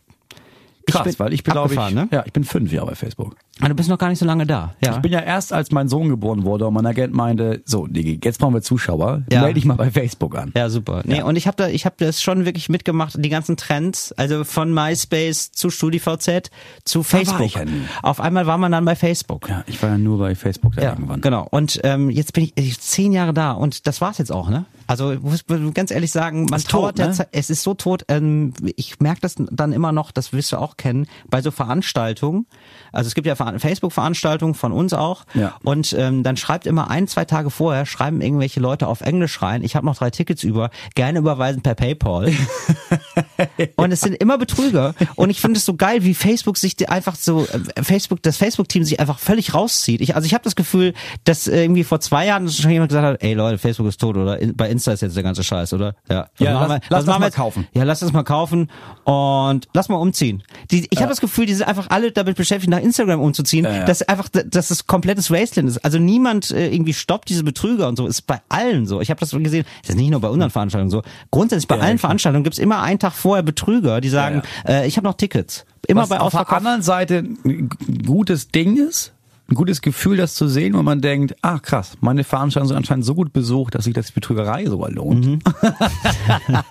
krass, 0.87 1.03
bin 1.03 1.19
weil 1.19 1.33
ich 1.33 1.43
bin, 1.43 1.51
glaube 1.53 1.73
ich, 1.73 1.79
ne? 1.93 2.07
ja, 2.11 2.23
ich 2.25 2.33
bin 2.33 2.43
fünf 2.43 2.71
Jahre 2.71 2.87
bei 2.87 2.95
Facebook. 2.95 3.35
Ah, 3.61 3.69
du 3.69 3.73
bist 3.75 3.87
noch 3.87 3.97
gar 3.97 4.09
nicht 4.09 4.19
so 4.19 4.25
lange 4.25 4.45
da. 4.45 4.73
Ja. 4.83 4.95
Ich 4.95 4.97
bin 5.01 5.13
ja 5.13 5.21
erst, 5.21 5.53
als 5.53 5.71
mein 5.71 5.87
Sohn 5.87 6.09
geboren 6.09 6.43
wurde 6.43 6.67
und 6.67 6.73
mein 6.73 6.85
Agent 6.85 7.13
meinte, 7.13 7.61
so, 7.63 7.87
Digi, 7.87 8.19
jetzt 8.21 8.37
brauchen 8.39 8.53
wir 8.53 8.61
Zuschauer, 8.61 9.23
Ja. 9.31 9.39
melde 9.41 9.53
dich 9.55 9.63
mal 9.65 9.75
bei 9.75 9.89
Facebook 9.91 10.35
an. 10.37 10.51
Ja, 10.57 10.69
super. 10.69 11.03
Nee, 11.05 11.21
und 11.21 11.37
ich 11.37 11.47
habe 11.47 11.55
da, 11.55 11.69
ich 11.69 11.85
habe 11.85 11.95
das 11.97 12.21
schon 12.21 12.43
wirklich 12.43 12.67
mitgemacht, 12.67 13.13
die 13.17 13.29
ganzen 13.29 13.55
Trends, 13.55 14.11
also 14.17 14.43
von 14.43 14.73
MySpace 14.73 15.53
zu 15.53 15.69
StudiVZ 15.69 16.51
zu 16.83 17.01
Facebook. 17.03 17.51
ja. 17.55 17.61
Auf 18.03 18.19
einmal 18.19 18.45
war 18.45 18.57
man 18.57 18.73
dann 18.73 18.83
bei 18.83 18.95
Facebook. 18.97 19.47
Ja, 19.47 19.63
ich 19.67 19.81
war 19.81 19.91
ja 19.91 19.97
nur 19.97 20.19
bei 20.19 20.35
Facebook 20.35 20.75
da 20.75 20.81
Ja, 20.81 20.89
irgendwann. 20.89 21.21
genau. 21.21 21.47
Und 21.49 21.79
ähm, 21.85 22.09
jetzt 22.09 22.33
bin 22.33 22.43
ich, 22.43 22.53
ich 22.57 22.79
zehn 22.81 23.13
Jahre 23.13 23.33
da 23.33 23.53
und 23.53 23.87
das 23.87 24.01
war's 24.01 24.17
jetzt 24.17 24.33
auch, 24.33 24.49
ne? 24.49 24.65
Also 24.87 25.13
ich 25.13 25.21
muss 25.21 25.45
ganz 25.73 25.89
ehrlich 25.89 26.11
sagen, 26.11 26.45
man 26.45 26.61
trauert 26.61 26.99
der 26.99 27.07
ne? 27.07 27.13
Zeit, 27.13 27.29
es 27.31 27.49
ist 27.49 27.63
so 27.63 27.73
tot. 27.73 28.03
Ähm, 28.07 28.53
ich 28.75 28.99
merke 28.99 29.21
das 29.21 29.33
dann 29.37 29.71
immer 29.73 29.91
noch, 29.91 30.11
das 30.11 30.31
wirst 30.31 30.51
du 30.51 30.57
auch 30.57 30.77
kennen, 30.77 31.07
bei 31.27 31.41
so 31.41 31.49
Veranstaltungen. 31.49 32.45
Also 32.91 33.07
es 33.07 33.15
gibt 33.15 33.25
ja 33.25 33.33
Veran- 33.35 33.44
Facebook-Veranstaltungen 33.57 34.53
von 34.53 34.71
uns 34.71 34.93
auch. 34.93 35.25
Ja. 35.33 35.55
Und 35.63 35.93
ähm, 35.97 36.23
dann 36.23 36.37
schreibt 36.37 36.65
immer 36.67 36.89
ein, 36.89 37.07
zwei 37.07 37.25
Tage 37.25 37.49
vorher, 37.49 37.85
schreiben 37.85 38.21
irgendwelche 38.21 38.59
Leute 38.59 38.87
auf 38.87 39.01
Englisch 39.01 39.41
rein, 39.41 39.63
ich 39.63 39.75
habe 39.75 39.85
noch 39.85 39.95
drei 39.97 40.09
Tickets 40.09 40.43
über, 40.43 40.69
gerne 40.95 41.19
überweisen 41.19 41.61
per 41.61 41.75
PayPal. 41.75 42.31
und 43.75 43.91
es 43.91 44.01
sind 44.01 44.15
immer 44.15 44.37
Betrüger. 44.37 44.93
Und 45.15 45.29
ich 45.29 45.41
finde 45.41 45.57
es 45.57 45.65
so 45.65 45.75
geil, 45.75 46.03
wie 46.03 46.13
Facebook 46.13 46.57
sich 46.57 46.89
einfach 46.89 47.15
so, 47.15 47.45
äh, 47.75 47.83
Facebook, 47.83 48.21
das 48.23 48.37
Facebook-Team 48.37 48.83
sich 48.83 48.99
einfach 48.99 49.19
völlig 49.19 49.53
rauszieht. 49.53 50.01
Ich, 50.01 50.15
also 50.15 50.25
ich 50.25 50.33
habe 50.33 50.43
das 50.43 50.55
Gefühl, 50.55 50.93
dass 51.23 51.47
irgendwie 51.47 51.83
vor 51.83 51.99
zwei 51.99 52.25
Jahren 52.25 52.49
schon 52.49 52.71
jemand 52.71 52.89
gesagt 52.89 53.05
hat, 53.05 53.23
ey 53.23 53.33
Leute, 53.33 53.57
Facebook 53.57 53.87
ist 53.87 53.99
tot 53.99 54.17
oder 54.17 54.37
bei 54.55 54.69
Insta 54.69 54.91
ist 54.93 55.01
jetzt 55.01 55.15
der 55.15 55.23
ganze 55.23 55.43
Scheiß, 55.43 55.73
oder? 55.73 55.95
Ja, 56.09 56.27
Ja, 56.39 56.53
machen 56.53 56.69
lass- 56.69 56.69
wir- 56.69 56.81
lass 56.89 57.05
das 57.05 57.19
mal 57.19 57.25
jetzt? 57.25 57.35
kaufen. 57.35 57.67
Ja, 57.73 57.83
lass 57.83 57.99
das 57.99 58.13
mal 58.13 58.23
kaufen 58.23 58.69
und 59.03 59.67
lass 59.73 59.89
mal 59.89 59.97
umziehen. 59.97 60.43
Die, 60.71 60.87
ich 60.89 60.99
habe 60.99 61.09
das 61.09 61.21
Gefühl, 61.21 61.45
die 61.45 61.53
sind 61.53 61.67
einfach 61.67 61.87
alle 61.89 62.11
damit 62.11 62.37
beschäftigt, 62.37 62.69
nach 62.71 62.79
Instagram 62.79 63.19
umzuziehen, 63.19 63.34
Ja, 63.65 63.77
ja. 63.77 63.85
dass 63.85 64.01
einfach, 64.03 64.29
dass 64.29 64.71
es 64.71 64.87
komplettes 64.87 65.31
Wasteland 65.31 65.69
ist. 65.69 65.83
Also 65.83 65.99
niemand 65.99 66.51
äh, 66.51 66.69
irgendwie 66.73 66.93
stoppt 66.93 67.29
diese 67.29 67.43
Betrüger 67.43 67.87
und 67.87 67.95
so. 67.97 68.07
Ist 68.07 68.23
bei 68.27 68.41
allen 68.49 68.85
so. 68.85 69.01
Ich 69.01 69.09
habe 69.09 69.19
das 69.19 69.31
gesehen. 69.31 69.65
Das 69.81 69.91
ist 69.91 69.95
nicht 69.97 70.11
nur 70.11 70.21
bei 70.21 70.29
unseren 70.29 70.49
Veranstaltungen 70.51 70.91
so. 70.91 71.01
Grundsätzlich 71.31 71.67
bei 71.67 71.77
Ja, 71.77 71.83
allen. 71.83 71.97
Veranstaltungen 71.97 72.43
gibt's 72.43 72.59
immer 72.59 72.81
einen 72.81 72.99
Tag 72.99 73.13
vorher 73.13 73.43
Betrüger, 73.43 74.01
die 74.01 74.09
sagen, 74.09 74.41
Äh, 74.67 74.87
ich 74.87 74.97
habe 74.97 75.05
noch 75.05 75.15
Tickets. 75.15 75.65
Immer 75.87 76.01
Was 76.03 76.09
bei 76.09 76.19
auf 76.19 76.31
der 76.31 76.51
anderen 76.51 76.81
Seite 76.81 77.23
ein 77.45 77.69
gutes 78.05 78.47
Ding 78.47 78.75
ist, 78.77 79.13
ein 79.49 79.55
gutes 79.55 79.81
Gefühl, 79.81 80.17
das 80.17 80.33
zu 80.33 80.47
sehen, 80.47 80.73
wo 80.73 80.81
man 80.81 81.01
denkt, 81.01 81.35
ach 81.41 81.61
krass, 81.61 81.97
meine 82.01 82.23
Veranstaltungen 82.23 82.69
sind 82.69 82.77
anscheinend 82.77 83.05
so 83.05 83.13
gut 83.13 83.31
besucht, 83.31 83.75
dass 83.75 83.85
sich 83.85 83.93
das 83.93 84.11
Betrügerei 84.11 84.65
sogar 84.65 84.89
lohnt. 84.89 85.25
Mhm. 85.25 85.39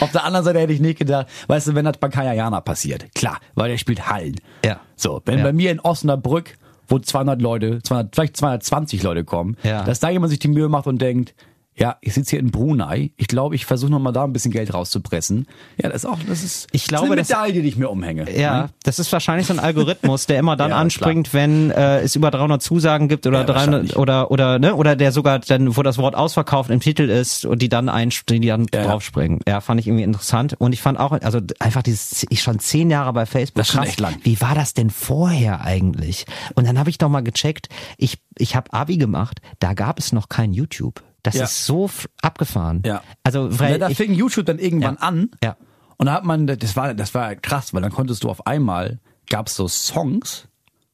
Auf 0.00 0.12
der 0.12 0.24
anderen 0.24 0.44
Seite 0.44 0.58
hätte 0.60 0.72
ich 0.72 0.80
nicht 0.80 0.98
gedacht, 0.98 1.26
weißt 1.46 1.68
du, 1.68 1.74
wenn 1.74 1.84
das 1.84 1.98
bei 1.98 2.08
Kajayana 2.08 2.60
passiert, 2.60 3.14
klar, 3.14 3.38
weil 3.54 3.70
der 3.70 3.78
spielt 3.78 4.08
Hallen. 4.08 4.36
Ja. 4.64 4.80
So, 4.96 5.20
wenn 5.24 5.38
Ja. 5.38 5.44
bei 5.44 5.52
mir 5.52 5.70
in 5.70 5.80
Osnabrück, 5.80 6.56
wo 6.88 6.98
200 6.98 7.40
Leute, 7.40 7.80
200, 7.82 8.14
vielleicht 8.14 8.36
220 8.36 9.02
Leute 9.02 9.24
kommen, 9.24 9.56
Ja. 9.62 9.84
dass 9.84 10.00
da 10.00 10.10
jemand 10.10 10.30
sich 10.30 10.38
die 10.38 10.48
Mühe 10.48 10.68
macht 10.68 10.86
und 10.86 11.00
denkt, 11.00 11.34
ja, 11.80 11.96
ich 12.02 12.12
sitze 12.14 12.30
hier 12.30 12.40
in 12.40 12.50
Brunei, 12.50 13.10
ich 13.16 13.26
glaube, 13.26 13.54
ich 13.54 13.64
versuche 13.64 13.90
noch 13.90 13.98
mal 14.00 14.12
da 14.12 14.24
ein 14.24 14.32
bisschen 14.34 14.50
Geld 14.52 14.74
rauszupressen. 14.74 15.46
Ja, 15.82 15.88
das 15.88 16.04
ist 16.04 16.10
auch, 16.10 16.18
das 16.28 16.42
ist, 16.42 16.66
Ich 16.72 16.86
glaube, 16.86 17.16
das 17.16 17.28
das- 17.28 17.28
ist 17.30 17.34
eine 17.34 17.46
Medaille, 17.46 17.62
die 17.62 17.68
ich 17.68 17.76
mir 17.76 17.88
umhänge. 17.88 18.30
Ja, 18.38 18.68
das 18.82 18.98
ist 18.98 19.10
wahrscheinlich 19.12 19.46
so 19.46 19.54
ein 19.54 19.58
Algorithmus, 19.60 20.26
der 20.26 20.38
immer 20.38 20.56
dann 20.56 20.70
Ja, 20.70 20.76
anspringt, 20.76 21.32
wenn 21.32 21.70
äh, 21.70 22.00
es 22.00 22.14
über 22.16 22.30
300 22.30 22.62
Zusagen 22.62 23.08
gibt 23.08 23.26
oder 23.26 23.40
Ja, 23.40 23.44
300 23.44 23.66
wahrscheinlich. 23.72 23.96
oder 23.96 24.30
oder 24.30 24.58
ne 24.58 24.74
oder 24.74 24.94
der 24.96 25.10
sogar 25.12 25.38
dann 25.38 25.76
wo 25.76 25.82
das 25.82 25.96
Wort 25.98 26.14
ausverkauft 26.14 26.68
im 26.70 26.80
Titel 26.80 27.04
ist 27.08 27.44
und 27.46 27.62
die 27.62 27.68
dann 27.68 27.88
einspringen, 27.88 28.42
die 28.42 28.48
dann 28.48 28.66
Ja, 28.74 28.84
draufspringen. 28.84 29.40
Ja, 29.48 29.60
fand 29.60 29.80
ich 29.80 29.86
irgendwie 29.86 30.04
interessant 30.04 30.54
und 30.58 30.72
ich 30.72 30.82
fand 30.82 30.98
auch 31.00 31.12
also 31.12 31.40
einfach 31.60 31.82
dieses 31.82 32.26
ich 32.28 32.42
schon 32.42 32.58
zehn 32.58 32.90
Jahre 32.90 33.12
bei 33.12 33.24
Facebook. 33.26 33.56
Das 33.64 33.74
ist 33.74 33.80
echt 33.82 34.00
lang. 34.00 34.16
Wie 34.22 34.40
war 34.40 34.54
das 34.54 34.74
denn 34.74 34.90
vorher 34.90 35.62
eigentlich? 35.62 36.26
Und 36.54 36.66
dann 36.66 36.78
habe 36.78 36.90
ich 36.90 37.00
noch 37.00 37.08
mal 37.08 37.22
gecheckt, 37.22 37.68
ich 37.96 38.18
ich 38.36 38.54
habe 38.56 38.72
Abi 38.72 38.96
gemacht, 38.98 39.40
da 39.58 39.72
gab 39.74 39.98
es 39.98 40.12
noch 40.12 40.28
kein 40.28 40.52
YouTube. 40.52 41.02
Das 41.22 41.34
Ja. 41.34 41.44
ist 41.44 41.66
so 41.66 41.90
abgefahren. 42.22 42.82
Ja. 42.86 43.02
Also 43.22 43.58
weil 43.58 43.78
da 43.78 43.88
fing 43.90 44.12
YouTube 44.14 44.46
dann 44.46 44.58
irgendwann 44.58 44.94
Ja. 44.96 45.00
an. 45.00 45.30
Ja. 45.42 45.56
Und 45.98 46.06
da 46.06 46.14
hat 46.14 46.24
man, 46.24 46.46
das 46.46 46.76
war, 46.76 46.94
das 46.94 47.14
war 47.14 47.34
krass, 47.34 47.74
weil 47.74 47.82
dann 47.82 47.92
konntest 47.92 48.24
du 48.24 48.30
auf 48.30 48.46
einmal, 48.46 48.98
gab's 49.28 49.54
so 49.54 49.68
Songs 49.68 50.46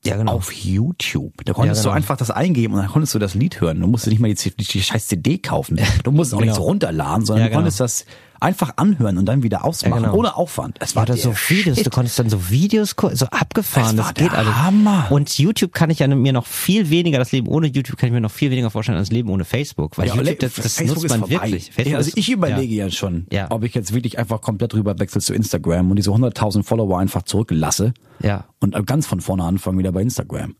ja 0.04 0.16
genau. 0.16 0.32
auf 0.32 0.52
YouTube. 0.52 1.32
Da 1.44 1.52
konntest 1.52 1.78
Ja, 1.78 1.82
du 1.82 1.88
genau. 1.90 1.96
einfach 1.96 2.16
das 2.16 2.30
eingeben 2.30 2.74
und 2.74 2.80
dann 2.80 2.90
konntest 2.90 3.14
du 3.14 3.18
das 3.18 3.34
Lied 3.34 3.60
hören. 3.60 3.80
Du 3.80 3.86
musst 3.86 4.06
nicht 4.06 4.18
mal 4.20 4.32
die, 4.32 4.50
die, 4.56 4.64
die 4.64 4.82
scheiß 4.82 5.06
CD 5.06 5.38
kaufen. 5.38 5.78
Du 6.04 6.10
musst 6.12 6.28
es 6.32 6.34
auch 6.34 6.40
nicht 6.40 6.48
Genau. 6.48 6.56
so 6.56 6.62
runterladen, 6.64 7.24
sondern 7.24 7.42
Ja, 7.42 7.46
du 7.46 7.50
genau. 7.50 7.58
konntest 7.60 7.80
das 7.80 8.04
einfach 8.40 8.74
anhören 8.76 9.18
und 9.18 9.26
dann 9.26 9.42
wieder 9.42 9.64
ausmachen, 9.64 10.02
genau. 10.04 10.14
ohne 10.14 10.36
Aufwand. 10.36 10.76
Es 10.80 10.94
war 10.96 11.04
Oder 11.04 11.16
so 11.16 11.30
der 11.30 11.38
Videos, 11.48 11.76
Shit. 11.76 11.86
du 11.86 11.90
konntest 11.90 12.18
dann 12.18 12.28
so 12.30 12.50
Videos, 12.50 12.94
so 13.12 13.26
abgefahren, 13.26 13.96
Das 13.96 14.06
das, 14.12 14.14
geht 14.14 14.32
alles. 14.32 14.54
Hammer. 14.56 15.06
Und 15.10 15.38
YouTube 15.38 15.72
kann 15.72 15.90
ich 15.90 16.00
ja 16.00 16.06
mir 16.08 16.32
noch 16.32 16.46
viel 16.46 16.90
weniger, 16.90 17.18
das 17.18 17.32
Leben 17.32 17.48
ohne 17.48 17.66
YouTube 17.68 17.96
kann 17.98 18.08
ich 18.08 18.12
mir 18.12 18.20
noch 18.20 18.30
viel 18.30 18.50
weniger 18.50 18.70
vorstellen 18.70 18.98
als 18.98 19.08
das 19.08 19.14
Leben 19.14 19.28
ohne 19.30 19.44
Facebook, 19.44 19.96
weil 19.98 20.08
Ja, 20.08 20.14
YouTube, 20.14 20.38
das, 20.40 20.54
das 20.54 20.74
Facebook 20.76 20.96
nutzt 21.02 21.04
ist 21.04 21.10
man 21.10 21.20
vorbei. 21.20 21.34
wirklich. 21.34 21.64
Facebook 21.72 21.92
ja, 21.92 21.96
also 21.98 22.10
ich 22.14 22.30
überlege 22.30 22.74
ja, 22.74 22.90
schon, 22.90 23.26
Ja. 23.32 23.46
ob 23.50 23.64
ich 23.64 23.74
jetzt 23.74 23.92
wirklich 23.94 24.18
einfach 24.18 24.40
komplett 24.40 24.74
rüber 24.74 24.98
wechsle 24.98 25.20
zu 25.20 25.34
Instagram 25.34 25.90
und 25.90 25.96
diese 25.96 26.10
100.000 26.10 26.62
Follower 26.62 26.98
einfach 26.98 27.22
zurücklasse 27.22 27.94
Ja. 28.22 28.44
und 28.60 28.74
ganz 28.86 29.06
von 29.06 29.20
vorne 29.20 29.44
anfangen 29.44 29.78
wieder 29.78 29.92
bei 29.92 30.02
Instagram. 30.02 30.54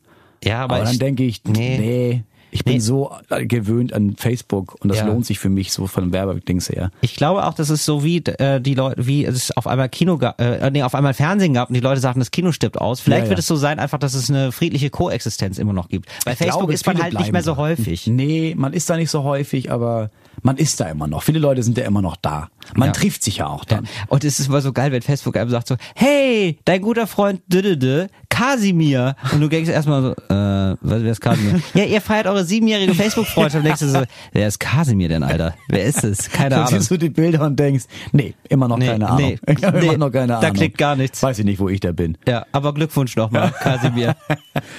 Ja, 0.44 0.64
aber, 0.64 0.76
Aber, 0.76 0.84
dann 0.84 0.92
ich, 0.92 0.98
denke 0.98 1.24
ich, 1.24 1.42
nee, 1.44 1.78
Nee. 1.78 2.24
Ich 2.51 2.64
bin 2.64 2.74
Nee. 2.74 2.80
so 2.80 3.12
gewöhnt 3.47 3.92
an 3.92 4.16
Facebook 4.16 4.76
und 4.80 4.88
das 4.88 4.99
Ja. 4.99 5.07
lohnt 5.07 5.26
sich 5.26 5.38
für 5.38 5.49
mich 5.49 5.72
so 5.72 5.86
von 5.86 6.12
Werbedings 6.12 6.68
her. 6.70 6.90
Ich 7.01 7.16
glaube 7.16 7.44
auch, 7.44 7.55
dass 7.55 7.70
es 7.70 7.84
so 7.84 8.03
wie 8.05 8.18
äh, 8.18 8.61
die 8.61 8.74
Leute, 8.74 9.07
wie 9.07 9.24
es 9.24 9.55
auf 9.57 9.66
einmal 9.66 9.88
Kino 9.88 10.16
gab, 10.18 10.40
äh, 10.40 10.70
nee, 10.70 10.82
auf 10.82 10.94
einmal 10.94 11.12
Fernsehen 11.14 11.55
gab 11.55 11.68
und 11.68 11.74
die 11.74 11.80
Leute 11.80 12.01
sagten, 12.01 12.20
das 12.20 12.30
Kino 12.30 12.53
stirbt 12.53 12.80
aus. 12.80 13.01
Vielleicht 13.01 13.24
Ja, 13.24 13.30
wird 13.30 13.38
es 13.40 13.47
so 13.47 13.57
sein, 13.57 13.78
einfach, 13.78 13.99
dass 13.99 14.14
es 14.14 14.30
eine 14.30 14.53
friedliche 14.53 14.90
Koexistenz 14.90 15.59
immer 15.59 15.72
noch 15.72 15.88
gibt. 15.88 16.07
Bei 16.24 16.32
Ich 16.32 16.38
Facebook 16.38 16.61
glaube, 16.61 16.72
ist 16.74 16.86
man 16.86 17.03
halt 17.03 17.18
nicht 17.18 17.32
mehr 17.32 17.42
so 17.42 17.57
häufig. 17.57 18.07
Nee, 18.07 18.55
man 18.57 18.72
ist 18.72 18.88
da 18.88 18.97
nicht 18.97 19.11
so 19.11 19.22
häufig, 19.24 19.70
aber 19.70 20.11
man 20.47 20.57
ist 20.59 20.78
da 20.80 20.84
immer 20.86 21.09
noch. 21.09 21.22
Viele 21.24 21.40
Leute 21.40 21.62
sind 21.64 21.76
ja 21.76 21.84
immer 21.84 22.01
noch 22.03 22.14
da. 22.16 22.49
Man 22.74 22.88
Ja. 22.88 22.92
trifft 22.92 23.22
sich 23.24 23.38
ja 23.38 23.49
auch 23.49 23.64
Ja. 23.68 23.76
dann. 23.78 23.88
Und 24.09 24.24
es 24.24 24.38
ist 24.38 24.47
immer 24.47 24.61
so 24.61 24.72
geil, 24.72 24.92
wenn 24.92 25.03
Facebook 25.03 25.36
einem 25.36 25.51
sagt 25.51 25.66
so, 25.68 25.76
hey, 25.97 26.59
dein 26.64 26.80
guter 26.82 27.07
Freund 27.09 27.40
Düdede, 27.49 28.09
Kasimir. 28.28 29.16
Und 29.32 29.40
du 29.40 29.49
denkst 29.49 29.68
erstmal 29.70 30.03
so, 30.03 30.11
äh, 30.12 30.76
wer 30.80 31.11
ist 31.11 31.20
Kasimir? 31.20 31.61
ja, 31.74 31.84
ihr 31.84 32.01
feiert 32.01 32.26
eure 32.26 32.44
siebenjährige 32.44 32.94
Facebook-Freundschaft. 32.94 33.57
Und 33.57 33.64
denkst 33.64 33.80
du 33.80 33.88
so, 33.88 34.03
wer 34.32 34.47
ist 34.49 34.61
Kasimir 34.61 35.09
denn, 35.09 35.22
Alter? 35.24 35.55
Wer 35.68 35.84
ist 35.84 36.05
es? 36.05 36.30
Keine 36.30 36.51
Dann 36.51 36.61
Ahnung. 36.66 36.78
siehst 36.78 36.90
du 36.90 36.97
die 36.97 37.09
Bilder 37.11 37.44
und 37.44 37.59
denkst, 37.59 37.84
nee, 38.12 38.34
immer 38.49 38.68
noch 38.68 38.78
Nee, 38.78 38.86
keine 38.86 39.09
Ahnung. 39.09 39.20
nee, 39.47 39.53
Ich 39.53 39.61
nee, 39.61 39.86
immer 39.86 39.97
noch 39.99 40.11
keine 40.12 40.28
da 40.28 40.38
Ahnung. 40.38 40.53
klickt 40.53 40.78
gar 40.78 40.94
nichts. 40.97 41.22
Weiß 41.22 41.38
ich 41.40 41.44
nicht, 41.44 41.59
wo 41.59 41.68
ich 41.68 41.80
da 41.80 41.90
bin. 41.92 42.16
Ja, 42.28 42.47
aber 42.53 42.72
Glückwunsch 42.72 43.16
nochmal, 43.16 43.51
Kasimir. 43.61 44.14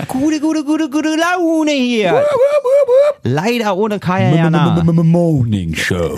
gute, 0.08 0.40
gute, 0.40 0.64
gute, 0.64 0.90
gute 0.90 1.10
Laune 1.18 1.72
hier. 1.72 2.24
Leider 3.24 3.76
ohne 3.76 4.00
Kaya 4.00 4.34
Jana. 4.36 4.84
Morning 5.58 5.76
Show. 5.76 6.18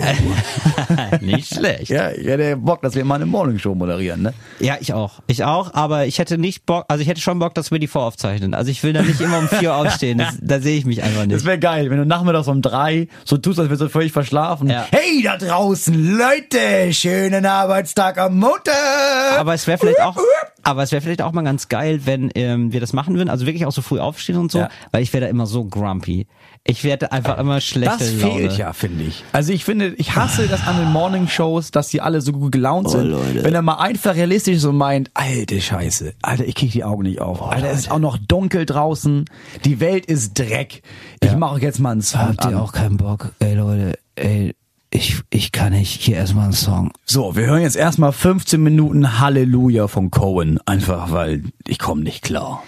Nicht 1.22 1.54
schlecht. 1.54 1.88
ja, 1.88 2.10
ich 2.10 2.26
hätte 2.26 2.56
Bock, 2.58 2.82
dass 2.82 2.94
wir 2.94 3.04
mal 3.06 3.14
eine 3.14 3.24
Morning 3.26 3.58
Show 3.58 3.74
moderieren, 3.74 4.20
ne? 4.20 4.34
Ja, 4.58 4.76
ich 4.80 4.92
auch. 4.92 5.20
Ich 5.28 5.44
auch, 5.44 5.72
aber 5.72 6.04
ich 6.06 6.18
hätte 6.18 6.36
nicht 6.36 6.66
Bock, 6.66 6.84
also 6.88 7.00
ich 7.00 7.08
hätte 7.08 7.20
schon 7.22 7.38
Bock, 7.38 7.54
dass 7.54 7.70
wir 7.70 7.78
die 7.78 7.86
voraufzeichnen. 7.86 8.52
Also 8.52 8.70
ich 8.70 8.82
will 8.82 8.92
da 8.92 9.00
nicht 9.02 9.20
immer 9.20 9.38
um 9.38 9.48
vier 9.48 9.74
aufstehen. 9.74 10.18
Das, 10.18 10.36
da 10.42 10.60
sehe 10.60 10.76
ich 10.76 10.84
mich 10.84 11.02
einfach 11.02 11.20
Das 11.22 11.28
nicht. 11.28 11.44
wäre 11.46 11.58
geil, 11.58 11.90
wenn 11.90 11.96
du 11.98 12.04
nachmittags 12.04 12.48
um 12.48 12.60
drei 12.60 13.08
so 13.24 13.38
tust, 13.38 13.58
als 13.58 13.70
wärst 13.70 13.80
du 13.80 13.88
völlig 13.88 14.12
verschlafen. 14.12 14.68
Ja. 14.68 14.86
Hey, 14.90 15.22
da 15.22 15.38
draußen, 15.38 16.18
Leute, 16.18 16.92
schönen 16.92 17.46
Arbeitstag 17.46 18.18
am 18.18 18.38
Montag. 18.38 19.38
Aber 19.38 19.54
es 19.54 19.66
wäre 19.66 19.78
vielleicht 19.78 20.00
auch, 20.02 20.18
aber 20.62 20.82
es 20.82 20.92
wäre 20.92 21.00
vielleicht 21.00 21.22
auch 21.22 21.32
mal 21.32 21.42
ganz 21.42 21.68
geil, 21.68 22.00
wenn 22.04 22.30
ähm, 22.34 22.72
wir 22.74 22.80
das 22.80 22.92
machen 22.92 23.16
würden. 23.16 23.30
Also 23.30 23.46
wirklich 23.46 23.64
auch 23.64 23.72
so 23.72 23.80
früh 23.80 24.00
aufstehen 24.00 24.36
und 24.36 24.52
so, 24.52 24.58
Ja. 24.60 24.68
weil 24.92 25.02
ich 25.02 25.12
wäre 25.14 25.24
da 25.24 25.30
immer 25.30 25.46
so 25.46 25.64
grumpy. 25.64 26.26
Ich 26.64 26.84
werde 26.84 27.10
einfach 27.10 27.38
immer 27.38 27.60
schlechte 27.60 27.98
Das 27.98 28.20
Laune. 28.20 28.34
fehlt 28.34 28.58
ja, 28.58 28.72
finde 28.74 29.04
ich. 29.04 29.24
Also 29.32 29.52
ich 29.52 29.64
finde, 29.64 29.94
ich 29.96 30.14
hasse 30.14 30.46
das 30.46 30.66
an 30.66 30.76
den 30.76 30.92
Morning 30.92 31.26
Shows, 31.26 31.70
dass 31.70 31.88
die 31.88 32.02
alle 32.02 32.20
so 32.20 32.32
gut 32.32 32.52
gelaunt 32.52 32.90
sind. 32.90 33.06
Leute. 33.06 33.42
Wenn 33.42 33.54
er 33.54 33.62
mal 33.62 33.76
einfach 33.76 34.14
realistisch 34.14 34.58
so 34.58 34.70
meint, 34.70 35.10
alte 35.14 35.60
Scheiße, 35.60 36.12
Alter, 36.20 36.44
ich 36.44 36.54
krieg 36.54 36.70
die 36.70 36.84
Augen 36.84 37.04
nicht 37.04 37.20
auf. 37.20 37.42
Alter, 37.42 37.70
es 37.70 37.80
ist 37.80 37.90
auch 37.90 37.98
noch 37.98 38.18
dunkel 38.18 38.66
draußen, 38.66 39.24
die 39.64 39.80
Welt 39.80 40.04
ist 40.06 40.38
Dreck. 40.38 40.82
Ich 41.22 41.34
mache 41.34 41.60
jetzt 41.60 41.80
mal 41.80 41.92
einen 41.92 42.02
Song 42.02 42.20
Habt 42.20 42.44
ihr 42.44 42.60
auch 42.60 42.72
keinen 42.72 42.98
Bock? 42.98 43.32
Ey 43.38 43.54
Leute, 43.54 43.98
ey, 44.16 44.54
ich, 44.90 45.20
ich 45.30 45.52
kann 45.52 45.72
nicht. 45.72 46.02
Hier 46.02 46.16
erstmal 46.16 46.44
einen 46.44 46.52
Song. 46.52 46.92
So, 47.06 47.36
wir 47.36 47.46
hören 47.46 47.62
jetzt 47.62 47.76
erstmal 47.76 48.12
15 48.12 48.62
Minuten 48.62 49.18
Halleluja 49.18 49.88
von 49.88 50.10
Cohen, 50.10 50.58
einfach 50.66 51.10
weil 51.10 51.44
ich 51.66 51.78
komme 51.78 52.02
nicht 52.02 52.22
klar. 52.22 52.62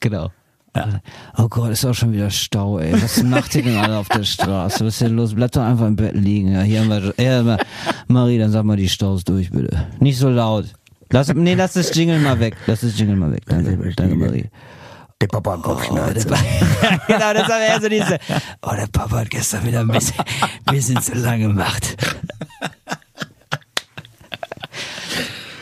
Genau. 0.00 0.30
Oh 1.36 1.48
Gott, 1.48 1.70
ist 1.70 1.84
auch 1.84 1.94
schon 1.94 2.12
wieder 2.12 2.30
Stau, 2.30 2.78
ey. 2.78 2.92
Was 3.00 3.22
macht 3.22 3.54
ihr 3.54 3.62
denn 3.62 3.76
alle 3.76 3.96
auf 3.98 4.08
der 4.08 4.24
Straße? 4.24 4.84
Was 4.84 4.94
ist 4.94 5.00
denn 5.02 5.14
los? 5.16 5.34
Bleibt 5.34 5.54
doch 5.56 5.62
einfach 5.62 5.86
im 5.86 5.94
Bett 5.96 6.14
liegen. 6.14 6.52
Ja, 6.52 6.62
hier 6.62 6.80
haben 6.80 6.88
wir, 6.90 7.14
ja, 7.24 7.42
Ma- 7.42 7.58
Marie, 8.08 8.38
dann 8.38 8.50
sag 8.50 8.64
mal 8.64 8.76
die 8.76 8.88
Staus 8.88 9.22
durch, 9.24 9.50
bitte. 9.50 9.86
Nicht 10.00 10.18
so 10.18 10.28
laut. 10.28 10.66
Lass, 11.12 11.32
nee, 11.32 11.54
lass 11.54 11.74
das 11.74 11.94
Jingle 11.94 12.18
mal 12.18 12.40
weg. 12.40 12.56
Lass 12.66 12.80
das 12.80 12.98
Jingle 12.98 13.14
mal 13.16 13.30
weg. 13.30 13.42
Danke, 13.46 13.92
danke 13.94 14.14
Marie. 14.16 14.46
Der 15.20 15.28
Papa 15.28 15.52
hat 15.52 15.62
Kopfschmerzen. 15.62 16.28
genau, 17.06 17.32
das 17.32 17.48
war 17.48 17.60
eher 17.60 17.80
so 17.80 17.88
diese, 17.88 18.18
oh, 18.62 18.72
der 18.76 18.88
Papa 18.90 19.18
hat 19.20 19.30
gestern 19.30 19.64
wieder 19.64 19.80
ein 19.80 19.88
bisschen, 19.88 20.16
bisschen 20.70 21.00
zu 21.00 21.14
lang 21.14 21.40
gemacht. 21.40 21.96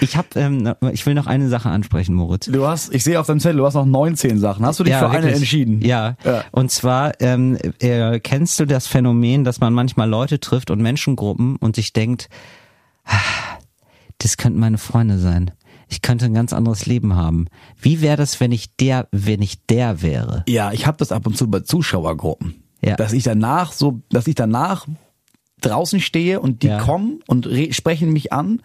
Ich 0.02 0.16
hab, 0.16 0.34
ähm, 0.36 0.74
ich 0.92 1.06
will 1.06 1.14
noch 1.14 1.26
eine 1.26 1.48
Sache 1.48 1.68
ansprechen, 1.70 2.14
Moritz. 2.14 2.46
Du 2.46 2.66
hast, 2.66 2.92
ich 2.94 3.04
sehe 3.04 3.18
auf 3.20 3.26
deinem 3.26 3.40
Zettel, 3.40 3.58
du 3.58 3.66
hast 3.66 3.74
noch 3.74 3.86
19 3.86 4.38
Sachen. 4.38 4.66
Hast 4.66 4.80
du 4.80 4.84
dich 4.84 4.94
für 4.94 5.08
eine 5.08 5.22
wirklich. 5.22 5.36
entschieden? 5.36 5.80
Ja. 5.82 6.16
Ja. 6.24 6.44
Und 6.50 6.70
zwar 6.70 7.20
ähm, 7.20 7.56
äh, 7.80 8.18
kennst 8.20 8.58
du 8.60 8.66
das 8.66 8.86
Phänomen, 8.86 9.44
dass 9.44 9.60
man 9.60 9.72
manchmal 9.72 10.08
Leute 10.08 10.40
trifft 10.40 10.70
und 10.70 10.80
Menschengruppen 10.82 11.56
und 11.56 11.76
sich 11.76 11.92
denkt, 11.92 12.28
ah, 13.04 13.16
das 14.18 14.36
könnten 14.36 14.58
meine 14.60 14.78
Freunde 14.78 15.18
sein. 15.18 15.50
Ich 15.88 16.00
könnte 16.02 16.24
ein 16.24 16.34
ganz 16.34 16.52
anderes 16.52 16.86
Leben 16.86 17.16
haben. 17.16 17.46
Wie 17.80 18.00
wäre 18.00 18.16
das, 18.16 18.40
wenn 18.40 18.50
ich 18.50 18.76
der, 18.76 19.08
wenn 19.12 19.42
ich 19.42 19.66
der 19.66 20.00
wäre? 20.02 20.42
Ja, 20.48 20.72
ich 20.72 20.86
habe 20.86 20.96
das 20.96 21.12
ab 21.12 21.26
und 21.26 21.36
zu 21.36 21.50
bei 21.50 21.60
Zuschauergruppen. 21.60 22.62
Ja. 22.80 22.96
Dass 22.96 23.12
ich 23.12 23.24
danach 23.24 23.72
so, 23.72 24.00
dass 24.08 24.26
ich 24.26 24.34
danach 24.34 24.86
draußen 25.60 26.00
stehe 26.00 26.40
und 26.40 26.62
die 26.62 26.68
Ja. 26.68 26.78
kommen 26.78 27.20
und 27.26 27.46
re 27.46 27.72
sprechen 27.72 28.12
mich 28.12 28.32
an. 28.32 28.62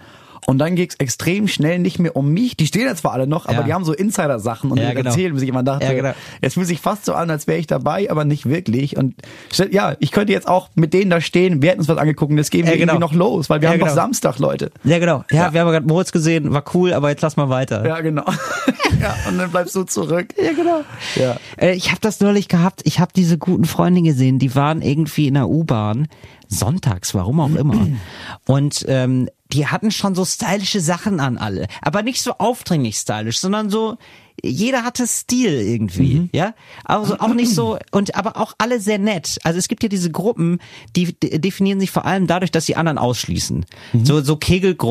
Und 0.49 0.59
dann 0.59 0.75
geht's 0.77 0.95
extrem 0.95 1.49
schnell 1.49 1.77
nicht 1.79 1.99
mehr 1.99 2.15
um 2.15 2.29
mich. 2.31 2.55
Die 2.55 2.67
stehen 2.67 2.85
ja 2.85 2.95
zwar 2.95 3.11
alle 3.11 3.27
noch, 3.27 3.47
aber 3.47 3.57
Ja. 3.57 3.63
die 3.63 3.73
haben 3.73 3.83
so 3.83 3.91
Insider-Sachen 3.91 4.71
und 4.71 4.77
Ja, 4.79 4.91
die 4.91 4.95
genau. 4.95 5.09
erzählen, 5.09 5.33
bis 5.33 5.43
ich 5.43 5.49
immer 5.49 5.61
dachte, 5.61 5.85
Ja, 5.85 5.93
genau. 5.93 6.13
es 6.39 6.53
fühlt 6.53 6.67
sich 6.67 6.79
fast 6.79 7.03
so 7.03 7.13
an, 7.13 7.29
als 7.29 7.47
wäre 7.47 7.59
ich 7.59 7.67
dabei, 7.67 8.09
aber 8.09 8.23
nicht 8.23 8.45
wirklich. 8.47 8.95
Und 8.95 9.15
ja, 9.71 9.97
ich 9.99 10.11
könnte 10.13 10.31
jetzt 10.31 10.47
auch 10.47 10.69
mit 10.75 10.93
denen 10.93 11.11
da 11.11 11.19
stehen, 11.19 11.61
wir 11.61 11.69
hätten 11.71 11.81
uns 11.81 11.89
was 11.89 11.97
angeguckt 11.97 12.31
und 12.31 12.37
jetzt 12.37 12.49
gehen 12.49 12.65
wir 12.65 12.71
Ja, 12.71 12.77
genau. 12.79 12.93
irgendwie 12.93 13.01
noch 13.07 13.13
los, 13.13 13.49
weil 13.49 13.59
wir 13.61 13.67
haben 13.67 13.75
genau. 13.79 13.87
noch 13.87 13.93
Samstag, 13.95 14.39
Leute. 14.39 14.71
Ja, 14.85 14.99
genau. 14.99 15.25
Ja, 15.31 15.47
Ja. 15.47 15.53
wir 15.53 15.59
haben 15.59 15.69
gerade 15.69 15.85
Moritz 15.85 16.13
gesehen, 16.13 16.53
war 16.53 16.63
cool, 16.73 16.93
aber 16.93 17.09
jetzt 17.09 17.21
lass 17.21 17.35
mal 17.35 17.49
weiter. 17.49 17.85
Ja, 17.85 17.99
genau. 17.99 18.23
ja, 19.01 19.15
und 19.27 19.37
dann 19.37 19.51
bleibst 19.51 19.75
du 19.75 19.83
zurück. 19.83 20.33
Ja, 20.41 20.53
genau. 20.53 20.81
Ja. 21.15 21.35
Äh, 21.57 21.73
ich 21.75 21.89
habe 21.89 21.99
das 21.99 22.21
neulich 22.21 22.47
gehabt. 22.47 22.81
Ich 22.85 23.01
habe 23.01 23.11
diese 23.13 23.37
guten 23.37 23.65
Freunde 23.65 24.01
gesehen, 24.01 24.39
die 24.39 24.55
waren 24.55 24.81
irgendwie 24.81 25.27
in 25.27 25.33
der 25.33 25.49
U-Bahn 25.49 26.07
sonntags, 26.47 27.13
warum 27.13 27.39
auch 27.39 27.55
immer. 27.55 27.87
Und 28.45 28.85
ähm, 28.87 29.29
die 29.51 29.67
hatten 29.67 29.91
schon 29.91 30.15
so 30.15 30.25
stylische 30.25 30.81
Sachen 30.81 31.19
an 31.19 31.37
alle, 31.37 31.67
aber 31.81 32.03
nicht 32.03 32.21
so 32.21 32.33
aufdringlich 32.37 32.97
stylisch, 32.97 33.39
sondern 33.39 33.69
so 33.69 33.97
jeder 34.43 34.83
hatte 34.83 35.07
Stil 35.07 35.51
irgendwie, 35.51 36.29
ja? 36.31 36.53
Also 36.85 37.17
auch 37.19 37.33
nicht 37.33 37.53
so 37.53 37.77
und 37.91 38.15
aber 38.15 38.37
auch 38.37 38.53
alle 38.59 38.79
sehr 38.79 38.99
nett. 38.99 39.39
Also 39.43 39.57
es 39.59 39.67
gibt 39.67 39.83
ja 39.83 39.89
diese 39.89 40.11
Gruppen, 40.11 40.59
die 40.95 41.13
definieren 41.19 41.79
sich 41.79 41.91
vor 41.91 42.05
allem 42.05 42.27
dadurch, 42.27 42.51
dass 42.51 42.65
sie 42.65 42.75
anderen 42.75 42.97
ausschließen. 42.97 43.65
So 44.03 44.21
so 44.21 44.35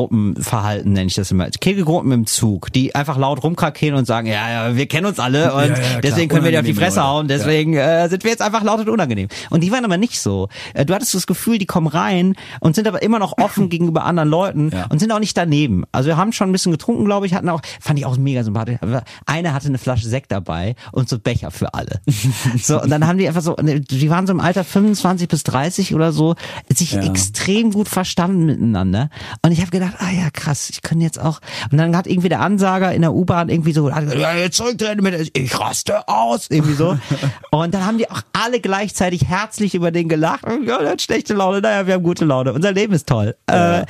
Kegelgruppenverhalten 0.07 0.91
nenne 0.93 1.07
ich 1.07 1.15
das 1.15 1.31
immer. 1.31 1.49
Kegelgruppen 1.49 2.11
im 2.11 2.25
Zug, 2.25 2.71
die 2.73 2.95
einfach 2.95 3.17
laut 3.17 3.43
rumkrakehlen 3.43 3.95
und 3.97 4.05
sagen, 4.05 4.27
ja, 4.27 4.49
ja, 4.67 4.75
wir 4.75 4.85
kennen 4.87 5.05
uns 5.05 5.19
alle 5.19 5.53
und 5.53 5.69
Ja, 5.69 5.77
ja, 5.77 6.01
deswegen 6.01 6.29
können 6.29 6.43
wir 6.43 6.51
dir 6.51 6.59
auf 6.59 6.65
die 6.65 6.73
Fresse 6.73 6.97
Leute. 6.99 7.07
hauen, 7.09 7.27
deswegen 7.27 7.73
äh, 7.75 8.07
sind 8.09 8.23
wir 8.23 8.31
jetzt 8.31 8.41
einfach 8.41 8.63
laut 8.63 8.79
und 8.81 8.89
unangenehm. 8.89 9.27
Und 9.49 9.63
die 9.63 9.71
waren 9.71 9.85
aber 9.85 9.97
nicht 9.97 10.19
so. 10.19 10.49
Äh, 10.73 10.85
du 10.85 10.93
hattest 10.93 11.13
das 11.13 11.27
Gefühl, 11.27 11.57
die 11.57 11.65
kommen 11.65 11.87
rein 11.87 12.35
und 12.59 12.75
sind 12.75 12.87
aber 12.87 13.01
immer 13.01 13.19
noch 13.19 13.37
offen 13.37 13.69
gegenüber 13.69 14.05
anderen 14.05 14.29
Leuten 14.29 14.69
Ja. 14.71 14.87
und 14.89 14.99
sind 14.99 15.11
auch 15.11 15.19
nicht 15.19 15.37
daneben. 15.37 15.83
Also 15.91 16.07
wir 16.07 16.17
haben 16.17 16.31
schon 16.33 16.49
ein 16.49 16.51
bisschen 16.51 16.71
getrunken, 16.71 17.05
glaube 17.05 17.25
ich, 17.25 17.33
hatten 17.33 17.49
auch, 17.49 17.61
fand 17.79 17.99
ich 17.99 18.05
auch 18.05 18.17
mega 18.17 18.43
sympathisch. 18.43 18.77
Aber 18.81 19.03
Einer 19.37 19.53
hatte 19.53 19.67
eine 19.67 19.77
Flasche 19.77 20.07
Sekt 20.07 20.31
dabei 20.31 20.75
und 20.91 21.07
so 21.09 21.19
Becher 21.19 21.51
für 21.51 21.73
alle. 21.73 22.01
so, 22.61 22.81
und 22.81 22.89
dann 22.89 23.05
haben 23.05 23.17
die 23.19 23.27
einfach 23.27 23.41
so, 23.41 23.55
die 23.55 24.09
waren 24.09 24.25
so 24.25 24.33
im 24.33 24.39
Alter 24.39 24.63
25 24.63 25.27
bis 25.27 25.43
30 25.43 25.93
oder 25.93 26.11
so, 26.11 26.35
sich 26.73 26.93
Ja. 26.93 27.03
extrem 27.03 27.71
gut 27.71 27.87
verstanden 27.87 28.45
miteinander. 28.45 29.09
Und 29.43 29.51
ich 29.51 29.61
habe 29.61 29.69
gedacht, 29.69 29.93
ah 29.99 30.09
ja, 30.09 30.29
krass, 30.31 30.69
ich 30.71 30.81
kann 30.81 30.99
jetzt 31.01 31.19
auch. 31.19 31.39
Und 31.71 31.77
dann 31.77 31.95
hat 31.95 32.07
irgendwie 32.07 32.29
der 32.29 32.39
Ansager 32.41 32.93
in 32.93 33.01
der 33.01 33.13
U-Bahn 33.13 33.49
irgendwie 33.49 33.73
so, 33.73 33.91
hat 33.93 34.03
gesagt, 34.05 34.19
ja, 34.19 34.33
jetzt 34.35 34.57
zurücktreten 34.57 35.03
mit, 35.03 35.37
ich 35.37 35.59
raste 35.59 36.07
aus, 36.07 36.47
irgendwie 36.49 36.73
so. 36.73 36.97
Und 37.51 37.73
dann 37.73 37.85
haben 37.85 37.97
die 37.97 38.09
auch 38.09 38.21
alle 38.33 38.59
gleichzeitig 38.59 39.25
herzlich 39.27 39.75
über 39.75 39.91
den 39.91 40.09
gelacht. 40.09 40.45
Ja, 40.65 40.79
der 40.79 40.91
hat 40.91 41.01
schlechte 41.01 41.33
Laune, 41.33 41.61
naja, 41.61 41.85
wir 41.85 41.93
haben 41.95 42.03
gute 42.03 42.25
Laune. 42.25 42.53
Unser 42.53 42.71
Leben 42.71 42.93
ist 42.93 43.07
toll. 43.07 43.35
Äh, 43.47 43.83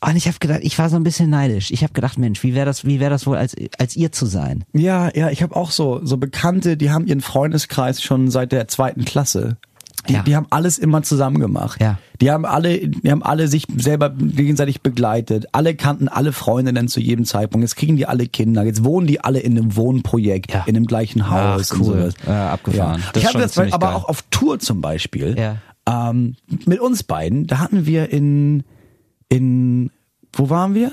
und 0.00 0.16
ich 0.16 0.26
habe 0.26 0.38
gedacht, 0.38 0.60
ich 0.62 0.78
war 0.78 0.88
so 0.88 0.96
ein 0.96 1.04
bisschen 1.04 1.30
neidisch. 1.30 1.70
Ich 1.70 1.82
habe 1.82 1.92
gedacht, 1.92 2.18
Mensch, 2.18 2.42
wie 2.42 2.54
wäre 2.54 2.66
das, 2.66 2.84
wie 2.84 3.00
wäre 3.00 3.10
das 3.10 3.26
wohl 3.26 3.36
als 3.36 3.54
als 3.78 3.96
ihr 3.96 4.12
zu 4.12 4.26
sein? 4.26 4.64
Ja, 4.72 4.93
ja, 5.14 5.30
ich 5.30 5.42
habe 5.42 5.54
auch 5.56 5.70
so 5.70 6.00
so 6.04 6.16
Bekannte, 6.16 6.76
die 6.76 6.90
haben 6.90 7.06
ihren 7.06 7.20
Freundeskreis 7.20 8.02
schon 8.02 8.30
seit 8.30 8.52
der 8.52 8.68
zweiten 8.68 9.04
Klasse. 9.04 9.56
Die, 10.08 10.12
Ja. 10.14 10.22
die 10.22 10.36
haben 10.36 10.46
alles 10.50 10.76
immer 10.78 11.02
zusammen 11.02 11.38
gemacht. 11.40 11.80
Ja. 11.80 11.98
Die 12.20 12.30
haben 12.30 12.44
alle, 12.44 12.88
die 12.88 13.10
haben 13.10 13.22
alle 13.22 13.48
sich 13.48 13.66
selber 13.74 14.10
gegenseitig 14.10 14.82
begleitet. 14.82 15.46
Alle 15.52 15.74
kannten 15.74 16.08
alle 16.08 16.32
Freundinnen 16.32 16.88
zu 16.88 17.00
jedem 17.00 17.24
Zeitpunkt. 17.24 17.64
Jetzt 17.64 17.76
kriegen 17.76 17.96
die 17.96 18.04
alle 18.06 18.26
Kinder. 18.26 18.64
Jetzt 18.64 18.84
wohnen 18.84 19.06
die 19.06 19.20
alle 19.24 19.40
in 19.40 19.56
einem 19.56 19.76
Wohnprojekt, 19.76 20.52
Ja. 20.52 20.64
in 20.66 20.74
dem 20.74 20.84
gleichen 20.86 21.30
Haus 21.30 21.72
Ach, 21.72 21.80
und 21.80 21.86
cool. 21.86 21.94
sowas. 22.00 22.14
Ja, 22.26 22.50
abgefahren. 22.52 23.00
Ist 23.00 23.16
ich 23.16 23.26
habe 23.26 23.38
das 23.38 23.56
aber 23.58 23.86
geil. 23.86 23.94
auch 23.96 24.04
auf 24.08 24.22
Tour 24.30 24.58
zum 24.58 24.82
Beispiel. 24.82 25.36
Ja. 25.38 25.56
Ähm, 26.10 26.36
mit 26.66 26.80
uns 26.80 27.02
beiden, 27.02 27.46
da 27.46 27.58
hatten 27.60 27.86
wir 27.86 28.10
in 28.10 28.62
in 29.30 29.90
wo 30.34 30.50
waren 30.50 30.74
wir? 30.74 30.92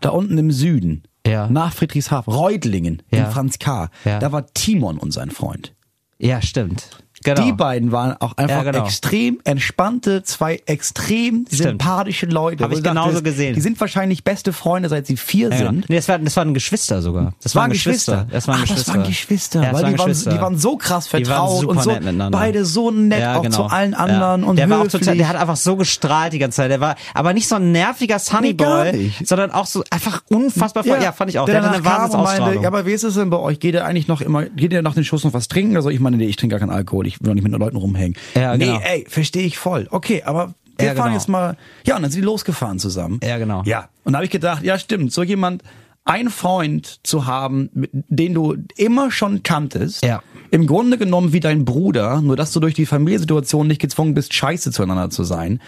Da 0.00 0.10
unten 0.10 0.38
im 0.38 0.50
Süden. 0.50 1.02
Ja. 1.26 1.48
Nach 1.48 1.72
Friedrichshafen, 1.72 2.32
Reutlingen, 2.32 3.02
Ja. 3.10 3.24
in 3.26 3.30
Franz 3.32 3.58
K. 3.58 3.88
Ja. 4.04 4.18
Da 4.18 4.32
war 4.32 4.46
Timon 4.54 4.98
und 4.98 5.12
sein 5.12 5.30
Freund. 5.30 5.74
Ja, 6.18 6.40
stimmt. 6.40 7.02
Genau. 7.26 7.44
Die 7.44 7.52
beiden 7.52 7.92
waren 7.92 8.14
auch 8.20 8.36
einfach 8.36 8.64
Ja, 8.64 8.70
genau. 8.70 8.84
extrem 8.84 9.40
entspannte, 9.44 10.22
zwei 10.22 10.62
extrem 10.66 11.44
sympathische 11.50 12.26
Leute. 12.26 12.62
Hab 12.64 12.70
wo 12.70 12.76
ich 12.76 12.82
genauso 12.82 13.08
dachtest, 13.08 13.24
gesehen. 13.24 13.54
Die 13.54 13.60
sind 13.60 13.80
wahrscheinlich 13.80 14.24
beste 14.24 14.52
Freunde, 14.52 14.88
seit 14.88 15.06
sie 15.06 15.16
vier 15.16 15.50
Ja, 15.50 15.56
genau. 15.58 15.70
sind. 15.72 15.88
Nee, 15.90 15.96
das, 15.96 16.08
war, 16.08 16.18
das 16.18 16.36
waren 16.36 16.54
Geschwister 16.54 17.02
sogar. 17.02 17.32
Das 17.42 17.54
waren 17.54 17.70
Geschwister. 17.70 18.26
Das 18.30 18.46
waren 18.48 18.56
Ach, 18.58 18.62
Geschwister. 18.62 18.92
das 18.92 18.96
waren 18.96 19.06
Geschwister. 19.08 19.60
Ja, 19.62 19.66
das 19.72 19.74
weil 19.74 19.82
waren 19.84 19.92
die, 19.94 20.26
waren, 20.26 20.34
die 20.36 20.40
waren 20.40 20.58
so 20.58 20.76
krass 20.76 21.08
vertraut 21.08 21.64
und 21.64 21.82
so 21.82 21.92
beide 22.30 22.64
so 22.64 22.90
nett 22.90 23.20
Ja, 23.20 23.36
auch 23.38 23.42
genau. 23.42 23.56
zu 23.56 23.62
allen 23.64 23.92
Ja. 23.92 23.98
anderen 23.98 24.44
und 24.44 24.56
der 24.56 24.70
war 24.70 24.82
auch 24.82 24.88
total, 24.88 25.16
der 25.16 25.28
hat 25.28 25.36
einfach 25.36 25.56
so 25.56 25.76
gestrahlt 25.76 26.32
die 26.32 26.38
ganze 26.38 26.56
Zeit. 26.56 26.70
Der 26.70 26.80
war 26.80 26.96
aber 27.14 27.32
nicht 27.32 27.48
so 27.48 27.56
ein 27.56 27.72
nerviger 27.72 28.18
Sunny 28.18 28.54
Nee, 28.56 29.12
sondern 29.24 29.50
auch 29.50 29.66
so 29.66 29.82
einfach 29.90 30.22
unfassbar. 30.30 30.86
Ja, 30.86 31.00
ja 31.00 31.12
fand 31.12 31.30
ich 31.30 31.38
auch. 31.38 31.46
Der, 31.46 31.60
Der 31.60 31.64
hatte 31.70 31.76
eine 31.76 31.84
Wahnsinnsausstrahlung. 31.84 32.62
ja, 32.62 32.68
aber 32.68 32.86
wie 32.86 32.92
ist 32.92 33.04
es 33.04 33.14
denn 33.14 33.30
bei 33.30 33.38
euch? 33.38 33.58
Geht 33.60 33.74
ihr 33.74 33.84
eigentlich 33.84 34.08
noch 34.08 34.20
immer, 34.20 34.44
geht 34.44 34.72
ihr 34.72 34.82
nach 34.82 34.94
den 34.94 35.04
Schuss 35.04 35.24
noch 35.24 35.32
was 35.32 35.48
trinken? 35.48 35.76
Also 35.76 35.90
ich 35.90 36.00
meine, 36.00 36.16
nee, 36.16 36.26
ich 36.26 36.36
trinke 36.36 36.54
gar 36.54 36.60
keinen 36.60 36.74
Alkohol, 36.76 37.06
ich 37.06 37.15
will 37.20 37.30
auch 37.30 37.34
nicht 37.34 37.44
mit 37.44 37.52
den 37.52 37.60
Leuten 37.60 37.76
rumhängen. 37.76 38.16
Ja, 38.34 38.56
nee, 38.56 38.66
genau. 38.66 38.80
ey, 38.80 39.04
verstehe 39.08 39.44
ich 39.46 39.58
voll. 39.58 39.86
Okay, 39.90 40.22
aber 40.24 40.54
wir 40.78 40.88
Ja, 40.88 40.94
fahren 40.94 41.06
genau. 41.06 41.16
jetzt 41.16 41.28
mal, 41.28 41.56
ja, 41.86 41.96
und 41.96 42.02
dann 42.02 42.10
sind 42.10 42.20
die 42.20 42.26
losgefahren 42.26 42.78
zusammen. 42.78 43.20
Ja, 43.22 43.38
genau. 43.38 43.62
Ja, 43.64 43.88
und 44.04 44.12
da 44.12 44.18
habe 44.18 44.24
ich 44.26 44.30
gedacht, 44.30 44.62
ja, 44.62 44.78
stimmt, 44.78 45.12
so 45.12 45.22
jemand, 45.22 45.62
einen 46.04 46.30
Freund 46.30 47.00
zu 47.02 47.26
haben, 47.26 47.68
den 47.72 48.32
du 48.34 48.56
immer 48.76 49.10
schon 49.10 49.42
kanntest, 49.42 50.04
Ja. 50.04 50.22
im 50.52 50.66
Grunde 50.68 50.98
genommen 50.98 51.32
wie 51.32 51.40
dein 51.40 51.64
Bruder, 51.64 52.20
nur 52.20 52.36
dass 52.36 52.52
du 52.52 52.60
durch 52.60 52.74
die 52.74 52.86
Familiensituation 52.86 53.66
nicht 53.66 53.80
gezwungen 53.80 54.14
bist, 54.14 54.32
scheiße 54.32 54.70
zueinander 54.70 55.10
zu 55.10 55.24
sein. 55.24 55.60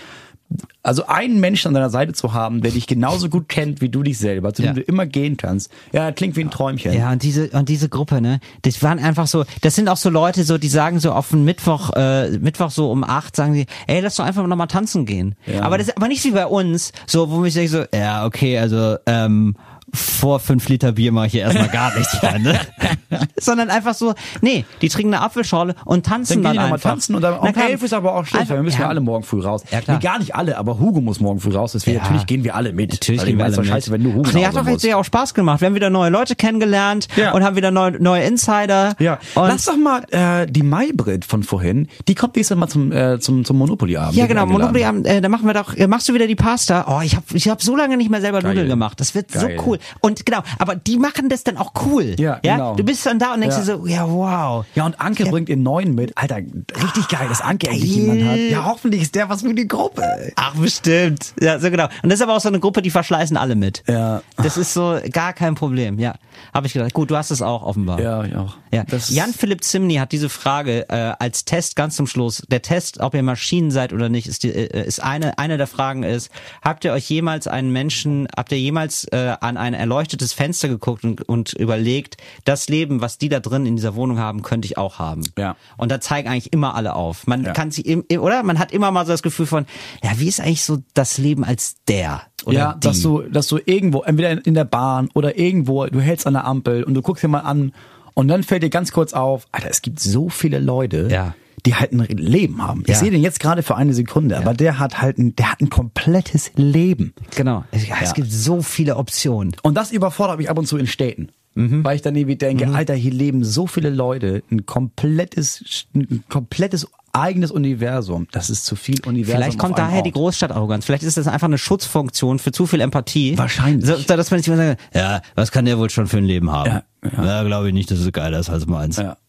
Also 0.82 1.06
einen 1.06 1.40
Menschen 1.40 1.68
an 1.68 1.74
deiner 1.74 1.90
Seite 1.90 2.14
zu 2.14 2.32
haben, 2.32 2.62
der 2.62 2.70
dich 2.70 2.86
genauso 2.86 3.28
gut 3.28 3.48
kennt 3.50 3.82
wie 3.82 3.90
du 3.90 4.02
dich 4.02 4.16
selber, 4.16 4.54
zu 4.54 4.62
dem 4.62 4.68
Ja. 4.68 4.72
du 4.74 4.80
immer 4.80 5.04
gehen 5.04 5.36
kannst. 5.36 5.70
Ja, 5.92 6.10
klingt 6.12 6.36
wie 6.36 6.40
ein 6.40 6.50
Träumchen. 6.50 6.92
Ja, 6.94 7.12
und 7.12 7.22
diese 7.22 7.50
und 7.50 7.68
diese 7.68 7.90
Gruppe, 7.90 8.22
ne, 8.22 8.40
das 8.62 8.82
waren 8.82 8.98
einfach 8.98 9.26
so, 9.26 9.44
das 9.60 9.74
sind 9.74 9.88
auch 9.88 9.98
so 9.98 10.08
Leute, 10.08 10.44
so 10.44 10.56
die 10.56 10.68
sagen 10.68 11.00
so 11.00 11.12
auf 11.12 11.28
den 11.30 11.44
Mittwoch, 11.44 11.90
äh, 11.94 12.30
Mittwoch 12.38 12.70
so 12.70 12.90
um 12.90 13.04
acht, 13.04 13.36
sagen 13.36 13.52
sie, 13.54 13.66
ey, 13.86 14.00
lass 14.00 14.16
doch 14.16 14.24
einfach 14.24 14.46
noch 14.46 14.56
mal 14.56 14.66
tanzen 14.66 15.04
gehen. 15.04 15.34
Ja. 15.46 15.62
Aber 15.62 15.76
das 15.76 15.94
aber 15.94 16.08
nicht 16.08 16.24
wie 16.24 16.30
bei 16.30 16.46
uns, 16.46 16.92
so 17.06 17.30
wo 17.30 17.44
ich 17.44 17.52
sage 17.52 17.68
so, 17.68 17.84
ja, 17.94 18.24
okay, 18.24 18.58
also 18.58 18.96
ähm, 19.04 19.56
vor 19.94 20.40
fünf 20.40 20.68
Liter 20.68 20.92
Bier 20.92 21.12
mache 21.12 21.26
ich 21.26 21.32
hier 21.32 21.42
erstmal 21.42 21.68
gar 21.68 21.96
nichts, 21.96 22.16
Freunde. 22.16 22.58
Sondern 23.40 23.70
einfach 23.70 23.94
so, 23.94 24.14
nee, 24.40 24.64
die 24.82 24.88
trinken 24.88 25.14
eine 25.14 25.22
Apfelschorle 25.22 25.74
und 25.84 26.04
tanzen 26.06 26.42
Dann 26.42 26.56
dann, 26.56 26.64
einfach. 26.72 26.90
tanzen 26.90 27.14
und 27.14 27.22
dann 27.22 27.34
Na 27.40 27.48
um 27.48 27.52
klar. 27.52 27.70
elf 27.70 27.82
ist 27.82 27.92
aber 27.94 28.14
auch 28.14 28.24
Schluss, 28.26 28.40
Einfach- 28.40 28.50
weil 28.50 28.58
wir 28.58 28.62
müssen 28.64 28.76
ja, 28.78 28.82
ja. 28.84 28.88
alle 28.88 29.00
morgen 29.00 29.24
früh 29.24 29.40
raus. 29.40 29.62
Ja, 29.70 29.80
klar. 29.80 29.96
Nee, 29.98 30.02
gar 30.04 30.18
nicht 30.18 30.34
alle, 30.34 30.58
aber 30.58 30.78
Hugo 30.78 31.00
muss 31.00 31.20
morgen 31.20 31.40
früh 31.40 31.52
raus. 31.54 31.72
Deswegen 31.72 31.96
Ja. 31.98 32.02
natürlich 32.02 32.26
gehen 32.26 32.44
wir 32.44 32.54
alle 32.54 32.72
mit. 32.72 32.92
Natürlich 32.92 33.20
Weil 33.22 33.28
gehen 33.28 33.38
wir 33.38 33.44
alle 33.46 33.56
mit. 33.56 33.66
scheiße, 33.66 33.90
wenn 33.90 34.02
du 34.02 34.12
Hugo 34.12 34.24
Ach 34.28 34.34
nee, 34.34 34.42
nach 34.42 34.48
hat 34.48 34.56
doch 34.56 34.66
jetzt 34.66 34.84
ja 34.84 34.96
auch 34.96 35.04
Spaß 35.04 35.34
gemacht. 35.34 35.60
Wir 35.60 35.66
haben 35.66 35.74
wieder 35.74 35.90
neue 35.90 36.10
Leute 36.10 36.34
kennengelernt 36.36 37.08
Ja. 37.16 37.32
und 37.32 37.44
haben 37.44 37.56
wieder 37.56 37.70
neue, 37.70 37.92
neue 38.02 38.24
Insider. 38.24 38.94
Ja, 38.98 39.18
und 39.34 39.46
lass 39.48 39.64
doch 39.64 39.76
mal 39.76 40.02
äh, 40.10 40.46
die 40.50 40.62
Maybrit 40.62 41.24
von 41.24 41.42
vorhin, 41.42 41.88
die 42.08 42.14
kommt 42.14 42.36
nächstes 42.36 42.56
Mal 42.56 42.68
zum, 42.68 42.92
äh, 42.92 43.18
zum, 43.20 43.44
zum 43.44 43.56
Monopoly-Abend. 43.58 44.16
Ja, 44.16 44.26
genau, 44.26 44.42
eingeladen. 44.42 44.60
Monopoly, 44.62 44.84
Abend, 44.84 45.06
äh, 45.06 45.20
da 45.20 45.28
machen 45.28 45.46
wir 45.46 45.54
doch, 45.54 45.74
äh, 45.74 45.86
machst 45.86 46.08
du 46.08 46.14
wieder 46.14 46.26
die 46.26 46.34
Pasta? 46.36 46.84
Oh, 46.88 47.00
ich 47.02 47.14
habe 47.16 47.24
ich 47.32 47.48
hab 47.48 47.62
so 47.62 47.76
lange 47.76 47.96
nicht 47.96 48.10
mehr 48.10 48.20
selber 48.20 48.40
Geil. 48.40 48.50
Nudeln 48.54 48.68
gemacht. 48.68 49.00
Das 49.00 49.14
wird 49.14 49.30
Geil. 49.32 49.54
so 49.58 49.64
cool. 49.66 49.77
Und 50.00 50.24
genau, 50.26 50.40
aber 50.58 50.74
die 50.76 50.96
machen 50.98 51.28
das 51.28 51.44
dann 51.44 51.56
auch 51.56 51.72
cool. 51.86 52.16
Ja, 52.18 52.38
ja? 52.42 52.56
genau. 52.56 52.74
Du 52.76 52.84
bist 52.84 53.04
dann 53.06 53.18
da 53.18 53.34
und 53.34 53.40
denkst 53.40 53.56
Ja. 53.56 53.60
dir 53.62 53.78
so, 53.78 53.86
ja, 53.86 54.08
wow. 54.08 54.64
Ja, 54.74 54.86
und 54.86 55.00
Anke 55.00 55.26
bringt 55.26 55.48
ihren 55.48 55.62
neuen 55.62 55.94
mit. 55.94 56.16
Alter, 56.16 56.36
richtig 56.36 57.08
geil, 57.08 57.26
dass 57.28 57.40
Anke 57.40 57.68
endlich 57.68 57.94
jemand 57.96 58.24
hat. 58.24 58.36
Ja, 58.38 58.64
hoffentlich 58.64 59.02
ist 59.02 59.14
der 59.14 59.28
was 59.28 59.42
für 59.42 59.54
die 59.54 59.68
Gruppe. 59.68 60.02
Ach, 60.36 60.54
bestimmt. 60.54 61.34
Ja, 61.40 61.58
so 61.58 61.70
genau. 61.70 61.84
Und 62.02 62.10
das 62.10 62.20
ist 62.20 62.22
aber 62.22 62.36
auch 62.36 62.40
so 62.40 62.48
eine 62.48 62.60
Gruppe, 62.60 62.82
die 62.82 62.90
verschleißen 62.90 63.36
alle 63.36 63.54
mit. 63.56 63.82
Ja. 63.86 64.22
Das 64.36 64.56
ist 64.56 64.72
so 64.74 64.98
gar 65.12 65.32
kein 65.32 65.54
Problem, 65.54 65.98
ja. 65.98 66.14
Habe 66.54 66.66
ich 66.66 66.72
gedacht. 66.72 66.92
Gut, 66.92 67.10
du 67.10 67.16
hast 67.16 67.30
es 67.30 67.42
auch 67.42 67.62
offenbar. 67.62 68.00
Ja, 68.00 68.22
ich 68.24 68.34
auch. 68.36 68.56
Ja. 68.72 68.84
Das- 68.84 69.10
Jan 69.10 69.32
Philipp 69.32 69.64
Zimny 69.64 69.96
hat 69.96 70.12
diese 70.12 70.28
Frage 70.28 70.88
äh, 70.88 71.12
als 71.18 71.44
Test 71.44 71.76
ganz 71.76 71.96
zum 71.96 72.06
Schluss. 72.06 72.42
Der 72.48 72.62
Test, 72.62 73.00
ob 73.00 73.14
ihr 73.14 73.22
Maschinen 73.22 73.70
seid 73.70 73.92
oder 73.92 74.08
nicht, 74.08 74.26
ist, 74.28 74.42
die, 74.44 74.50
äh, 74.50 74.86
ist 74.86 75.02
eine 75.02 75.38
eine 75.38 75.56
der 75.56 75.66
Fragen 75.66 76.02
ist: 76.02 76.30
Habt 76.62 76.84
ihr 76.84 76.92
euch 76.92 77.08
jemals 77.10 77.46
einen 77.48 77.72
Menschen, 77.72 78.28
habt 78.36 78.52
ihr 78.52 78.58
jemals 78.58 79.04
äh, 79.12 79.34
an 79.40 79.56
ein 79.68 79.74
erleuchtetes 79.80 80.32
Fenster 80.32 80.68
geguckt 80.68 81.04
und, 81.04 81.22
und 81.28 81.52
überlegt, 81.52 82.16
das 82.44 82.68
Leben, 82.68 83.00
was 83.00 83.18
die 83.18 83.28
da 83.28 83.40
drin 83.40 83.66
in 83.66 83.76
dieser 83.76 83.94
Wohnung 83.94 84.18
haben, 84.18 84.42
könnte 84.42 84.66
ich 84.66 84.76
auch 84.76 84.98
haben? 84.98 85.22
Ja. 85.38 85.56
Und 85.76 85.90
da 85.92 86.00
zeigen 86.00 86.28
eigentlich 86.28 86.52
immer 86.52 86.74
alle 86.74 86.94
auf. 86.96 87.26
Man 87.26 87.44
Ja. 87.44 87.52
kann 87.52 87.70
sie 87.70 87.82
im, 87.82 88.04
oder 88.20 88.42
man 88.42 88.58
hat 88.58 88.72
immer 88.72 88.90
mal 88.90 89.06
so 89.06 89.12
das 89.12 89.22
Gefühl 89.22 89.46
von, 89.46 89.66
ja, 90.02 90.10
wie 90.16 90.28
ist 90.28 90.40
eigentlich 90.40 90.64
so 90.64 90.78
das 90.94 91.18
Leben 91.18 91.44
als 91.44 91.76
der 91.86 92.22
oder 92.44 92.58
ja, 92.58 92.72
die? 92.74 92.80
dass 92.88 93.00
du, 93.02 93.22
dass 93.22 93.46
du 93.46 93.58
irgendwo, 93.64 94.02
entweder 94.02 94.30
in- 94.30 94.38
in 94.38 94.54
der 94.54 94.64
Bahn 94.64 95.08
oder 95.14 95.38
irgendwo, 95.38 95.86
du 95.86 96.00
hältst 96.00 96.26
an 96.26 96.34
der 96.34 96.44
Ampel 96.44 96.82
und 96.84 96.94
du 96.94 97.02
guckst 97.02 97.22
dir 97.22 97.28
mal 97.28 97.40
an 97.40 97.72
und 98.14 98.28
dann 98.28 98.42
fällt 98.42 98.62
dir 98.62 98.70
ganz 98.70 98.90
kurz 98.92 99.12
auf, 99.12 99.46
Alter, 99.52 99.68
es 99.70 99.82
gibt 99.82 100.00
so 100.00 100.28
viele 100.28 100.58
Leute, 100.58 101.08
Ja. 101.10 101.34
Die 101.68 101.74
halt 101.74 101.92
ein 101.92 102.00
Leben 102.16 102.62
haben. 102.66 102.82
Ich 102.86 102.88
Ja. 102.94 102.94
sehe 102.96 103.10
den 103.10 103.22
jetzt 103.22 103.40
gerade 103.40 103.62
für 103.62 103.76
eine 103.76 103.92
Sekunde, 103.92 104.38
aber 104.38 104.54
der 104.54 104.78
hat 104.78 105.02
halt 105.02 105.18
ein, 105.18 105.36
der 105.36 105.52
hat 105.52 105.60
ein 105.60 105.68
komplettes 105.70 106.50
Leben. 106.56 107.12
genau. 107.36 107.64
Ja, 107.72 107.96
es 108.02 108.08
Ja. 108.08 108.12
gibt 108.14 108.32
so 108.32 108.62
viele 108.62 108.96
Optionen. 108.96 109.54
Und 109.62 109.74
das 109.74 109.92
überfordert 109.92 110.38
mich 110.38 110.48
ab 110.48 110.58
und 110.58 110.66
zu 110.66 110.78
in 110.78 110.86
Städten. 110.86 111.28
Mhm. 111.54 111.82
Weil 111.84 111.96
ich 111.96 112.02
dann 112.02 112.14
irgendwie 112.14 112.36
denke, 112.36 112.68
Alter, 112.68 112.94
hier 112.94 113.12
leben 113.12 113.42
so 113.44 113.66
viele 113.66 113.90
Leute, 113.90 114.42
ein 114.50 114.64
komplettes, 114.64 115.86
ein 115.94 116.22
komplettes 116.28 116.86
eigenes 117.12 117.50
Universum. 117.50 118.28
Das 118.30 118.48
ist 118.48 118.64
zu 118.64 118.76
viel 118.76 119.00
Universum. 119.06 119.34
Vielleicht 119.42 119.58
kommt 119.58 119.76
daher 119.78 120.02
die 120.02 120.10
Ort. 120.10 120.14
Großstadtarroganz. 120.16 120.84
Vielleicht 120.84 121.02
ist 121.02 121.16
das 121.16 121.26
einfach 121.26 121.48
eine 121.48 121.58
Schutzfunktion 121.58 122.38
für 122.38 122.52
zu 122.52 122.66
viel 122.66 122.80
Empathie. 122.80 123.36
Wahrscheinlich. 123.36 123.86
So, 123.86 123.96
dass 123.96 124.30
man 124.30 124.38
sich 124.40 124.46
immer 124.48 124.56
sagt, 124.58 124.80
ja, 124.94 125.20
was 125.34 125.50
kann 125.50 125.64
der 125.64 125.78
wohl 125.78 125.90
schon 125.90 126.06
für 126.06 126.18
ein 126.18 126.24
Leben 126.24 126.52
haben? 126.52 126.70
Ja, 126.70 126.82
ja. 127.02 127.42
glaube 127.44 127.68
ich 127.68 127.74
nicht, 127.74 127.90
dass 127.90 127.98
es 128.00 128.12
geiler 128.12 128.38
ist 128.38 128.50
als 128.50 128.66
meins. 128.66 128.96
Ja. 128.96 129.16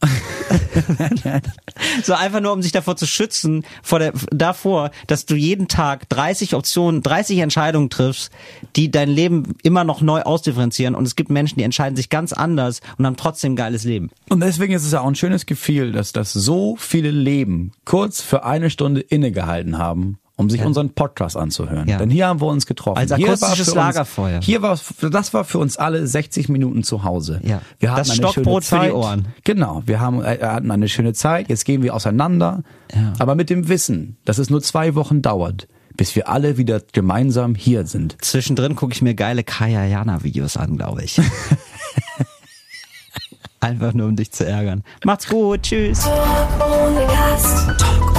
So 2.04 2.14
einfach 2.14 2.40
nur, 2.40 2.54
um 2.54 2.62
sich 2.62 2.72
davor 2.72 2.96
zu 2.96 3.06
schützen, 3.06 3.64
vor 3.84 4.00
der, 4.00 4.14
davor, 4.32 4.92
dass 5.08 5.26
du 5.26 5.36
jeden 5.36 5.68
Tag 5.68 6.10
30 6.10 6.56
Optionen, 6.56 7.04
30 7.04 7.40
Entscheidungen 7.40 7.90
triffst, 7.90 8.32
die 8.76 8.92
dein 8.92 9.10
Leben 9.10 9.56
immer 9.64 9.84
noch 9.84 10.02
neu 10.02 10.22
ausdifferenzieren. 10.22 10.96
Und 10.96 11.06
es 11.06 11.16
gibt 11.16 11.30
Menschen, 11.30 11.58
die 11.58 11.64
entscheiden 11.64 11.96
sich 11.96 12.10
ganz 12.10 12.34
anders 12.34 12.82
und 12.98 13.06
haben 13.06 13.18
trotzdem 13.18 13.54
ein 13.54 13.56
geiles 13.56 13.84
Leben. 13.84 14.10
Und 14.30 14.42
deswegen 14.42 14.74
ist 14.74 14.86
es 14.86 14.92
ja 14.92 15.02
auch 15.02 15.08
ein 15.08 15.16
schönes 15.16 15.46
Gefühl, 15.46 15.92
dass 15.92 16.12
das 16.12 16.34
so 16.34 16.76
viele 16.78 17.12
Leben 17.12 17.72
kurz 17.86 18.22
für 18.22 18.44
eine 18.44 18.70
Stunde 18.70 19.02
innegehalten 19.02 19.78
haben, 19.78 20.20
um 20.40 20.50
sich 20.50 20.64
unseren 20.64 20.92
Podcast 20.92 21.36
anzuhören. 21.36 21.88
Ja. 21.90 21.98
Denn 21.98 22.10
hier 22.10 22.28
haben 22.28 22.40
wir 22.40 22.48
uns 22.48 22.66
getroffen. 22.66 22.98
Als 22.98 23.14
Hier 23.14 23.28
war 23.28 23.34
akustisches 23.36 23.76
Lagerfeuer. 23.76 24.38
Uns, 24.38 24.46
hier 24.46 24.62
war 24.62 24.72
es- 24.74 24.94
das 25.12 25.34
war 25.34 25.44
für 25.44 25.58
uns 25.60 25.76
alle 25.78 26.08
60 26.08 26.48
Minuten 26.48 26.84
zu 26.84 27.04
Hause. 27.04 27.42
Ja. 27.44 27.62
Wir 27.80 27.92
hatten 27.92 28.00
Das 28.00 28.10
eine 28.12 28.18
Stockbrot 28.30 28.64
schöne 28.64 28.82
für 28.82 28.88
die 28.88 28.92
Zeit. 28.94 28.94
Ohren. 28.94 29.28
Genau. 29.44 29.84
Wir 29.86 30.00
haben 30.00 30.24
äh, 30.24 30.38
hatten 30.42 30.72
eine 30.72 30.88
schöne 30.88 31.12
Zeit. 31.14 31.50
Jetzt 31.50 31.66
gehen 31.66 31.84
wir 31.84 31.94
auseinander. 31.94 32.64
Ja. 32.96 33.14
Aber 33.20 33.36
mit 33.36 33.50
dem 33.50 33.68
Wissen, 33.68 34.16
dass 34.24 34.38
es 34.38 34.50
nur 34.50 34.62
zwei 34.62 34.96
Wochen 34.96 35.22
dauert, 35.22 35.68
bis 35.98 36.16
wir 36.16 36.30
alle 36.30 36.58
wieder 36.58 36.82
gemeinsam 36.94 37.54
hier 37.54 37.86
sind. 37.86 38.16
Zwischendrin 38.22 38.76
gucke 38.78 38.94
ich 38.94 39.02
mir 39.02 39.16
geile 39.16 39.44
Kaya 39.44 39.86
Jana 39.86 40.24
Videos 40.24 40.56
an, 40.56 40.78
glaube 40.78 41.04
ich. 41.04 41.20
Einfach 43.60 43.94
nur, 43.94 44.08
um 44.08 44.16
dich 44.16 44.32
zu 44.32 44.46
ärgern. 44.46 44.84
Macht's 45.04 45.28
gut, 45.28 45.64
tschüss. 45.64 46.06
ohne 46.08 47.06
Gast. 47.08 47.68
Talk 47.78 48.12
ohne 48.12 48.19